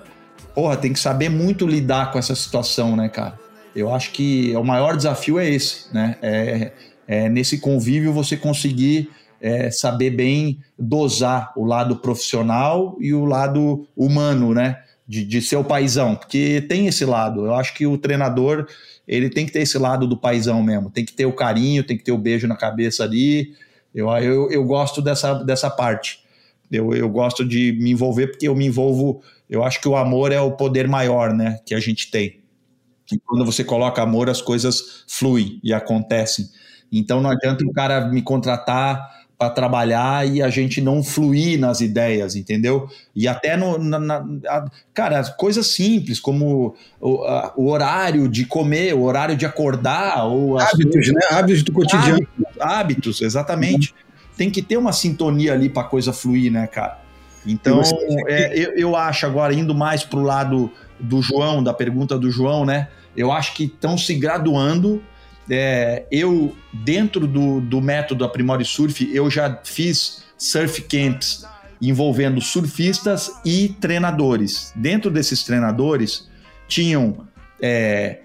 Porra, 0.53 0.77
tem 0.77 0.93
que 0.93 0.99
saber 0.99 1.29
muito 1.29 1.65
lidar 1.65 2.11
com 2.11 2.19
essa 2.19 2.35
situação, 2.35 2.95
né, 2.95 3.09
cara? 3.09 3.39
Eu 3.75 3.93
acho 3.93 4.11
que 4.11 4.55
o 4.55 4.63
maior 4.63 4.97
desafio 4.97 5.37
é 5.37 5.47
esse, 5.47 5.93
né? 5.93 6.17
É, 6.21 6.71
é 7.07 7.29
nesse 7.29 7.59
convívio 7.59 8.11
você 8.11 8.35
conseguir 8.35 9.09
é, 9.39 9.71
saber 9.71 10.09
bem 10.11 10.59
dosar 10.77 11.53
o 11.55 11.63
lado 11.63 11.97
profissional 11.97 12.97
e 12.99 13.13
o 13.13 13.25
lado 13.25 13.87
humano, 13.95 14.53
né? 14.53 14.83
De, 15.07 15.23
de 15.23 15.41
ser 15.41 15.55
o 15.55 15.63
paizão, 15.63 16.15
porque 16.15 16.65
tem 16.67 16.87
esse 16.87 17.05
lado. 17.05 17.45
Eu 17.45 17.55
acho 17.55 17.73
que 17.73 17.87
o 17.87 17.97
treinador 17.97 18.67
ele 19.07 19.29
tem 19.29 19.45
que 19.45 19.53
ter 19.53 19.61
esse 19.61 19.77
lado 19.77 20.05
do 20.05 20.17
paizão 20.17 20.61
mesmo. 20.61 20.89
Tem 20.89 21.05
que 21.05 21.13
ter 21.13 21.25
o 21.25 21.31
carinho, 21.31 21.83
tem 21.83 21.97
que 21.97 22.03
ter 22.03 22.11
o 22.11 22.17
beijo 22.17 22.45
na 22.45 22.57
cabeça 22.57 23.05
ali. 23.05 23.53
Eu, 23.95 24.09
eu, 24.17 24.51
eu 24.51 24.65
gosto 24.65 25.01
dessa, 25.01 25.33
dessa 25.45 25.69
parte. 25.69 26.19
Eu, 26.69 26.93
eu 26.93 27.07
gosto 27.07 27.45
de 27.45 27.71
me 27.79 27.91
envolver 27.91 28.27
porque 28.27 28.49
eu 28.49 28.55
me 28.55 28.65
envolvo. 28.65 29.21
Eu 29.49 29.63
acho 29.63 29.79
que 29.79 29.87
o 29.87 29.95
amor 29.95 30.33
é 30.33 30.41
o 30.41 30.51
poder 30.51 30.89
maior, 30.89 31.33
né? 31.33 31.59
Que 31.65 31.73
a 31.73 31.79
gente 31.79 32.11
tem. 32.11 32.41
E 33.09 33.17
quando 33.19 33.45
você 33.45 33.63
coloca 33.63 34.01
amor, 34.01 34.29
as 34.29 34.41
coisas 34.41 35.05
fluem 35.07 35.61
e 35.63 35.73
acontecem. 35.73 36.49
Então 36.91 37.21
não 37.21 37.29
adianta 37.29 37.65
o 37.65 37.73
cara 37.73 38.07
me 38.07 38.21
contratar 38.21 39.17
para 39.37 39.51
trabalhar 39.51 40.27
e 40.27 40.41
a 40.41 40.49
gente 40.49 40.81
não 40.81 41.03
fluir 41.03 41.59
nas 41.59 41.79
ideias, 41.79 42.35
entendeu? 42.35 42.89
E 43.15 43.27
até 43.27 43.55
no. 43.55 43.77
Na, 43.77 43.99
na, 43.99 44.25
a, 44.47 44.65
cara, 44.93 45.23
coisas 45.37 45.67
simples, 45.67 46.19
como 46.19 46.75
o, 46.99 47.23
a, 47.23 47.53
o, 47.55 47.69
horário 47.69 48.27
de 48.27 48.45
comer, 48.45 48.95
o 48.95 49.03
horário 49.03 49.35
de 49.35 49.45
acordar. 49.45 50.25
Ou 50.25 50.59
hábitos, 50.59 51.13
né? 51.13 51.21
Hábitos 51.29 51.61
do 51.61 51.71
cotidiano. 51.71 52.15
Hábitos, 52.15 52.61
hábitos 52.61 53.21
exatamente. 53.21 53.93
Tem 54.35 54.49
que 54.49 54.61
ter 54.61 54.77
uma 54.77 54.91
sintonia 54.91 55.53
ali 55.53 55.69
para 55.69 55.83
a 55.83 55.85
coisa 55.85 56.11
fluir, 56.11 56.51
né, 56.51 56.65
cara? 56.65 56.99
Então, 57.45 57.81
é, 58.27 58.57
eu, 58.57 58.73
eu 58.75 58.95
acho 58.95 59.25
agora, 59.25 59.53
indo 59.53 59.73
mais 59.73 60.03
para 60.03 60.19
o 60.19 60.23
lado 60.23 60.71
do 60.99 61.21
João, 61.21 61.63
da 61.63 61.73
pergunta 61.73 62.17
do 62.17 62.29
João, 62.29 62.65
né? 62.65 62.89
Eu 63.15 63.31
acho 63.31 63.53
que 63.53 63.65
estão 63.65 63.97
se 63.97 64.15
graduando. 64.15 65.01
É, 65.49 66.05
eu, 66.11 66.55
dentro 66.73 67.27
do, 67.27 67.61
do 67.61 67.81
método 67.81 68.25
Aprimore 68.25 68.65
Surf, 68.65 69.09
eu 69.13 69.29
já 69.29 69.59
fiz 69.63 70.23
surf 70.37 70.81
camps 70.83 71.45
envolvendo 71.81 72.41
surfistas 72.41 73.31
e 73.45 73.69
treinadores. 73.79 74.73
Dentro 74.75 75.09
desses 75.09 75.43
treinadores, 75.43 76.27
tinham 76.67 77.27
é, 77.61 78.19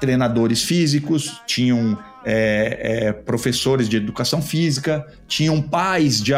treinadores 0.00 0.62
físicos, 0.62 1.40
tinham 1.46 1.98
é, 2.24 3.06
é, 3.08 3.12
professores 3.12 3.88
de 3.88 3.96
educação 3.96 4.42
física, 4.42 5.06
tinham 5.28 5.60
pais 5.60 6.22
de, 6.22 6.32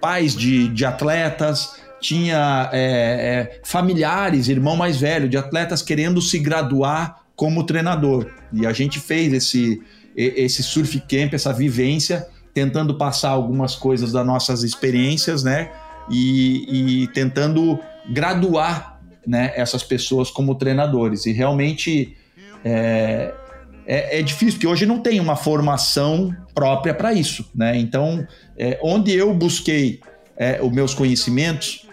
pais 0.00 0.36
de, 0.36 0.68
de 0.68 0.84
atletas, 0.84 1.80
tinha 2.00 2.70
é, 2.72 2.80
é, 2.80 3.60
familiares, 3.64 4.48
irmão 4.48 4.76
mais 4.76 4.98
velho 4.98 5.28
de 5.28 5.36
atletas 5.36 5.82
querendo 5.82 6.20
se 6.20 6.38
graduar 6.38 7.24
como 7.40 7.64
treinador. 7.64 8.26
E 8.52 8.66
a 8.66 8.72
gente 8.74 9.00
fez 9.00 9.32
esse, 9.32 9.80
esse 10.14 10.62
surf 10.62 11.00
camp, 11.08 11.32
essa 11.32 11.54
vivência, 11.54 12.28
tentando 12.52 12.98
passar 12.98 13.30
algumas 13.30 13.74
coisas 13.74 14.12
das 14.12 14.26
nossas 14.26 14.62
experiências, 14.62 15.42
né? 15.42 15.72
E, 16.10 17.04
e 17.04 17.08
tentando 17.14 17.78
graduar 18.10 19.00
né, 19.26 19.54
essas 19.56 19.82
pessoas 19.82 20.30
como 20.30 20.54
treinadores. 20.54 21.24
E 21.24 21.32
realmente 21.32 22.14
é, 22.62 23.32
é, 23.86 24.18
é, 24.18 24.22
difícil, 24.22 24.56
porque 24.56 24.66
hoje 24.66 24.84
não 24.84 25.00
tem 25.00 25.18
uma 25.18 25.34
formação 25.34 26.36
própria 26.54 26.92
para 26.92 27.14
isso, 27.14 27.50
né? 27.54 27.74
Então, 27.74 28.22
é, 28.58 28.78
onde 28.82 29.14
eu 29.14 29.32
busquei 29.32 30.02
é, 30.36 30.60
os 30.60 30.70
meus 30.70 30.92
conhecimentos, 30.92 31.88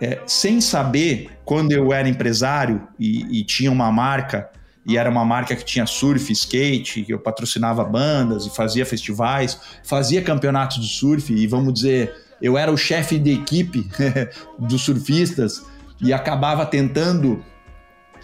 é, 0.00 0.22
sem 0.26 0.62
saber, 0.62 1.28
quando 1.44 1.72
eu 1.72 1.92
era 1.92 2.08
empresário 2.08 2.88
e, 2.98 3.40
e, 3.40 3.44
tinha 3.44 3.70
uma 3.70 3.92
marca, 3.92 4.48
e 4.88 4.96
era 4.96 5.10
uma 5.10 5.22
marca 5.22 5.54
que 5.54 5.66
tinha 5.66 5.84
surf, 5.84 6.32
skate, 6.32 7.02
que 7.02 7.12
eu 7.12 7.18
patrocinava 7.18 7.84
bandas 7.84 8.46
e 8.46 8.50
fazia 8.50 8.86
festivais, 8.86 9.60
fazia 9.84 10.22
campeonatos 10.22 10.80
de 10.80 10.88
surf, 10.88 11.30
e 11.30 11.46
vamos 11.46 11.74
dizer, 11.74 12.14
eu 12.40 12.56
era 12.56 12.72
o 12.72 12.76
chefe 12.76 13.18
de 13.18 13.32
equipe 13.32 13.86
dos 14.58 14.80
surfistas 14.80 15.62
e 16.00 16.10
acabava 16.10 16.64
tentando 16.64 17.44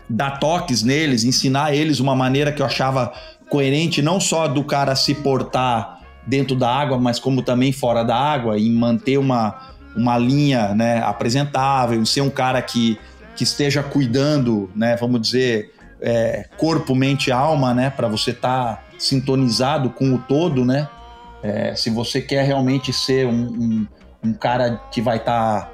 dar 0.09 0.39
toques 0.39 0.83
neles, 0.83 1.23
ensinar 1.23 1.75
eles 1.75 2.01
uma 2.01 2.17
maneira 2.17 2.51
que 2.51 2.63
eu 2.63 2.67
achava 2.67 3.13
coerente, 3.51 4.01
não 4.01 4.19
só 4.19 4.49
do 4.49 4.65
cara 4.65 4.97
se 4.97 5.15
portar 5.15 6.01
dentro 6.27 6.57
da 6.57 6.75
água, 6.75 6.99
mas 6.99 7.19
como 7.19 7.43
também 7.43 7.73
fora 7.73 8.03
da 8.03 8.17
água, 8.17 8.59
e 8.59 8.71
manter 8.71 9.19
uma, 9.19 9.75
uma 9.95 10.17
linha 10.17 10.75
né, 10.75 11.03
apresentável, 11.03 12.03
e 12.03 12.07
ser 12.07 12.23
um 12.23 12.31
cara 12.31 12.63
que, 12.63 12.99
que 13.37 13.45
esteja 13.45 13.83
cuidando, 13.83 14.71
né, 14.75 14.97
vamos 14.97 15.21
dizer, 15.21 15.74
é, 16.01 16.47
corpo, 16.57 16.95
mente 16.95 17.31
alma, 17.31 17.73
né, 17.75 17.91
para 17.91 18.09
você 18.09 18.31
estar 18.31 18.77
tá 18.77 18.83
sintonizado 18.99 19.91
com 19.91 20.15
o 20.15 20.19
todo, 20.19 20.65
né? 20.65 20.89
É, 21.43 21.75
se 21.75 21.91
você 21.91 22.21
quer 22.21 22.45
realmente 22.45 22.93
ser 22.93 23.27
um, 23.27 23.33
um, 23.33 23.87
um 24.25 24.33
cara 24.33 24.81
que 24.91 25.03
vai 25.03 25.19
estar 25.19 25.63
tá 25.63 25.71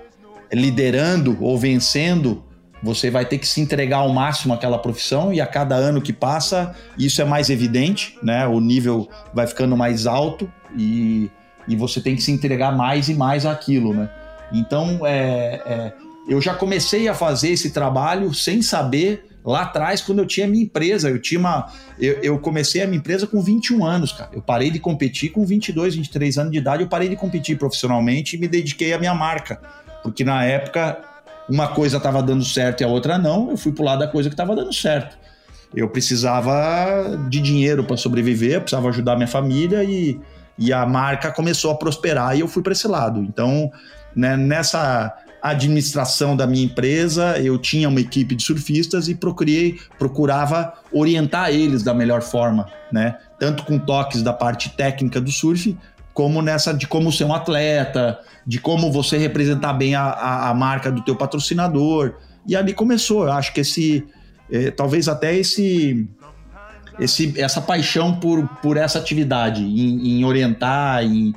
liderando 0.52 1.36
ou 1.40 1.56
vencendo, 1.56 2.42
você 2.82 3.10
vai 3.10 3.24
ter 3.24 3.38
que 3.38 3.46
se 3.46 3.60
entregar 3.60 3.98
ao 3.98 4.08
máximo 4.08 4.54
àquela 4.54 4.78
profissão 4.78 5.32
e 5.32 5.40
a 5.40 5.46
cada 5.46 5.76
ano 5.76 6.00
que 6.00 6.12
passa 6.12 6.74
isso 6.98 7.20
é 7.20 7.24
mais 7.24 7.50
evidente, 7.50 8.18
né? 8.22 8.46
O 8.46 8.58
nível 8.58 9.08
vai 9.34 9.46
ficando 9.46 9.76
mais 9.76 10.06
alto 10.06 10.50
e, 10.76 11.30
e 11.68 11.76
você 11.76 12.00
tem 12.00 12.16
que 12.16 12.22
se 12.22 12.32
entregar 12.32 12.76
mais 12.76 13.08
e 13.08 13.14
mais 13.14 13.44
àquilo, 13.44 13.94
né? 13.94 14.10
Então, 14.52 15.06
é, 15.06 15.62
é, 15.64 15.92
eu 16.28 16.40
já 16.40 16.54
comecei 16.54 17.06
a 17.06 17.14
fazer 17.14 17.50
esse 17.50 17.70
trabalho 17.70 18.32
sem 18.34 18.62
saber 18.62 19.29
lá 19.44 19.62
atrás, 19.62 20.00
quando 20.00 20.18
eu 20.18 20.26
tinha 20.26 20.46
minha 20.46 20.64
empresa. 20.64 21.08
Eu 21.08 21.20
tinha 21.20 21.40
uma. 21.40 21.72
Eu, 21.98 22.14
eu, 22.22 22.38
comecei 22.38 22.82
a 22.82 22.86
minha 22.86 22.98
empresa 22.98 23.26
com 23.26 23.40
21 23.40 23.84
anos, 23.84 24.12
cara. 24.12 24.30
Eu 24.32 24.42
parei 24.42 24.70
de 24.70 24.78
competir 24.78 25.30
com 25.30 25.44
22, 25.44 25.96
23 25.96 26.38
anos 26.38 26.52
de 26.52 26.58
idade. 26.58 26.82
Eu 26.82 26.88
parei 26.88 27.08
de 27.08 27.16
competir 27.16 27.58
profissionalmente 27.58 28.36
e 28.36 28.38
me 28.38 28.48
dediquei 28.48 28.92
à 28.92 28.98
minha 28.98 29.14
marca. 29.14 29.60
Porque 30.02 30.24
na 30.24 30.44
época 30.44 30.98
uma 31.50 31.66
coisa 31.66 31.96
estava 31.96 32.22
dando 32.22 32.44
certo 32.44 32.80
e 32.80 32.84
a 32.84 32.88
outra 32.88 33.18
não, 33.18 33.50
eu 33.50 33.56
fui 33.56 33.72
pro 33.72 33.82
lado 33.82 33.98
da 33.98 34.06
coisa 34.06 34.28
que 34.28 34.34
estava 34.34 34.54
dando 34.54 34.72
certo. 34.72 35.18
Eu 35.74 35.88
precisava 35.88 37.18
de 37.28 37.40
dinheiro 37.40 37.82
para 37.82 37.96
sobreviver, 37.96 38.54
eu 38.54 38.60
precisava 38.60 38.88
ajudar 38.88 39.16
minha 39.16 39.26
família 39.26 39.82
e, 39.82 40.20
e 40.56 40.72
a 40.72 40.86
marca 40.86 41.32
começou 41.32 41.72
a 41.72 41.74
prosperar 41.74 42.36
e 42.36 42.40
eu 42.40 42.48
fui 42.48 42.62
para 42.62 42.72
esse 42.72 42.86
lado. 42.86 43.20
Então, 43.20 43.70
né, 44.14 44.36
nessa 44.36 45.12
administração 45.42 46.36
da 46.36 46.46
minha 46.46 46.64
empresa, 46.64 47.38
eu 47.38 47.58
tinha 47.58 47.88
uma 47.88 48.00
equipe 48.00 48.34
de 48.34 48.42
surfistas 48.42 49.08
e 49.08 49.14
procurei, 49.14 49.78
procurava 49.98 50.74
orientar 50.92 51.50
eles 51.50 51.82
da 51.82 51.94
melhor 51.94 52.22
forma, 52.22 52.66
né? 52.92 53.16
Tanto 53.38 53.64
com 53.64 53.78
toques 53.78 54.22
da 54.22 54.32
parte 54.32 54.70
técnica 54.70 55.20
do 55.20 55.30
surf, 55.30 55.76
como 56.12 56.42
nessa 56.42 56.72
de 56.72 56.86
como 56.86 57.10
ser 57.10 57.24
um 57.24 57.34
atleta, 57.34 58.18
de 58.46 58.58
como 58.58 58.92
você 58.92 59.16
representar 59.16 59.72
bem 59.72 59.94
a, 59.94 60.02
a, 60.02 60.50
a 60.50 60.54
marca 60.54 60.90
do 60.90 61.02
teu 61.02 61.16
patrocinador. 61.16 62.14
E 62.46 62.56
ali 62.56 62.74
começou, 62.74 63.24
eu 63.24 63.32
acho 63.32 63.52
que 63.54 63.60
esse, 63.60 64.06
é, 64.50 64.70
talvez 64.70 65.08
até 65.08 65.34
esse, 65.34 66.08
esse, 66.98 67.40
essa 67.40 67.60
paixão 67.60 68.14
por, 68.16 68.46
por 68.60 68.76
essa 68.76 68.98
atividade, 68.98 69.62
em, 69.62 70.18
em 70.18 70.24
orientar, 70.24 71.04
em, 71.04 71.34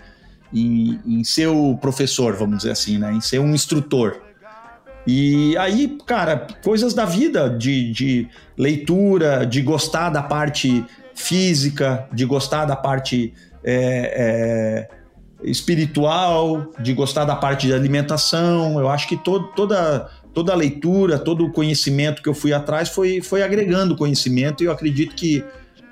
em, 0.53 0.99
em, 1.05 1.23
ser 1.23 1.47
o 1.47 1.75
professor, 1.77 2.35
vamos 2.35 2.57
dizer 2.57 2.71
assim, 2.71 2.97
né? 2.97 3.11
em 3.11 3.21
ser 3.21 3.39
um 3.39 3.53
instrutor. 3.53 4.21
E 5.05 5.57
aí, 5.57 5.97
cara, 6.05 6.47
coisas 6.63 6.93
da 6.93 7.05
vida, 7.05 7.49
de, 7.49 7.91
de 7.91 8.27
leitura, 8.57 9.45
de 9.45 9.61
gostar 9.61 10.09
da 10.09 10.23
parte 10.23 10.85
física, 11.13 12.07
de 12.13 12.25
gostar 12.25 12.65
da 12.65 12.75
parte 12.75 13.33
é, 13.63 14.87
é, 14.89 15.49
espiritual, 15.49 16.71
de 16.79 16.93
gostar 16.93 17.25
da 17.25 17.35
parte 17.35 17.67
de 17.67 17.73
alimentação. 17.73 18.79
Eu 18.79 18.87
acho 18.87 19.07
que 19.07 19.17
todo, 19.17 19.47
toda, 19.55 20.09
toda 20.33 20.53
a 20.53 20.55
leitura, 20.55 21.19
todo 21.19 21.45
o 21.45 21.51
conhecimento 21.51 22.21
que 22.21 22.29
eu 22.29 22.33
fui 22.33 22.53
atrás 22.53 22.89
foi, 22.89 23.21
foi 23.21 23.43
agregando 23.43 23.95
conhecimento 23.95 24.63
e 24.63 24.67
eu 24.67 24.71
acredito 24.71 25.15
que 25.15 25.43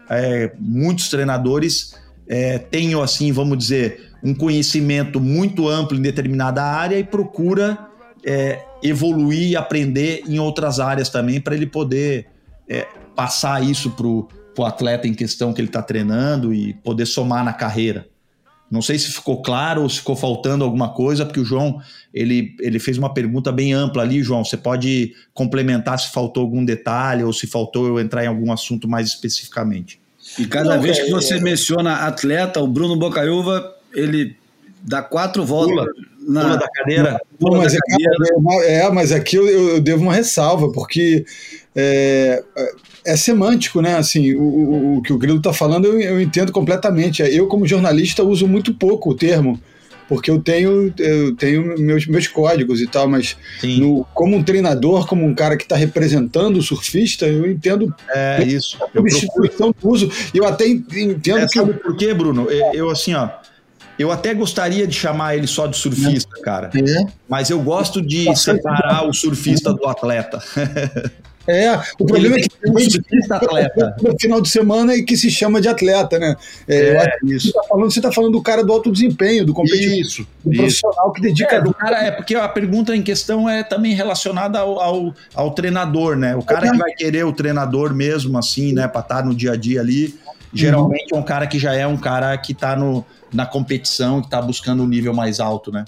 é, 0.10 0.52
muitos 0.58 1.10
treinadores 1.10 1.96
é, 2.28 2.58
tenham, 2.58 3.02
assim, 3.02 3.32
vamos 3.32 3.58
dizer, 3.58 4.11
um 4.24 4.34
conhecimento 4.34 5.20
muito 5.20 5.68
amplo 5.68 5.98
em 5.98 6.02
determinada 6.02 6.64
área 6.64 6.98
e 6.98 7.04
procura 7.04 7.78
é, 8.24 8.64
evoluir 8.84 9.50
e 9.50 9.56
aprender 9.56 10.24
em 10.28 10.40
outras 10.40 10.80
áreas 10.80 11.10
também, 11.10 11.42
para 11.42 11.56
ele 11.56 11.66
poder 11.66 12.28
é, 12.68 12.88
passar 13.16 13.64
isso 13.64 13.92
para 13.92 14.08
o 14.08 14.66
atleta 14.66 15.08
em 15.08 15.14
questão 15.14 15.54
que 15.54 15.62
ele 15.62 15.68
está 15.68 15.82
treinando 15.82 16.54
e 16.54 16.74
poder 16.76 17.06
somar 17.06 17.44
na 17.44 17.54
carreira. 17.54 18.08
Não 18.70 18.82
sei 18.82 18.98
se 18.98 19.12
ficou 19.12 19.42
claro 19.42 19.82
ou 19.82 19.90
se 19.90 19.98
ficou 19.98 20.16
faltando 20.16 20.64
alguma 20.64 20.94
coisa, 20.94 21.26
porque 21.26 21.42
o 21.42 21.46
João 21.46 21.82
ele, 22.14 22.56
ele 22.62 22.80
fez 22.80 22.98
uma 22.98 23.14
pergunta 23.14 23.52
bem 23.52 23.74
ampla 23.74 24.02
ali, 24.02 24.24
João. 24.24 24.46
Você 24.46 24.56
pode 24.56 25.14
complementar 25.34 26.00
se 26.00 26.10
faltou 26.12 26.44
algum 26.44 26.64
detalhe 26.64 27.22
ou 27.22 27.34
se 27.34 27.48
faltou 27.48 27.86
eu 27.86 28.00
entrar 28.00 28.24
em 28.24 28.28
algum 28.28 28.50
assunto 28.50 28.88
mais 28.88 29.08
especificamente. 29.08 30.00
E 30.40 30.46
cada 30.46 30.76
Não, 30.76 30.82
vez 30.82 31.00
é, 31.00 31.04
que 31.04 31.12
você 31.12 31.36
é... 31.36 31.42
menciona 31.42 32.08
atleta, 32.08 32.62
o 32.62 32.68
Bruno 32.68 32.96
Bocaiúva, 32.96 33.76
ele 33.94 34.36
dá 34.82 35.02
quatro 35.02 35.46
voltas. 35.46 35.76
Pula, 35.76 35.88
na, 36.28 36.42
pula 36.42 36.58
da 36.58 36.70
cadeira. 36.70 37.22
Pula 37.40 37.58
mas 37.60 37.74
da 37.74 37.78
é, 37.78 37.92
cadeira. 37.92 38.66
É, 38.66 38.90
mas 38.92 39.12
aqui 39.12 39.36
eu, 39.36 39.48
eu, 39.48 39.82
devo 39.82 40.04
uma 40.04 40.14
ressalva, 40.14 40.72
porque 40.72 41.26
é, 41.76 42.44
é 43.06 43.16
semântico, 43.16 43.82
né? 43.82 43.96
Assim, 43.96 44.34
o, 44.34 44.42
o, 44.42 44.98
o 44.98 45.02
que 45.02 45.14
o 45.14 45.18
Grilo 45.18 45.38
está 45.38 45.54
falando 45.54 45.86
eu, 45.86 46.00
eu, 46.00 46.22
entendo 46.22 46.52
completamente. 46.52 47.22
Eu, 47.22 47.48
como 47.48 47.68
jornalista, 47.68 48.24
uso 48.24 48.48
muito 48.48 48.74
pouco 48.74 49.12
o 49.12 49.16
termo, 49.16 49.60
porque 50.08 50.30
eu 50.30 50.40
tenho, 50.40 50.94
eu 50.98 51.36
tenho 51.36 51.80
meus, 51.80 52.06
meus 52.06 52.28
códigos 52.28 52.82
e 52.82 52.88
tal, 52.88 53.08
mas 53.08 53.38
no, 53.64 54.06
como 54.14 54.36
um 54.36 54.44
treinador, 54.44 55.08
como 55.08 55.26
um 55.26 55.34
cara 55.34 55.56
que 55.56 55.64
está 55.64 55.76
representando 55.76 56.58
o 56.58 56.62
surfista, 56.62 57.26
eu 57.26 57.50
entendo 57.50 57.94
é, 58.10 58.44
isso. 58.44 58.78
a 58.84 58.92
substituição 58.92 59.74
do 59.80 59.90
uso. 59.90 60.12
E 60.34 60.38
eu 60.38 60.46
até 60.46 60.68
entendo 60.68 61.40
é, 61.40 61.48
que. 61.48 61.54
Sabe 61.54 61.74
por 61.76 61.96
quê, 61.96 62.14
Bruno? 62.14 62.48
Eu, 62.74 62.90
assim, 62.90 63.14
ó. 63.14 63.30
Eu 64.02 64.12
até 64.12 64.34
gostaria 64.34 64.88
de 64.88 64.96
chamar 64.96 65.36
ele 65.36 65.46
só 65.46 65.68
de 65.68 65.78
surfista, 65.78 66.42
cara. 66.42 66.72
É. 66.76 67.06
Mas 67.30 67.52
eu 67.52 67.62
gosto 67.62 68.02
de 68.02 68.36
separar 68.36 69.08
o 69.08 69.14
surfista 69.14 69.72
do 69.72 69.88
atleta. 69.88 70.42
É, 71.48 71.72
o 72.00 72.06
problema 72.06 72.38
é 72.38 72.42
que 72.42 72.50
tem 72.50 72.72
um 72.72 73.34
atleta 73.36 73.96
no 74.02 74.20
final 74.20 74.42
de 74.42 74.50
semana 74.50 74.96
e 74.96 75.04
que 75.04 75.16
se 75.16 75.30
chama 75.30 75.62
de 75.62 75.68
atleta, 75.68 76.18
né? 76.18 76.36
É, 76.68 76.98
é 76.98 77.10
isso. 77.26 77.42
Você 77.42 77.48
está 77.50 77.64
falando, 77.64 78.02
tá 78.02 78.12
falando 78.12 78.32
do 78.32 78.42
cara 78.42 78.64
do 78.64 78.74
alto 78.74 78.92
desempenho, 78.92 79.46
do 79.46 79.54
competitivo, 79.54 79.94
isso, 79.94 80.28
do 80.44 80.52
isso. 80.52 80.62
profissional 80.62 81.12
que 81.12 81.22
dedica. 81.22 81.58
É, 81.58 81.62
do 81.62 81.72
cara, 81.72 82.04
é 82.04 82.10
porque 82.10 82.34
a 82.34 82.50
pergunta 82.50 82.96
em 82.96 83.04
questão 83.04 83.48
é 83.48 83.64
também 83.64 83.94
relacionada 83.94 84.58
ao, 84.58 84.80
ao, 84.82 85.14
ao 85.36 85.52
treinador, 85.52 86.16
né? 86.16 86.36
O 86.36 86.42
cara 86.42 86.72
que 86.72 86.78
vai 86.78 86.92
querer 86.94 87.24
o 87.24 87.32
treinador 87.34 87.94
mesmo, 87.94 88.36
assim, 88.36 88.74
né, 88.74 88.88
para 88.88 89.02
estar 89.02 89.18
tá 89.18 89.24
no 89.24 89.36
dia 89.36 89.52
a 89.52 89.56
dia 89.56 89.80
ali, 89.80 90.16
geralmente 90.52 91.14
é 91.14 91.16
um 91.16 91.24
cara 91.24 91.46
que 91.46 91.60
já 91.60 91.76
é 91.76 91.86
um 91.86 91.98
cara 91.98 92.36
que 92.38 92.52
está 92.52 92.76
no, 92.76 93.06
na 93.34 93.46
competição, 93.46 94.20
que 94.20 94.28
está 94.28 94.42
buscando 94.42 94.84
um 94.84 94.88
nível 94.88 95.14
mais 95.14 95.40
alto, 95.40 95.72
né? 95.72 95.86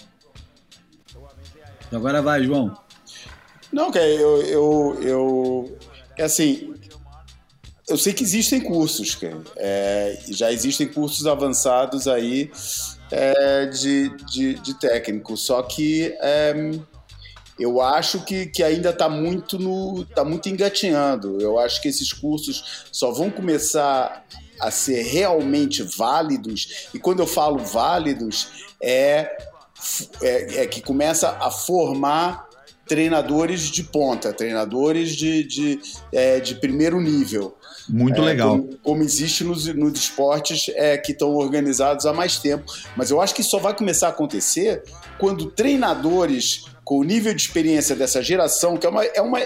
Agora 1.91 2.22
vai, 2.22 2.44
João. 2.44 2.76
Não, 3.72 3.91
cara, 3.91 4.06
eu, 4.06 4.41
eu, 4.44 4.98
eu. 5.02 5.78
É 6.18 6.24
assim. 6.24 6.74
Eu 7.88 7.98
sei 7.98 8.14
que 8.14 8.24
existem 8.24 8.61
cursos, 8.61 9.15
cara. 9.15 9.41
É, 9.57 10.20
já 10.30 10.52
existem 10.52 10.88
cursos 10.88 11.28
avançados 11.28 12.07
aí 12.07 12.49
é, 13.11 13.65
de, 13.65 14.10
de, 14.26 14.53
de, 14.56 14.80
técnico. 14.80 15.36
Só 15.36 15.61
que 15.61 16.15
é, 16.22 16.53
eu 17.60 17.82
acho 17.82 18.24
que, 18.24 18.45
que 18.45 18.64
ainda 18.64 18.91
está 18.91 19.10
muito 19.10 19.60
no. 19.60 20.06
tá 20.06 20.24
muito 20.24 20.48
engatinhando. 20.49 21.41
Eu 21.41 21.60
acho 21.60 21.82
que 21.82 21.88
esses 21.88 22.14
cursos 22.14 22.86
só 22.91 23.11
vão 23.11 23.30
começar 23.30 24.26
a 24.64 24.72
ser 24.72 25.03
realmente 25.03 25.84
válidos. 25.84 26.88
E 26.94 26.99
quando 26.99 27.19
eu 27.19 27.27
falo 27.27 27.60
válidos, 27.60 28.72
é, 28.81 29.30
é, 30.22 30.61
é 30.64 30.68
que 30.68 30.81
começa 30.81 31.30
a 31.30 31.52
formar 31.52 32.48
treinadores 32.88 33.61
de 33.61 33.84
ponta, 33.84 34.34
treinadores 34.34 35.15
de, 35.15 35.44
de, 35.44 35.80
é, 36.11 36.40
de 36.40 36.56
primeiro 36.56 36.99
nível. 37.02 37.56
Muito 37.90 38.22
é, 38.22 38.26
legal. 38.26 38.57
Como, 38.57 38.77
como, 38.77 39.03
existe 39.03 39.44
nos, 39.44 39.65
nos 39.68 39.99
esportes 39.99 40.69
é, 40.76 40.98
que 40.98 41.11
estão 41.11 41.35
organizados 41.35 42.06
há 42.06 42.14
mais 42.14 42.38
tempo. 42.40 42.72
Mas 42.95 43.11
eu 43.11 43.19
acho 43.19 43.35
que 43.35 43.44
só 43.44 43.60
vai 43.60 43.76
começar 43.76 44.07
a 44.07 44.11
acontecer 44.11 44.84
quando 45.18 45.52
treinadores 45.52 46.65
com 46.84 46.99
o 46.99 47.03
nível 47.03 47.34
de 47.34 47.41
experiência 47.41 47.95
dessa 47.95 48.22
geração, 48.22 48.77
que 48.77 48.85
é 48.85 48.90
uma, 48.90 49.06
é 49.06 49.22
uma 49.22 49.40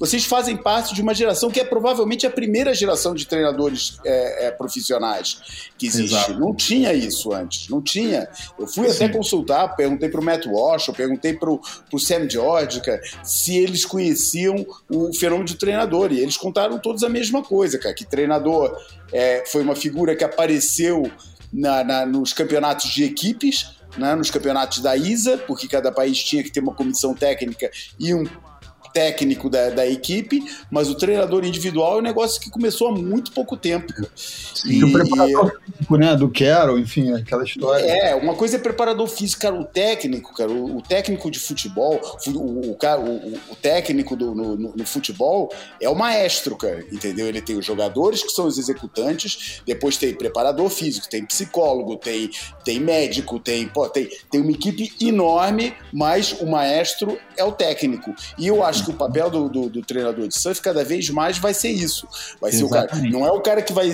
vocês 0.00 0.24
fazem 0.24 0.56
parte 0.56 0.94
de 0.94 1.02
uma 1.02 1.12
geração 1.12 1.50
que 1.50 1.60
é 1.60 1.64
provavelmente 1.64 2.26
a 2.26 2.30
primeira 2.30 2.72
geração 2.72 3.14
de 3.14 3.26
treinadores 3.26 4.00
é, 4.02 4.46
é, 4.46 4.50
profissionais 4.50 5.70
que 5.76 5.86
existe. 5.86 6.14
Exato. 6.14 6.40
Não 6.40 6.54
tinha 6.54 6.94
isso 6.94 7.34
antes, 7.34 7.68
não 7.68 7.82
tinha. 7.82 8.26
Eu 8.58 8.66
fui 8.66 8.88
Sim. 8.88 9.04
até 9.04 9.08
consultar, 9.12 9.76
perguntei 9.76 10.08
para 10.08 10.20
o 10.20 10.24
Matt 10.24 10.46
Walsh, 10.46 10.88
eu 10.88 10.94
perguntei 10.94 11.34
para 11.34 11.50
o 11.50 11.98
Sam 11.98 12.28
George 12.30 12.80
cara, 12.80 12.98
se 13.22 13.58
eles 13.58 13.84
conheciam 13.84 14.64
o 14.90 15.12
fenômeno 15.12 15.44
de 15.44 15.56
treinador. 15.56 16.10
E 16.12 16.20
eles 16.20 16.38
contaram 16.38 16.78
todos 16.78 17.04
a 17.04 17.08
mesma 17.10 17.42
coisa, 17.42 17.78
cara, 17.78 17.94
que 17.94 18.06
treinador 18.06 18.74
é, 19.12 19.44
foi 19.46 19.62
uma 19.62 19.76
figura 19.76 20.16
que 20.16 20.24
apareceu 20.24 21.10
na, 21.52 21.84
na, 21.84 22.06
nos 22.06 22.32
campeonatos 22.32 22.90
de 22.90 23.04
equipes, 23.04 23.74
né, 23.98 24.14
nos 24.14 24.30
campeonatos 24.30 24.78
da 24.80 24.96
ISA, 24.96 25.36
porque 25.36 25.68
cada 25.68 25.92
país 25.92 26.18
tinha 26.22 26.42
que 26.42 26.50
ter 26.50 26.60
uma 26.60 26.72
comissão 26.72 27.12
técnica 27.12 27.70
e 27.98 28.14
um 28.14 28.24
técnico 28.92 29.48
da, 29.48 29.70
da 29.70 29.86
equipe, 29.86 30.42
mas 30.70 30.88
o 30.88 30.94
treinador 30.94 31.44
individual 31.44 31.96
é 31.96 31.98
um 31.98 32.02
negócio 32.02 32.40
que 32.40 32.50
começou 32.50 32.88
há 32.88 32.92
muito 32.92 33.32
pouco 33.32 33.56
tempo. 33.56 33.92
Sim, 34.14 34.72
e 34.72 34.84
o 34.84 34.92
preparador 34.92 35.60
físico, 35.64 35.96
né? 35.96 36.16
Do 36.16 36.30
Quero, 36.30 36.78
enfim, 36.78 37.12
aquela 37.12 37.44
história. 37.44 37.84
É, 37.84 38.14
uma 38.14 38.34
coisa 38.34 38.56
é 38.56 38.58
preparador 38.58 39.06
físico, 39.08 39.42
cara, 39.42 39.54
o 39.54 39.64
técnico, 39.64 40.34
cara, 40.34 40.50
o, 40.50 40.78
o 40.78 40.82
técnico 40.82 41.30
de 41.30 41.38
futebol, 41.38 42.00
o, 42.26 42.30
o, 42.30 42.70
o, 42.70 43.40
o 43.50 43.56
técnico 43.56 44.16
do, 44.16 44.34
no, 44.34 44.56
no, 44.56 44.86
futebol 44.86 45.52
é 45.80 45.88
o 45.88 45.94
maestro, 45.94 46.56
cara, 46.56 46.84
entendeu? 46.92 47.26
Ele 47.26 47.40
tem 47.40 47.56
os 47.56 47.64
jogadores 47.64 48.22
que 48.22 48.30
são 48.30 48.46
os 48.46 48.58
executantes, 48.58 49.62
depois 49.66 49.96
tem 49.96 50.14
preparador 50.14 50.68
físico, 50.68 51.08
tem 51.08 51.24
psicólogo, 51.24 51.96
tem, 51.96 52.30
tem 52.64 52.80
médico, 52.80 53.38
tem, 53.38 53.68
pô, 53.68 53.88
tem, 53.88 54.08
tem 54.30 54.40
uma 54.40 54.50
equipe 54.50 54.92
enorme, 55.00 55.74
mas 55.92 56.32
o 56.40 56.46
maestro 56.46 57.18
é 57.36 57.44
o 57.44 57.52
técnico. 57.52 58.14
E 58.38 58.46
eu 58.46 58.64
acho 58.64 58.79
acho 58.80 58.84
que 58.84 58.90
o 58.90 58.94
papel 58.94 59.30
do, 59.30 59.48
do, 59.48 59.68
do, 59.68 59.82
treinador 59.82 60.26
de 60.26 60.36
surf 60.36 60.60
cada 60.60 60.82
vez 60.82 61.08
mais 61.10 61.38
vai 61.38 61.52
ser 61.52 61.68
isso. 61.68 62.08
Vai 62.40 62.50
ser 62.50 62.64
Exatamente. 62.64 63.08
o 63.08 63.10
cara. 63.10 63.10
Não 63.10 63.26
é 63.26 63.30
o 63.30 63.40
cara 63.40 63.62
que 63.62 63.72
vai. 63.72 63.90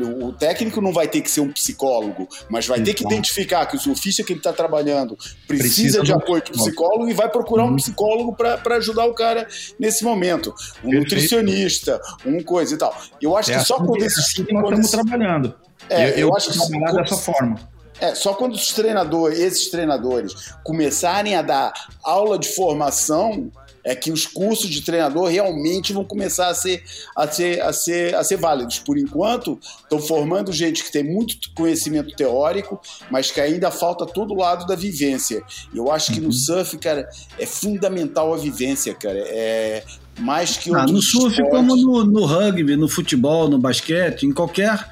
O 0.00 0.32
técnico 0.32 0.80
não 0.80 0.92
vai 0.92 1.06
ter 1.06 1.20
que 1.20 1.30
ser 1.30 1.40
um 1.40 1.52
psicólogo, 1.52 2.28
mas 2.48 2.66
vai 2.66 2.78
Exato. 2.78 2.90
ter 2.90 2.94
que 2.94 3.04
identificar 3.04 3.66
que 3.66 3.76
o 3.76 3.78
surfista 3.78 4.22
que 4.22 4.32
ele 4.32 4.40
está 4.40 4.52
trabalhando 4.52 5.16
precisa, 5.46 6.00
precisa 6.00 6.02
de 6.02 6.12
apoio 6.12 6.42
de 6.42 6.52
psicólogo 6.52 7.08
e 7.08 7.14
vai 7.14 7.28
procurar 7.28 7.64
uhum. 7.64 7.72
um 7.72 7.76
psicólogo 7.76 8.34
para 8.34 8.76
ajudar 8.76 9.06
o 9.06 9.14
cara 9.14 9.46
nesse 9.78 10.04
momento. 10.04 10.50
Um 10.50 10.90
Perfeito. 10.90 10.98
nutricionista, 11.00 12.00
um 12.24 12.42
coisa 12.42 12.74
e 12.74 12.78
tal. 12.78 12.96
Eu 13.20 13.36
acho 13.36 13.52
é 13.52 13.58
que 13.58 13.64
só 13.64 13.76
assim, 13.76 13.86
quando 13.86 14.02
esses. 14.02 14.18
É 14.18 14.22
assim 14.22 14.44
que 14.44 14.54
nós 14.54 14.64
estamos 14.64 14.90
trabalhando. 14.90 15.54
É, 15.88 16.04
eu, 16.04 16.08
eu, 16.08 16.18
eu 16.28 16.36
acho 16.36 16.50
que 16.50 16.58
trabalhar 16.58 16.92
dessa 16.92 17.16
forma. 17.16 17.72
É, 18.02 18.16
só 18.16 18.34
quando 18.34 18.54
os 18.54 18.72
treinadores, 18.72 19.38
esses 19.38 19.70
treinadores, 19.70 20.52
começarem 20.64 21.36
a 21.36 21.42
dar 21.42 21.72
aula 22.02 22.36
de 22.36 22.48
formação, 22.48 23.48
é 23.84 23.94
que 23.94 24.12
os 24.12 24.26
cursos 24.26 24.70
de 24.70 24.80
treinador 24.82 25.28
realmente 25.28 25.92
vão 25.92 26.04
começar 26.04 26.48
a 26.48 26.54
ser, 26.54 26.82
a 27.16 27.26
ser, 27.26 27.60
a 27.60 27.72
ser, 27.72 28.14
a 28.14 28.22
ser 28.22 28.36
válidos. 28.36 28.78
Por 28.78 28.96
enquanto, 28.96 29.58
estão 29.82 29.98
formando 29.98 30.52
gente 30.52 30.84
que 30.84 30.92
tem 30.92 31.02
muito 31.02 31.36
conhecimento 31.54 32.14
teórico, 32.14 32.80
mas 33.10 33.30
que 33.30 33.40
ainda 33.40 33.70
falta 33.70 34.06
todo 34.06 34.32
o 34.32 34.36
lado 34.36 34.66
da 34.66 34.76
vivência. 34.76 35.42
E 35.72 35.76
eu 35.76 35.90
acho 35.90 36.12
que 36.12 36.20
no 36.20 36.26
uhum. 36.26 36.32
surf, 36.32 36.78
cara, 36.78 37.08
é 37.38 37.46
fundamental 37.46 38.32
a 38.32 38.36
vivência, 38.36 38.94
cara. 38.94 39.18
É 39.18 39.82
mais 40.18 40.56
que 40.56 40.72
ah, 40.74 40.84
No 40.86 41.02
surf, 41.02 41.32
esportes. 41.32 41.50
como 41.50 41.76
no, 41.76 42.04
no 42.04 42.24
rugby, 42.24 42.76
no 42.76 42.88
futebol, 42.88 43.48
no 43.48 43.58
basquete, 43.58 44.24
em 44.24 44.32
qualquer 44.32 44.86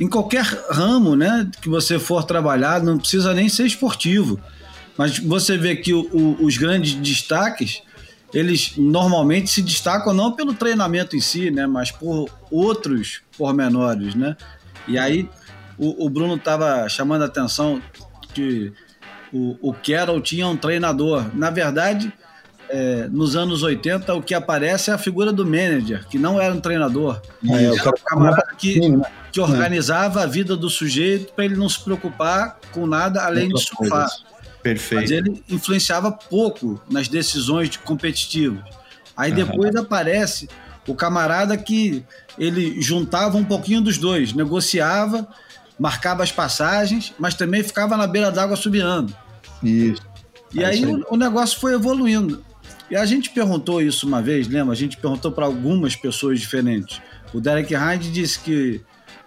em 0.00 0.08
qualquer 0.08 0.42
ramo 0.70 1.14
né, 1.14 1.48
que 1.60 1.68
você 1.68 1.96
for 1.98 2.24
trabalhar, 2.24 2.82
não 2.82 2.98
precisa 2.98 3.32
nem 3.34 3.48
ser 3.48 3.66
esportivo. 3.66 4.40
Mas 4.96 5.18
você 5.18 5.56
vê 5.56 5.76
que 5.76 5.92
o, 5.92 6.00
o, 6.12 6.44
os 6.44 6.56
grandes 6.56 6.94
destaques 6.94 7.82
eles 8.32 8.74
normalmente 8.76 9.50
se 9.50 9.62
destacam 9.62 10.14
não 10.14 10.32
pelo 10.32 10.54
treinamento 10.54 11.16
em 11.16 11.20
si, 11.20 11.50
né, 11.50 11.66
mas 11.66 11.90
por 11.90 12.28
outros 12.50 13.20
pormenores, 13.36 14.14
né? 14.14 14.36
E 14.88 14.98
aí 14.98 15.28
o, 15.78 16.06
o 16.06 16.10
Bruno 16.10 16.36
estava 16.36 16.88
chamando 16.88 17.22
a 17.22 17.26
atenção 17.26 17.80
que 18.34 18.72
o, 19.32 19.56
o 19.60 19.74
Carroll 19.74 20.20
tinha 20.20 20.46
um 20.46 20.56
treinador. 20.56 21.26
Na 21.34 21.50
verdade, 21.50 22.12
é, 22.68 23.06
nos 23.10 23.36
anos 23.36 23.62
80, 23.62 24.14
o 24.14 24.22
que 24.22 24.34
aparece 24.34 24.90
é 24.90 24.94
a 24.94 24.98
figura 24.98 25.32
do 25.32 25.44
manager, 25.44 26.06
que 26.08 26.18
não 26.18 26.40
era 26.40 26.54
um 26.54 26.60
treinador. 26.60 27.20
É, 27.48 27.64
era 27.64 27.90
um 27.90 27.92
camarada 28.04 28.54
que, 28.56 28.88
né? 28.88 29.04
que 29.30 29.40
organizava 29.40 30.22
a 30.22 30.26
vida 30.26 30.56
do 30.56 30.70
sujeito 30.70 31.32
para 31.34 31.44
ele 31.44 31.56
não 31.56 31.68
se 31.68 31.82
preocupar 31.82 32.58
com 32.72 32.86
nada 32.86 33.24
além 33.24 33.48
de 33.48 33.60
surfar. 33.60 34.08
Perfeito. 34.62 35.00
Mas 35.00 35.10
ele 35.10 35.42
influenciava 35.48 36.12
pouco 36.12 36.80
nas 36.88 37.08
decisões 37.08 37.68
de 37.68 37.78
competitivas. 37.78 38.62
Aí 39.16 39.30
uhum. 39.30 39.36
depois 39.36 39.74
aparece 39.74 40.48
o 40.86 40.94
camarada 40.94 41.56
que 41.56 42.04
ele 42.38 42.80
juntava 42.80 43.36
um 43.36 43.44
pouquinho 43.44 43.80
dos 43.80 43.98
dois, 43.98 44.32
negociava, 44.32 45.28
marcava 45.78 46.22
as 46.22 46.32
passagens, 46.32 47.12
mas 47.18 47.34
também 47.34 47.62
ficava 47.62 47.96
na 47.96 48.06
beira 48.06 48.30
d'água 48.30 48.56
subiando. 48.56 49.14
Isso. 49.62 50.02
E 50.52 50.62
É 50.62 50.66
aí 50.66 50.76
isso 50.76 50.86
aí. 50.86 50.92
o, 50.92 51.14
o 51.14 51.16
negócio 51.16 51.58
foi 51.60 51.74
evoluindo. 51.74 52.44
E 52.90 52.96
a 52.96 53.06
gente 53.06 53.30
perguntou 53.30 53.80
isso 53.80 54.06
uma 54.06 54.20
vez, 54.20 54.46
lembra? 54.46 54.72
A 54.72 54.76
gente 54.76 54.96
perguntou 54.96 55.32
para 55.32 55.46
algumas 55.46 55.96
pessoas 55.96 56.40
diferentes. 56.40 57.00
O 57.32 57.40
Derek 57.40 57.74
Hind 57.74 58.12
disse 58.12 58.38
que 58.40 58.82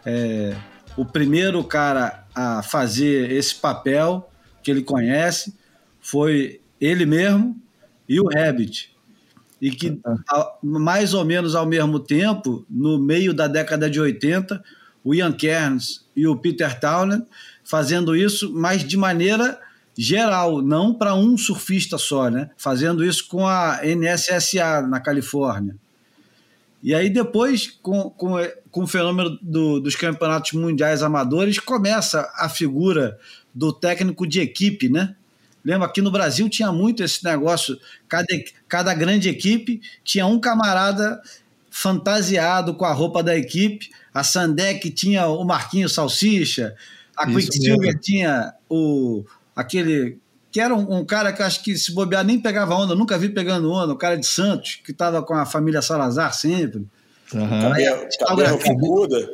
é, 0.06 0.56
o 0.96 1.04
primeiro 1.04 1.64
cara 1.64 2.26
a 2.34 2.62
fazer 2.62 3.32
esse 3.32 3.56
papel 3.56 4.30
que 4.66 4.72
ele 4.72 4.82
conhece 4.82 5.54
foi 6.02 6.60
ele 6.82 7.06
mesmo 7.06 7.56
e 8.10 8.20
o 8.20 8.28
Rabbit. 8.28 8.92
E 9.62 9.70
que 9.72 10.00
mais 10.62 11.14
ou 11.14 11.24
menos 11.24 11.54
ao 11.56 11.66
mesmo 11.68 12.00
tempo, 12.00 12.66
no 12.70 12.98
meio 13.00 13.32
da 13.34 13.48
década 13.48 13.88
de 13.90 14.00
80, 14.00 14.62
o 15.04 15.14
Ian 15.14 15.32
Kearns 15.32 16.04
e 16.16 16.26
o 16.28 16.36
Peter 16.36 16.80
Townend 16.80 17.26
fazendo 17.64 18.16
isso, 18.16 18.52
mas 18.54 18.84
de 18.84 18.98
maneira 18.98 19.60
geral, 19.98 20.62
não 20.62 20.94
para 20.94 21.16
um 21.16 21.38
surfista 21.38 21.98
só, 21.98 22.30
né? 22.30 22.50
Fazendo 22.58 23.06
isso 23.06 23.28
com 23.28 23.48
a 23.48 23.80
NSSA 23.84 24.82
na 24.82 25.00
Califórnia. 25.00 25.76
E 26.84 26.94
aí 26.94 27.10
depois, 27.10 27.68
com, 27.82 28.10
com, 28.10 28.36
com 28.70 28.84
o 28.84 28.88
fenômeno 28.88 29.38
do- 29.42 29.80
dos 29.80 29.96
campeonatos 29.96 30.52
mundiais 30.52 31.02
amadores, 31.02 31.60
começa 31.60 32.30
a 32.36 32.50
figura 32.50 33.18
do 33.56 33.72
técnico 33.72 34.28
de 34.28 34.42
equipe, 34.42 34.90
né? 34.90 35.16
Lembra, 35.64 35.88
aqui 35.88 36.02
no 36.02 36.12
Brasil 36.12 36.48
tinha 36.48 36.72
muito 36.72 37.02
esse 37.02 37.24
negócio, 37.24 37.80
cada, 38.08 38.28
cada 38.68 38.94
grande 38.94 39.30
equipe 39.30 39.82
tinha 40.04 40.28
um 40.28 40.40
camarada 40.40 41.20
fantasiado 41.72 42.76
com 42.76 42.86
a 42.86 42.94
roupa 42.94 43.24
da 43.24 43.36
equipe, 43.36 43.90
a 44.14 44.24
Sandec 44.24 44.92
tinha 44.92 45.28
o 45.28 45.44
Marquinho 45.44 45.90
Salsicha, 45.90 46.76
a 47.18 47.26
Quicksilver 47.26 48.00
tinha 48.00 48.54
o, 48.70 49.26
aquele 49.56 50.20
que 50.52 50.62
era 50.62 50.74
um, 50.74 51.00
um 51.00 51.06
cara 51.06 51.34
que 51.34 51.44
acho 51.44 51.62
que 51.64 51.76
se 51.76 51.94
bobear 51.94 52.24
nem 52.24 52.40
pegava 52.40 52.76
onda, 52.76 52.96
nunca 52.96 53.18
vi 53.18 53.28
pegando 53.28 53.70
onda, 53.72 53.92
o 53.92 53.98
cara 53.98 54.16
de 54.16 54.26
Santos, 54.26 54.80
que 54.86 54.92
estava 54.92 55.22
com 55.22 55.34
a 55.34 55.46
família 55.46 55.82
Salazar 55.82 56.34
sempre. 56.34 56.86
Aham. 57.34 57.74
Aí, 57.74 57.86
Fucuda? 58.62 59.34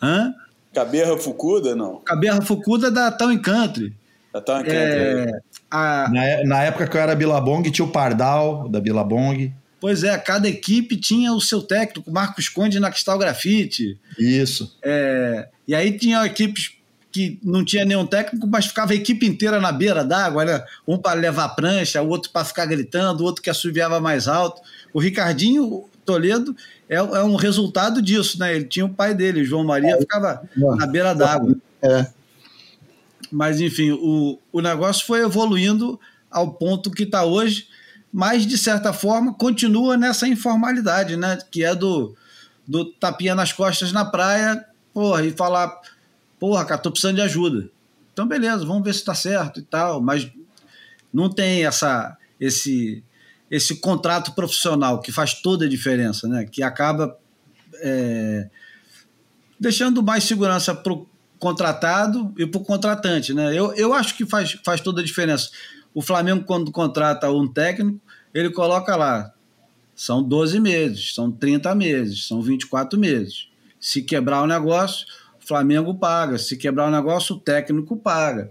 Hã? 0.00 0.32
Caberra 0.74 1.16
Fucuda, 1.18 1.74
não? 1.76 1.96
Caberra 2.04 2.40
Fucuda 2.42 2.90
da 2.90 3.10
Town 3.10 3.38
Country. 3.40 3.92
Já 4.34 4.40
tá 4.40 4.54
uma 4.54 4.66
É, 4.66 5.40
a, 5.70 6.08
Na, 6.10 6.24
é- 6.24 6.44
na 6.44 6.62
época 6.62 6.86
que 6.86 6.96
eu 6.96 7.00
era 7.00 7.14
Bilabong, 7.14 7.70
tinha 7.70 7.84
o 7.84 7.90
Pardal, 7.90 8.68
da 8.68 8.80
Bilabong. 8.80 9.52
pois 9.80 10.02
é, 10.04 10.16
cada 10.16 10.48
equipe 10.48 10.96
tinha 10.96 11.32
o 11.32 11.40
seu 11.40 11.60
técnico, 11.60 12.10
Marcos 12.10 12.48
Conde 12.48 12.80
na 12.80 12.90
Cristal 12.90 13.18
Grafite. 13.18 13.98
Isso. 14.18 14.76
É, 14.82 15.48
e 15.68 15.74
aí 15.74 15.98
tinha 15.98 16.24
equipes 16.24 16.72
que 17.10 17.38
não 17.44 17.62
tinha 17.62 17.84
nenhum 17.84 18.06
técnico, 18.06 18.46
mas 18.46 18.64
ficava 18.64 18.92
a 18.92 18.96
equipe 18.96 19.26
inteira 19.26 19.60
na 19.60 19.70
beira 19.70 20.02
d'água, 20.02 20.46
né? 20.46 20.64
Um 20.88 20.96
para 20.96 21.20
levar 21.20 21.50
prancha, 21.50 22.00
o 22.00 22.08
outro 22.08 22.30
para 22.30 22.42
ficar 22.46 22.64
gritando, 22.64 23.20
o 23.20 23.24
outro 23.24 23.42
que 23.42 23.50
assoviava 23.50 24.00
mais 24.00 24.26
alto. 24.28 24.62
O 24.94 24.98
Ricardinho 24.98 25.84
Toledo 26.04 26.56
é, 26.88 26.96
é 26.96 27.22
um 27.22 27.36
resultado 27.36 28.02
disso, 28.02 28.38
né? 28.38 28.54
Ele 28.54 28.64
tinha 28.64 28.84
o 28.84 28.92
pai 28.92 29.14
dele, 29.14 29.44
João 29.44 29.64
Maria, 29.64 29.98
ficava 29.98 30.42
na 30.56 30.86
beira 30.86 31.14
d'água. 31.14 31.56
É. 31.80 32.06
Mas, 33.30 33.60
enfim, 33.60 33.92
o, 33.92 34.38
o 34.52 34.60
negócio 34.60 35.06
foi 35.06 35.22
evoluindo 35.22 35.98
ao 36.30 36.52
ponto 36.52 36.90
que 36.90 37.04
está 37.04 37.24
hoje, 37.24 37.66
mas, 38.12 38.46
de 38.46 38.58
certa 38.58 38.92
forma, 38.92 39.32
continua 39.34 39.96
nessa 39.96 40.28
informalidade, 40.28 41.16
né? 41.16 41.38
Que 41.50 41.64
é 41.64 41.74
do, 41.74 42.14
do 42.66 42.84
tapinha 42.84 43.34
nas 43.34 43.52
costas 43.52 43.90
na 43.92 44.04
praia, 44.04 44.64
porra, 44.92 45.24
e 45.24 45.30
falar, 45.30 45.80
porra, 46.38 46.64
cara, 46.64 46.80
tô 46.80 46.90
precisando 46.90 47.16
de 47.16 47.22
ajuda. 47.22 47.68
Então, 48.12 48.26
beleza, 48.26 48.66
vamos 48.66 48.84
ver 48.84 48.92
se 48.92 49.00
está 49.00 49.14
certo 49.14 49.60
e 49.60 49.62
tal, 49.62 50.00
mas 50.00 50.30
não 51.12 51.30
tem 51.30 51.64
essa, 51.64 52.16
esse, 52.38 53.02
esse 53.52 53.76
contrato 53.76 54.32
profissional 54.32 54.98
que 55.02 55.12
faz 55.12 55.34
toda 55.34 55.66
a 55.66 55.68
diferença, 55.68 56.26
né? 56.26 56.46
Que 56.50 56.62
acaba 56.62 57.14
é, 57.82 58.48
deixando 59.60 60.02
mais 60.02 60.24
segurança 60.24 60.74
para 60.74 60.94
o 60.94 61.06
contratado 61.38 62.32
e 62.38 62.46
para 62.46 62.58
o 62.58 62.64
contratante, 62.64 63.34
né? 63.34 63.50
Eu, 63.52 63.74
eu 63.74 63.92
acho 63.92 64.16
que 64.16 64.24
faz, 64.24 64.52
faz 64.64 64.80
toda 64.80 65.02
a 65.02 65.04
diferença. 65.04 65.50
O 65.92 66.00
Flamengo, 66.00 66.44
quando 66.44 66.72
contrata 66.72 67.30
um 67.30 67.46
técnico, 67.46 68.00
ele 68.32 68.48
coloca 68.48 68.96
lá, 68.96 69.34
são 69.94 70.22
12 70.22 70.58
meses, 70.58 71.14
são 71.14 71.30
30 71.30 71.74
meses, 71.74 72.26
são 72.26 72.40
24 72.40 72.98
meses. 72.98 73.48
Se 73.78 74.00
quebrar 74.00 74.40
o 74.40 74.46
negócio, 74.46 75.06
o 75.42 75.46
Flamengo 75.46 75.94
paga. 75.94 76.38
Se 76.38 76.56
quebrar 76.56 76.88
o 76.88 76.90
negócio, 76.90 77.36
o 77.36 77.38
técnico 77.38 77.98
paga. 77.98 78.50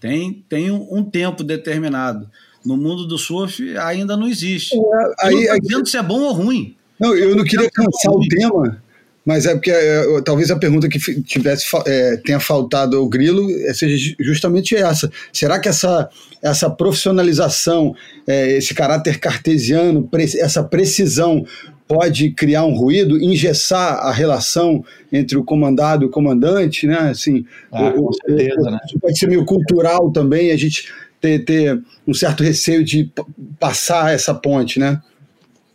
Tem, 0.00 0.44
tem 0.48 0.72
um, 0.72 0.98
um 0.98 1.04
tempo 1.04 1.44
determinado. 1.44 2.28
No 2.66 2.76
mundo 2.76 3.06
do 3.06 3.16
surf 3.16 3.76
ainda 3.78 4.16
não 4.16 4.26
existe. 4.28 4.74
Aí, 5.20 5.44
eu 5.46 5.56
não 5.70 5.78
aí- 5.80 5.86
se 5.86 5.96
é 5.96 6.02
bom 6.02 6.20
ou 6.22 6.32
ruim. 6.32 6.74
Não, 7.00 7.14
eu 7.14 7.36
não 7.36 7.44
queria 7.44 7.70
cansar 7.70 8.12
o 8.12 8.26
tema, 8.28 8.82
mas 9.24 9.44
é 9.46 9.54
porque 9.54 9.70
é, 9.70 10.02
talvez 10.24 10.50
a 10.50 10.56
pergunta 10.58 10.88
que 10.88 10.98
tivesse 11.22 11.66
é, 11.86 12.16
tenha 12.16 12.40
faltado 12.40 12.96
ao 12.96 13.06
Grilo 13.08 13.48
é, 13.66 13.74
seja 13.74 13.96
ju- 13.96 14.14
justamente 14.18 14.74
essa. 14.74 15.10
Será 15.32 15.58
que 15.60 15.68
essa, 15.68 16.08
essa 16.42 16.70
profissionalização, 16.70 17.94
é, 18.26 18.56
esse 18.56 18.74
caráter 18.74 19.18
cartesiano, 19.18 20.02
pre- 20.08 20.24
essa 20.38 20.62
precisão 20.62 21.44
pode 21.88 22.30
criar 22.30 22.64
um 22.64 22.74
ruído, 22.74 23.16
engessar 23.22 23.94
a 24.04 24.10
relação 24.12 24.84
entre 25.12 25.38
o 25.38 25.44
comandado 25.44 26.04
e 26.04 26.06
o 26.08 26.10
comandante, 26.10 26.84
né? 26.86 26.98
Assim, 27.10 27.44
Ah, 27.70 27.90
o- 27.90 27.92
com 27.92 28.08
o- 28.08 28.14
certeza, 28.14 28.70
né? 28.70 28.78
isso 28.86 28.98
pode 28.98 29.16
ser 29.18 29.28
meio 29.28 29.44
cultural 29.44 30.10
também, 30.10 30.50
a 30.50 30.56
gente 30.56 30.88
ter, 31.26 31.44
ter 31.44 31.82
um 32.06 32.14
certo 32.14 32.42
receio 32.44 32.84
de 32.84 33.10
passar 33.58 34.12
essa 34.14 34.32
ponte, 34.34 34.78
né? 34.78 35.00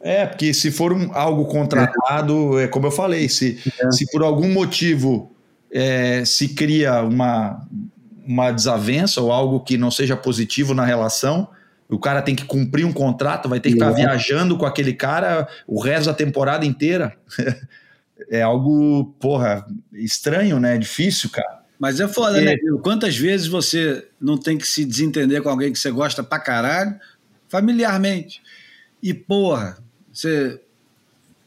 É, 0.04 0.26
porque 0.26 0.54
se 0.54 0.72
for 0.72 0.94
um- 0.94 1.14
algo 1.14 1.46
contratado, 1.46 2.58
é 2.60 2.68
como 2.68 2.88
eu 2.88 2.92
falei, 2.92 3.30
se, 3.30 3.60
se 3.92 4.10
por 4.12 4.24
algum 4.24 4.52
motivo 4.52 5.32
é, 5.72 6.24
se 6.26 6.50
cria 6.50 7.02
uma, 7.04 7.66
uma 8.26 8.52
desavença 8.52 9.22
ou 9.22 9.32
algo 9.32 9.60
que 9.60 9.78
não 9.78 9.92
seja 9.92 10.18
positivo 10.18 10.74
na 10.74 10.84
relação, 10.86 11.48
o 11.88 12.00
cara 12.00 12.22
tem 12.22 12.34
que 12.36 12.46
cumprir 12.46 12.86
um 12.86 12.94
contrato, 12.94 13.48
vai 13.50 13.60
ter 13.60 13.70
que 13.70 13.76
ficar 13.76 13.92
É. 13.92 13.94
viajando 13.96 14.58
com 14.58 14.66
aquele 14.66 14.94
cara 14.94 15.48
o 15.68 15.80
resto 15.82 16.06
da 16.08 16.14
temporada 16.14 16.66
inteira. 16.66 17.14
é 18.30 18.42
algo, 18.42 19.14
porra, 19.20 19.66
estranho, 19.94 20.60
né? 20.60 20.78
Difícil, 20.78 21.30
cara. 21.30 21.61
Mas 21.82 22.00
é 22.00 22.08
foda, 22.08 22.40
É. 22.40 22.46
né? 22.46 22.56
Gil? 22.58 22.78
Quantas 22.78 23.18
vezes 23.18 23.48
você 23.48 24.08
não 24.22 24.38
tem 24.38 24.56
que 24.56 24.68
se 24.68 24.86
desentender 24.86 25.42
com 25.42 25.50
alguém 25.50 25.74
que 25.74 25.80
você 25.80 25.90
gosta 25.90 26.22
pra 26.24 26.38
caralho, 26.38 26.96
familiarmente? 27.50 28.40
E, 29.02 29.16
porra, 29.16 29.80
você 30.14 30.62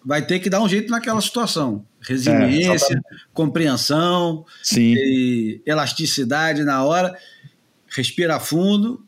vai 0.04 0.26
ter 0.26 0.40
que 0.40 0.50
dar 0.50 0.60
um 0.60 0.68
jeito 0.68 0.90
naquela 0.90 1.20
situação. 1.20 1.86
Resiliência, 2.00 3.00
compreensão, 3.32 4.44
Sim. 4.60 4.94
e 4.96 5.62
elasticidade 5.64 6.64
na 6.64 6.82
hora. 6.82 7.16
Respira 7.88 8.40
fundo, 8.40 9.06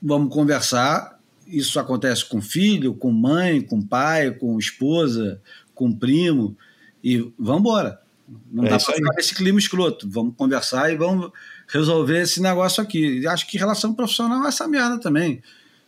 vamos 0.00 0.30
conversar. 0.30 1.18
Isso 1.46 1.80
acontece 1.80 2.22
com 2.22 2.42
filho, 2.42 2.92
com 2.92 3.10
mãe, 3.10 3.62
com 3.62 3.80
pai, 3.80 4.30
com 4.30 4.58
esposa, 4.58 5.40
com 5.74 5.90
primo. 5.90 6.54
E 7.02 7.32
vamos 7.38 7.60
embora. 7.60 8.03
Não 8.50 8.64
É 8.64 8.70
dá 8.70 8.78
para 8.78 8.94
ficar 8.94 9.14
nesse 9.14 9.34
clima 9.34 9.58
escroto. 9.58 10.08
Vamos 10.08 10.34
conversar 10.36 10.92
e 10.92 10.96
vamos 10.96 11.30
resolver 11.68 12.22
esse 12.22 12.40
negócio 12.40 12.82
aqui. 12.82 13.20
E 13.20 13.26
Acho 13.26 13.46
que 13.46 13.58
relação 13.58 13.94
profissional 13.94 14.44
é 14.44 14.48
essa 14.48 14.66
merda 14.66 14.98
também. 14.98 15.42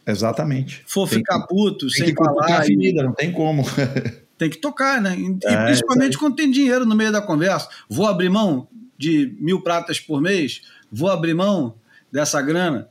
Exatamente. 0.06 0.82
For 0.86 1.08
Tem 1.08 1.18
ficar 1.18 1.46
puto, 1.46 1.90
sem 1.90 2.12
a 2.12 2.14
falar, 2.14 2.62
e 2.62 2.66
ferida, 2.66 3.02
não 3.02 3.12
tem 3.12 3.32
como. 3.32 3.64
tem 4.38 4.48
que 4.50 4.58
tocar, 4.58 5.00
né? 5.00 5.16
E, 5.18 5.26
e 5.26 5.38
É, 5.44 5.64
principalmente 5.64 6.16
quando 6.16 6.36
tem 6.36 6.50
dinheiro 6.50 6.86
no 6.86 6.94
meio 6.94 7.10
da 7.10 7.20
conversa. 7.20 7.68
Vou 7.88 8.06
abrir 8.06 8.28
mão 8.28 8.68
de 8.96 9.36
mil 9.40 9.60
pratas 9.62 9.98
por 9.98 10.20
mês? 10.20 10.62
Vou 10.92 11.10
abrir 11.10 11.34
mão 11.34 11.74
dessa 12.12 12.40
grana? 12.40 12.88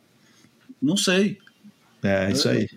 Não 0.82 0.98
sei. 0.98 1.38
É 2.04 2.32
isso 2.32 2.50
aí. 2.50 2.70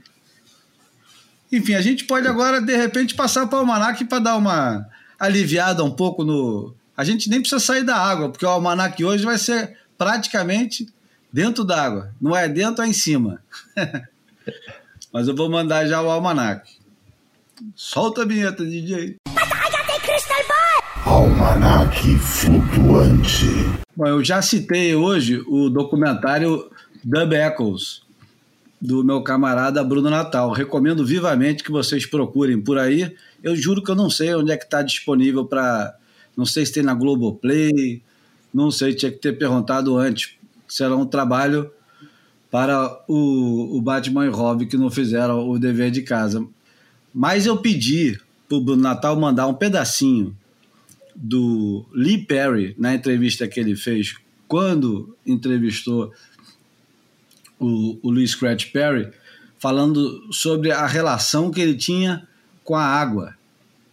Enfim, 1.50 1.74
a 1.74 1.80
gente 1.80 2.04
pode 2.04 2.28
agora, 2.28 2.60
de 2.60 2.76
repente, 2.76 3.14
passar 3.14 3.46
para 3.46 3.56
o 3.56 3.60
Almanac 3.60 4.04
para 4.04 4.18
dar 4.18 4.36
uma 4.36 4.86
aliviada 5.18 5.82
um 5.84 5.90
pouco 5.90 6.24
no. 6.24 6.74
A 6.96 7.04
gente 7.04 7.28
nem 7.28 7.40
precisa 7.40 7.60
sair 7.60 7.84
da 7.84 7.96
água, 7.96 8.28
porque 8.28 8.44
o 8.44 8.48
Almanac 8.48 9.02
hoje 9.04 9.24
vai 9.24 9.38
ser 9.38 9.76
praticamente 9.96 10.88
dentro 11.32 11.64
d'água. 11.64 12.12
Não 12.20 12.36
é 12.36 12.48
dentro, 12.48 12.82
é 12.82 12.88
em 12.88 12.92
cima. 12.92 13.42
Mas 15.12 15.28
eu 15.28 15.34
vou 15.34 15.50
mandar 15.50 15.86
já 15.86 16.02
o 16.02 16.10
Almanac. 16.10 16.70
Solta 17.74 18.22
a 18.22 18.24
vinheta, 18.24 18.64
DJ. 18.64 19.16
Almanac 21.04 22.18
flutuante. 22.18 23.46
Bom, 23.96 24.06
eu 24.06 24.22
já 24.22 24.40
citei 24.42 24.94
hoje 24.94 25.42
o 25.48 25.68
documentário 25.68 26.70
Dub 27.02 27.32
Echoes, 27.32 28.02
do 28.80 29.02
meu 29.02 29.22
camarada 29.22 29.82
Bruno 29.82 30.10
Natal. 30.10 30.52
Recomendo 30.52 31.04
vivamente 31.04 31.64
que 31.64 31.70
vocês 31.72 32.06
procurem 32.06 32.60
por 32.60 32.78
aí. 32.78 33.14
Eu 33.42 33.54
juro 33.56 33.82
que 33.82 33.90
eu 33.90 33.94
não 33.94 34.10
sei 34.10 34.34
onde 34.34 34.52
é 34.52 34.56
que 34.56 34.64
está 34.64 34.82
disponível 34.82 35.44
para. 35.44 35.96
Não 36.36 36.44
sei 36.46 36.64
se 36.64 36.72
tem 36.72 36.82
na 36.82 36.94
Globoplay, 36.94 38.02
não 38.52 38.70
sei, 38.70 38.94
tinha 38.94 39.10
que 39.10 39.18
ter 39.18 39.32
perguntado 39.38 39.96
antes. 39.96 40.34
Será 40.68 40.94
um 40.96 41.06
trabalho 41.06 41.70
para 42.50 43.04
o, 43.08 43.76
o 43.76 43.82
Batman 43.82 44.26
e 44.26 44.30
Robin 44.30 44.66
que 44.66 44.76
não 44.76 44.90
fizeram 44.90 45.48
o 45.48 45.58
dever 45.58 45.90
de 45.90 46.02
casa. 46.02 46.46
Mas 47.12 47.46
eu 47.46 47.56
pedi 47.58 48.18
para 48.48 48.58
o 48.58 48.76
Natal 48.76 49.18
mandar 49.18 49.46
um 49.46 49.54
pedacinho 49.54 50.36
do 51.14 51.84
Lee 51.92 52.24
Perry 52.24 52.74
na 52.78 52.94
entrevista 52.94 53.48
que 53.48 53.58
ele 53.58 53.74
fez 53.74 54.14
quando 54.46 55.16
entrevistou 55.26 56.12
o, 57.58 57.98
o 58.02 58.10
Lee 58.10 58.26
Scratch 58.26 58.70
Perry, 58.72 59.10
falando 59.58 60.32
sobre 60.32 60.70
a 60.70 60.86
relação 60.86 61.50
que 61.50 61.60
ele 61.60 61.74
tinha 61.74 62.26
com 62.68 62.76
a 62.76 62.84
água. 62.84 63.34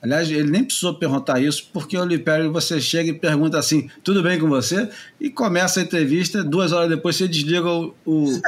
Aliás, 0.02 0.30
ele 0.30 0.52
nem 0.52 0.62
precisou 0.62 0.96
perguntar 0.96 1.40
isso, 1.40 1.70
porque 1.72 1.98
o 1.98 2.20
Perry, 2.20 2.50
você 2.50 2.82
chega 2.82 3.10
e 3.10 3.14
pergunta 3.14 3.58
assim, 3.58 3.90
tudo 4.04 4.22
bem 4.22 4.38
com 4.38 4.50
você? 4.50 4.90
E 5.18 5.30
começa 5.30 5.80
a 5.80 5.84
entrevista, 5.84 6.44
duas 6.44 6.74
horas 6.74 6.90
depois 6.90 7.16
você 7.16 7.26
desliga 7.26 7.70
o... 7.70 7.96
o... 8.06 8.26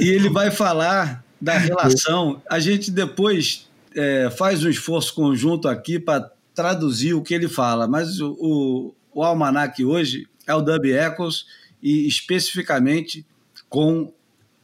e 0.00 0.08
ele 0.08 0.30
vai 0.30 0.52
falar 0.52 1.24
da 1.40 1.58
relação. 1.58 2.40
A 2.48 2.60
gente 2.60 2.92
depois 2.92 3.68
é, 3.92 4.30
faz 4.30 4.62
um 4.62 4.70
esforço 4.70 5.12
conjunto 5.12 5.66
aqui 5.66 5.98
para 5.98 6.30
traduzir 6.54 7.14
o 7.14 7.22
que 7.22 7.34
ele 7.34 7.48
fala, 7.48 7.88
mas 7.88 8.20
o, 8.20 8.36
o, 8.38 8.94
o 9.12 9.24
almanac 9.24 9.84
hoje 9.84 10.28
é 10.46 10.54
o 10.54 10.62
Dub 10.62 10.86
Echoes 10.86 11.44
e 11.82 12.06
especificamente 12.06 13.26
com 13.68 14.12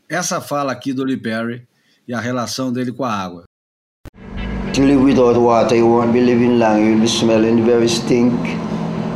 essa 0.09 0.41
fala 0.41 0.71
aqui 0.71 0.93
do 0.93 1.03
Lee 1.03 1.17
Perry 1.17 1.67
e 2.07 2.13
a 2.13 2.21
relação 2.21 2.73
dele 2.73 2.93
com 2.93 3.05
a 3.05 3.13
água. 3.13 3.45
To 4.75 4.83
live 4.83 5.05
without 5.05 5.39
water, 5.39 5.77
you 5.77 5.87
won't 5.87 6.13
be 6.13 6.21
living 6.21 6.59
long. 6.59 6.85
You'll 6.85 7.01
be 7.01 7.07
smelling 7.07 7.65
very 7.65 7.89
stink 7.89 8.35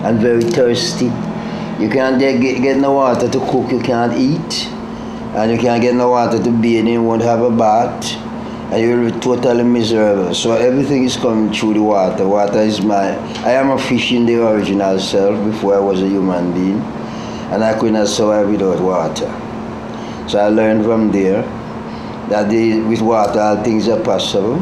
and 0.04 0.20
very 0.20 0.42
thirsty. 0.42 1.10
You 1.80 1.88
can't 1.90 2.18
get, 2.18 2.40
get 2.40 2.76
no 2.76 2.92
water 2.92 3.28
to 3.28 3.40
cook, 3.40 3.72
you 3.72 3.80
can't 3.80 4.16
eat. 4.16 4.68
And 5.34 5.50
you 5.50 5.58
can't 5.58 5.82
get 5.82 5.96
no 5.96 6.10
water 6.10 6.42
to 6.42 6.50
bathe, 6.50 6.80
and 6.80 6.88
you 6.88 7.02
won't 7.02 7.22
have 7.22 7.42
a 7.42 7.50
bath. 7.50 8.14
And 8.72 8.80
you'll 8.80 9.10
be 9.10 9.18
totally 9.18 9.64
miserable. 9.64 10.32
So 10.32 10.52
everything 10.52 11.04
is 11.04 11.16
coming 11.16 11.52
through 11.52 11.74
the 11.74 11.82
water. 11.82 12.26
Water 12.26 12.60
is 12.60 12.80
my... 12.80 13.16
I 13.44 13.52
am 13.52 13.70
a 13.70 13.78
fish 13.78 14.12
in 14.12 14.26
the 14.26 14.46
original 14.46 14.98
self 15.00 15.44
before 15.44 15.74
I 15.74 15.80
was 15.80 16.02
a 16.02 16.08
human 16.08 16.52
being. 16.52 16.80
And 17.50 17.64
I 17.64 17.76
could 17.78 17.92
not 17.94 18.06
survive 18.06 18.48
without 18.48 18.80
water. 18.80 19.26
So 20.28 20.38
I 20.38 20.48
learned 20.48 20.84
from 20.84 21.10
there 21.10 21.42
that 22.30 22.48
the, 22.50 22.80
with 22.82 23.00
water 23.00 23.40
all 23.40 23.62
things 23.62 23.88
are 23.88 24.00
possible. 24.02 24.56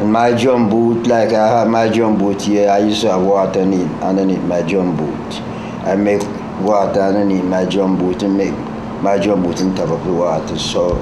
And 0.00 0.12
my 0.12 0.32
jump 0.34 0.70
boot, 0.70 1.06
like 1.06 1.32
I 1.32 1.48
have 1.48 1.68
my 1.68 1.88
jump 1.88 2.18
boot 2.20 2.42
here, 2.42 2.68
I 2.70 2.78
used 2.78 3.00
to 3.02 3.10
have 3.10 3.22
water 3.22 3.60
underneath, 3.60 4.02
underneath 4.02 4.42
my 4.44 4.62
jump 4.62 4.96
boot. 4.96 5.40
I 5.84 5.96
make 5.96 6.22
water 6.60 7.00
underneath 7.00 7.44
my 7.44 7.64
jump 7.66 7.98
boot 7.98 8.22
and 8.22 8.36
make 8.36 8.54
my 9.02 9.18
jump 9.18 9.44
boot 9.44 9.60
on 9.60 9.74
top 9.74 9.90
of 9.90 10.04
the 10.04 10.12
water. 10.12 10.56
So 10.58 10.96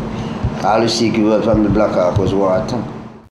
all 0.64 0.80
the 0.80 0.88
secret 0.88 1.44
from 1.44 1.62
the 1.62 1.68
Black 1.68 1.92
Hawk 1.92 2.18
was 2.18 2.32
water. 2.32 2.82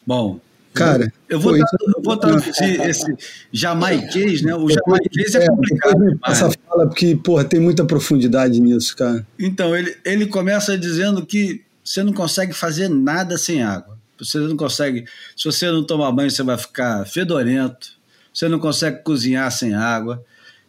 Bom, 0.05 0.39
Cara, 0.75 1.09
eu 1.29 1.39
vou, 1.39 1.55
isso- 1.55 1.77
eu 1.97 2.03
vou 2.03 2.17
traduzir 2.17 2.81
esse 2.81 3.15
jamaiquês, 3.51 4.41
né? 4.41 4.53
O 4.53 4.67
jamaiquês 4.69 5.33
é 5.33 5.47
complicado 5.47 5.91
depois 5.93 6.11
demais. 6.15 6.41
Essa 6.41 6.51
fala, 6.67 6.85
porque, 6.87 7.15
porra, 7.15 7.45
tem 7.45 7.61
muita 7.61 7.85
profundidade 7.85 8.59
nisso, 8.59 8.95
cara. 8.97 9.25
Então, 9.39 9.73
ele, 9.75 9.95
ele 10.03 10.25
começa 10.27 10.77
dizendo 10.77 11.25
que 11.25 11.61
você 11.85 12.03
não 12.03 12.11
consegue 12.11 12.51
fazer 12.51 12.89
nada 12.89 13.37
sem 13.37 13.61
água. 13.61 13.95
Você 14.17 14.39
não 14.39 14.57
consegue. 14.57 15.05
Se 15.37 15.45
você 15.45 15.69
não 15.69 15.83
tomar 15.83 16.11
banho, 16.11 16.31
você 16.31 16.41
vai 16.41 16.57
ficar 16.57 17.05
fedorento. 17.05 17.91
Você 18.33 18.49
não 18.49 18.57
consegue 18.57 19.03
cozinhar 19.03 19.51
sem 19.51 19.75
água. 19.75 20.23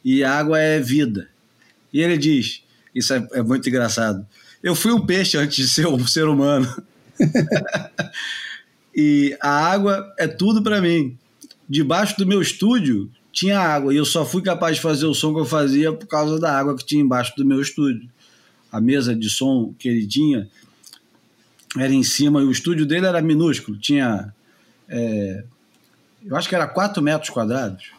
E 0.04 0.22
água 0.22 0.60
é 0.60 0.78
vida. 0.78 1.28
E 1.90 2.02
ele 2.02 2.18
diz: 2.18 2.62
Isso 2.94 3.14
é, 3.14 3.26
é 3.32 3.42
muito 3.42 3.66
engraçado. 3.66 4.26
Eu 4.62 4.74
fui 4.74 4.92
um 4.92 5.06
peixe 5.06 5.38
antes 5.38 5.56
de 5.56 5.68
ser 5.68 5.86
um 5.86 6.04
ser 6.06 6.28
humano. 6.28 6.82
e 8.94 9.34
a 9.40 9.48
água 9.48 10.12
é 10.18 10.28
tudo 10.28 10.62
para 10.62 10.82
mim. 10.82 11.16
Debaixo 11.66 12.16
do 12.18 12.26
meu 12.26 12.42
estúdio 12.42 13.10
tinha 13.32 13.58
água 13.58 13.92
e 13.92 13.96
eu 13.96 14.04
só 14.04 14.24
fui 14.24 14.42
capaz 14.42 14.76
de 14.76 14.82
fazer 14.82 15.06
o 15.06 15.14
som 15.14 15.32
que 15.32 15.40
eu 15.40 15.46
fazia 15.46 15.92
por 15.92 16.06
causa 16.06 16.38
da 16.38 16.56
água 16.56 16.76
que 16.76 16.84
tinha 16.84 17.02
embaixo 17.02 17.32
do 17.36 17.44
meu 17.44 17.60
estúdio. 17.60 18.08
A 18.70 18.80
mesa 18.80 19.14
de 19.14 19.30
som 19.30 19.74
que 19.78 19.88
ele 19.88 20.06
tinha 20.06 20.48
era 21.78 21.92
em 21.92 22.02
cima 22.02 22.40
e 22.40 22.44
o 22.44 22.50
estúdio 22.50 22.86
dele 22.86 23.06
era 23.06 23.20
minúsculo, 23.22 23.76
tinha. 23.78 24.32
é, 24.88 25.44
eu 26.24 26.34
acho 26.36 26.48
que 26.48 26.54
era 26.54 26.66
4 26.66 27.02
metros 27.02 27.30
quadrados. 27.30 27.92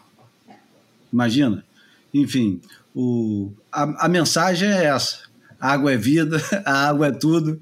Imagina. 1.12 1.64
Enfim, 2.12 2.60
o, 2.94 3.50
a, 3.72 4.06
a 4.06 4.08
mensagem 4.08 4.68
é 4.68 4.84
essa: 4.86 5.18
a 5.60 5.72
água 5.72 5.92
é 5.92 5.96
vida, 5.96 6.36
a 6.64 6.88
água 6.88 7.08
é 7.08 7.12
tudo, 7.12 7.60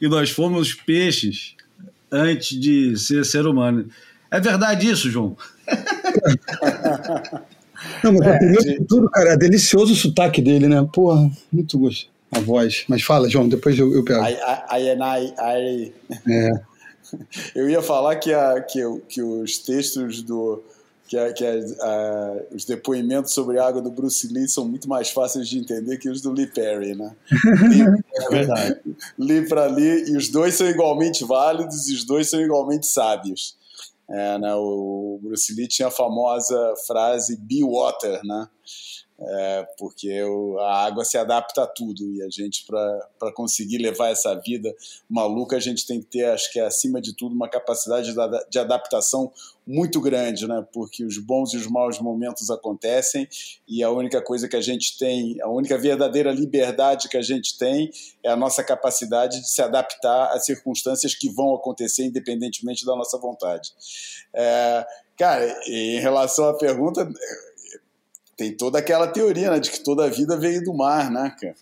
e 0.00 0.08
nós 0.08 0.30
fomos 0.30 0.72
peixes 0.74 1.54
antes 2.10 2.58
de 2.58 2.96
ser 2.96 3.24
ser 3.24 3.46
humano. 3.46 3.88
É 4.30 4.40
verdade 4.40 4.88
isso, 4.90 5.10
João? 5.10 5.36
Não, 8.02 8.12
mas 8.12 8.22
É, 8.22 8.38
primeiro 8.38 8.62
de- 8.64 8.84
tudo, 8.86 9.10
cara, 9.10 9.30
é 9.32 9.36
delicioso 9.36 9.92
o 9.92 9.96
sotaque 9.96 10.40
dele, 10.40 10.68
né? 10.68 10.86
Porra, 10.92 11.30
muito 11.52 11.78
gosto. 11.78 12.08
A 12.36 12.40
voz. 12.40 12.84
Mas 12.88 13.02
fala, 13.02 13.28
João, 13.28 13.48
depois 13.48 13.78
eu, 13.78 13.92
eu 13.94 14.04
pego. 14.04 14.20
Aí, 14.22 14.36
aí, 14.68 15.34
aí, 15.38 15.92
É. 16.28 16.50
Eu 17.54 17.68
ia 17.70 17.80
falar 17.82 18.16
que, 18.16 18.32
a, 18.32 18.60
que, 18.62 18.80
que 19.08 19.22
os 19.22 19.58
textos 19.58 20.20
do. 20.22 20.60
que, 21.06 21.16
a- 21.16 21.32
que 21.32 21.44
a- 21.46 21.52
a- 21.82 22.36
os 22.52 22.64
depoimentos 22.64 23.32
sobre 23.32 23.58
a 23.58 23.66
água 23.68 23.80
do 23.80 23.90
Bruce 23.90 24.26
Lee 24.26 24.48
são 24.48 24.66
muito 24.66 24.88
mais 24.88 25.10
fáceis 25.10 25.48
de 25.48 25.58
entender 25.58 25.98
que 25.98 26.08
os 26.08 26.20
do 26.20 26.32
Lee 26.32 26.46
Perry, 26.48 26.94
né? 26.96 27.14
É 28.16 28.28
verdade. 28.30 28.80
Lee 29.18 29.46
para 29.46 29.66
Lee, 29.66 30.06
e 30.10 30.16
os 30.16 30.28
dois 30.28 30.54
são 30.54 30.66
igualmente 30.68 31.24
válidos 31.24 31.88
e 31.88 31.94
os 31.94 32.04
dois 32.04 32.28
são 32.28 32.40
igualmente 32.40 32.86
sábios. 32.86 33.54
É, 34.08 34.38
né, 34.38 34.54
o 34.54 35.18
Bruce 35.22 35.54
Lee 35.54 35.66
tinha 35.68 35.88
a 35.88 35.90
famosa 35.92 36.74
frase 36.86 37.36
be 37.36 37.62
water, 37.62 38.20
né? 38.24 38.48
É, 39.16 39.68
porque 39.78 40.10
a 40.58 40.84
água 40.86 41.04
se 41.04 41.16
adapta 41.16 41.62
a 41.62 41.66
tudo 41.68 42.12
e 42.12 42.20
a 42.20 42.28
gente, 42.28 42.66
para 42.66 43.32
conseguir 43.32 43.78
levar 43.78 44.08
essa 44.08 44.34
vida 44.34 44.74
maluca, 45.08 45.56
a 45.56 45.60
gente 45.60 45.86
tem 45.86 46.00
que 46.00 46.06
ter, 46.06 46.24
acho 46.24 46.52
que 46.52 46.58
acima 46.58 47.00
de 47.00 47.14
tudo, 47.14 47.32
uma 47.32 47.48
capacidade 47.48 48.12
de 48.50 48.58
adaptação 48.58 49.32
muito 49.64 50.00
grande, 50.00 50.46
né? 50.48 50.66
Porque 50.72 51.04
os 51.04 51.16
bons 51.16 51.54
e 51.54 51.56
os 51.56 51.66
maus 51.68 52.00
momentos 52.00 52.50
acontecem 52.50 53.28
e 53.68 53.82
a 53.84 53.90
única 53.90 54.20
coisa 54.20 54.48
que 54.48 54.56
a 54.56 54.60
gente 54.60 54.98
tem, 54.98 55.40
a 55.40 55.48
única 55.48 55.78
verdadeira 55.78 56.32
liberdade 56.32 57.08
que 57.08 57.16
a 57.16 57.22
gente 57.22 57.56
tem 57.56 57.90
é 58.22 58.30
a 58.30 58.36
nossa 58.36 58.64
capacidade 58.64 59.40
de 59.40 59.48
se 59.48 59.62
adaptar 59.62 60.32
às 60.32 60.44
circunstâncias 60.44 61.14
que 61.14 61.30
vão 61.30 61.54
acontecer 61.54 62.04
independentemente 62.04 62.84
da 62.84 62.96
nossa 62.96 63.16
vontade. 63.16 63.70
É, 64.34 64.84
cara, 65.16 65.56
em 65.68 66.00
relação 66.00 66.48
à 66.48 66.58
pergunta, 66.58 67.08
tem 68.36 68.52
toda 68.52 68.78
aquela 68.78 69.06
teoria 69.06 69.50
né, 69.50 69.60
de 69.60 69.70
que 69.70 69.80
toda 69.80 70.04
a 70.04 70.10
vida 70.10 70.36
veio 70.36 70.62
do 70.62 70.74
mar, 70.74 71.10
né, 71.10 71.34
cara? 71.40 71.54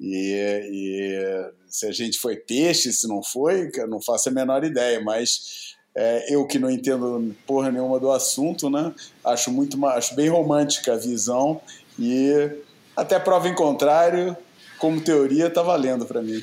E, 0.00 0.34
e 0.70 1.50
se 1.68 1.86
a 1.86 1.92
gente 1.92 2.18
foi 2.18 2.36
peixe, 2.36 2.92
se 2.92 3.06
não 3.08 3.22
foi, 3.22 3.70
eu 3.74 3.88
não 3.88 4.00
faço 4.00 4.28
a 4.28 4.32
menor 4.32 4.64
ideia, 4.64 5.00
mas 5.02 5.74
é, 5.94 6.34
eu 6.34 6.46
que 6.46 6.58
não 6.58 6.70
entendo 6.70 7.34
porra 7.46 7.70
nenhuma 7.70 8.00
do 8.00 8.10
assunto, 8.10 8.68
né? 8.68 8.92
Acho 9.24 9.50
muito 9.50 9.84
acho 9.86 10.14
bem 10.14 10.28
romântica 10.28 10.94
a 10.94 10.96
visão 10.96 11.60
e 11.98 12.50
até 12.96 13.18
prova 13.18 13.48
em 13.48 13.54
contrário, 13.54 14.36
como 14.78 15.00
teoria, 15.00 15.48
tá 15.48 15.62
valendo 15.62 16.04
para 16.04 16.20
mim. 16.20 16.42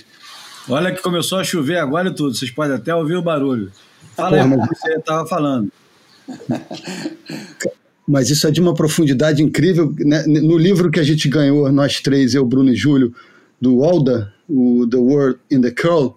Olha 0.70 0.94
que 0.94 1.02
começou 1.02 1.40
a 1.40 1.44
chover 1.44 1.78
agora 1.78 2.10
e 2.10 2.16
tudo. 2.16 2.36
Vocês 2.36 2.52
podem 2.52 2.76
até 2.76 2.96
ouvir 2.96 3.16
o 3.16 3.22
barulho. 3.22 3.72
Fala 4.16 4.38
aí 4.38 4.50
Porra, 4.50 4.64
o 4.64 4.68
que 4.68 4.76
você 4.76 4.94
estava 4.94 5.28
falando. 5.28 5.72
Mas 8.07 8.30
isso 8.30 8.48
é 8.48 8.52
de 8.52 8.60
uma 8.60 8.73
profundidade 8.73 9.41
incrível. 9.44 9.94
né? 9.99 10.26
No 10.28 10.57
livro 10.57 10.90
que 10.91 10.99
a 10.99 11.03
gente 11.03 11.30
ganhou, 11.30 11.72
nós 11.72 12.02
três, 12.02 12.34
eu, 12.34 12.45
Bruno 12.45 12.72
e 12.72 12.76
Júlio, 12.76 13.14
do 13.60 13.78
Walda, 13.78 14.34
o 14.49 14.88
The 14.90 14.98
World 14.98 15.40
in 15.49 15.61
the 15.61 15.72
Curl, 15.72 16.15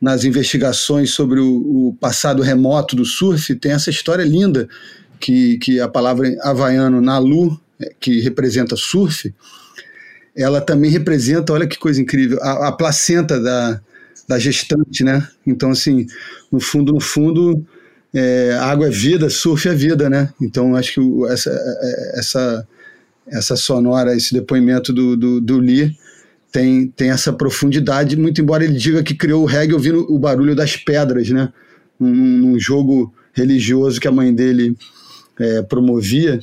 nas 0.00 0.24
investigações 0.24 1.10
sobre 1.10 1.40
o, 1.40 1.88
o 1.88 1.96
passado 2.00 2.42
remoto 2.42 2.96
do 2.96 3.04
surf, 3.04 3.54
tem 3.56 3.72
essa 3.72 3.90
história 3.90 4.24
linda 4.24 4.66
que, 5.20 5.58
que 5.58 5.78
a 5.78 5.86
palavra 5.86 6.34
havaiano 6.40 7.02
Nalu, 7.02 7.60
eh, 7.78 7.92
que 8.00 8.20
representa 8.20 8.76
surf, 8.76 9.32
ela 10.34 10.60
também 10.60 10.90
representa, 10.90 11.52
olha 11.52 11.66
que 11.66 11.78
coisa 11.78 12.00
incrível, 12.00 12.38
a, 12.40 12.68
a 12.68 12.72
placenta 12.72 13.38
da, 13.38 13.80
da 14.26 14.38
gestante, 14.38 15.04
né? 15.04 15.28
Então, 15.46 15.70
assim, 15.70 16.06
no 16.50 16.60
fundo, 16.60 16.92
no 16.92 17.00
fundo, 17.00 17.64
é, 18.14 18.58
água 18.60 18.88
é 18.88 18.90
vida, 18.90 19.30
surf 19.30 19.68
é 19.68 19.74
vida, 19.74 20.10
né? 20.10 20.32
Então, 20.40 20.74
acho 20.74 20.94
que 20.94 21.32
essa, 21.32 21.50
essa, 22.14 22.68
essa 23.26 23.56
sonora, 23.56 24.16
esse 24.16 24.34
depoimento 24.34 24.92
do, 24.92 25.16
do, 25.16 25.40
do 25.40 25.58
Lee 25.58 25.96
tem, 26.50 26.88
tem 26.88 27.10
essa 27.10 27.32
profundidade, 27.32 28.16
muito 28.16 28.40
embora 28.40 28.64
ele 28.64 28.76
diga 28.76 29.02
que 29.02 29.14
criou 29.14 29.42
o 29.42 29.46
reggae 29.46 29.72
ouvindo 29.72 30.12
o 30.12 30.18
barulho 30.18 30.54
das 30.54 30.76
pedras, 30.76 31.30
né? 31.30 31.52
Num 31.98 32.58
jogo 32.58 33.12
religioso 33.32 34.00
que 34.00 34.08
a 34.08 34.12
mãe 34.12 34.34
dele 34.34 34.76
é, 35.38 35.62
promovia, 35.62 36.40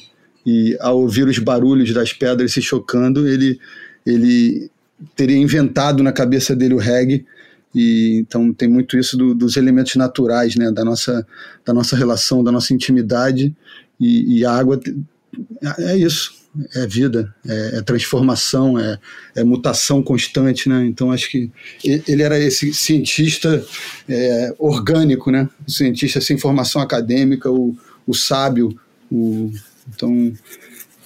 e 0.47 0.77
ao 0.79 1.01
ouvir 1.01 1.27
os 1.27 1.37
barulhos 1.39 1.93
das 1.93 2.13
pedras 2.13 2.53
se 2.53 2.61
chocando, 2.61 3.27
ele, 3.27 3.59
ele 4.05 4.71
teria 5.13 5.35
inventado 5.35 6.01
na 6.01 6.13
cabeça 6.13 6.55
dele 6.55 6.73
o 6.73 6.77
reggae. 6.77 7.25
E, 7.77 8.17
então 8.17 8.51
tem 8.51 8.67
muito 8.67 8.97
isso 8.97 9.15
do, 9.15 9.35
dos 9.35 9.55
elementos 9.55 9.95
naturais, 9.95 10.55
né, 10.55 10.71
da 10.71 10.83
nossa, 10.83 11.25
da 11.63 11.71
nossa 11.71 11.95
relação, 11.95 12.43
da 12.43 12.51
nossa 12.51 12.73
intimidade. 12.73 13.55
E, 13.99 14.39
e 14.39 14.45
a 14.45 14.51
água 14.51 14.79
é 15.77 15.95
isso, 15.95 16.33
é 16.73 16.87
vida, 16.87 17.31
é, 17.47 17.77
é 17.77 17.81
transformação, 17.83 18.79
é, 18.79 18.97
é, 19.35 19.43
mutação 19.43 20.01
constante, 20.01 20.67
né? 20.67 20.87
Então 20.87 21.11
acho 21.11 21.29
que 21.29 21.51
ele 21.83 22.23
era 22.23 22.39
esse 22.39 22.73
cientista 22.73 23.63
é, 24.09 24.55
orgânico, 24.57 25.29
né? 25.29 25.47
O 25.67 25.71
cientista 25.71 26.19
sem 26.19 26.35
formação 26.35 26.81
acadêmica, 26.81 27.51
o, 27.51 27.77
o 28.07 28.13
sábio, 28.15 28.75
o, 29.11 29.51
então 29.87 30.33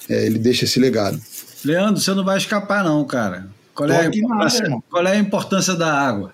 é, 0.10 0.26
ele 0.26 0.40
deixa 0.40 0.64
esse 0.64 0.80
legado. 0.80 1.20
Leandro, 1.66 2.00
você 2.00 2.14
não 2.14 2.24
vai 2.24 2.38
escapar 2.38 2.82
não, 2.82 3.04
cara. 3.04 3.50
Qual 3.76 3.90
é, 3.90 4.10
nada, 4.10 4.84
qual 4.90 5.06
é 5.06 5.12
a 5.12 5.20
importância 5.20 5.76
da 5.76 5.94
água? 5.94 6.34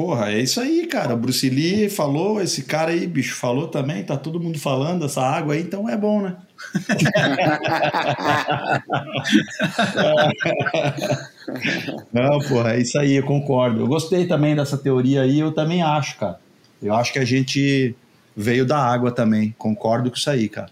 Porra, 0.00 0.32
é 0.32 0.40
isso 0.40 0.58
aí, 0.58 0.86
cara. 0.86 1.14
Bruce 1.14 1.50
Lee 1.50 1.90
falou, 1.90 2.40
esse 2.40 2.62
cara 2.62 2.90
aí, 2.90 3.06
bicho, 3.06 3.34
falou 3.34 3.68
também, 3.68 4.02
tá 4.02 4.16
todo 4.16 4.40
mundo 4.40 4.58
falando 4.58 5.04
essa 5.04 5.20
água 5.20 5.52
aí, 5.52 5.60
então 5.60 5.86
é 5.86 5.94
bom, 5.94 6.22
né? 6.22 6.38
Não, 12.10 12.38
porra, 12.48 12.76
é 12.76 12.80
isso 12.80 12.98
aí, 12.98 13.16
eu 13.16 13.24
concordo. 13.24 13.80
Eu 13.80 13.86
gostei 13.86 14.26
também 14.26 14.56
dessa 14.56 14.78
teoria 14.78 15.20
aí, 15.20 15.38
eu 15.38 15.52
também 15.52 15.82
acho, 15.82 16.16
cara. 16.16 16.40
Eu 16.82 16.94
acho 16.94 17.12
que 17.12 17.18
a 17.18 17.24
gente 17.26 17.94
veio 18.34 18.64
da 18.64 18.78
água 18.78 19.12
também, 19.12 19.54
concordo 19.58 20.10
com 20.10 20.16
isso 20.16 20.30
aí, 20.30 20.48
cara. 20.48 20.70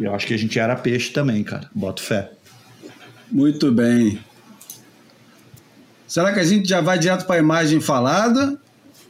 Eu 0.00 0.14
acho 0.14 0.26
que 0.26 0.32
a 0.32 0.38
gente 0.38 0.58
era 0.58 0.74
peixe 0.74 1.12
também, 1.12 1.44
cara. 1.44 1.68
Boto 1.74 2.02
fé. 2.02 2.30
Muito 3.30 3.70
bem. 3.70 4.18
Será 6.08 6.32
que 6.32 6.40
a 6.40 6.44
gente 6.44 6.66
já 6.66 6.80
vai 6.80 6.98
direto 6.98 7.26
para 7.26 7.36
a 7.36 7.38
imagem 7.38 7.80
falada? 7.80 8.58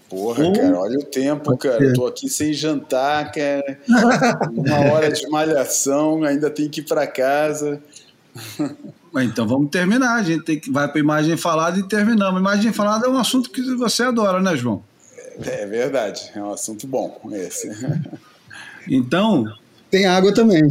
Porra, 0.09 0.45
Ou... 0.45 0.53
cara, 0.53 0.79
olha 0.79 0.99
o 0.99 1.05
tempo, 1.05 1.57
cara. 1.57 1.85
Eu 1.85 1.93
tô 1.93 2.07
aqui 2.07 2.29
sem 2.29 2.53
jantar, 2.53 3.31
cara. 3.31 3.79
Uma 4.53 4.93
hora 4.93 5.13
de 5.13 5.29
malhação, 5.29 6.25
ainda 6.25 6.51
tem 6.51 6.69
que 6.69 6.81
ir 6.81 6.85
para 6.85 7.07
casa. 7.07 7.81
Então 9.17 9.47
vamos 9.47 9.71
terminar. 9.71 10.17
A 10.17 10.23
gente 10.23 10.45
tem 10.45 10.59
que 10.59 10.71
vai 10.71 10.89
para 10.89 11.01
imagem 11.01 11.37
falada 11.37 11.79
e 11.79 11.83
terminamos. 11.87 12.41
Imagem 12.41 12.73
falada 12.73 13.07
é 13.07 13.11
um 13.11 13.19
assunto 13.19 13.51
que 13.51 13.63
você 13.75 14.03
adora, 14.03 14.41
né, 14.41 14.57
João? 14.57 14.83
É, 15.45 15.63
é 15.63 15.67
verdade, 15.67 16.31
é 16.35 16.43
um 16.43 16.53
assunto 16.53 16.87
bom 16.87 17.21
esse. 17.33 17.71
Então. 18.89 19.45
Tem 19.91 20.07
água 20.07 20.33
também. 20.35 20.63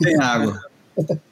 Tem 0.00 0.20
água. 0.20 0.60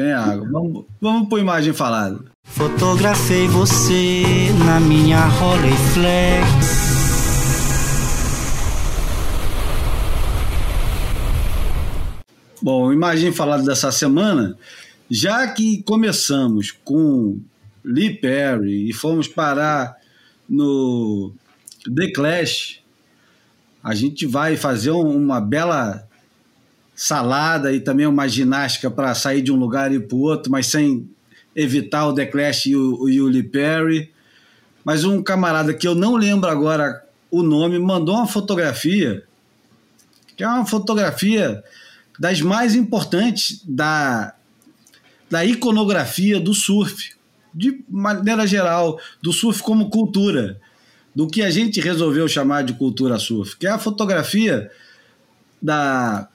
Tem 0.00 0.12
água. 0.12 0.48
Vamos, 0.50 0.86
vamos 0.98 1.28
para 1.28 1.40
imagem 1.40 1.74
falada. 1.74 2.18
Fotografei 2.44 3.46
você 3.48 4.48
na 4.64 4.80
minha 4.80 5.26
Rolleiflex. 5.26 6.46
Bom, 12.62 12.90
imagem 12.90 13.30
falada 13.30 13.62
dessa 13.62 13.92
semana, 13.92 14.56
já 15.10 15.46
que 15.48 15.82
começamos 15.82 16.70
com 16.82 17.38
Lee 17.84 18.14
Perry 18.14 18.88
e 18.88 18.94
fomos 18.94 19.28
parar 19.28 19.98
no 20.48 21.34
The 21.94 22.10
Clash, 22.12 22.80
a 23.84 23.94
gente 23.94 24.24
vai 24.24 24.56
fazer 24.56 24.92
uma 24.92 25.42
bela 25.42 26.08
salada 27.02 27.72
e 27.72 27.80
também 27.80 28.06
uma 28.06 28.28
ginástica 28.28 28.90
para 28.90 29.14
sair 29.14 29.40
de 29.40 29.50
um 29.50 29.56
lugar 29.56 29.90
e 29.90 29.94
ir 29.94 30.00
para 30.00 30.16
o 30.16 30.20
outro, 30.20 30.52
mas 30.52 30.66
sem 30.66 31.08
evitar 31.56 32.06
o 32.06 32.14
The 32.14 32.26
Clash 32.26 32.66
e 32.66 32.76
o, 32.76 32.92
o 33.00 33.26
Lee 33.26 33.42
Perry. 33.42 34.12
Mas 34.84 35.02
um 35.02 35.22
camarada 35.22 35.72
que 35.72 35.88
eu 35.88 35.94
não 35.94 36.14
lembro 36.14 36.50
agora 36.50 37.02
o 37.30 37.42
nome 37.42 37.78
mandou 37.78 38.16
uma 38.16 38.26
fotografia, 38.26 39.24
que 40.36 40.44
é 40.44 40.46
uma 40.46 40.66
fotografia 40.66 41.64
das 42.18 42.42
mais 42.42 42.74
importantes 42.74 43.62
da, 43.64 44.34
da 45.30 45.42
iconografia 45.42 46.38
do 46.38 46.52
surf, 46.52 47.12
de 47.54 47.82
maneira 47.88 48.46
geral, 48.46 49.00
do 49.22 49.32
surf 49.32 49.62
como 49.62 49.88
cultura, 49.88 50.60
do 51.16 51.26
que 51.26 51.40
a 51.40 51.50
gente 51.50 51.80
resolveu 51.80 52.28
chamar 52.28 52.62
de 52.62 52.74
cultura 52.74 53.18
surf, 53.18 53.56
que 53.56 53.66
é 53.66 53.70
a 53.70 53.78
fotografia 53.78 54.70
da, 55.62 56.28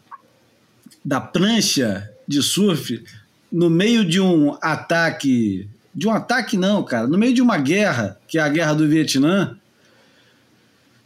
da 1.06 1.22
prancha 1.22 2.10
de 2.27 2.41
surf 2.41 3.03
no 3.52 3.69
meio 3.69 4.03
de 4.03 4.19
um 4.19 4.57
ataque. 4.60 5.69
De 5.94 6.07
um 6.07 6.11
ataque, 6.11 6.57
não, 6.57 6.84
cara. 6.84 7.07
No 7.07 7.18
meio 7.18 7.34
de 7.34 7.41
uma 7.41 7.57
guerra, 7.57 8.19
que 8.27 8.40
é 8.40 8.41
a 8.41 8.49
guerra 8.49 8.73
do 8.73 8.88
Vietnã, 8.88 9.56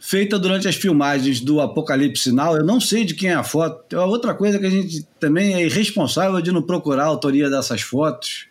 feita 0.00 0.38
durante 0.38 0.66
as 0.66 0.74
filmagens 0.74 1.40
do 1.40 1.60
Apocalipse 1.60 2.32
Now. 2.32 2.56
Eu 2.56 2.64
não 2.64 2.80
sei 2.80 3.04
de 3.04 3.14
quem 3.14 3.30
é 3.30 3.34
a 3.34 3.44
foto. 3.44 3.94
É 3.94 4.00
outra 4.00 4.34
coisa 4.34 4.58
que 4.58 4.66
a 4.66 4.70
gente 4.70 5.06
também 5.20 5.54
é 5.54 5.64
irresponsável 5.64 6.40
de 6.40 6.50
não 6.50 6.62
procurar 6.62 7.04
a 7.04 7.08
autoria 7.08 7.50
dessas 7.50 7.82
fotos. 7.82 8.46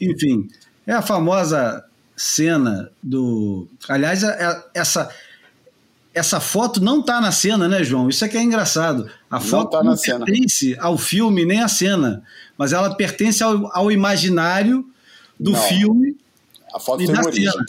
Enfim, 0.00 0.48
é 0.86 0.92
a 0.92 1.02
famosa 1.02 1.84
cena 2.16 2.90
do. 3.02 3.66
Aliás, 3.88 4.22
é, 4.22 4.28
é, 4.28 4.64
essa 4.74 5.10
essa 6.16 6.40
foto 6.40 6.80
não 6.80 7.00
está 7.00 7.20
na 7.20 7.30
cena, 7.30 7.68
né, 7.68 7.84
João? 7.84 8.08
Isso 8.08 8.24
é 8.24 8.28
que 8.28 8.38
é 8.38 8.42
engraçado. 8.42 9.06
A 9.30 9.38
foto 9.38 9.74
não, 9.74 9.94
tá 9.94 10.10
não 10.10 10.24
pertence 10.24 10.70
cena. 10.70 10.82
ao 10.82 10.96
filme 10.96 11.44
nem 11.44 11.60
à 11.60 11.68
cena, 11.68 12.24
mas 12.56 12.72
ela 12.72 12.94
pertence 12.94 13.42
ao, 13.42 13.70
ao 13.76 13.92
imaginário 13.92 14.82
do 15.38 15.50
não. 15.50 15.60
filme. 15.60 16.16
A 16.72 16.80
foto 16.80 17.04
tem 17.04 17.18
origem. 17.18 17.52
Cena. 17.52 17.64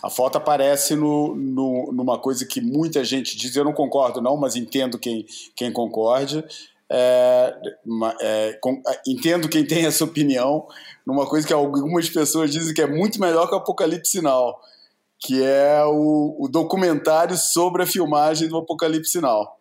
A 0.00 0.08
foto 0.08 0.38
aparece 0.38 0.94
no, 0.94 1.34
no, 1.34 1.90
numa 1.92 2.16
coisa 2.16 2.46
que 2.46 2.60
muita 2.60 3.04
gente 3.04 3.36
diz, 3.36 3.56
eu 3.56 3.64
não 3.64 3.72
concordo 3.72 4.20
não, 4.20 4.36
mas 4.36 4.54
entendo 4.54 4.96
quem, 4.96 5.26
quem 5.56 5.72
concorde. 5.72 6.44
É, 6.88 7.56
é, 8.20 8.58
com, 8.60 8.80
é, 8.86 9.00
entendo 9.04 9.48
quem 9.48 9.66
tem 9.66 9.84
essa 9.84 10.04
opinião, 10.04 10.68
numa 11.04 11.26
coisa 11.26 11.44
que 11.44 11.52
algumas 11.52 12.08
pessoas 12.08 12.52
dizem 12.52 12.72
que 12.72 12.82
é 12.82 12.86
muito 12.86 13.20
melhor 13.20 13.48
que 13.48 13.54
o 13.54 13.58
Apocalipse 13.58 14.12
Sinal 14.12 14.60
que 15.18 15.42
é 15.42 15.82
o, 15.84 16.36
o 16.38 16.48
documentário 16.48 17.36
sobre 17.36 17.82
a 17.82 17.86
filmagem 17.86 18.48
do 18.48 18.58
Apocalipse 18.58 19.12
Sinal. 19.12 19.58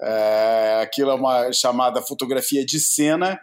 É, 0.00 0.80
aquilo 0.82 1.10
é 1.10 1.14
uma 1.14 1.52
chamada 1.52 2.02
fotografia 2.02 2.64
de 2.64 2.78
cena 2.78 3.40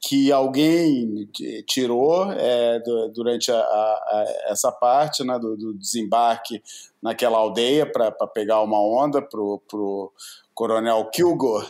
que 0.00 0.32
alguém 0.32 1.28
tirou 1.66 2.32
é, 2.32 2.80
durante 3.12 3.52
a, 3.52 3.58
a, 3.58 3.58
a, 3.58 4.24
essa 4.46 4.72
parte 4.72 5.22
né, 5.22 5.38
do, 5.38 5.56
do, 5.56 5.74
desembarque 5.74 6.62
naquela 7.02 7.36
aldeia 7.36 7.84
para 7.84 8.10
pegar 8.26 8.62
uma 8.62 8.80
onda 8.80 9.20
para 9.20 9.38
o 9.38 10.10
coronel 10.54 11.10
Kilgore 11.10 11.68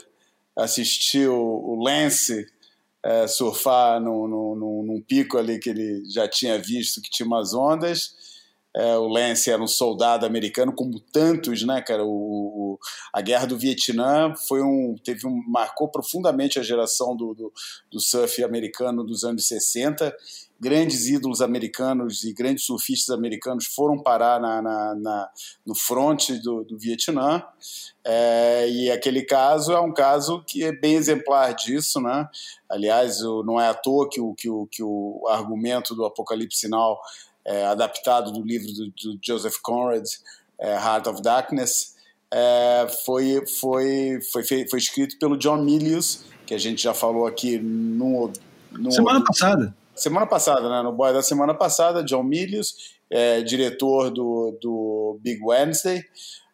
assistir 0.56 1.28
o, 1.28 1.36
o 1.36 1.82
Lance 1.82 2.46
é, 3.02 3.26
surfar 3.26 4.00
num 4.00 5.02
pico 5.08 5.36
ali 5.36 5.58
que 5.58 5.70
ele 5.70 6.04
já 6.08 6.28
tinha 6.28 6.56
visto 6.58 7.02
que 7.02 7.10
tinha 7.10 7.26
umas 7.26 7.52
ondas 7.52 8.14
é, 8.74 8.96
o 8.96 9.08
Lance 9.08 9.50
era 9.50 9.60
um 9.60 9.66
soldado 9.66 10.24
americano, 10.24 10.72
como 10.72 11.00
tantos, 11.00 11.64
né, 11.64 11.82
cara? 11.82 12.04
O, 12.04 12.08
o, 12.08 12.78
a 13.12 13.20
guerra 13.20 13.46
do 13.46 13.58
Vietnã 13.58 14.32
foi 14.46 14.62
um, 14.62 14.94
teve 15.02 15.26
um, 15.26 15.42
marcou 15.48 15.88
profundamente 15.88 16.58
a 16.58 16.62
geração 16.62 17.16
do, 17.16 17.34
do, 17.34 17.52
do 17.90 18.00
surf 18.00 18.42
americano 18.44 19.04
dos 19.04 19.24
anos 19.24 19.48
60. 19.48 20.14
Grandes 20.60 21.08
ídolos 21.08 21.40
americanos 21.40 22.22
e 22.22 22.32
grandes 22.32 22.64
surfistas 22.64 23.16
americanos 23.16 23.64
foram 23.66 24.00
parar 24.00 24.38
na, 24.38 24.62
na, 24.62 24.94
na 24.94 25.30
no 25.66 25.74
fronte 25.74 26.38
do, 26.40 26.62
do 26.62 26.78
Vietnã. 26.78 27.42
É, 28.04 28.68
e 28.68 28.90
aquele 28.90 29.22
caso 29.22 29.72
é 29.72 29.80
um 29.80 29.92
caso 29.92 30.44
que 30.46 30.62
é 30.62 30.70
bem 30.70 30.94
exemplar 30.94 31.54
disso, 31.54 32.00
né? 32.00 32.28
Aliás, 32.68 33.20
não 33.44 33.60
é 33.60 33.68
à 33.68 33.74
toa 33.74 34.08
que 34.08 34.20
o, 34.20 34.34
que 34.34 34.48
o, 34.48 34.66
que 34.66 34.82
o 34.82 35.26
argumento 35.28 35.94
do 35.94 36.04
Apocalipse 36.04 36.60
Sinal 36.60 37.00
é, 37.44 37.64
adaptado 37.66 38.32
do 38.32 38.42
livro 38.42 38.72
do, 38.72 38.86
do 38.86 39.18
Joseph 39.22 39.56
Conrad, 39.62 40.04
é, 40.58 40.74
Heart 40.74 41.06
of 41.06 41.22
Darkness, 41.22 41.94
é, 42.32 42.86
foi, 43.04 43.44
foi, 43.58 44.20
foi, 44.32 44.68
foi 44.68 44.78
escrito 44.78 45.18
pelo 45.18 45.36
John 45.36 45.58
Milius, 45.58 46.24
que 46.46 46.54
a 46.54 46.58
gente 46.58 46.82
já 46.82 46.94
falou 46.94 47.26
aqui 47.26 47.58
no, 47.58 48.30
no 48.72 48.92
semana 48.92 49.24
passada. 49.24 49.74
Semana 49.94 50.26
passada, 50.26 50.68
né? 50.68 50.82
No 50.82 50.92
Boy 50.92 51.12
da 51.12 51.22
semana 51.22 51.52
passada, 51.52 52.04
John 52.04 52.22
Milius, 52.22 52.94
é, 53.10 53.42
diretor 53.42 54.10
do, 54.10 54.56
do 54.62 55.18
Big 55.20 55.42
Wednesday, 55.42 56.02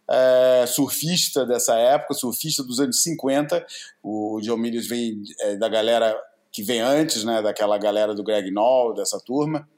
é, 0.09 0.65
surfista 0.67 1.45
dessa 1.45 1.77
época, 1.77 2.15
surfista 2.15 2.65
dos 2.65 2.81
anos 2.81 3.03
50. 3.03 3.65
O 4.03 4.41
John 4.43 4.57
Milius 4.57 4.89
vem 4.89 5.23
é, 5.41 5.57
da 5.57 5.69
galera 5.69 6.19
que 6.51 6.63
vem 6.63 6.81
antes, 6.81 7.23
né? 7.23 7.43
Daquela 7.43 7.77
galera 7.77 8.15
do 8.15 8.25
Greg 8.25 8.51
Knoll, 8.51 8.95
dessa 8.95 9.21
turma 9.21 9.69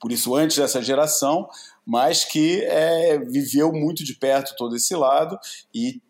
por 0.00 0.12
isso 0.12 0.34
antes 0.34 0.56
dessa 0.56 0.82
geração, 0.82 1.48
mas 1.84 2.24
que 2.24 2.62
é, 2.62 3.18
viveu 3.18 3.72
muito 3.72 4.04
de 4.04 4.14
perto 4.14 4.54
todo 4.56 4.76
esse 4.76 4.94
lado 4.94 5.38
e 5.74 6.00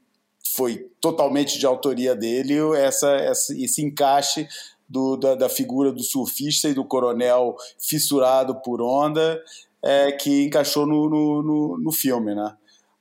foi 0.54 0.88
totalmente 1.00 1.58
de 1.58 1.66
autoria 1.66 2.14
dele 2.14 2.54
essa, 2.76 3.10
essa, 3.16 3.52
esse 3.56 3.82
encaixe 3.82 4.46
do, 4.88 5.16
da, 5.16 5.34
da, 5.34 5.48
figura 5.48 5.90
do 5.90 6.02
surfista 6.02 6.68
e 6.68 6.74
do 6.74 6.84
coronel 6.84 7.56
fissurado 7.78 8.60
por 8.62 8.80
onda 8.80 9.42
é, 9.82 10.12
que 10.12 10.44
encaixou 10.44 10.86
no, 10.86 11.08
no, 11.08 11.42
no, 11.42 11.78
no 11.78 11.92
filme, 11.92 12.34
né? 12.34 12.56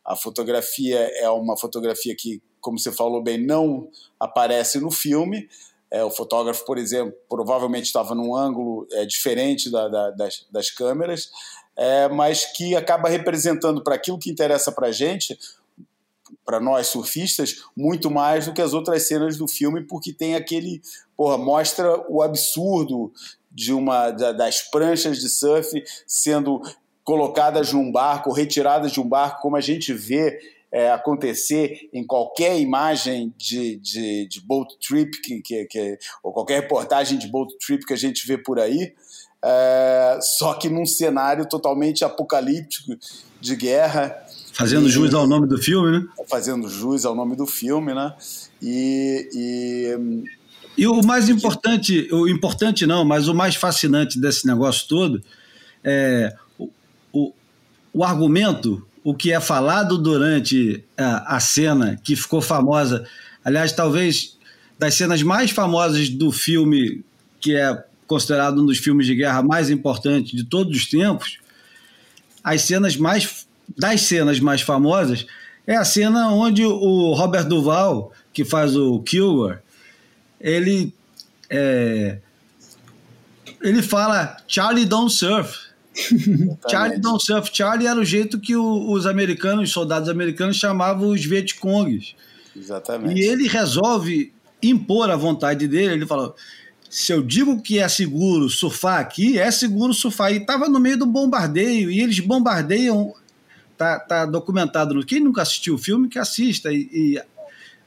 A 0.05 0.15
fotografia 0.15 0.99
é 1.15 1.29
uma 1.29 1.57
fotografia 1.57 2.13
que, 2.15 2.41
como 2.59 2.77
você 2.77 2.91
falou 2.91 3.23
bem, 3.23 3.45
não 3.45 3.87
aparece 4.19 4.79
no 4.79 4.91
filme. 4.91 5.47
É, 5.93 6.03
o 6.03 6.09
fotógrafo, 6.09 6.65
por 6.65 6.79
exemplo, 6.79 7.13
provavelmente 7.29 7.85
estava 7.85 8.15
num 8.15 8.35
ângulo 8.35 8.87
é, 8.93 9.05
diferente 9.05 9.69
da, 9.69 9.87
da, 9.87 10.09
das, 10.09 10.43
das, 10.49 10.71
câmeras, 10.71 11.29
é, 11.77 12.09
mas 12.09 12.45
que 12.45 12.75
acaba 12.75 13.07
representando 13.07 13.83
para 13.83 13.93
aquilo 13.93 14.17
que 14.17 14.31
interessa 14.31 14.71
para 14.71 14.87
a 14.87 14.91
gente, 14.91 15.37
para 16.43 16.59
nós 16.59 16.87
surfistas, 16.87 17.63
muito 17.77 18.09
mais 18.09 18.47
do 18.47 18.53
que 18.53 18.61
as 18.61 18.73
outras 18.73 19.07
cenas 19.07 19.37
do 19.37 19.47
filme, 19.47 19.83
porque 19.83 20.11
tem 20.11 20.33
aquele. 20.33 20.81
Porra, 21.15 21.37
mostra 21.37 22.03
o 22.09 22.23
absurdo 22.23 23.13
de 23.51 23.71
uma 23.71 24.09
das 24.09 24.63
pranchas 24.63 25.19
de 25.19 25.29
surf 25.29 25.71
sendo 26.07 26.59
colocadas 27.03 27.71
num 27.71 27.91
barco, 27.91 28.31
retiradas 28.31 28.91
de 28.91 28.99
um 28.99 29.07
barco, 29.07 29.43
como 29.43 29.55
a 29.55 29.61
gente 29.61 29.93
vê 29.93 30.39
é, 30.73 30.91
acontecer 30.91 31.87
em 31.93 32.03
qualquer 32.03 32.59
imagem 32.59 33.31
de, 33.37 33.75
de, 33.75 34.27
de 34.27 34.41
boat 34.41 34.75
trip, 34.85 35.21
que, 35.21 35.39
que, 35.39 35.65
que, 35.65 35.99
ou 36.23 36.33
qualquer 36.33 36.61
reportagem 36.61 37.19
de 37.19 37.27
boat 37.27 37.55
trip 37.63 37.85
que 37.85 37.93
a 37.93 37.97
gente 37.97 38.25
vê 38.25 38.39
por 38.39 38.59
aí, 38.59 38.91
é, 39.45 40.17
só 40.19 40.55
que 40.55 40.69
num 40.69 40.85
cenário 40.85 41.47
totalmente 41.47 42.03
apocalíptico 42.03 42.97
de 43.39 43.55
guerra. 43.55 44.17
Fazendo 44.51 44.87
e, 44.87 44.89
jus 44.89 45.13
ao 45.13 45.27
nome 45.27 45.45
do 45.47 45.59
filme, 45.59 45.91
né? 45.91 46.07
Fazendo 46.27 46.67
jus 46.67 47.05
ao 47.05 47.13
nome 47.13 47.35
do 47.35 47.45
filme, 47.45 47.93
né? 47.93 48.15
E, 48.59 49.29
e, 49.31 50.23
e 50.75 50.87
o 50.87 51.03
mais 51.03 51.29
importante, 51.29 52.07
o 52.11 52.27
importante 52.27 52.87
não, 52.87 53.05
mas 53.05 53.27
o 53.27 53.35
mais 53.35 53.55
fascinante 53.55 54.19
desse 54.19 54.47
negócio 54.47 54.87
todo 54.87 55.21
é 55.83 56.35
o, 57.11 57.31
o 57.93 58.03
argumento, 58.03 58.83
o 59.03 59.13
que 59.13 59.31
é 59.31 59.39
falado 59.39 59.97
durante 59.97 60.83
a, 60.97 61.35
a 61.35 61.39
cena 61.39 61.99
que 62.03 62.15
ficou 62.15 62.41
famosa, 62.41 63.05
aliás, 63.43 63.71
talvez 63.71 64.37
das 64.79 64.95
cenas 64.95 65.21
mais 65.21 65.51
famosas 65.51 66.09
do 66.09 66.31
filme, 66.31 67.03
que 67.39 67.55
é 67.55 67.83
considerado 68.07 68.61
um 68.61 68.65
dos 68.65 68.77
filmes 68.77 69.05
de 69.05 69.15
guerra 69.15 69.41
mais 69.41 69.69
importantes 69.69 70.31
de 70.31 70.43
todos 70.43 70.75
os 70.77 70.89
tempos, 70.89 71.39
as 72.43 72.61
cenas 72.61 72.95
mais 72.95 73.47
das 73.77 74.01
cenas 74.01 74.39
mais 74.39 74.61
famosas 74.61 75.25
é 75.65 75.75
a 75.75 75.85
cena 75.85 76.29
onde 76.29 76.65
o 76.65 77.13
Robert 77.13 77.45
Duval, 77.45 78.11
que 78.33 78.43
faz 78.43 78.75
o 78.75 78.99
Kilgore, 78.99 79.59
ele 80.39 80.93
é, 81.49 82.17
ele 83.61 83.81
fala 83.81 84.37
Charlie 84.47 84.85
don't 84.85 85.11
surf. 85.11 85.57
Charlie 86.69 86.99
Don't 86.99 87.23
Surf. 87.23 87.49
Charlie 87.53 87.87
era 87.87 87.99
o 87.99 88.05
jeito 88.05 88.39
que 88.39 88.55
o, 88.55 88.91
os 88.91 89.05
americanos, 89.05 89.65
os 89.65 89.71
soldados 89.71 90.09
americanos, 90.09 90.57
chamavam 90.57 91.09
os 91.09 91.23
Vietcongs. 91.23 92.15
Exatamente. 92.55 93.19
E 93.19 93.23
ele 93.23 93.47
resolve 93.47 94.33
impor 94.61 95.09
a 95.09 95.15
vontade 95.15 95.67
dele. 95.67 95.93
Ele 95.93 96.05
falou: 96.05 96.35
se 96.89 97.11
eu 97.11 97.21
digo 97.21 97.61
que 97.61 97.79
é 97.79 97.87
seguro 97.87 98.49
surfar 98.49 98.99
aqui, 98.99 99.37
é 99.37 99.49
seguro 99.51 99.93
surfar. 99.93 100.31
E 100.31 100.37
estava 100.37 100.67
no 100.67 100.79
meio 100.79 100.97
do 100.97 101.05
bombardeio, 101.05 101.91
e 101.91 101.99
eles 101.99 102.19
bombardeiam. 102.19 103.13
Tá, 103.75 103.99
tá 103.99 104.25
documentado 104.25 104.93
no. 104.93 105.03
Quem 105.03 105.19
nunca 105.19 105.41
assistiu 105.41 105.75
o 105.75 105.79
filme, 105.79 106.07
que 106.07 106.19
assista. 106.19 106.71
E, 106.71 106.89
e 106.93 107.21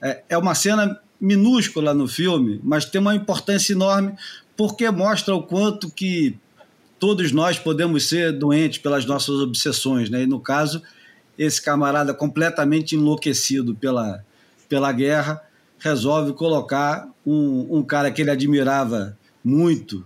é, 0.02 0.22
é 0.30 0.38
uma 0.38 0.54
cena 0.54 1.00
minúscula 1.20 1.94
no 1.94 2.06
filme, 2.06 2.60
mas 2.62 2.84
tem 2.84 3.00
uma 3.00 3.14
importância 3.14 3.72
enorme, 3.72 4.14
porque 4.56 4.90
mostra 4.90 5.34
o 5.34 5.42
quanto 5.42 5.90
que 5.90 6.36
todos 6.98 7.32
nós 7.32 7.58
podemos 7.58 8.08
ser 8.08 8.32
doentes 8.32 8.78
pelas 8.78 9.04
nossas 9.04 9.36
obsessões, 9.40 10.08
né? 10.10 10.22
E 10.22 10.26
no 10.26 10.40
caso, 10.40 10.82
esse 11.38 11.60
camarada 11.60 12.14
completamente 12.14 12.94
enlouquecido 12.94 13.74
pela, 13.74 14.24
pela 14.68 14.92
guerra 14.92 15.42
resolve 15.78 16.32
colocar 16.32 17.08
um, 17.24 17.78
um 17.78 17.82
cara 17.82 18.10
que 18.10 18.22
ele 18.22 18.30
admirava 18.30 19.16
muito, 19.44 20.04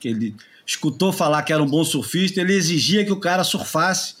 que 0.00 0.08
ele 0.08 0.34
escutou 0.64 1.12
falar 1.12 1.42
que 1.42 1.52
era 1.52 1.62
um 1.62 1.68
bom 1.68 1.84
surfista, 1.84 2.40
ele 2.40 2.54
exigia 2.54 3.04
que 3.04 3.12
o 3.12 3.20
cara 3.20 3.44
surfasse 3.44 4.16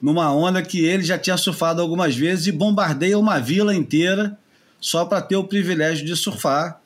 numa 0.00 0.32
onda 0.32 0.62
que 0.62 0.84
ele 0.84 1.02
já 1.02 1.18
tinha 1.18 1.36
surfado 1.36 1.80
algumas 1.80 2.14
vezes 2.14 2.46
e 2.46 2.52
bombardeia 2.52 3.18
uma 3.18 3.38
vila 3.40 3.74
inteira 3.74 4.38
só 4.80 5.04
para 5.04 5.20
ter 5.20 5.36
o 5.36 5.44
privilégio 5.44 6.06
de 6.06 6.14
surfar. 6.14 6.80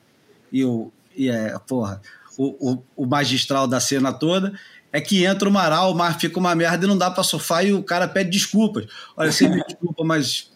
E, 0.51 0.63
o, 0.63 0.91
e 1.15 1.29
é, 1.29 1.57
porra, 1.67 2.01
o, 2.37 2.73
o, 2.73 2.83
o 2.95 3.05
magistral 3.05 3.67
da 3.67 3.79
cena 3.79 4.11
toda, 4.11 4.53
é 4.91 5.01
que 5.01 5.25
entra 5.25 5.49
o 5.49 5.51
Maral, 5.51 5.91
o 5.91 5.95
mar 5.95 6.19
fica 6.19 6.39
uma 6.39 6.53
merda 6.53 6.85
e 6.85 6.87
não 6.87 6.97
dá 6.97 7.09
para 7.09 7.23
surfar 7.23 7.65
e 7.65 7.73
o 7.73 7.83
cara 7.83 8.07
pede 8.07 8.29
desculpas. 8.29 8.85
Olha, 9.17 9.31
você 9.31 9.47
me 9.47 9.63
desculpa, 9.63 10.03
mas 10.03 10.51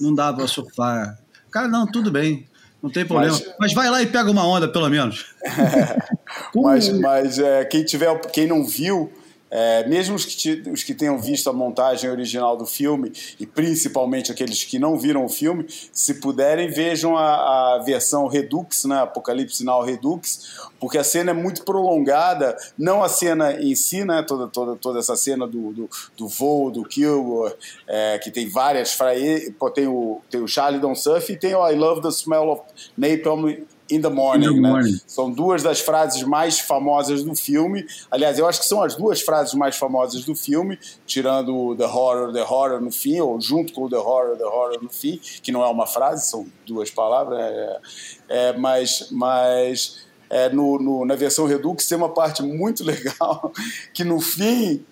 não 0.00 0.14
dá 0.14 0.32
para 0.32 0.46
surfar. 0.48 1.18
Cara, 1.50 1.68
não, 1.68 1.86
tudo 1.86 2.10
bem, 2.10 2.46
não 2.82 2.90
tem 2.90 3.06
problema. 3.06 3.32
Mas, 3.32 3.54
mas 3.58 3.72
vai 3.72 3.88
lá 3.88 4.02
e 4.02 4.06
pega 4.06 4.30
uma 4.30 4.46
onda, 4.46 4.66
pelo 4.68 4.88
menos. 4.88 5.26
mas 6.54 6.88
mas 6.98 7.38
é, 7.38 7.64
quem, 7.64 7.84
tiver, 7.84 8.18
quem 8.32 8.48
não 8.48 8.66
viu, 8.66 9.12
é, 9.58 9.88
mesmo 9.88 10.14
os 10.14 10.26
que, 10.26 10.62
os 10.70 10.82
que 10.82 10.94
tenham 10.94 11.18
visto 11.18 11.48
a 11.48 11.52
montagem 11.52 12.10
original 12.10 12.58
do 12.58 12.66
filme, 12.66 13.10
e 13.40 13.46
principalmente 13.46 14.30
aqueles 14.30 14.62
que 14.64 14.78
não 14.78 14.98
viram 14.98 15.24
o 15.24 15.30
filme, 15.30 15.64
se 15.90 16.20
puderem, 16.20 16.68
vejam 16.68 17.16
a, 17.16 17.76
a 17.76 17.78
versão 17.78 18.26
Redux, 18.26 18.84
né, 18.84 19.00
Apocalipse 19.00 19.64
Now 19.64 19.82
Redux, 19.82 20.68
porque 20.78 20.98
a 20.98 21.04
cena 21.04 21.30
é 21.30 21.34
muito 21.34 21.64
prolongada, 21.64 22.54
não 22.76 23.02
a 23.02 23.08
cena 23.08 23.54
em 23.54 23.74
si, 23.74 24.04
né, 24.04 24.22
toda, 24.22 24.46
toda, 24.46 24.76
toda 24.76 24.98
essa 24.98 25.16
cena 25.16 25.46
do, 25.46 25.72
do, 25.72 25.90
do 26.14 26.28
voo, 26.28 26.70
do 26.70 26.84
Kilgore, 26.84 27.54
é, 27.86 28.18
que 28.18 28.30
tem 28.30 28.50
várias, 28.50 28.94
tem 29.74 29.86
o, 29.86 30.20
tem 30.30 30.42
o 30.42 30.46
Charlie 30.46 30.82
Don't 30.82 31.00
Surf 31.00 31.32
e 31.32 31.36
tem 31.38 31.54
o 31.54 31.66
I 31.66 31.74
Love 31.74 32.02
the 32.02 32.08
Smell 32.08 32.50
of 32.50 32.62
Napalm 32.94 33.56
In 33.90 34.00
the 34.00 34.08
Morning, 34.08 34.46
In 34.46 34.54
the 34.54 34.60
morning. 34.60 34.92
Né? 34.92 35.00
São 35.06 35.30
duas 35.30 35.62
das 35.62 35.80
frases 35.80 36.22
mais 36.22 36.58
famosas 36.58 37.22
do 37.22 37.34
filme. 37.34 37.86
Aliás, 38.10 38.38
eu 38.38 38.46
acho 38.46 38.60
que 38.60 38.66
são 38.66 38.82
as 38.82 38.94
duas 38.94 39.20
frases 39.20 39.54
mais 39.54 39.76
famosas 39.76 40.24
do 40.24 40.34
filme, 40.34 40.78
tirando 41.06 41.76
The 41.76 41.86
Horror, 41.86 42.32
The 42.32 42.42
Horror 42.42 42.80
no 42.80 42.90
fim, 42.90 43.20
ou 43.20 43.40
junto 43.40 43.72
com 43.72 43.88
The 43.88 43.96
Horror, 43.96 44.36
The 44.36 44.44
Horror 44.44 44.82
no 44.82 44.90
fim, 44.90 45.20
que 45.42 45.52
não 45.52 45.62
é 45.62 45.68
uma 45.68 45.86
frase, 45.86 46.28
são 46.28 46.46
duas 46.66 46.90
palavras. 46.90 47.38
É, 47.40 47.80
é, 48.28 48.52
mas 48.58 49.08
mas 49.10 50.06
é, 50.28 50.48
no, 50.48 50.78
no, 50.78 51.04
na 51.04 51.14
versão 51.14 51.46
Redux 51.46 51.86
tem 51.86 51.96
uma 51.96 52.08
parte 52.08 52.42
muito 52.42 52.82
legal, 52.84 53.52
que 53.94 54.04
no 54.04 54.20
fim 54.20 54.84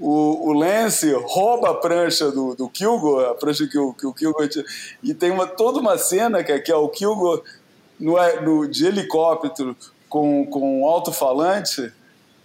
o, 0.00 0.48
o 0.48 0.52
Lance 0.52 1.12
rouba 1.12 1.70
a 1.70 1.74
prancha 1.74 2.30
do, 2.30 2.54
do 2.54 2.68
Kilgore, 2.68 3.26
a 3.26 3.34
prancha 3.34 3.66
que 3.66 3.78
o, 3.78 3.92
que 3.92 4.06
o 4.06 4.14
Kilgore 4.14 4.48
tinha, 4.48 4.64
e 5.02 5.12
tem 5.12 5.30
uma, 5.30 5.46
toda 5.46 5.78
uma 5.78 5.98
cena 5.98 6.42
que, 6.42 6.58
que 6.60 6.72
é 6.72 6.76
o 6.76 6.88
Kilgore 6.88 7.42
no, 8.00 8.16
no, 8.42 8.68
de 8.68 8.86
helicóptero 8.86 9.76
com, 10.08 10.44
com 10.46 10.80
um 10.80 10.86
alto-falante, 10.86 11.92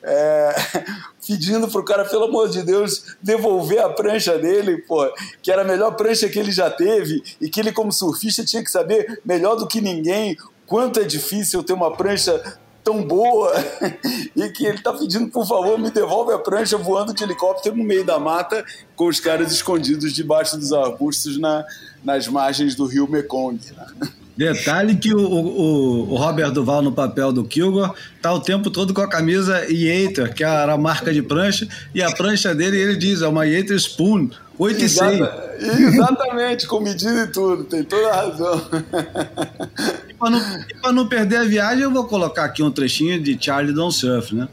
é, 0.03 0.55
pedindo 1.25 1.67
pro 1.67 1.83
cara, 1.83 2.05
pelo 2.05 2.25
amor 2.25 2.49
de 2.49 2.61
Deus, 2.61 3.15
devolver 3.21 3.79
a 3.79 3.89
prancha 3.89 4.37
dele, 4.37 4.77
pô, 4.77 5.11
que 5.41 5.51
era 5.51 5.63
a 5.63 5.65
melhor 5.65 5.95
prancha 5.95 6.29
que 6.29 6.37
ele 6.37 6.51
já 6.51 6.69
teve 6.69 7.23
e 7.41 7.49
que 7.49 7.59
ele, 7.59 7.71
como 7.71 7.91
surfista, 7.91 8.45
tinha 8.45 8.63
que 8.63 8.69
saber 8.69 9.21
melhor 9.25 9.55
do 9.55 9.67
que 9.67 9.81
ninguém 9.81 10.37
quanto 10.67 10.99
é 10.99 11.03
difícil 11.03 11.63
ter 11.63 11.73
uma 11.73 11.95
prancha 11.95 12.59
tão 12.83 13.01
boa 13.03 13.51
e 14.35 14.49
que 14.49 14.65
ele 14.65 14.77
tá 14.79 14.93
pedindo, 14.93 15.27
por 15.31 15.47
favor, 15.47 15.77
me 15.79 15.89
devolve 15.89 16.31
a 16.33 16.37
prancha 16.37 16.77
voando 16.77 17.13
de 17.13 17.23
helicóptero 17.23 17.75
no 17.75 17.83
meio 17.83 18.05
da 18.05 18.19
mata 18.19 18.63
com 18.95 19.07
os 19.07 19.19
caras 19.19 19.51
escondidos 19.51 20.13
debaixo 20.13 20.55
dos 20.55 20.71
arbustos 20.71 21.39
na, 21.39 21.65
nas 22.03 22.27
margens 22.27 22.75
do 22.75 22.85
rio 22.85 23.09
Mekong. 23.09 23.59
Né? 23.75 24.11
Detalhe 24.37 24.95
que 24.95 25.13
o, 25.13 25.19
o, 25.19 26.13
o, 26.13 26.15
Robert 26.17 26.51
Duval 26.51 26.81
no 26.81 26.91
papel 26.91 27.31
do 27.31 27.45
Kilgore 27.45 27.91
tá 28.21 28.33
o 28.33 28.39
tempo 28.39 28.69
todo 28.69 28.93
com 28.93 28.99
a 28.99 29.07
camisa 29.07 29.65
Yater, 29.69 30.33
que 30.33 30.43
era 30.43 30.73
a 30.73 30.77
marca 30.77 31.13
de 31.13 31.21
prancha, 31.21 31.65
e 31.93 32.03
a 32.03 32.11
prancha 32.11 32.53
dele 32.53 32.77
ele 32.77 32.97
diz, 32.97 33.21
é 33.21 33.27
uma 33.27 33.45
Yater 33.45 33.77
Spoon, 33.77 34.29
8 34.59 34.83
e 34.83 34.89
100. 34.89 35.21
Exatamente, 35.87 36.67
com 36.67 36.81
medida 36.81 37.23
e 37.23 37.27
tudo, 37.27 37.63
tem 37.63 37.83
toda 37.83 38.09
a 38.09 38.15
razão. 38.25 38.61
E 40.09 40.13
para 40.13 40.29
não, 40.29 40.93
não 40.93 41.07
perder 41.07 41.37
a 41.37 41.43
viagem, 41.45 41.83
eu 41.83 41.91
vou 41.91 42.03
colocar 42.03 42.43
aqui 42.43 42.61
um 42.61 42.71
trechinho 42.71 43.21
de 43.21 43.37
Charlie 43.39 43.73
Don't 43.73 43.95
Surf, 43.95 44.35
né? 44.35 44.49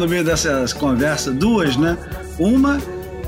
No 0.00 0.08
meio 0.08 0.24
dessas 0.24 0.72
conversas, 0.72 1.34
duas, 1.34 1.76
né? 1.76 1.96
Uma 2.38 2.80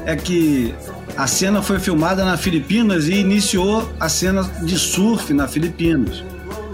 é 0.04 0.16
que 0.16 0.74
a 1.16 1.26
cena 1.26 1.62
foi 1.62 1.78
filmada 1.78 2.24
na 2.24 2.36
Filipinas 2.36 3.06
e 3.06 3.14
iniciou 3.14 3.88
a 4.00 4.08
cena 4.08 4.42
de 4.62 4.78
surf 4.78 5.32
na 5.32 5.46
Filipinas. 5.46 6.24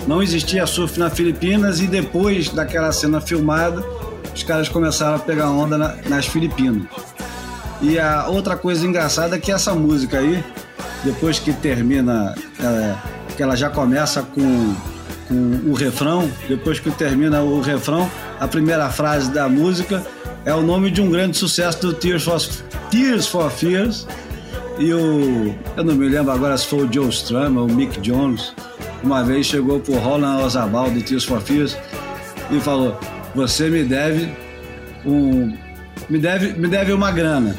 Não 0.07 0.23
existia 0.23 0.65
surf 0.67 0.99
na 0.99 1.11
Filipinas 1.11 1.81
e 1.81 1.87
depois 1.87 2.49
daquela 2.49 2.93
cena 2.93 3.21
filmada, 3.21 3.85
os 4.35 4.43
caras 4.45 4.69
começaram 4.69 5.17
a 5.17 5.19
pegar 5.19 5.51
onda 5.51 5.77
na, 5.77 5.97
nas 6.09 6.27
Filipinas. 6.27 6.87
E 7.83 7.99
a 7.99 8.29
outra 8.29 8.57
coisa 8.57 8.87
engraçada 8.87 9.37
é 9.37 9.39
que 9.39 9.53
essa 9.53 9.75
música 9.75 10.19
aí, 10.19 10.43
depois 11.05 11.39
que 11.39 11.53
termina, 11.53 12.35
é, 12.61 12.95
que 13.37 13.43
ela 13.43 13.57
já 13.57 13.69
começa 13.69 14.23
com, 14.23 14.75
com 15.27 15.71
o 15.71 15.75
refrão, 15.75 16.31
depois 16.49 16.79
que 16.79 16.91
termina 16.91 17.43
o 17.43 17.61
refrão, 17.61 18.09
a 18.41 18.47
primeira 18.47 18.89
frase 18.91 19.31
da 19.31 19.49
música 19.49 20.05
é 20.45 20.55
o 20.55 20.63
nome 20.63 20.91
de 20.91 21.01
um 21.01 21.11
grande 21.11 21.37
sucesso 21.37 21.81
do 21.81 21.93
Tears 21.93 22.25
for, 22.25 22.41
Tears 22.91 23.27
for 23.27 23.51
Fears. 23.51 24.07
E 24.79 24.93
o. 24.93 25.55
Eu 25.77 25.85
não 25.85 25.95
me 25.95 26.09
lembro 26.09 26.33
agora 26.33 26.57
se 26.57 26.67
foi 26.67 26.87
o 26.87 26.93
Joe 26.93 27.09
Strummer 27.09 27.63
ou 27.63 27.69
o 27.69 27.73
Mick 27.73 28.01
Jones. 28.01 28.55
Uma 29.03 29.25
vez 29.25 29.47
chegou 29.47 29.81
pro 29.81 29.95
Roland 29.95 30.39
Ozabal 30.45 30.91
do 30.91 31.03
Tears 31.03 31.25
for 31.25 31.41
Fears 31.41 31.77
e 32.51 32.61
falou: 32.61 32.99
Você 33.35 33.69
me 33.69 33.83
deve 33.83 34.33
um. 35.05 35.57
Me 36.09 36.19
deve, 36.19 36.53
me 36.53 36.69
deve 36.69 36.93
uma 36.93 37.11
grana. 37.11 37.57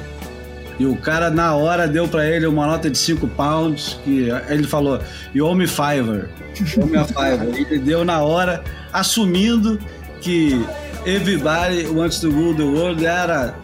E 0.80 0.86
o 0.86 0.96
cara, 0.96 1.30
na 1.30 1.54
hora, 1.54 1.90
deu 1.90 2.08
para 2.08 2.26
ele 2.26 2.48
uma 2.48 2.66
nota 2.66 2.90
de 2.90 2.98
5 2.98 3.28
pounds, 3.28 4.00
que 4.06 4.30
ele 4.48 4.64
falou, 4.66 4.98
you 5.36 5.46
owe 5.46 5.54
me 5.54 5.68
fiver. 5.68 6.30
You 6.58 6.66
owe 6.84 6.90
me 6.90 6.98
a 6.98 7.04
fiver. 7.04 7.54
Ele 7.54 7.80
deu 7.80 8.06
na 8.06 8.22
hora, 8.22 8.64
assumindo 8.94 9.78
que 10.22 10.66
Everybody 11.06 11.88
Wants 11.88 12.20
to 12.20 12.30
Rule 12.30 12.56
the 12.56 12.64
World 12.64 13.06
era 13.06 13.56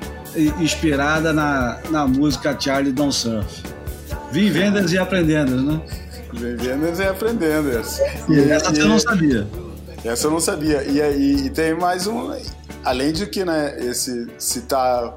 inspirada 0.60 1.32
na, 1.34 1.80
na 1.90 2.08
música 2.08 2.56
Charlie 2.60 2.92
Don't 2.92 3.14
Surf. 3.14 3.64
Vivendo 4.32 4.90
e 4.92 4.98
aprendendo, 4.98 5.62
né? 5.62 5.82
Vivendo 6.34 7.00
e 7.00 7.08
aprendendo. 7.08 7.70
E 8.30 8.52
essa 8.52 8.74
você 8.74 8.84
não 8.84 9.00
sabia. 9.00 9.48
Essa 10.04 10.28
eu 10.28 10.32
não 10.32 10.40
sabia. 10.40 10.84
E, 10.84 11.46
e 11.46 11.50
tem 11.50 11.74
mais 11.74 12.08
um. 12.08 12.36
Além 12.84 13.12
de 13.12 13.26
que, 13.26 13.44
né, 13.44 13.76
esse 13.80 14.28
citar 14.38 15.14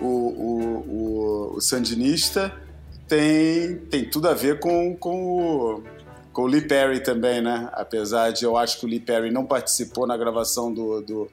o, 0.00 0.06
o, 0.06 1.54
o, 1.54 1.56
o 1.56 1.60
Sandinista 1.60 2.52
tem, 3.06 3.76
tem 3.90 4.08
tudo 4.08 4.28
a 4.28 4.34
ver 4.34 4.58
com, 4.58 4.96
com 4.96 5.76
o 5.76 5.82
com 6.32 6.42
o 6.42 6.46
Lee 6.46 6.62
Perry 6.62 7.00
também, 7.00 7.42
né? 7.42 7.68
Apesar 7.72 8.30
de 8.30 8.44
eu 8.44 8.56
acho 8.56 8.80
que 8.80 8.86
o 8.86 8.88
Lee 8.88 9.00
Perry 9.00 9.30
não 9.30 9.44
participou 9.44 10.06
na 10.06 10.16
gravação 10.16 10.72
do, 10.72 11.00
do, 11.02 11.28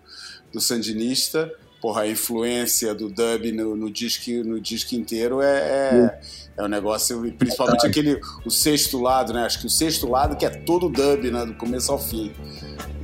do 0.51 0.59
Sandinista, 0.59 1.51
porra, 1.81 2.01
a 2.01 2.07
influência 2.07 2.93
do 2.93 3.09
dub 3.09 3.51
no, 3.53 3.75
no, 3.75 3.89
disco, 3.89 4.29
no 4.45 4.59
disco 4.59 4.95
inteiro 4.95 5.41
é, 5.41 5.57
é, 5.57 6.19
é 6.57 6.63
um 6.63 6.67
negócio, 6.67 7.33
principalmente 7.37 7.87
aquele, 7.87 8.19
o 8.45 8.51
sexto 8.51 9.01
lado, 9.01 9.31
né? 9.31 9.45
Acho 9.45 9.59
que 9.59 9.67
o 9.67 9.69
sexto 9.69 10.09
lado 10.09 10.35
que 10.35 10.45
é 10.45 10.49
todo 10.49 10.89
dub, 10.89 11.31
né? 11.31 11.45
Do 11.45 11.53
começo 11.53 11.91
ao 11.91 11.99
fim. 11.99 12.33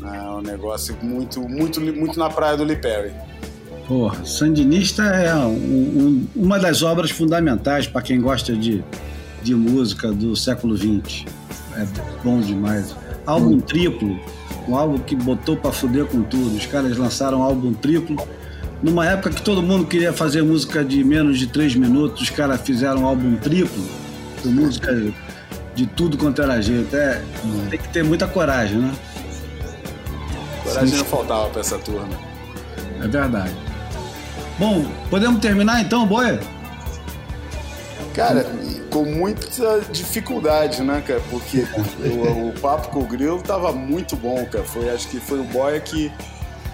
É 0.03 0.21
um 0.29 0.41
negócio 0.41 0.95
muito, 1.01 1.41
muito, 1.41 1.79
muito 1.79 2.19
na 2.19 2.29
praia 2.29 2.57
do 2.57 2.63
Lee 2.63 2.75
Perry. 2.75 3.13
Porra, 3.87 4.25
Sandinista 4.25 5.03
é 5.03 5.33
um, 5.33 5.47
um, 5.47 6.27
uma 6.35 6.59
das 6.59 6.81
obras 6.81 7.11
fundamentais 7.11 7.87
para 7.87 8.01
quem 8.01 8.19
gosta 8.19 8.53
de, 8.53 8.83
de 9.41 9.55
música 9.55 10.11
do 10.11 10.35
século 10.35 10.75
XX 10.75 11.25
é 11.77 11.85
bom 12.23 12.39
demais. 12.39 12.95
Álbum 13.25 13.59
triplo, 13.59 14.19
um 14.67 14.75
álbum 14.75 14.97
que 14.99 15.15
botou 15.15 15.57
pra 15.57 15.71
fuder 15.71 16.05
com 16.05 16.21
tudo. 16.23 16.55
Os 16.55 16.65
caras 16.65 16.97
lançaram 16.97 17.39
um 17.39 17.43
álbum 17.43 17.73
triplo. 17.73 18.15
Numa 18.81 19.05
época 19.05 19.31
que 19.31 19.41
todo 19.41 19.63
mundo 19.63 19.85
queria 19.85 20.13
fazer 20.13 20.43
música 20.43 20.83
de 20.83 21.03
menos 21.03 21.39
de 21.39 21.47
três 21.47 21.75
minutos, 21.75 22.21
os 22.21 22.29
caras 22.29 22.61
fizeram 22.61 23.01
um 23.01 23.05
álbum 23.05 23.35
triplo, 23.37 23.83
com 24.43 24.49
música 24.49 24.93
de 25.73 25.87
tudo 25.87 26.17
quanto 26.17 26.41
era 26.41 26.61
jeito. 26.61 26.95
É, 26.95 27.21
tem 27.69 27.79
que 27.79 27.87
ter 27.89 28.03
muita 28.03 28.27
coragem, 28.27 28.77
né? 28.77 28.93
Coragem 30.63 30.89
Sim. 30.89 30.97
não 30.97 31.05
faltava 31.05 31.49
pra 31.49 31.61
essa 31.61 31.77
turma. 31.79 32.07
É 33.01 33.07
verdade. 33.07 33.53
Bom, 34.59 34.85
podemos 35.09 35.39
terminar 35.41 35.81
então, 35.81 36.05
Boia? 36.05 36.39
Cara, 38.15 38.45
com 38.89 39.03
muita 39.03 39.81
dificuldade, 39.91 40.81
né, 40.81 41.03
cara? 41.05 41.21
Porque 41.29 41.65
o, 41.99 42.49
o, 42.49 42.53
papo 42.61 42.87
com 42.87 42.99
o 43.01 43.05
Grilo 43.05 43.41
tava 43.41 43.73
muito 43.73 44.15
bom, 44.15 44.45
cara. 44.45 44.63
Foi, 44.63 44.89
acho 44.89 45.09
que 45.09 45.19
foi 45.19 45.39
o 45.39 45.43
Boia 45.43 45.79
que 45.81 46.09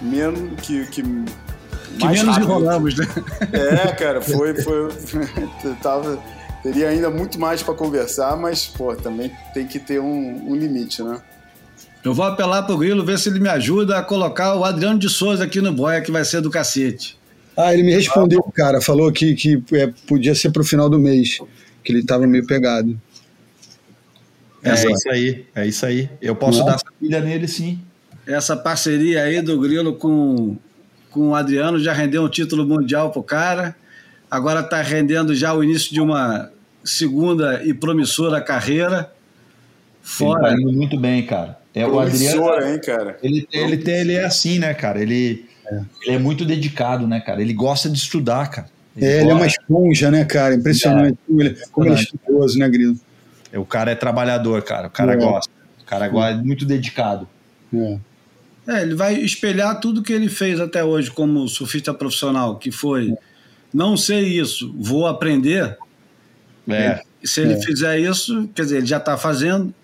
menos 0.00 0.60
que, 0.60 0.86
que 0.86 1.02
que 1.98 2.06
menos 2.06 2.38
enrolamos, 2.38 2.96
né? 2.96 3.06
É, 3.52 3.92
cara, 3.92 4.20
foi, 4.22 4.54
foi, 4.62 4.88
tava, 5.82 6.18
teria 6.62 6.88
ainda 6.88 7.10
muito 7.10 7.38
mais 7.38 7.62
para 7.62 7.74
conversar, 7.74 8.36
mas 8.36 8.66
pô, 8.66 8.94
também 8.94 9.32
tem 9.52 9.66
que 9.66 9.78
ter 9.78 10.00
um, 10.00 10.50
um, 10.50 10.54
limite, 10.54 11.02
né? 11.02 11.20
Eu 12.04 12.14
vou 12.14 12.24
apelar 12.24 12.62
pro 12.62 12.78
Grilo 12.78 13.04
ver 13.04 13.18
se 13.18 13.28
ele 13.28 13.40
me 13.40 13.48
ajuda 13.48 13.98
a 13.98 14.02
colocar 14.02 14.54
o 14.56 14.64
Adriano 14.64 14.98
de 14.98 15.08
Souza 15.08 15.44
aqui 15.44 15.60
no 15.60 15.72
Boia, 15.72 16.00
que 16.00 16.10
vai 16.10 16.24
ser 16.24 16.40
do 16.40 16.50
cacete. 16.50 17.18
Ah, 17.56 17.72
ele 17.72 17.82
me 17.82 17.92
respondeu, 17.92 18.42
cara, 18.54 18.80
falou 18.80 19.12
que, 19.12 19.34
que 19.34 19.62
é, 19.72 19.92
podia 20.06 20.34
ser 20.34 20.50
pro 20.50 20.64
final 20.64 20.88
do 20.88 20.98
mês 20.98 21.38
que 21.84 21.92
ele 21.92 22.00
estava 22.00 22.26
meio 22.26 22.46
pegado. 22.46 22.98
É 24.62 24.70
Essa... 24.70 24.90
isso 24.90 25.10
aí, 25.10 25.44
é 25.54 25.66
isso 25.66 25.84
aí. 25.84 26.08
Eu 26.20 26.36
posso 26.36 26.60
Não. 26.60 26.66
dar 26.66 26.78
família 26.78 27.20
nele 27.20 27.48
sim. 27.48 27.80
Essa 28.26 28.56
parceria 28.56 29.24
aí 29.24 29.42
do 29.42 29.58
Grilo 29.60 29.94
com, 29.94 30.56
com 31.10 31.30
o 31.30 31.34
Adriano 31.34 31.80
já 31.80 31.92
rendeu 31.92 32.22
um 32.22 32.28
título 32.28 32.64
mundial 32.64 33.10
pro 33.10 33.22
cara. 33.22 33.74
Agora 34.30 34.60
está 34.60 34.80
rendendo 34.80 35.34
já 35.34 35.52
o 35.52 35.62
início 35.64 35.92
de 35.92 36.00
uma 36.00 36.50
segunda 36.84 37.62
e 37.64 37.74
promissora 37.74 38.40
carreira. 38.40 39.12
Fora. 40.00 40.48
Ele 40.48 40.56
tá 40.56 40.62
indo 40.62 40.72
muito 40.72 40.98
bem, 40.98 41.26
cara. 41.26 41.58
É 41.74 41.86
o 41.86 41.98
Adriano. 41.98 42.64
hein, 42.64 42.80
cara? 42.80 43.18
Ele, 43.22 43.48
ele, 43.52 43.90
ele 43.90 44.12
é 44.12 44.24
assim, 44.24 44.58
né, 44.58 44.72
cara? 44.74 45.02
Ele 45.02 45.44
é. 45.66 45.80
ele 46.02 46.16
é 46.16 46.18
muito 46.18 46.44
dedicado, 46.44 47.06
né, 47.06 47.20
cara? 47.20 47.40
Ele 47.40 47.52
gosta 47.52 47.88
de 47.88 47.98
estudar, 47.98 48.48
cara. 48.48 48.68
Ele, 48.96 49.06
é, 49.06 49.20
ele 49.20 49.30
é 49.30 49.34
uma 49.34 49.46
esponja, 49.46 50.10
né, 50.10 50.24
cara? 50.24 50.54
Impressionante. 50.54 51.14
É, 51.14 51.26
como, 51.26 51.42
ele, 51.42 51.58
como 51.70 51.86
ele 51.86 51.94
é 51.94 51.98
estudioso, 51.98 52.58
né, 52.58 52.68
Grilo? 52.68 52.96
É, 53.52 53.58
o 53.58 53.64
cara 53.64 53.90
é 53.90 53.94
trabalhador, 53.94 54.62
cara. 54.62 54.88
O 54.88 54.90
cara 54.90 55.14
é. 55.14 55.16
gosta. 55.16 55.50
O 55.80 55.84
cara 55.84 56.06
é 56.06 56.34
muito 56.34 56.64
dedicado. 56.64 57.28
É. 57.74 57.98
é. 58.68 58.82
ele 58.82 58.94
vai 58.94 59.14
espelhar 59.14 59.80
tudo 59.80 60.02
que 60.02 60.12
ele 60.12 60.28
fez 60.28 60.60
até 60.60 60.82
hoje 60.82 61.10
como 61.10 61.46
surfista 61.48 61.92
profissional, 61.92 62.56
que 62.56 62.70
foi 62.70 63.14
não 63.72 63.96
sei 63.96 64.38
isso, 64.38 64.74
vou 64.78 65.06
aprender. 65.06 65.76
É. 66.68 67.00
se 67.24 67.40
ele 67.40 67.60
fizer 67.60 67.98
isso, 67.98 68.48
quer 68.54 68.62
dizer, 68.62 68.76
ele 68.78 68.86
já 68.86 68.98
está 68.98 69.16
fazendo. 69.16 69.74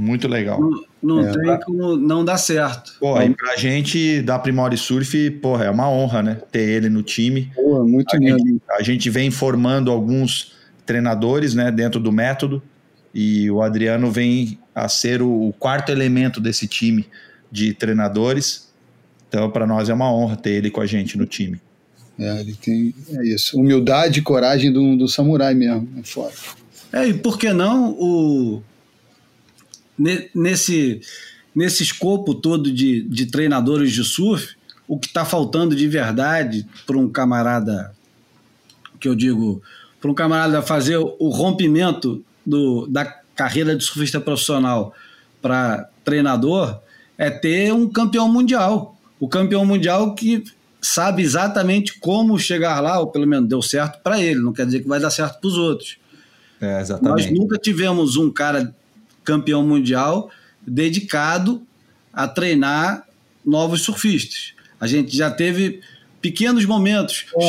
Muito 0.00 0.26
legal. 0.26 0.58
Não, 0.58 0.82
não 1.02 1.28
é, 1.28 1.30
tem 1.30 1.42
pra... 1.42 1.58
como 1.58 1.94
não 1.94 2.24
dar 2.24 2.38
certo. 2.38 2.96
Pô, 2.98 3.16
aí 3.16 3.34
pra 3.34 3.54
gente 3.56 4.22
da 4.22 4.38
Primori 4.38 4.78
Surf, 4.78 5.30
porra, 5.42 5.66
é 5.66 5.70
uma 5.70 5.90
honra, 5.90 6.22
né? 6.22 6.38
Ter 6.50 6.70
ele 6.70 6.88
no 6.88 7.02
time. 7.02 7.52
Pô, 7.54 7.84
muito 7.84 8.16
a 8.16 8.18
gente, 8.18 8.62
a 8.70 8.82
gente 8.82 9.10
vem 9.10 9.30
formando 9.30 9.90
alguns 9.90 10.54
treinadores, 10.86 11.54
né, 11.54 11.70
dentro 11.70 12.00
do 12.00 12.10
método, 12.10 12.62
e 13.14 13.50
o 13.50 13.60
Adriano 13.60 14.10
vem 14.10 14.58
a 14.74 14.88
ser 14.88 15.20
o, 15.20 15.48
o 15.48 15.52
quarto 15.52 15.92
elemento 15.92 16.40
desse 16.40 16.66
time 16.66 17.06
de 17.52 17.74
treinadores. 17.74 18.72
Então, 19.28 19.50
para 19.50 19.66
nós 19.66 19.90
é 19.90 19.94
uma 19.94 20.10
honra 20.10 20.34
ter 20.34 20.52
ele 20.52 20.70
com 20.70 20.80
a 20.80 20.86
gente 20.86 21.18
no 21.18 21.26
time. 21.26 21.60
É, 22.18 22.40
ele 22.40 22.54
tem 22.54 22.94
é 23.10 23.26
isso, 23.26 23.60
humildade 23.60 24.20
e 24.20 24.22
coragem 24.22 24.72
do, 24.72 24.96
do 24.96 25.06
samurai 25.06 25.52
mesmo, 25.52 25.86
é 25.98 26.02
foda. 26.02 26.32
É, 26.90 27.06
e 27.06 27.12
por 27.12 27.38
que 27.38 27.52
não 27.52 27.90
o 27.90 28.62
nesse, 30.34 31.00
nesse 31.54 31.82
escopo 31.82 32.34
todo 32.34 32.72
de, 32.72 33.02
de 33.02 33.26
treinadores 33.26 33.92
de 33.92 34.02
surf, 34.02 34.56
o 34.88 34.98
que 34.98 35.06
está 35.06 35.24
faltando 35.24 35.76
de 35.76 35.86
verdade 35.86 36.66
para 36.86 36.96
um 36.96 37.08
camarada, 37.08 37.94
que 38.98 39.08
eu 39.08 39.14
digo, 39.14 39.62
para 40.00 40.10
um 40.10 40.14
camarada 40.14 40.62
fazer 40.62 40.96
o 40.96 41.28
rompimento 41.28 42.24
do, 42.44 42.86
da 42.86 43.04
carreira 43.36 43.76
de 43.76 43.84
surfista 43.84 44.20
profissional 44.20 44.94
para 45.40 45.88
treinador, 46.04 46.80
é 47.16 47.30
ter 47.30 47.72
um 47.72 47.88
campeão 47.88 48.28
mundial. 48.28 48.98
O 49.18 49.28
campeão 49.28 49.64
mundial 49.64 50.14
que 50.14 50.42
sabe 50.80 51.22
exatamente 51.22 51.98
como 52.00 52.38
chegar 52.38 52.80
lá, 52.80 52.98
ou 52.98 53.08
pelo 53.08 53.26
menos 53.26 53.48
deu 53.48 53.60
certo 53.60 54.02
para 54.02 54.20
ele, 54.20 54.40
não 54.40 54.52
quer 54.52 54.64
dizer 54.64 54.80
que 54.80 54.88
vai 54.88 54.98
dar 54.98 55.10
certo 55.10 55.38
para 55.40 55.48
os 55.48 55.58
outros. 55.58 55.98
É, 56.60 56.80
exatamente. 56.80 57.30
Nós 57.30 57.38
nunca 57.38 57.58
tivemos 57.58 58.16
um 58.16 58.30
cara 58.30 58.74
campeão 59.24 59.62
mundial 59.66 60.30
dedicado 60.66 61.62
a 62.12 62.26
treinar 62.26 63.06
novos 63.44 63.82
surfistas. 63.82 64.54
A 64.80 64.86
gente 64.86 65.16
já 65.16 65.30
teve 65.30 65.80
pequenos 66.20 66.64
momentos. 66.64 67.26
É, 67.36 67.48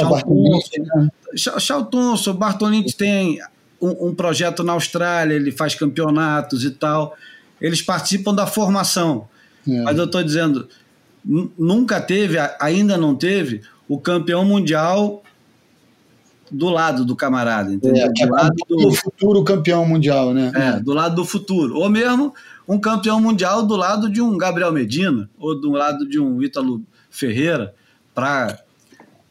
Thompson, 1.89 2.33
Bartolini 2.33 2.91
tem 2.93 3.39
um, 3.81 4.09
um, 4.09 4.15
projeto 4.15 4.63
na 4.63 4.73
Austrália, 4.73 5.35
ele 5.35 5.51
faz 5.51 5.75
campeonatos 5.75 6.63
e 6.63 6.71
tal. 6.71 7.15
Eles 7.59 7.81
participam 7.81 8.33
da 8.33 8.47
formação. 8.47 9.27
É. 9.67 9.81
Mas 9.81 9.97
eu 9.97 10.05
estou 10.05 10.23
dizendo, 10.23 10.67
Nunca 11.23 12.01
teve, 12.01 12.37
ainda 12.59 12.97
não 12.97 13.15
teve, 13.15 13.61
o 13.87 13.99
campeão 13.99 14.43
mundial 14.43 15.23
do 16.51 16.69
lado 16.69 17.05
do 17.05 17.15
camarada, 17.15 17.73
entendeu? 17.73 18.05
É, 18.05 18.11
que 18.13 18.23
é 18.23 18.27
do 18.27 18.33
lado 18.33 18.55
do, 18.67 18.91
futuro 18.93 19.43
campeão 19.43 19.85
mundial, 19.85 20.33
né? 20.33 20.51
é, 20.53 20.79
do 20.79 20.93
lado 20.93 21.15
do 21.15 21.25
futuro. 21.25 21.77
Ou 21.77 21.89
mesmo 21.89 22.33
um 22.67 22.79
campeão 22.79 23.21
mundial 23.21 23.65
do 23.65 23.75
lado 23.75 24.09
de 24.09 24.21
um 24.21 24.37
Gabriel 24.37 24.71
Medina, 24.71 25.29
ou 25.39 25.59
do 25.59 25.71
lado 25.71 26.07
de 26.07 26.19
um 26.19 26.41
Ítalo 26.41 26.83
Ferreira, 27.09 27.73
para 28.13 28.59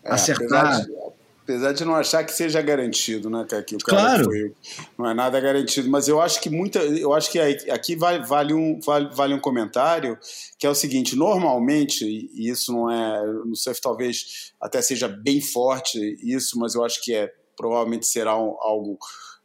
É, 0.02 0.12
acertar. 0.14 0.76
Apesar 0.76 0.86
de, 0.86 1.09
apesar 1.50 1.72
de 1.72 1.84
não 1.84 1.94
achar 1.94 2.24
que 2.24 2.32
seja 2.32 2.60
garantido, 2.62 3.28
né, 3.28 3.44
que 3.66 3.74
o 3.76 3.78
cara 3.78 4.02
Claro. 4.02 4.24
foi- 4.24 4.52
não 4.98 5.10
é 5.10 5.14
nada 5.14 5.38
garantido, 5.40 5.88
mas 5.90 6.08
eu 6.08 6.20
acho 6.20 6.40
que 6.40 6.48
muita, 6.50 6.78
eu 6.80 7.12
acho 7.12 7.30
que 7.30 7.38
aqui 7.38 7.96
vale, 7.96 8.24
vale 8.26 8.54
um 8.54 8.78
vale, 8.80 9.08
vale 9.14 9.34
um 9.34 9.40
comentário 9.40 10.18
que 10.58 10.66
é 10.66 10.70
o 10.70 10.74
seguinte, 10.74 11.16
normalmente 11.16 12.04
e 12.04 12.48
isso 12.48 12.72
não 12.72 12.90
é, 12.90 13.26
no 13.44 13.56
surf 13.56 13.80
talvez 13.80 14.52
até 14.60 14.80
seja 14.80 15.08
bem 15.08 15.40
forte 15.40 15.98
isso, 16.22 16.58
mas 16.58 16.74
eu 16.74 16.84
acho 16.84 17.02
que 17.02 17.14
é 17.14 17.32
provavelmente 17.56 18.06
será 18.06 18.36
um- 18.38 18.56
algo 18.60 18.98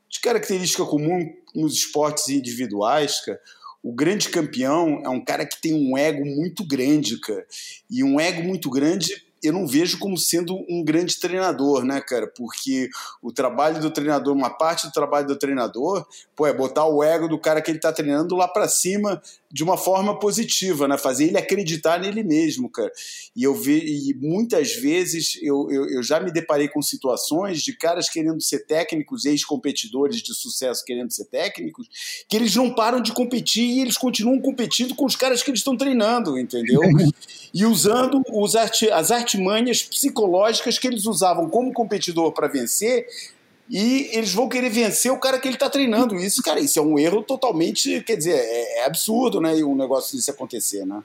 de 0.09 0.19
característica 0.21 0.85
comum 0.85 1.29
nos 1.53 1.73
esportes 1.75 2.29
individuais, 2.29 3.19
cara. 3.25 3.39
O 3.83 3.93
grande 3.93 4.29
campeão 4.29 5.01
é 5.03 5.09
um 5.09 5.23
cara 5.23 5.45
que 5.45 5.61
tem 5.61 5.73
um 5.73 5.97
ego 5.97 6.25
muito 6.25 6.65
grande, 6.65 7.19
cara. 7.19 7.45
E 7.91 8.03
um 8.03 8.19
ego 8.19 8.41
muito 8.41 8.69
grande 8.69 9.24
eu 9.45 9.53
não 9.53 9.67
vejo 9.67 9.99
como 9.99 10.17
sendo 10.17 10.55
um 10.69 10.83
grande 10.83 11.19
treinador, 11.19 11.83
né, 11.83 12.01
cara? 12.01 12.27
Porque 12.27 12.89
o 13.21 13.31
trabalho 13.31 13.79
do 13.79 13.91
treinador, 13.91 14.33
uma 14.33 14.49
parte 14.49 14.87
do 14.87 14.93
trabalho 14.93 15.27
do 15.27 15.35
treinador, 15.35 16.05
pô, 16.35 16.47
é 16.47 16.53
botar 16.53 16.85
o 16.85 17.03
ego 17.03 17.27
do 17.27 17.39
cara 17.39 17.61
que 17.61 17.71
ele 17.71 17.79
tá 17.79 17.91
treinando 17.91 18.35
lá 18.35 18.47
para 18.47 18.67
cima 18.67 19.21
de 19.51 19.63
uma 19.63 19.77
forma 19.77 20.17
positiva, 20.19 20.87
né? 20.87 20.97
Fazer 20.97 21.25
ele 21.25 21.37
acreditar 21.37 21.99
nele 21.99 22.23
mesmo, 22.23 22.69
cara. 22.69 22.91
E 23.35 23.43
eu 23.43 23.53
vi, 23.53 24.09
e 24.09 24.13
muitas 24.15 24.73
vezes 24.75 25.37
eu, 25.41 25.69
eu, 25.71 25.89
eu 25.89 26.03
já 26.03 26.19
me 26.19 26.31
deparei 26.31 26.67
com 26.67 26.81
situações 26.81 27.61
de 27.61 27.75
caras 27.75 28.09
querendo 28.09 28.41
ser 28.41 28.65
técnicos, 28.65 29.25
ex-competidores 29.25 30.21
de 30.21 30.33
sucesso 30.33 30.83
querendo 30.83 31.11
ser 31.11 31.25
técnicos, 31.25 31.87
que 32.27 32.35
eles 32.35 32.55
não 32.55 32.73
param 32.73 33.01
de 33.01 33.13
competir 33.13 33.63
e 33.63 33.81
eles 33.81 33.97
continuam 33.97 34.39
competindo 34.41 34.95
com 34.95 35.05
os 35.05 35.15
caras 35.15 35.43
que 35.43 35.49
eles 35.49 35.59
estão 35.59 35.77
treinando, 35.77 36.37
entendeu? 36.37 36.81
e 37.53 37.65
usando 37.65 38.21
os 38.33 38.55
arti 38.55 38.89
as 38.89 39.11
artimanhas 39.11 39.83
psicológicas 39.83 40.77
que 40.77 40.87
eles 40.87 41.05
usavam 41.05 41.49
como 41.49 41.71
competidor 41.71 42.33
para 42.33 42.47
vencer. 42.47 43.07
E 43.67 44.09
eles 44.13 44.31
vão 44.31 44.47
querer 44.47 44.69
vencer 44.69 45.11
o 45.11 45.19
cara 45.19 45.39
que 45.39 45.47
ele 45.47 45.55
está 45.55 45.67
treinando. 45.69 46.15
Isso, 46.15 46.41
cara, 46.43 46.59
isso 46.59 46.77
é 46.77 46.81
um 46.81 46.99
erro 46.99 47.23
totalmente. 47.23 47.99
Quer 48.01 48.15
dizer, 48.15 48.35
é, 48.35 48.81
é 48.81 48.85
absurdo, 48.85 49.41
né? 49.41 49.55
Um 49.63 49.75
negócio 49.75 50.15
desse 50.15 50.29
acontecer, 50.29 50.85
né? 50.85 51.01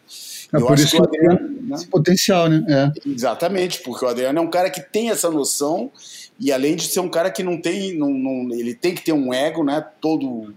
É 0.52 0.56
Eu 0.56 0.66
por 0.66 0.74
acho 0.74 0.82
isso 0.84 0.96
que 0.96 1.00
o 1.00 1.04
Adriano. 1.04 1.50
né? 1.62 1.74
Esse 1.74 1.86
potencial, 1.86 2.48
né? 2.50 2.64
É. 2.68 3.08
Exatamente, 3.08 3.80
porque 3.80 4.04
o 4.04 4.08
Adriano 4.08 4.38
é 4.38 4.42
um 4.42 4.50
cara 4.50 4.68
que 4.68 4.80
tem 4.82 5.08
essa 5.10 5.30
noção 5.30 5.90
e 6.38 6.52
além 6.52 6.76
de 6.76 6.82
ser 6.86 7.00
um 7.00 7.08
cara 7.08 7.30
que 7.30 7.42
não 7.42 7.58
tem, 7.60 7.96
não, 7.96 8.10
não- 8.10 8.54
ele 8.54 8.74
tem 8.74 8.94
que 8.94 9.02
ter 9.04 9.12
um 9.12 9.32
ego, 9.32 9.64
né? 9.64 9.82
Todo 10.00 10.52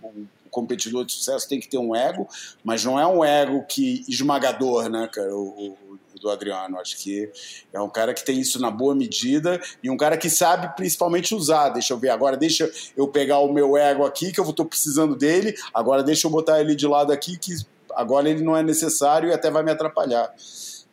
competidor 0.52 1.04
de 1.06 1.14
sucesso 1.14 1.48
tem 1.50 1.60
que 1.60 1.68
ter 1.68 1.78
um 1.80 1.96
ego, 1.96 2.28
mas 2.64 2.84
não 2.84 3.00
é 3.00 3.08
um 3.08 3.24
ego 3.24 3.64
que 3.68 4.04
esmagador, 4.08 4.88
né, 4.90 5.10
cara? 5.12 5.34
O 5.36 5.76
do 6.24 6.30
Adriano, 6.32 6.80
acho 6.80 6.98
que 6.98 7.30
é 7.72 7.80
um 7.80 7.90
cara 7.90 8.14
que 8.14 8.24
tem 8.26 8.40
isso 8.40 8.60
na 8.60 8.72
boa 8.72 8.96
medida 8.96 9.62
e 9.84 9.90
um 9.90 9.98
cara 9.98 10.18
que 10.18 10.30
sabe 10.30 10.76
principalmente 10.76 11.36
usar. 11.36 11.70
Deixa 11.70 11.94
eu 11.94 11.98
ver 12.00 12.10
agora, 12.10 12.36
deixa 12.38 12.72
eu 12.98 13.08
pegar 13.08 13.40
o 13.40 13.54
meu 13.54 13.78
ego 13.78 14.06
aqui 14.06 14.32
que 14.32 14.40
eu 14.40 14.50
estou 14.50 14.66
precisando 14.66 15.16
dele. 15.16 15.54
Agora 15.74 16.02
deixa 16.02 16.26
eu 16.26 16.32
botar 16.32 16.60
ele 16.62 16.76
de 16.76 16.88
lado 16.88 17.12
aqui 17.12 17.38
que 17.38 17.54
agora 17.94 18.30
ele 18.30 18.42
não 18.42 18.56
é 18.58 18.64
necessário 18.64 19.30
e 19.30 19.34
até 19.34 19.52
vai 19.52 19.62
me 19.62 19.70
atrapalhar. 19.72 20.34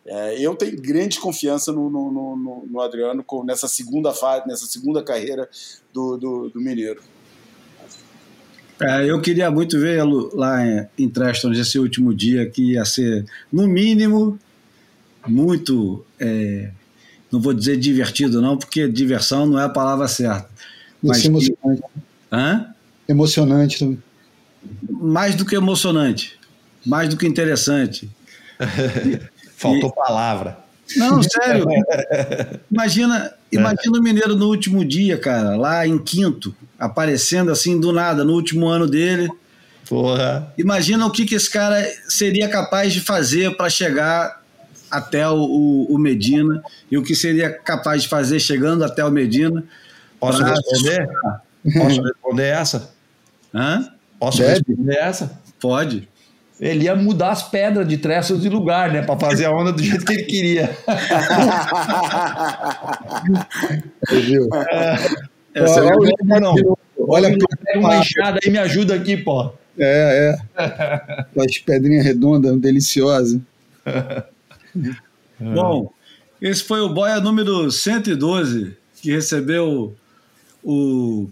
É, 0.05 0.39
eu 0.41 0.55
tenho 0.57 0.81
grande 0.81 1.21
confiança 1.21 1.71
no, 1.73 1.89
no, 1.89 2.11
no- 2.11 2.37
no- 2.37 2.67
no 2.69 2.81
Adriano 2.81 3.25
nessa 3.45 3.69
segunda 3.69 4.13
fase, 4.13 4.49
nessa 4.49 4.67
segunda 4.67 5.03
carreira 5.03 5.49
do, 5.93 6.17
do, 6.17 6.49
do 6.51 6.61
Mineiro. 6.61 7.01
É, 8.83 9.05
eu 9.11 9.21
queria 9.21 9.51
muito 9.51 9.79
vê-lo 9.79 10.31
lá 10.35 10.67
em, 10.67 10.87
em 10.99 11.09
Treston 11.09 11.53
esse 11.53 11.79
último 11.79 12.15
dia, 12.15 12.49
que 12.49 12.73
ia 12.73 12.85
ser, 12.87 13.27
no 13.53 13.69
mínimo, 13.69 14.39
muito. 15.27 16.05
é, 16.19 16.71
não 17.31 17.41
vou 17.41 17.55
dizer 17.55 17.77
divertido, 17.77 18.43
não, 18.43 18.57
porque 18.57 18.89
diversão 18.89 19.47
não 19.47 19.59
é 19.59 19.65
a 19.65 19.69
palavra 19.69 20.09
certa. 20.09 20.49
Mas 21.03 21.25
emocionante. 21.25 21.83
Hã? 22.33 22.67
Emocionante 23.09 23.79
também. 23.79 24.03
Mais 24.89 25.35
do 25.35 25.45
que 25.45 25.55
emocionante, 25.55 26.39
mais 26.85 27.09
do 27.09 27.17
que 27.17 27.27
interessante. 27.27 28.11
Faltou 29.57 29.93
palavra. 29.93 30.59
Não, 30.97 31.23
sério. 31.23 31.67
Imagina, 32.71 33.33
imagina 33.53 33.99
o 33.99 34.03
Mineiro 34.03 34.35
no 34.35 34.49
último 34.49 34.85
dia, 34.85 35.17
cara, 35.17 35.57
lá 35.57 35.87
em 35.87 35.99
quinto, 35.99 36.55
aparecendo 36.79 37.53
assim 37.53 37.79
do 37.79 37.93
nada, 37.93 38.25
no 38.25 38.33
último 38.33 38.67
ano 38.67 38.89
dele. 38.89 39.31
Porra. 39.89 40.53
Imagina 40.59 41.07
o 41.07 41.11
que, 41.11 41.25
que 41.25 41.35
esse 41.35 41.51
cara 41.51 41.85
seria 42.09 42.49
capaz 42.49 42.93
de 42.93 43.01
fazer 43.01 43.57
para 43.57 43.71
chegar 43.71 44.40
até 44.91 45.29
o, 45.29 45.35
o- 45.37 45.95
o 45.95 45.99
Medina 45.99 46.63
e 46.91 46.99
o 46.99 47.03
que 47.03 47.15
seria 47.15 47.51
capaz 47.51 48.03
de 48.03 48.09
fazer 48.09 48.41
chegando 48.41 48.85
até 48.85 49.05
o 49.05 49.11
Medina. 49.11 49.63
Posso 50.19 50.39
pra- 50.39 50.55
responder? 50.55 51.09
Posso 51.79 52.03
responder 52.03 52.45
essa? 52.49 52.91
Hã? 53.55 53.89
Posso 54.19 54.39
Deve. 54.39 54.53
responder 54.67 54.97
essa? 54.97 55.39
Pode. 55.61 56.09
Ele 56.61 56.85
ia 56.85 56.95
mudar 56.95 57.31
as 57.31 57.43
pedras 57.43 57.89
de 57.89 57.97
Tressos 57.97 58.43
de 58.43 58.49
lugar, 58.51 58.93
né? 58.93 59.01
Pra 59.01 59.19
fazer 59.19 59.47
a 59.47 59.51
onda 59.51 59.73
do 59.73 59.83
jeito 59.83 60.05
que 60.05 60.13
ele 60.13 60.25
queria. 60.25 60.77
Você 64.07 64.21
viu? 64.21 64.49
Essa 65.55 65.81
Olha, 65.85 65.89
é- 65.89 65.97
olha, 65.97 66.13
Não, 66.25 66.41
não. 66.55 66.79
olha, 67.09 67.37
Pega 67.65 67.79
uma 67.79 67.97
enxada 67.97 68.39
aí, 68.45 68.51
me 68.51 68.59
ajuda 68.59 68.95
aqui, 68.95 69.17
pô. 69.17 69.53
é, 69.79 70.37
é. 70.59 71.25
As 71.43 71.59
pedrinhas 71.59 72.05
redondas, 72.05 72.57
deliciosas. 72.59 73.41
Bom, 75.41 75.93
esse 76.41 76.63
foi 76.65 76.81
o 76.81 76.89
Boia 76.89 77.21
número 77.21 77.71
112, 77.71 78.77
que 79.01 79.11
recebeu 79.11 79.95
o, 80.63 81.29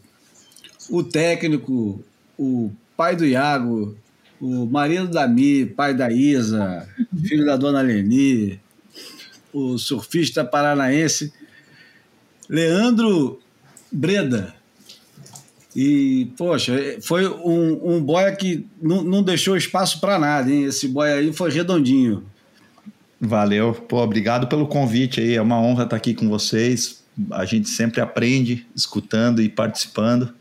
o 0.90 1.02
técnico, 1.02 2.02
o 2.38 2.70
pai 2.96 3.14
do 3.14 3.26
Iago, 3.26 3.96
o 4.40 4.66
marido 4.66 5.08
da 5.08 5.26
Mi, 5.26 5.66
pai 5.66 5.94
da 5.94 6.10
Isa, 6.10 6.88
filho 7.24 7.44
da 7.44 7.56
dona 7.56 7.80
Leni, 7.80 8.60
o 9.52 9.78
surfista 9.78 10.44
paranaense 10.44 11.32
Leandro 12.48 13.40
Breda. 13.90 14.54
E, 15.76 16.32
poxa, 16.36 16.74
foi 17.02 17.28
um, 17.28 17.96
um 17.96 18.02
boia 18.02 18.34
que 18.34 18.66
não, 18.80 19.02
não 19.04 19.22
deixou 19.22 19.56
espaço 19.56 20.00
para 20.00 20.18
nada, 20.18 20.50
hein? 20.50 20.64
Esse 20.64 20.88
boia 20.88 21.16
aí 21.16 21.32
foi 21.32 21.50
redondinho. 21.50 22.24
Valeu. 23.20 23.74
Pô, 23.74 23.98
obrigado 24.02 24.46
pelo 24.46 24.66
convite 24.66 25.20
aí. 25.20 25.34
É 25.34 25.42
uma 25.42 25.60
honra 25.60 25.84
estar 25.84 25.96
aqui 25.96 26.14
com 26.14 26.28
vocês. 26.28 27.02
A 27.32 27.44
gente 27.44 27.68
sempre 27.68 28.00
aprende 28.00 28.66
escutando 28.74 29.42
e 29.42 29.48
participando. 29.48 30.32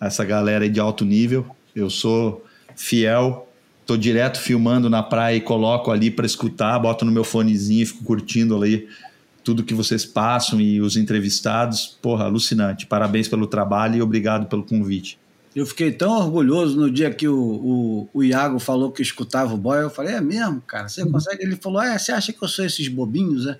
Essa 0.00 0.24
galera 0.24 0.64
aí 0.64 0.70
de 0.70 0.78
alto 0.78 1.04
nível. 1.04 1.46
Eu 1.74 1.88
sou 1.88 2.44
fiel. 2.76 3.48
Tô 3.86 3.96
direto 3.96 4.38
filmando 4.38 4.90
na 4.90 5.02
praia 5.02 5.36
e 5.36 5.40
coloco 5.40 5.90
ali 5.90 6.10
para 6.10 6.26
escutar, 6.26 6.78
boto 6.78 7.06
no 7.06 7.10
meu 7.10 7.24
fonezinho 7.24 7.82
e 7.82 7.86
fico 7.86 8.04
curtindo 8.04 8.54
ali 8.54 8.86
tudo 9.42 9.64
que 9.64 9.72
vocês 9.72 10.04
passam 10.04 10.60
e 10.60 10.78
os 10.78 10.94
entrevistados. 10.94 11.96
Porra, 12.02 12.26
alucinante. 12.26 12.84
Parabéns 12.84 13.28
pelo 13.28 13.46
trabalho 13.46 13.96
e 13.96 14.02
obrigado 14.02 14.46
pelo 14.46 14.62
convite. 14.62 15.18
Eu 15.58 15.66
fiquei 15.66 15.90
tão 15.90 16.16
orgulhoso 16.16 16.78
no 16.78 16.88
dia 16.88 17.10
que 17.10 17.26
o, 17.26 17.36
o, 17.36 18.08
o 18.14 18.22
Iago 18.22 18.60
falou 18.60 18.92
que 18.92 19.02
escutava 19.02 19.52
o 19.52 19.56
boy. 19.56 19.82
Eu 19.82 19.90
falei, 19.90 20.14
é 20.14 20.20
mesmo, 20.20 20.60
cara? 20.60 20.88
Você 20.88 21.04
consegue? 21.04 21.42
Ele 21.42 21.56
falou, 21.56 21.82
é, 21.82 21.98
você 21.98 22.12
acha 22.12 22.32
que 22.32 22.40
eu 22.40 22.46
sou 22.46 22.64
esses 22.64 22.86
bobinhos, 22.86 23.44
é? 23.44 23.58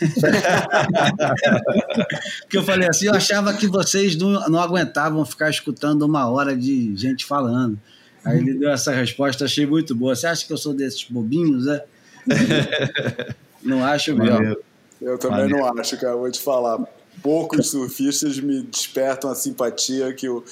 Porque 2.40 2.56
eu 2.56 2.62
falei 2.62 2.88
assim, 2.88 3.08
eu 3.08 3.12
achava 3.12 3.52
que 3.52 3.66
vocês 3.66 4.16
não, 4.16 4.48
não 4.48 4.58
aguentavam 4.58 5.22
ficar 5.26 5.50
escutando 5.50 6.06
uma 6.06 6.26
hora 6.30 6.56
de 6.56 6.96
gente 6.96 7.26
falando. 7.26 7.78
Aí 8.24 8.38
ele 8.38 8.54
deu 8.54 8.70
essa 8.70 8.90
resposta, 8.90 9.44
achei 9.44 9.66
muito 9.66 9.94
boa. 9.94 10.16
Você 10.16 10.26
acha 10.26 10.46
que 10.46 10.52
eu 10.54 10.56
sou 10.56 10.72
desses 10.72 11.04
bobinhos, 11.04 11.66
é? 11.66 11.84
Não 13.62 13.84
acho 13.84 14.16
mesmo. 14.16 14.32
Valeu. 14.32 14.64
Eu 14.98 15.18
também 15.18 15.48
não 15.48 15.66
acho, 15.78 15.98
cara. 15.98 16.16
Vou 16.16 16.30
te 16.30 16.40
falar. 16.40 16.82
Poucos 17.22 17.70
surfistas 17.70 18.38
me 18.38 18.62
despertam 18.62 19.30
a 19.30 19.34
simpatia 19.34 20.12
que 20.12 20.28
o, 20.28 20.44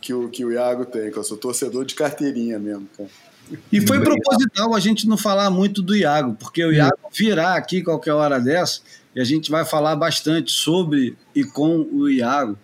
que 0.00 0.14
o, 0.14 0.28
que 0.28 0.44
o 0.44 0.52
Iago 0.52 0.84
tem, 0.84 1.10
que 1.10 1.16
eu 1.16 1.24
sou 1.24 1.36
torcedor 1.36 1.84
de 1.84 1.94
carteirinha 1.94 2.58
mesmo, 2.58 2.88
cara. 2.96 3.08
E 3.72 3.80
foi 3.80 4.00
proposital 4.00 4.74
a 4.74 4.80
gente 4.80 5.08
não 5.08 5.16
falar 5.16 5.50
muito 5.50 5.82
do 5.82 5.96
Iago, 5.96 6.36
porque 6.38 6.64
o 6.64 6.72
Iago 6.72 6.98
virá 7.12 7.56
aqui 7.56 7.82
qualquer 7.82 8.12
hora 8.12 8.38
dessa 8.38 8.80
e 9.14 9.20
a 9.20 9.24
gente 9.24 9.50
vai 9.50 9.64
falar 9.64 9.96
bastante 9.96 10.52
sobre 10.52 11.16
e 11.34 11.42
com 11.42 11.80
o 11.92 12.08
Iago. 12.08 12.56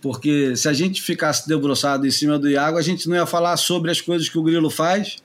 Porque 0.00 0.56
se 0.56 0.68
a 0.68 0.72
gente 0.72 1.02
ficasse 1.02 1.46
debruçado 1.48 2.06
em 2.06 2.10
cima 2.10 2.38
do 2.38 2.48
Iago, 2.48 2.78
a 2.78 2.82
gente 2.82 3.08
não 3.08 3.16
ia 3.16 3.26
falar 3.26 3.56
sobre 3.56 3.90
as 3.90 4.00
coisas 4.00 4.28
que 4.28 4.38
o 4.38 4.42
Grilo 4.42 4.70
faz. 4.70 5.18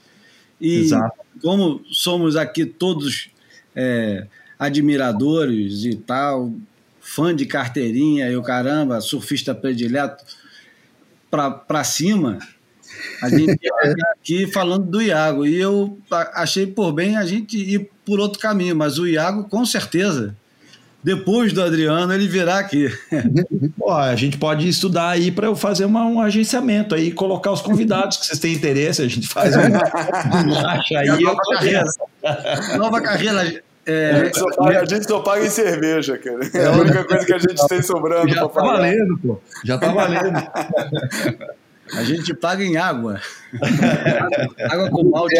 E 0.59 0.79
Exato. 0.79 1.17
como 1.41 1.81
somos 1.91 2.35
aqui 2.35 2.65
todos 2.65 3.29
é, 3.75 4.25
admiradores 4.57 5.85
e 5.85 5.95
tal, 5.95 6.53
fã 6.99 7.33
de 7.35 7.45
carteirinha 7.45 8.29
e 8.29 8.35
o 8.35 8.41
caramba, 8.41 8.99
surfista 8.99 9.53
predileto, 9.53 10.23
para 11.67 11.83
cima, 11.83 12.39
a 13.21 13.29
gente 13.29 13.59
aqui 14.13 14.47
falando 14.47 14.85
do 14.85 15.01
Iago. 15.01 15.45
E 15.45 15.55
eu 15.55 15.97
achei 16.33 16.67
por 16.67 16.91
bem 16.91 17.17
a 17.17 17.25
gente 17.25 17.57
ir 17.57 17.89
por 18.05 18.19
outro 18.19 18.39
caminho, 18.39 18.75
mas 18.75 18.97
o 18.97 19.07
Iago, 19.07 19.45
com 19.45 19.65
certeza, 19.65 20.35
depois 21.03 21.53
do 21.53 21.61
Adriano, 21.61 22.11
ele 22.11 22.27
virá 22.27 22.57
aqui. 22.57 22.89
Pô, 23.77 23.91
a 23.91 24.15
gente 24.15 24.39
pode 24.39 24.67
estudar 24.67 25.09
aí 25.09 25.31
para 25.31 25.45
eu 25.45 25.55
fazer 25.55 25.85
uma, 25.85 26.03
um 26.05 26.19
agenciamento 26.19 26.95
aí, 26.95 27.11
colocar 27.11 27.51
os 27.51 27.61
convidados 27.61 28.17
que 28.17 28.25
vocês 28.25 28.39
têm 28.39 28.53
interesse, 28.53 29.03
a 29.03 29.07
gente 29.07 29.27
faz 29.27 29.55
um, 29.55 29.59
um 29.69 30.97
aí. 30.97 31.21
Nova 31.21 31.41
carreira. 31.51 31.85
Nova 32.77 33.01
carreira. 33.01 33.63
É, 33.85 34.11
a, 34.11 34.25
gente 34.25 34.55
paga, 34.55 34.81
a, 34.81 34.85
gente 34.85 35.07
só 35.07 35.19
paga, 35.19 35.45
em 35.45 35.49
cerveja, 35.49 36.17
cara. 36.17 36.39
É 36.53 36.65
a 36.65 36.71
única 36.71 37.03
coisa 37.03 37.25
que 37.25 37.33
a 37.33 37.37
gente 37.37 37.67
tem 37.67 37.81
sobrando. 37.83 38.27
Já 38.29 38.47
tá 38.47 38.61
valendo, 38.61 39.17
pô. 39.19 39.39
Já 39.63 39.77
tá 39.77 39.91
valendo. 39.91 40.39
A 41.93 42.03
gente 42.03 42.33
paga 42.33 42.63
em 42.63 42.77
água. 42.77 43.21
água 44.71 44.89
com 44.89 45.03
balde. 45.09 45.35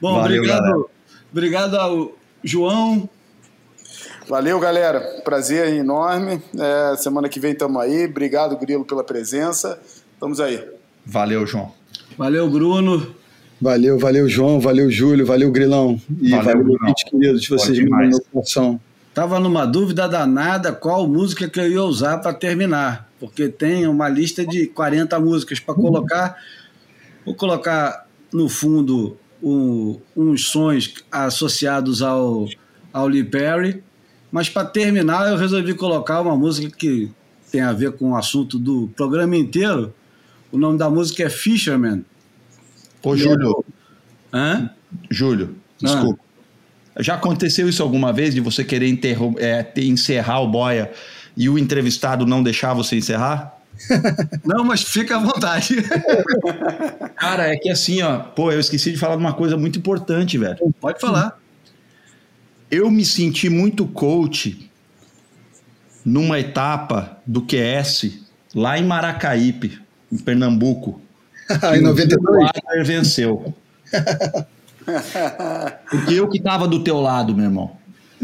Bom, 0.00 0.14
Valeu, 0.16 0.38
obrigado, 0.38 0.62
galera. 0.62 0.84
obrigado 1.30 1.74
ao 1.76 2.12
João. 2.42 3.08
Valeu, 4.28 4.58
galera. 4.58 5.00
Prazer 5.24 5.72
enorme. 5.74 6.42
É, 6.58 6.96
semana 6.96 7.28
que 7.28 7.38
vem 7.38 7.52
estamos 7.52 7.80
aí. 7.80 8.06
Obrigado, 8.06 8.56
Grilo, 8.58 8.84
pela 8.84 9.04
presença. 9.04 9.78
Estamos 10.12 10.40
aí. 10.40 10.66
Valeu, 11.06 11.46
João. 11.46 11.72
Valeu, 12.18 12.48
Bruno. 12.50 13.14
Valeu, 13.64 13.98
valeu, 13.98 14.28
João. 14.28 14.60
Valeu, 14.60 14.90
Júlio. 14.90 15.24
Valeu, 15.24 15.50
Grilão. 15.50 15.98
E 16.20 16.28
valeu, 16.32 16.62
valeu 16.64 16.78
gente 16.86 17.06
querido, 17.06 17.40
de 17.40 17.48
vocês 17.48 17.78
me 17.78 18.08
no 18.08 18.20
coração. 18.24 18.78
Tava 19.14 19.40
numa 19.40 19.64
dúvida 19.64 20.06
danada 20.06 20.70
qual 20.70 21.08
música 21.08 21.48
que 21.48 21.58
eu 21.58 21.70
ia 21.70 21.82
usar 21.82 22.18
para 22.18 22.34
terminar, 22.34 23.08
porque 23.18 23.48
tem 23.48 23.86
uma 23.86 24.06
lista 24.06 24.44
de 24.44 24.66
40 24.66 25.18
músicas 25.18 25.60
para 25.60 25.72
colocar. 25.74 26.36
Vou 27.24 27.34
colocar 27.34 28.06
no 28.30 28.50
fundo 28.50 29.16
um, 29.42 29.98
uns 30.14 30.48
sons 30.48 30.92
associados 31.10 32.02
ao, 32.02 32.46
ao 32.92 33.08
Lee 33.08 33.24
Perry, 33.24 33.82
mas 34.30 34.46
para 34.46 34.66
terminar 34.66 35.30
eu 35.30 35.38
resolvi 35.38 35.72
colocar 35.72 36.20
uma 36.20 36.36
música 36.36 36.68
que 36.76 37.10
tem 37.50 37.62
a 37.62 37.72
ver 37.72 37.92
com 37.92 38.10
o 38.10 38.16
assunto 38.16 38.58
do 38.58 38.90
programa 38.94 39.34
inteiro. 39.36 39.94
O 40.52 40.58
nome 40.58 40.76
da 40.76 40.90
música 40.90 41.22
é 41.22 41.30
Fisherman. 41.30 42.04
Ô, 43.04 43.16
Júlio. 43.16 43.64
Hã? 44.32 44.70
Júlio, 45.10 45.56
desculpa. 45.80 46.20
Ah. 46.96 47.02
Já 47.02 47.14
aconteceu 47.14 47.68
isso 47.68 47.82
alguma 47.82 48.12
vez 48.12 48.34
de 48.34 48.40
você 48.40 48.64
querer 48.64 48.98
é, 49.38 49.72
encerrar 49.82 50.40
o 50.40 50.48
boia 50.48 50.90
e 51.36 51.48
o 51.48 51.58
entrevistado 51.58 52.24
não 52.24 52.42
deixar 52.42 52.72
você 52.72 52.96
encerrar? 52.96 53.58
Não, 54.44 54.62
mas 54.62 54.84
fica 54.84 55.16
à 55.16 55.18
vontade. 55.18 55.74
Cara, 57.18 57.52
é 57.52 57.56
que 57.56 57.68
assim, 57.68 58.02
ó, 58.02 58.20
pô, 58.20 58.52
eu 58.52 58.60
esqueci 58.60 58.92
de 58.92 58.96
falar 58.96 59.16
de 59.16 59.20
uma 59.20 59.32
coisa 59.32 59.56
muito 59.56 59.80
importante, 59.80 60.38
velho. 60.38 60.56
Pode 60.80 61.00
falar 61.00 61.40
eu 62.74 62.90
me 62.90 63.04
senti 63.04 63.48
muito 63.48 63.86
coach 63.86 64.68
numa 66.04 66.40
etapa 66.40 67.18
do 67.24 67.42
QS 67.42 68.18
lá 68.52 68.76
em 68.76 68.84
Maracaípe, 68.84 69.80
em 70.10 70.18
Pernambuco. 70.18 71.00
em 71.76 71.80
92. 71.80 72.50
O 72.80 72.84
venceu. 72.84 73.54
Porque 75.90 76.14
eu 76.14 76.28
que 76.28 76.38
estava 76.38 76.66
do 76.68 76.82
teu 76.82 77.00
lado, 77.00 77.34
meu 77.34 77.44
irmão. 77.44 77.76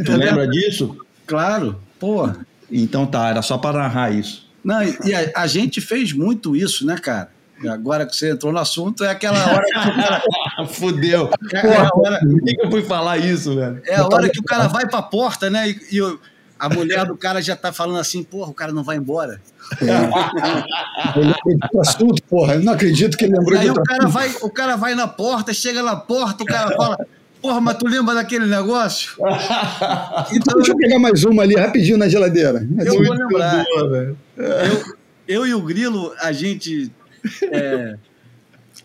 Tu 0.04 0.12
lembra 0.12 0.48
disso? 0.48 0.96
Claro, 1.26 1.80
pô. 1.98 2.30
Então 2.70 3.06
tá, 3.06 3.28
era 3.28 3.42
só 3.42 3.58
para 3.58 3.78
narrar 3.78 4.12
isso. 4.12 4.48
Não, 4.62 4.82
e 4.82 5.14
a, 5.14 5.42
a 5.42 5.46
gente 5.46 5.80
fez 5.80 6.12
muito 6.12 6.54
isso, 6.54 6.86
né, 6.86 6.96
cara? 6.96 7.30
Agora 7.68 8.06
que 8.06 8.16
você 8.16 8.30
entrou 8.30 8.52
no 8.52 8.58
assunto, 8.58 9.04
é 9.04 9.10
aquela 9.10 9.38
hora 9.38 9.64
que 9.64 9.78
o 9.90 9.96
cara. 9.96 10.22
Fudeu. 10.68 11.30
É, 11.52 11.66
é 11.66 11.76
a 11.76 11.90
hora... 11.94 12.20
Por 12.20 12.42
que 12.42 12.56
eu 12.58 12.70
fui 12.70 12.82
falar 12.82 13.18
isso, 13.18 13.54
velho? 13.54 13.82
É 13.86 13.96
a 13.96 14.06
hora 14.06 14.28
que 14.30 14.40
o 14.40 14.44
cara 14.44 14.66
vai 14.66 14.88
pra 14.88 15.02
porta, 15.02 15.50
né? 15.50 15.68
E, 15.68 15.98
e 15.98 16.18
a 16.60 16.68
mulher 16.68 17.06
do 17.06 17.16
cara 17.16 17.40
já 17.40 17.56
tá 17.56 17.72
falando 17.72 17.98
assim, 17.98 18.22
porra, 18.22 18.50
o 18.50 18.54
cara 18.54 18.70
não 18.70 18.84
vai 18.84 18.96
embora. 18.96 19.40
É. 19.82 19.94
assunto, 21.80 22.22
porra, 22.24 22.54
eu 22.54 22.62
não 22.62 22.74
acredito 22.74 23.16
que 23.16 23.24
ele 23.24 23.36
lembrou 23.36 23.58
Aí 23.58 23.64
de 23.64 23.70
o 23.70 23.82
cara, 23.82 24.06
vai, 24.08 24.30
o 24.42 24.50
cara 24.50 24.76
vai 24.76 24.94
na 24.94 25.08
porta, 25.08 25.54
chega 25.54 25.82
na 25.82 25.96
porta, 25.96 26.42
o 26.42 26.46
cara 26.46 26.76
fala. 26.76 26.98
Porra, 27.40 27.58
mas 27.58 27.78
tu 27.78 27.86
lembra 27.88 28.14
daquele 28.14 28.44
negócio? 28.44 29.12
Então, 30.32 30.54
Deixa 30.56 30.72
eu 30.72 30.76
pegar 30.76 30.98
mais 30.98 31.24
uma 31.24 31.42
ali 31.42 31.56
rapidinho 31.56 31.96
na 31.96 32.08
geladeira. 32.08 32.68
Eu 32.84 33.02
vou 33.02 33.14
lembrar. 33.14 33.64
Boa, 33.64 34.16
eu, 34.36 34.84
eu 35.26 35.46
e 35.46 35.54
o 35.54 35.62
Grilo, 35.62 36.12
a 36.20 36.30
gente 36.30 36.92
é, 37.50 37.96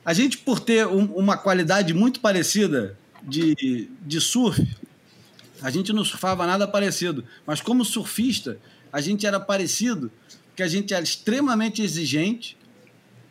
a 0.05 0.13
gente, 0.13 0.37
por 0.37 0.59
ter 0.59 0.85
um, 0.85 1.05
uma 1.15 1.35
qualidade 1.37 1.93
muito 1.93 2.19
parecida 2.19 2.95
de, 3.23 3.89
de 4.01 4.21
surf, 4.21 4.65
a 5.61 5.69
gente 5.69 5.93
não 5.93 6.03
surfava 6.03 6.45
nada 6.45 6.67
parecido. 6.67 7.23
Mas 7.45 7.61
como 7.61 7.83
surfista, 7.85 8.57
a 8.91 9.01
gente 9.01 9.25
era 9.25 9.39
parecido, 9.39 10.11
porque 10.47 10.63
a 10.63 10.67
gente 10.67 10.93
era 10.93 11.03
extremamente 11.03 11.81
exigente 11.81 12.57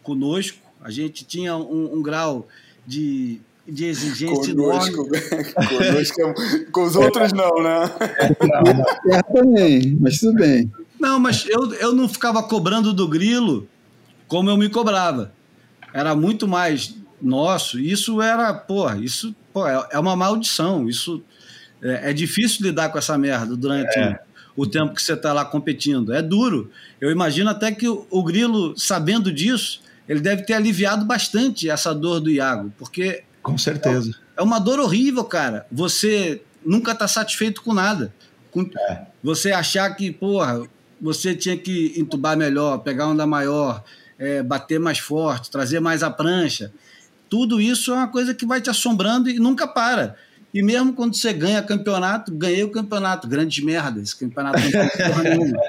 conosco, 0.03 0.59
a 0.83 0.91
gente 0.91 1.25
tinha 1.25 1.57
um, 1.57 1.95
um 1.95 2.03
grau 2.03 2.47
de, 2.87 3.41
de 3.67 3.87
exigência 3.87 4.55
conosco, 4.55 5.07
enorme. 5.07 5.53
conosco, 5.55 6.21
é 6.21 6.65
com 6.71 6.85
os 6.85 6.97
outros 6.97 7.33
não, 7.33 7.63
né? 7.63 7.91
É, 9.11 9.23
também, 9.23 9.97
mas 10.01 10.19
tudo 10.19 10.35
bem. 10.35 10.71
Não, 11.01 11.19
mas 11.19 11.47
eu, 11.49 11.73
eu 11.75 11.93
não 11.93 12.09
ficava 12.09 12.43
cobrando 12.43 12.93
do 12.93 13.09
grilo 13.09 13.67
como 14.29 14.51
eu 14.51 14.57
me 14.57 14.69
cobrava. 14.69 15.33
Era 15.93 16.15
muito 16.15 16.47
mais 16.49 16.95
nosso. 17.21 17.79
Isso 17.79 18.21
era, 18.21 18.53
porra, 18.53 18.99
isso 18.99 19.35
pô, 19.53 19.67
é, 19.67 19.89
é 19.93 19.99
uma 19.99 20.17
maldição. 20.17 20.89
Isso 20.89 21.23
é, 21.83 22.11
é, 22.11 22.13
difícil 22.13 22.67
lidar 22.67 22.89
com 22.89 22.99
essa 22.99 23.17
merda 23.19 23.57
durante 23.57 23.99
é. 23.99 24.19
o 24.57 24.67
tempo 24.67 24.95
que 24.95 25.03
você 25.03 25.15
está 25.15 25.33
lá 25.33 25.45
competindo. 25.45 26.13
É 26.13 26.23
duro. 26.23 26.71
Eu 27.01 27.11
imagino 27.11 27.51
até 27.51 27.73
que 27.73 27.89
o, 27.89 28.07
o 28.11 28.23
Grilo, 28.23 28.77
sabendo 28.79 29.33
disso, 29.33 29.81
ele 30.09 30.21
deve 30.21 30.43
ter 30.43 30.55
aliviado 30.55 31.05
bastante 31.05 31.69
essa 31.69 31.95
dor 31.95 32.21
do 32.21 32.31
Iago, 32.31 32.73
porque. 32.79 33.25
Com 33.43 33.59
certeza. 33.59 34.11
É, 34.37 34.41
é 34.41 34.43
uma 34.43 34.59
dor 34.59 34.81
horrível, 34.81 35.25
cara. 35.25 35.67
Você 35.71 36.43
nunca 36.65 36.93
está 36.93 37.07
satisfeito 37.07 37.63
com 37.63 37.75
nada. 37.75 38.13
Com, 38.51 38.63
é. 38.89 39.03
Você 39.23 39.53
achar 39.53 39.91
que, 39.95 40.11
porra, 40.11 40.67
você 41.01 41.35
tinha 41.35 41.57
que 41.57 41.93
entubar 41.97 42.37
melhor, 42.37 42.79
pegar 42.79 43.09
onda 43.09 43.27
maior, 43.27 43.85
é, 44.19 44.43
bater 44.43 44.79
mais 44.81 44.99
forte, 44.99 45.51
trazer 45.51 45.81
mais 45.81 46.03
a 46.03 46.11
prancha. 46.11 46.73
Tudo 47.29 47.61
isso 47.61 47.93
é 47.93 47.95
uma 47.95 48.09
coisa 48.09 48.35
que 48.35 48.47
vai 48.47 48.61
te 48.61 48.71
assombrando 48.71 49.29
e 49.29 49.39
nunca 49.39 49.67
para. 49.67 50.17
E 50.55 50.63
mesmo 50.63 50.95
quando 50.95 51.17
você 51.17 51.33
ganha 51.33 51.61
campeonato, 51.61 52.33
ganhei 52.33 52.63
o 52.63 52.71
campeonato, 52.71 53.27
grandes 53.27 53.65
merdas, 53.65 54.05
esse 54.05 54.17
campeonato 54.17 54.61
não 54.61 54.71
tem 54.71 54.89
porra 54.89 55.23
nenhuma. 55.25 55.61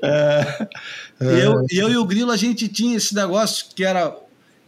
É, 0.00 0.68
é. 1.18 1.44
eu, 1.44 1.66
eu 1.70 1.90
e 1.90 1.96
o 1.96 2.04
Grilo, 2.04 2.30
a 2.30 2.36
gente 2.36 2.68
tinha 2.68 2.96
esse 2.96 3.12
negócio 3.14 3.66
que 3.74 3.82
era, 3.84 4.16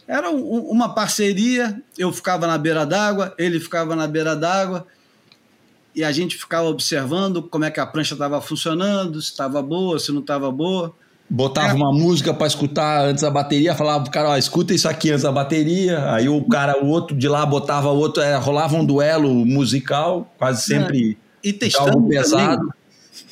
era 0.05 0.29
um, 0.29 0.59
uma 0.69 0.93
parceria, 0.93 1.81
eu 1.97 2.11
ficava 2.11 2.45
na 2.45 2.57
beira 2.57 2.85
d'água, 2.85 3.33
ele 3.37 3.61
ficava 3.61 3.95
na 3.95 4.05
beira 4.07 4.35
d'água, 4.35 4.85
e 5.95 6.03
a 6.03 6.11
gente 6.11 6.35
ficava 6.35 6.67
observando 6.67 7.43
como 7.43 7.63
é 7.63 7.71
que 7.71 7.79
a 7.79 7.85
prancha 7.85 8.13
estava 8.13 8.41
funcionando, 8.41 9.21
se 9.21 9.31
estava 9.31 9.61
boa, 9.61 9.99
se 9.99 10.11
não 10.11 10.19
estava 10.19 10.51
boa. 10.51 10.93
Botava 11.29 11.75
uma 11.75 11.93
música 11.93 12.33
para 12.33 12.47
escutar 12.47 13.05
antes 13.05 13.21
da 13.21 13.29
bateria, 13.29 13.75
falava 13.75 14.03
pro 14.03 14.11
cara, 14.11 14.29
ó, 14.29 14.37
escuta 14.37 14.73
isso 14.73 14.89
aqui 14.89 15.11
antes 15.11 15.21
da 15.21 15.31
bateria. 15.31 16.11
Aí 16.11 16.27
o 16.27 16.43
cara, 16.43 16.83
o 16.83 16.87
outro 16.87 17.15
de 17.15 17.27
lá 17.27 17.45
botava 17.45 17.89
o 17.91 17.97
outro, 17.97 18.23
é, 18.23 18.35
rolava 18.35 18.75
um 18.75 18.83
duelo 18.83 19.45
musical, 19.45 20.33
quase 20.39 20.63
sempre 20.63 21.17
é, 21.43 21.49
e 21.49 21.53
testando 21.53 22.01
pesado. 22.07 22.57
Também. 22.57 22.79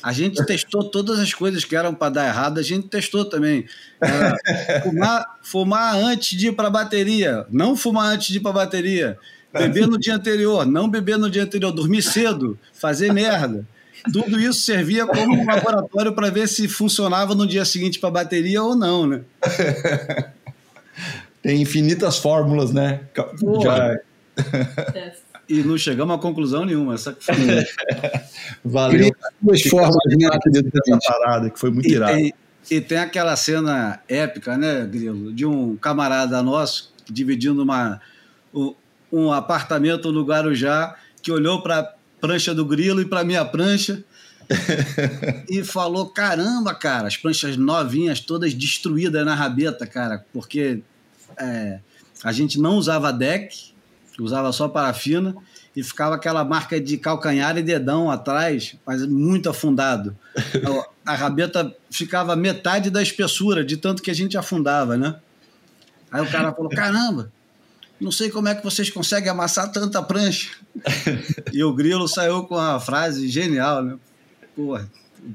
A 0.00 0.12
gente 0.12 0.44
testou 0.46 0.84
todas 0.84 1.18
as 1.18 1.34
coisas 1.34 1.64
que 1.64 1.74
eram 1.74 1.92
para 1.92 2.10
dar 2.10 2.26
errado, 2.28 2.58
a 2.58 2.62
gente 2.62 2.86
testou 2.86 3.24
também. 3.24 3.64
É, 4.00 4.80
fumar, 4.86 5.26
fumar 5.42 5.96
antes 5.96 6.38
de 6.38 6.48
ir 6.48 6.52
para 6.52 6.70
bateria, 6.70 7.46
não 7.50 7.76
fumar 7.76 8.12
antes 8.12 8.28
de 8.28 8.36
ir 8.36 8.40
para 8.40 8.52
bateria. 8.52 9.18
Beber 9.52 9.88
no 9.88 9.98
dia 9.98 10.14
anterior, 10.14 10.64
não 10.64 10.88
beber 10.88 11.18
no 11.18 11.28
dia 11.28 11.42
anterior, 11.42 11.72
dormir 11.72 12.02
cedo, 12.02 12.56
fazer 12.72 13.12
merda. 13.12 13.66
Tudo 14.12 14.40
isso 14.40 14.60
servia 14.60 15.06
como 15.06 15.36
um 15.36 15.46
laboratório 15.46 16.12
para 16.12 16.30
ver 16.30 16.48
se 16.48 16.68
funcionava 16.68 17.34
no 17.34 17.46
dia 17.46 17.64
seguinte 17.64 17.98
para 17.98 18.08
a 18.08 18.12
bateria 18.12 18.62
ou 18.62 18.74
não, 18.74 19.06
né? 19.06 19.20
Tem 21.42 21.62
infinitas 21.62 22.18
fórmulas, 22.18 22.72
né? 22.72 23.00
Já... 23.62 23.96
e 25.48 25.62
não 25.62 25.78
chegamos 25.78 26.14
a 26.14 26.18
conclusão 26.18 26.64
nenhuma. 26.64 26.94
Essa... 26.94 27.16
Valeu. 28.64 29.10
Duas 29.40 29.62
fórmulas 29.62 29.98
dessa 30.64 30.98
parada, 31.06 31.50
que 31.50 31.58
foi 31.58 31.70
muito 31.70 31.88
irado. 31.88 32.14
Tem, 32.14 32.34
e 32.70 32.80
tem 32.80 32.98
aquela 32.98 33.34
cena 33.36 34.00
épica, 34.08 34.58
né, 34.58 34.86
Grilo, 34.86 35.32
de 35.32 35.46
um 35.46 35.76
camarada 35.76 36.42
nosso 36.42 36.92
dividindo 37.10 37.62
uma, 37.62 38.00
um 39.10 39.32
apartamento 39.32 40.12
no 40.12 40.24
Guarujá 40.24 40.94
que 41.22 41.32
olhou 41.32 41.62
para 41.62 41.94
prancha 42.20 42.54
do 42.54 42.64
grilo 42.64 43.00
e 43.00 43.04
para 43.04 43.24
minha 43.24 43.44
prancha 43.44 44.04
e 45.48 45.62
falou: 45.62 46.06
caramba, 46.08 46.74
cara, 46.74 47.08
as 47.08 47.16
pranchas 47.16 47.56
novinhas, 47.56 48.20
todas 48.20 48.54
destruídas 48.54 49.24
na 49.24 49.34
rabeta, 49.34 49.86
cara, 49.86 50.24
porque 50.32 50.82
é, 51.36 51.80
a 52.22 52.32
gente 52.32 52.58
não 52.58 52.76
usava 52.76 53.12
deck, 53.12 53.72
usava 54.18 54.50
só 54.52 54.68
parafina 54.68 55.36
e 55.76 55.82
ficava 55.82 56.16
aquela 56.16 56.44
marca 56.44 56.80
de 56.80 56.96
calcanhar 56.98 57.56
e 57.56 57.62
dedão 57.62 58.10
atrás, 58.10 58.74
mas 58.84 59.06
muito 59.06 59.48
afundado. 59.48 60.16
A 61.06 61.14
rabeta 61.14 61.74
ficava 61.90 62.36
metade 62.36 62.90
da 62.90 63.00
espessura, 63.02 63.64
de 63.64 63.78
tanto 63.78 64.02
que 64.02 64.10
a 64.10 64.14
gente 64.14 64.36
afundava, 64.36 64.94
né? 64.94 65.16
Aí 66.10 66.20
o 66.20 66.30
cara 66.30 66.52
falou: 66.52 66.70
caramba, 66.70 67.32
não 68.00 68.10
sei 68.12 68.30
como 68.30 68.48
é 68.48 68.54
que 68.54 68.64
vocês 68.64 68.90
conseguem 68.90 69.30
amassar 69.30 69.70
tanta 69.72 70.02
prancha. 70.02 70.50
e 71.52 71.62
o 71.64 71.72
Grilo 71.72 72.06
saiu 72.06 72.44
com 72.44 72.54
uma 72.54 72.78
frase 72.78 73.28
genial, 73.28 73.82
né? 73.82 73.96
Porra, 74.54 74.88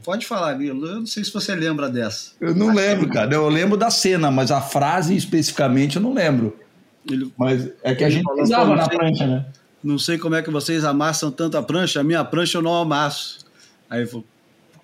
pode 0.04 0.26
falar, 0.26 0.54
Grilo. 0.54 0.86
Eu 0.86 1.00
não 1.00 1.06
sei 1.06 1.24
se 1.24 1.34
você 1.34 1.56
lembra 1.56 1.90
dessa. 1.90 2.32
Eu 2.40 2.56
não 2.56 2.74
lembro, 2.74 3.10
cara. 3.10 3.34
Eu 3.34 3.48
lembro 3.50 3.78
da 3.78 3.90
cena, 3.90 4.32
mas 4.32 4.52
a 4.52 4.62
frase 4.62 5.16
especificamente 5.16 5.98
eu 5.98 6.02
não 6.02 6.14
lembro. 6.14 6.58
Ele, 7.10 7.32
Mas 7.38 7.70
é 7.84 7.94
que 7.94 8.04
a 8.04 8.10
gente 8.10 8.24
"Pô, 8.24 8.76
na 8.76 8.88
prancha, 8.88 9.28
né? 9.28 9.46
não 9.84 10.00
sei 10.00 10.18
como 10.18 10.36
é 10.36 10.42
que 10.42 10.50
vocês 10.50 10.86
amassam 10.86 11.30
tanta 11.30 11.62
prancha, 11.62 12.00
a 12.00 12.04
minha 12.04 12.24
prancha 12.24 12.58
eu 12.58 12.62
não 12.62 12.74
amasso. 12.74 13.40
Aí 13.90 14.00
ele 14.02 14.08
falou, 14.08 14.26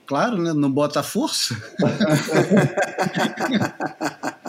claro, 0.09 0.41
né? 0.41 0.51
Não 0.53 0.71
bota 0.71 1.03
força. 1.03 1.55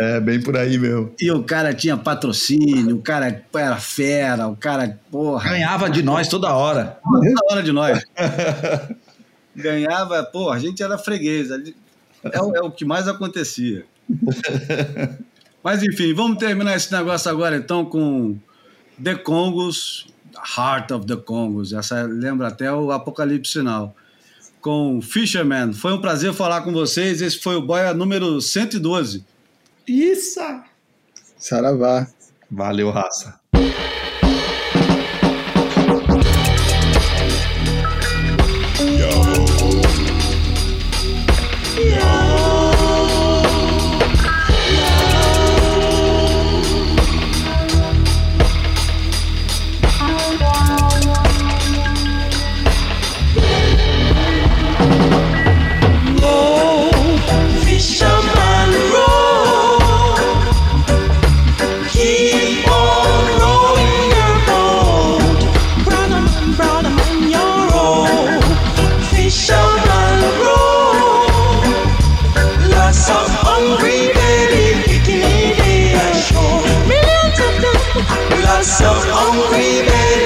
É, 0.00 0.20
bem 0.20 0.40
por 0.42 0.56
aí 0.56 0.76
mesmo. 0.76 1.14
E 1.20 1.30
o 1.30 1.42
cara 1.44 1.72
tinha 1.72 1.96
patrocínio, 1.96 2.96
o 2.96 3.02
cara 3.02 3.44
era 3.54 3.76
fera, 3.76 4.48
o 4.48 4.56
cara, 4.56 4.98
porra, 5.10 5.50
Ganhava 5.50 5.88
de 5.88 6.02
nós 6.02 6.26
toda 6.28 6.52
hora. 6.52 6.98
toda 7.02 7.52
hora 7.52 7.62
de 7.62 7.70
nós. 7.72 8.02
Ganhava, 9.54 10.22
pô, 10.24 10.50
a 10.50 10.58
gente 10.58 10.82
era 10.82 10.98
freguês. 10.98 11.48
É, 11.50 12.42
o- 12.42 12.56
é 12.56 12.60
o 12.60 12.70
que 12.72 12.84
mais 12.84 13.06
acontecia. 13.08 13.84
Mas 15.62 15.82
enfim, 15.82 16.12
vamos 16.12 16.38
terminar 16.38 16.76
esse 16.76 16.92
negócio 16.92 17.30
agora 17.30 17.56
então 17.56 17.84
com 17.84 18.36
The 19.02 19.14
Congos, 19.14 20.08
Heart 20.58 20.90
of 20.90 21.06
the 21.06 21.16
Congos. 21.16 21.72
Essa 21.72 22.02
lembra 22.02 22.48
até 22.48 22.70
o 22.72 22.90
Apocalipse 22.90 23.52
Sinal. 23.52 23.94
Com 24.60 25.00
Fisherman. 25.00 25.72
Foi 25.72 25.92
um 25.92 26.00
prazer 26.00 26.32
falar 26.32 26.62
com 26.62 26.72
vocês. 26.72 27.20
Esse 27.20 27.38
foi 27.38 27.56
o 27.56 27.62
Boia 27.62 27.94
número 27.94 28.40
112. 28.40 29.24
Isso! 29.86 30.40
Saravá. 31.38 32.06
Valeu, 32.50 32.90
raça. 32.90 33.38
so 78.66 78.84
hungry, 78.84 79.86
baby. 79.86 80.25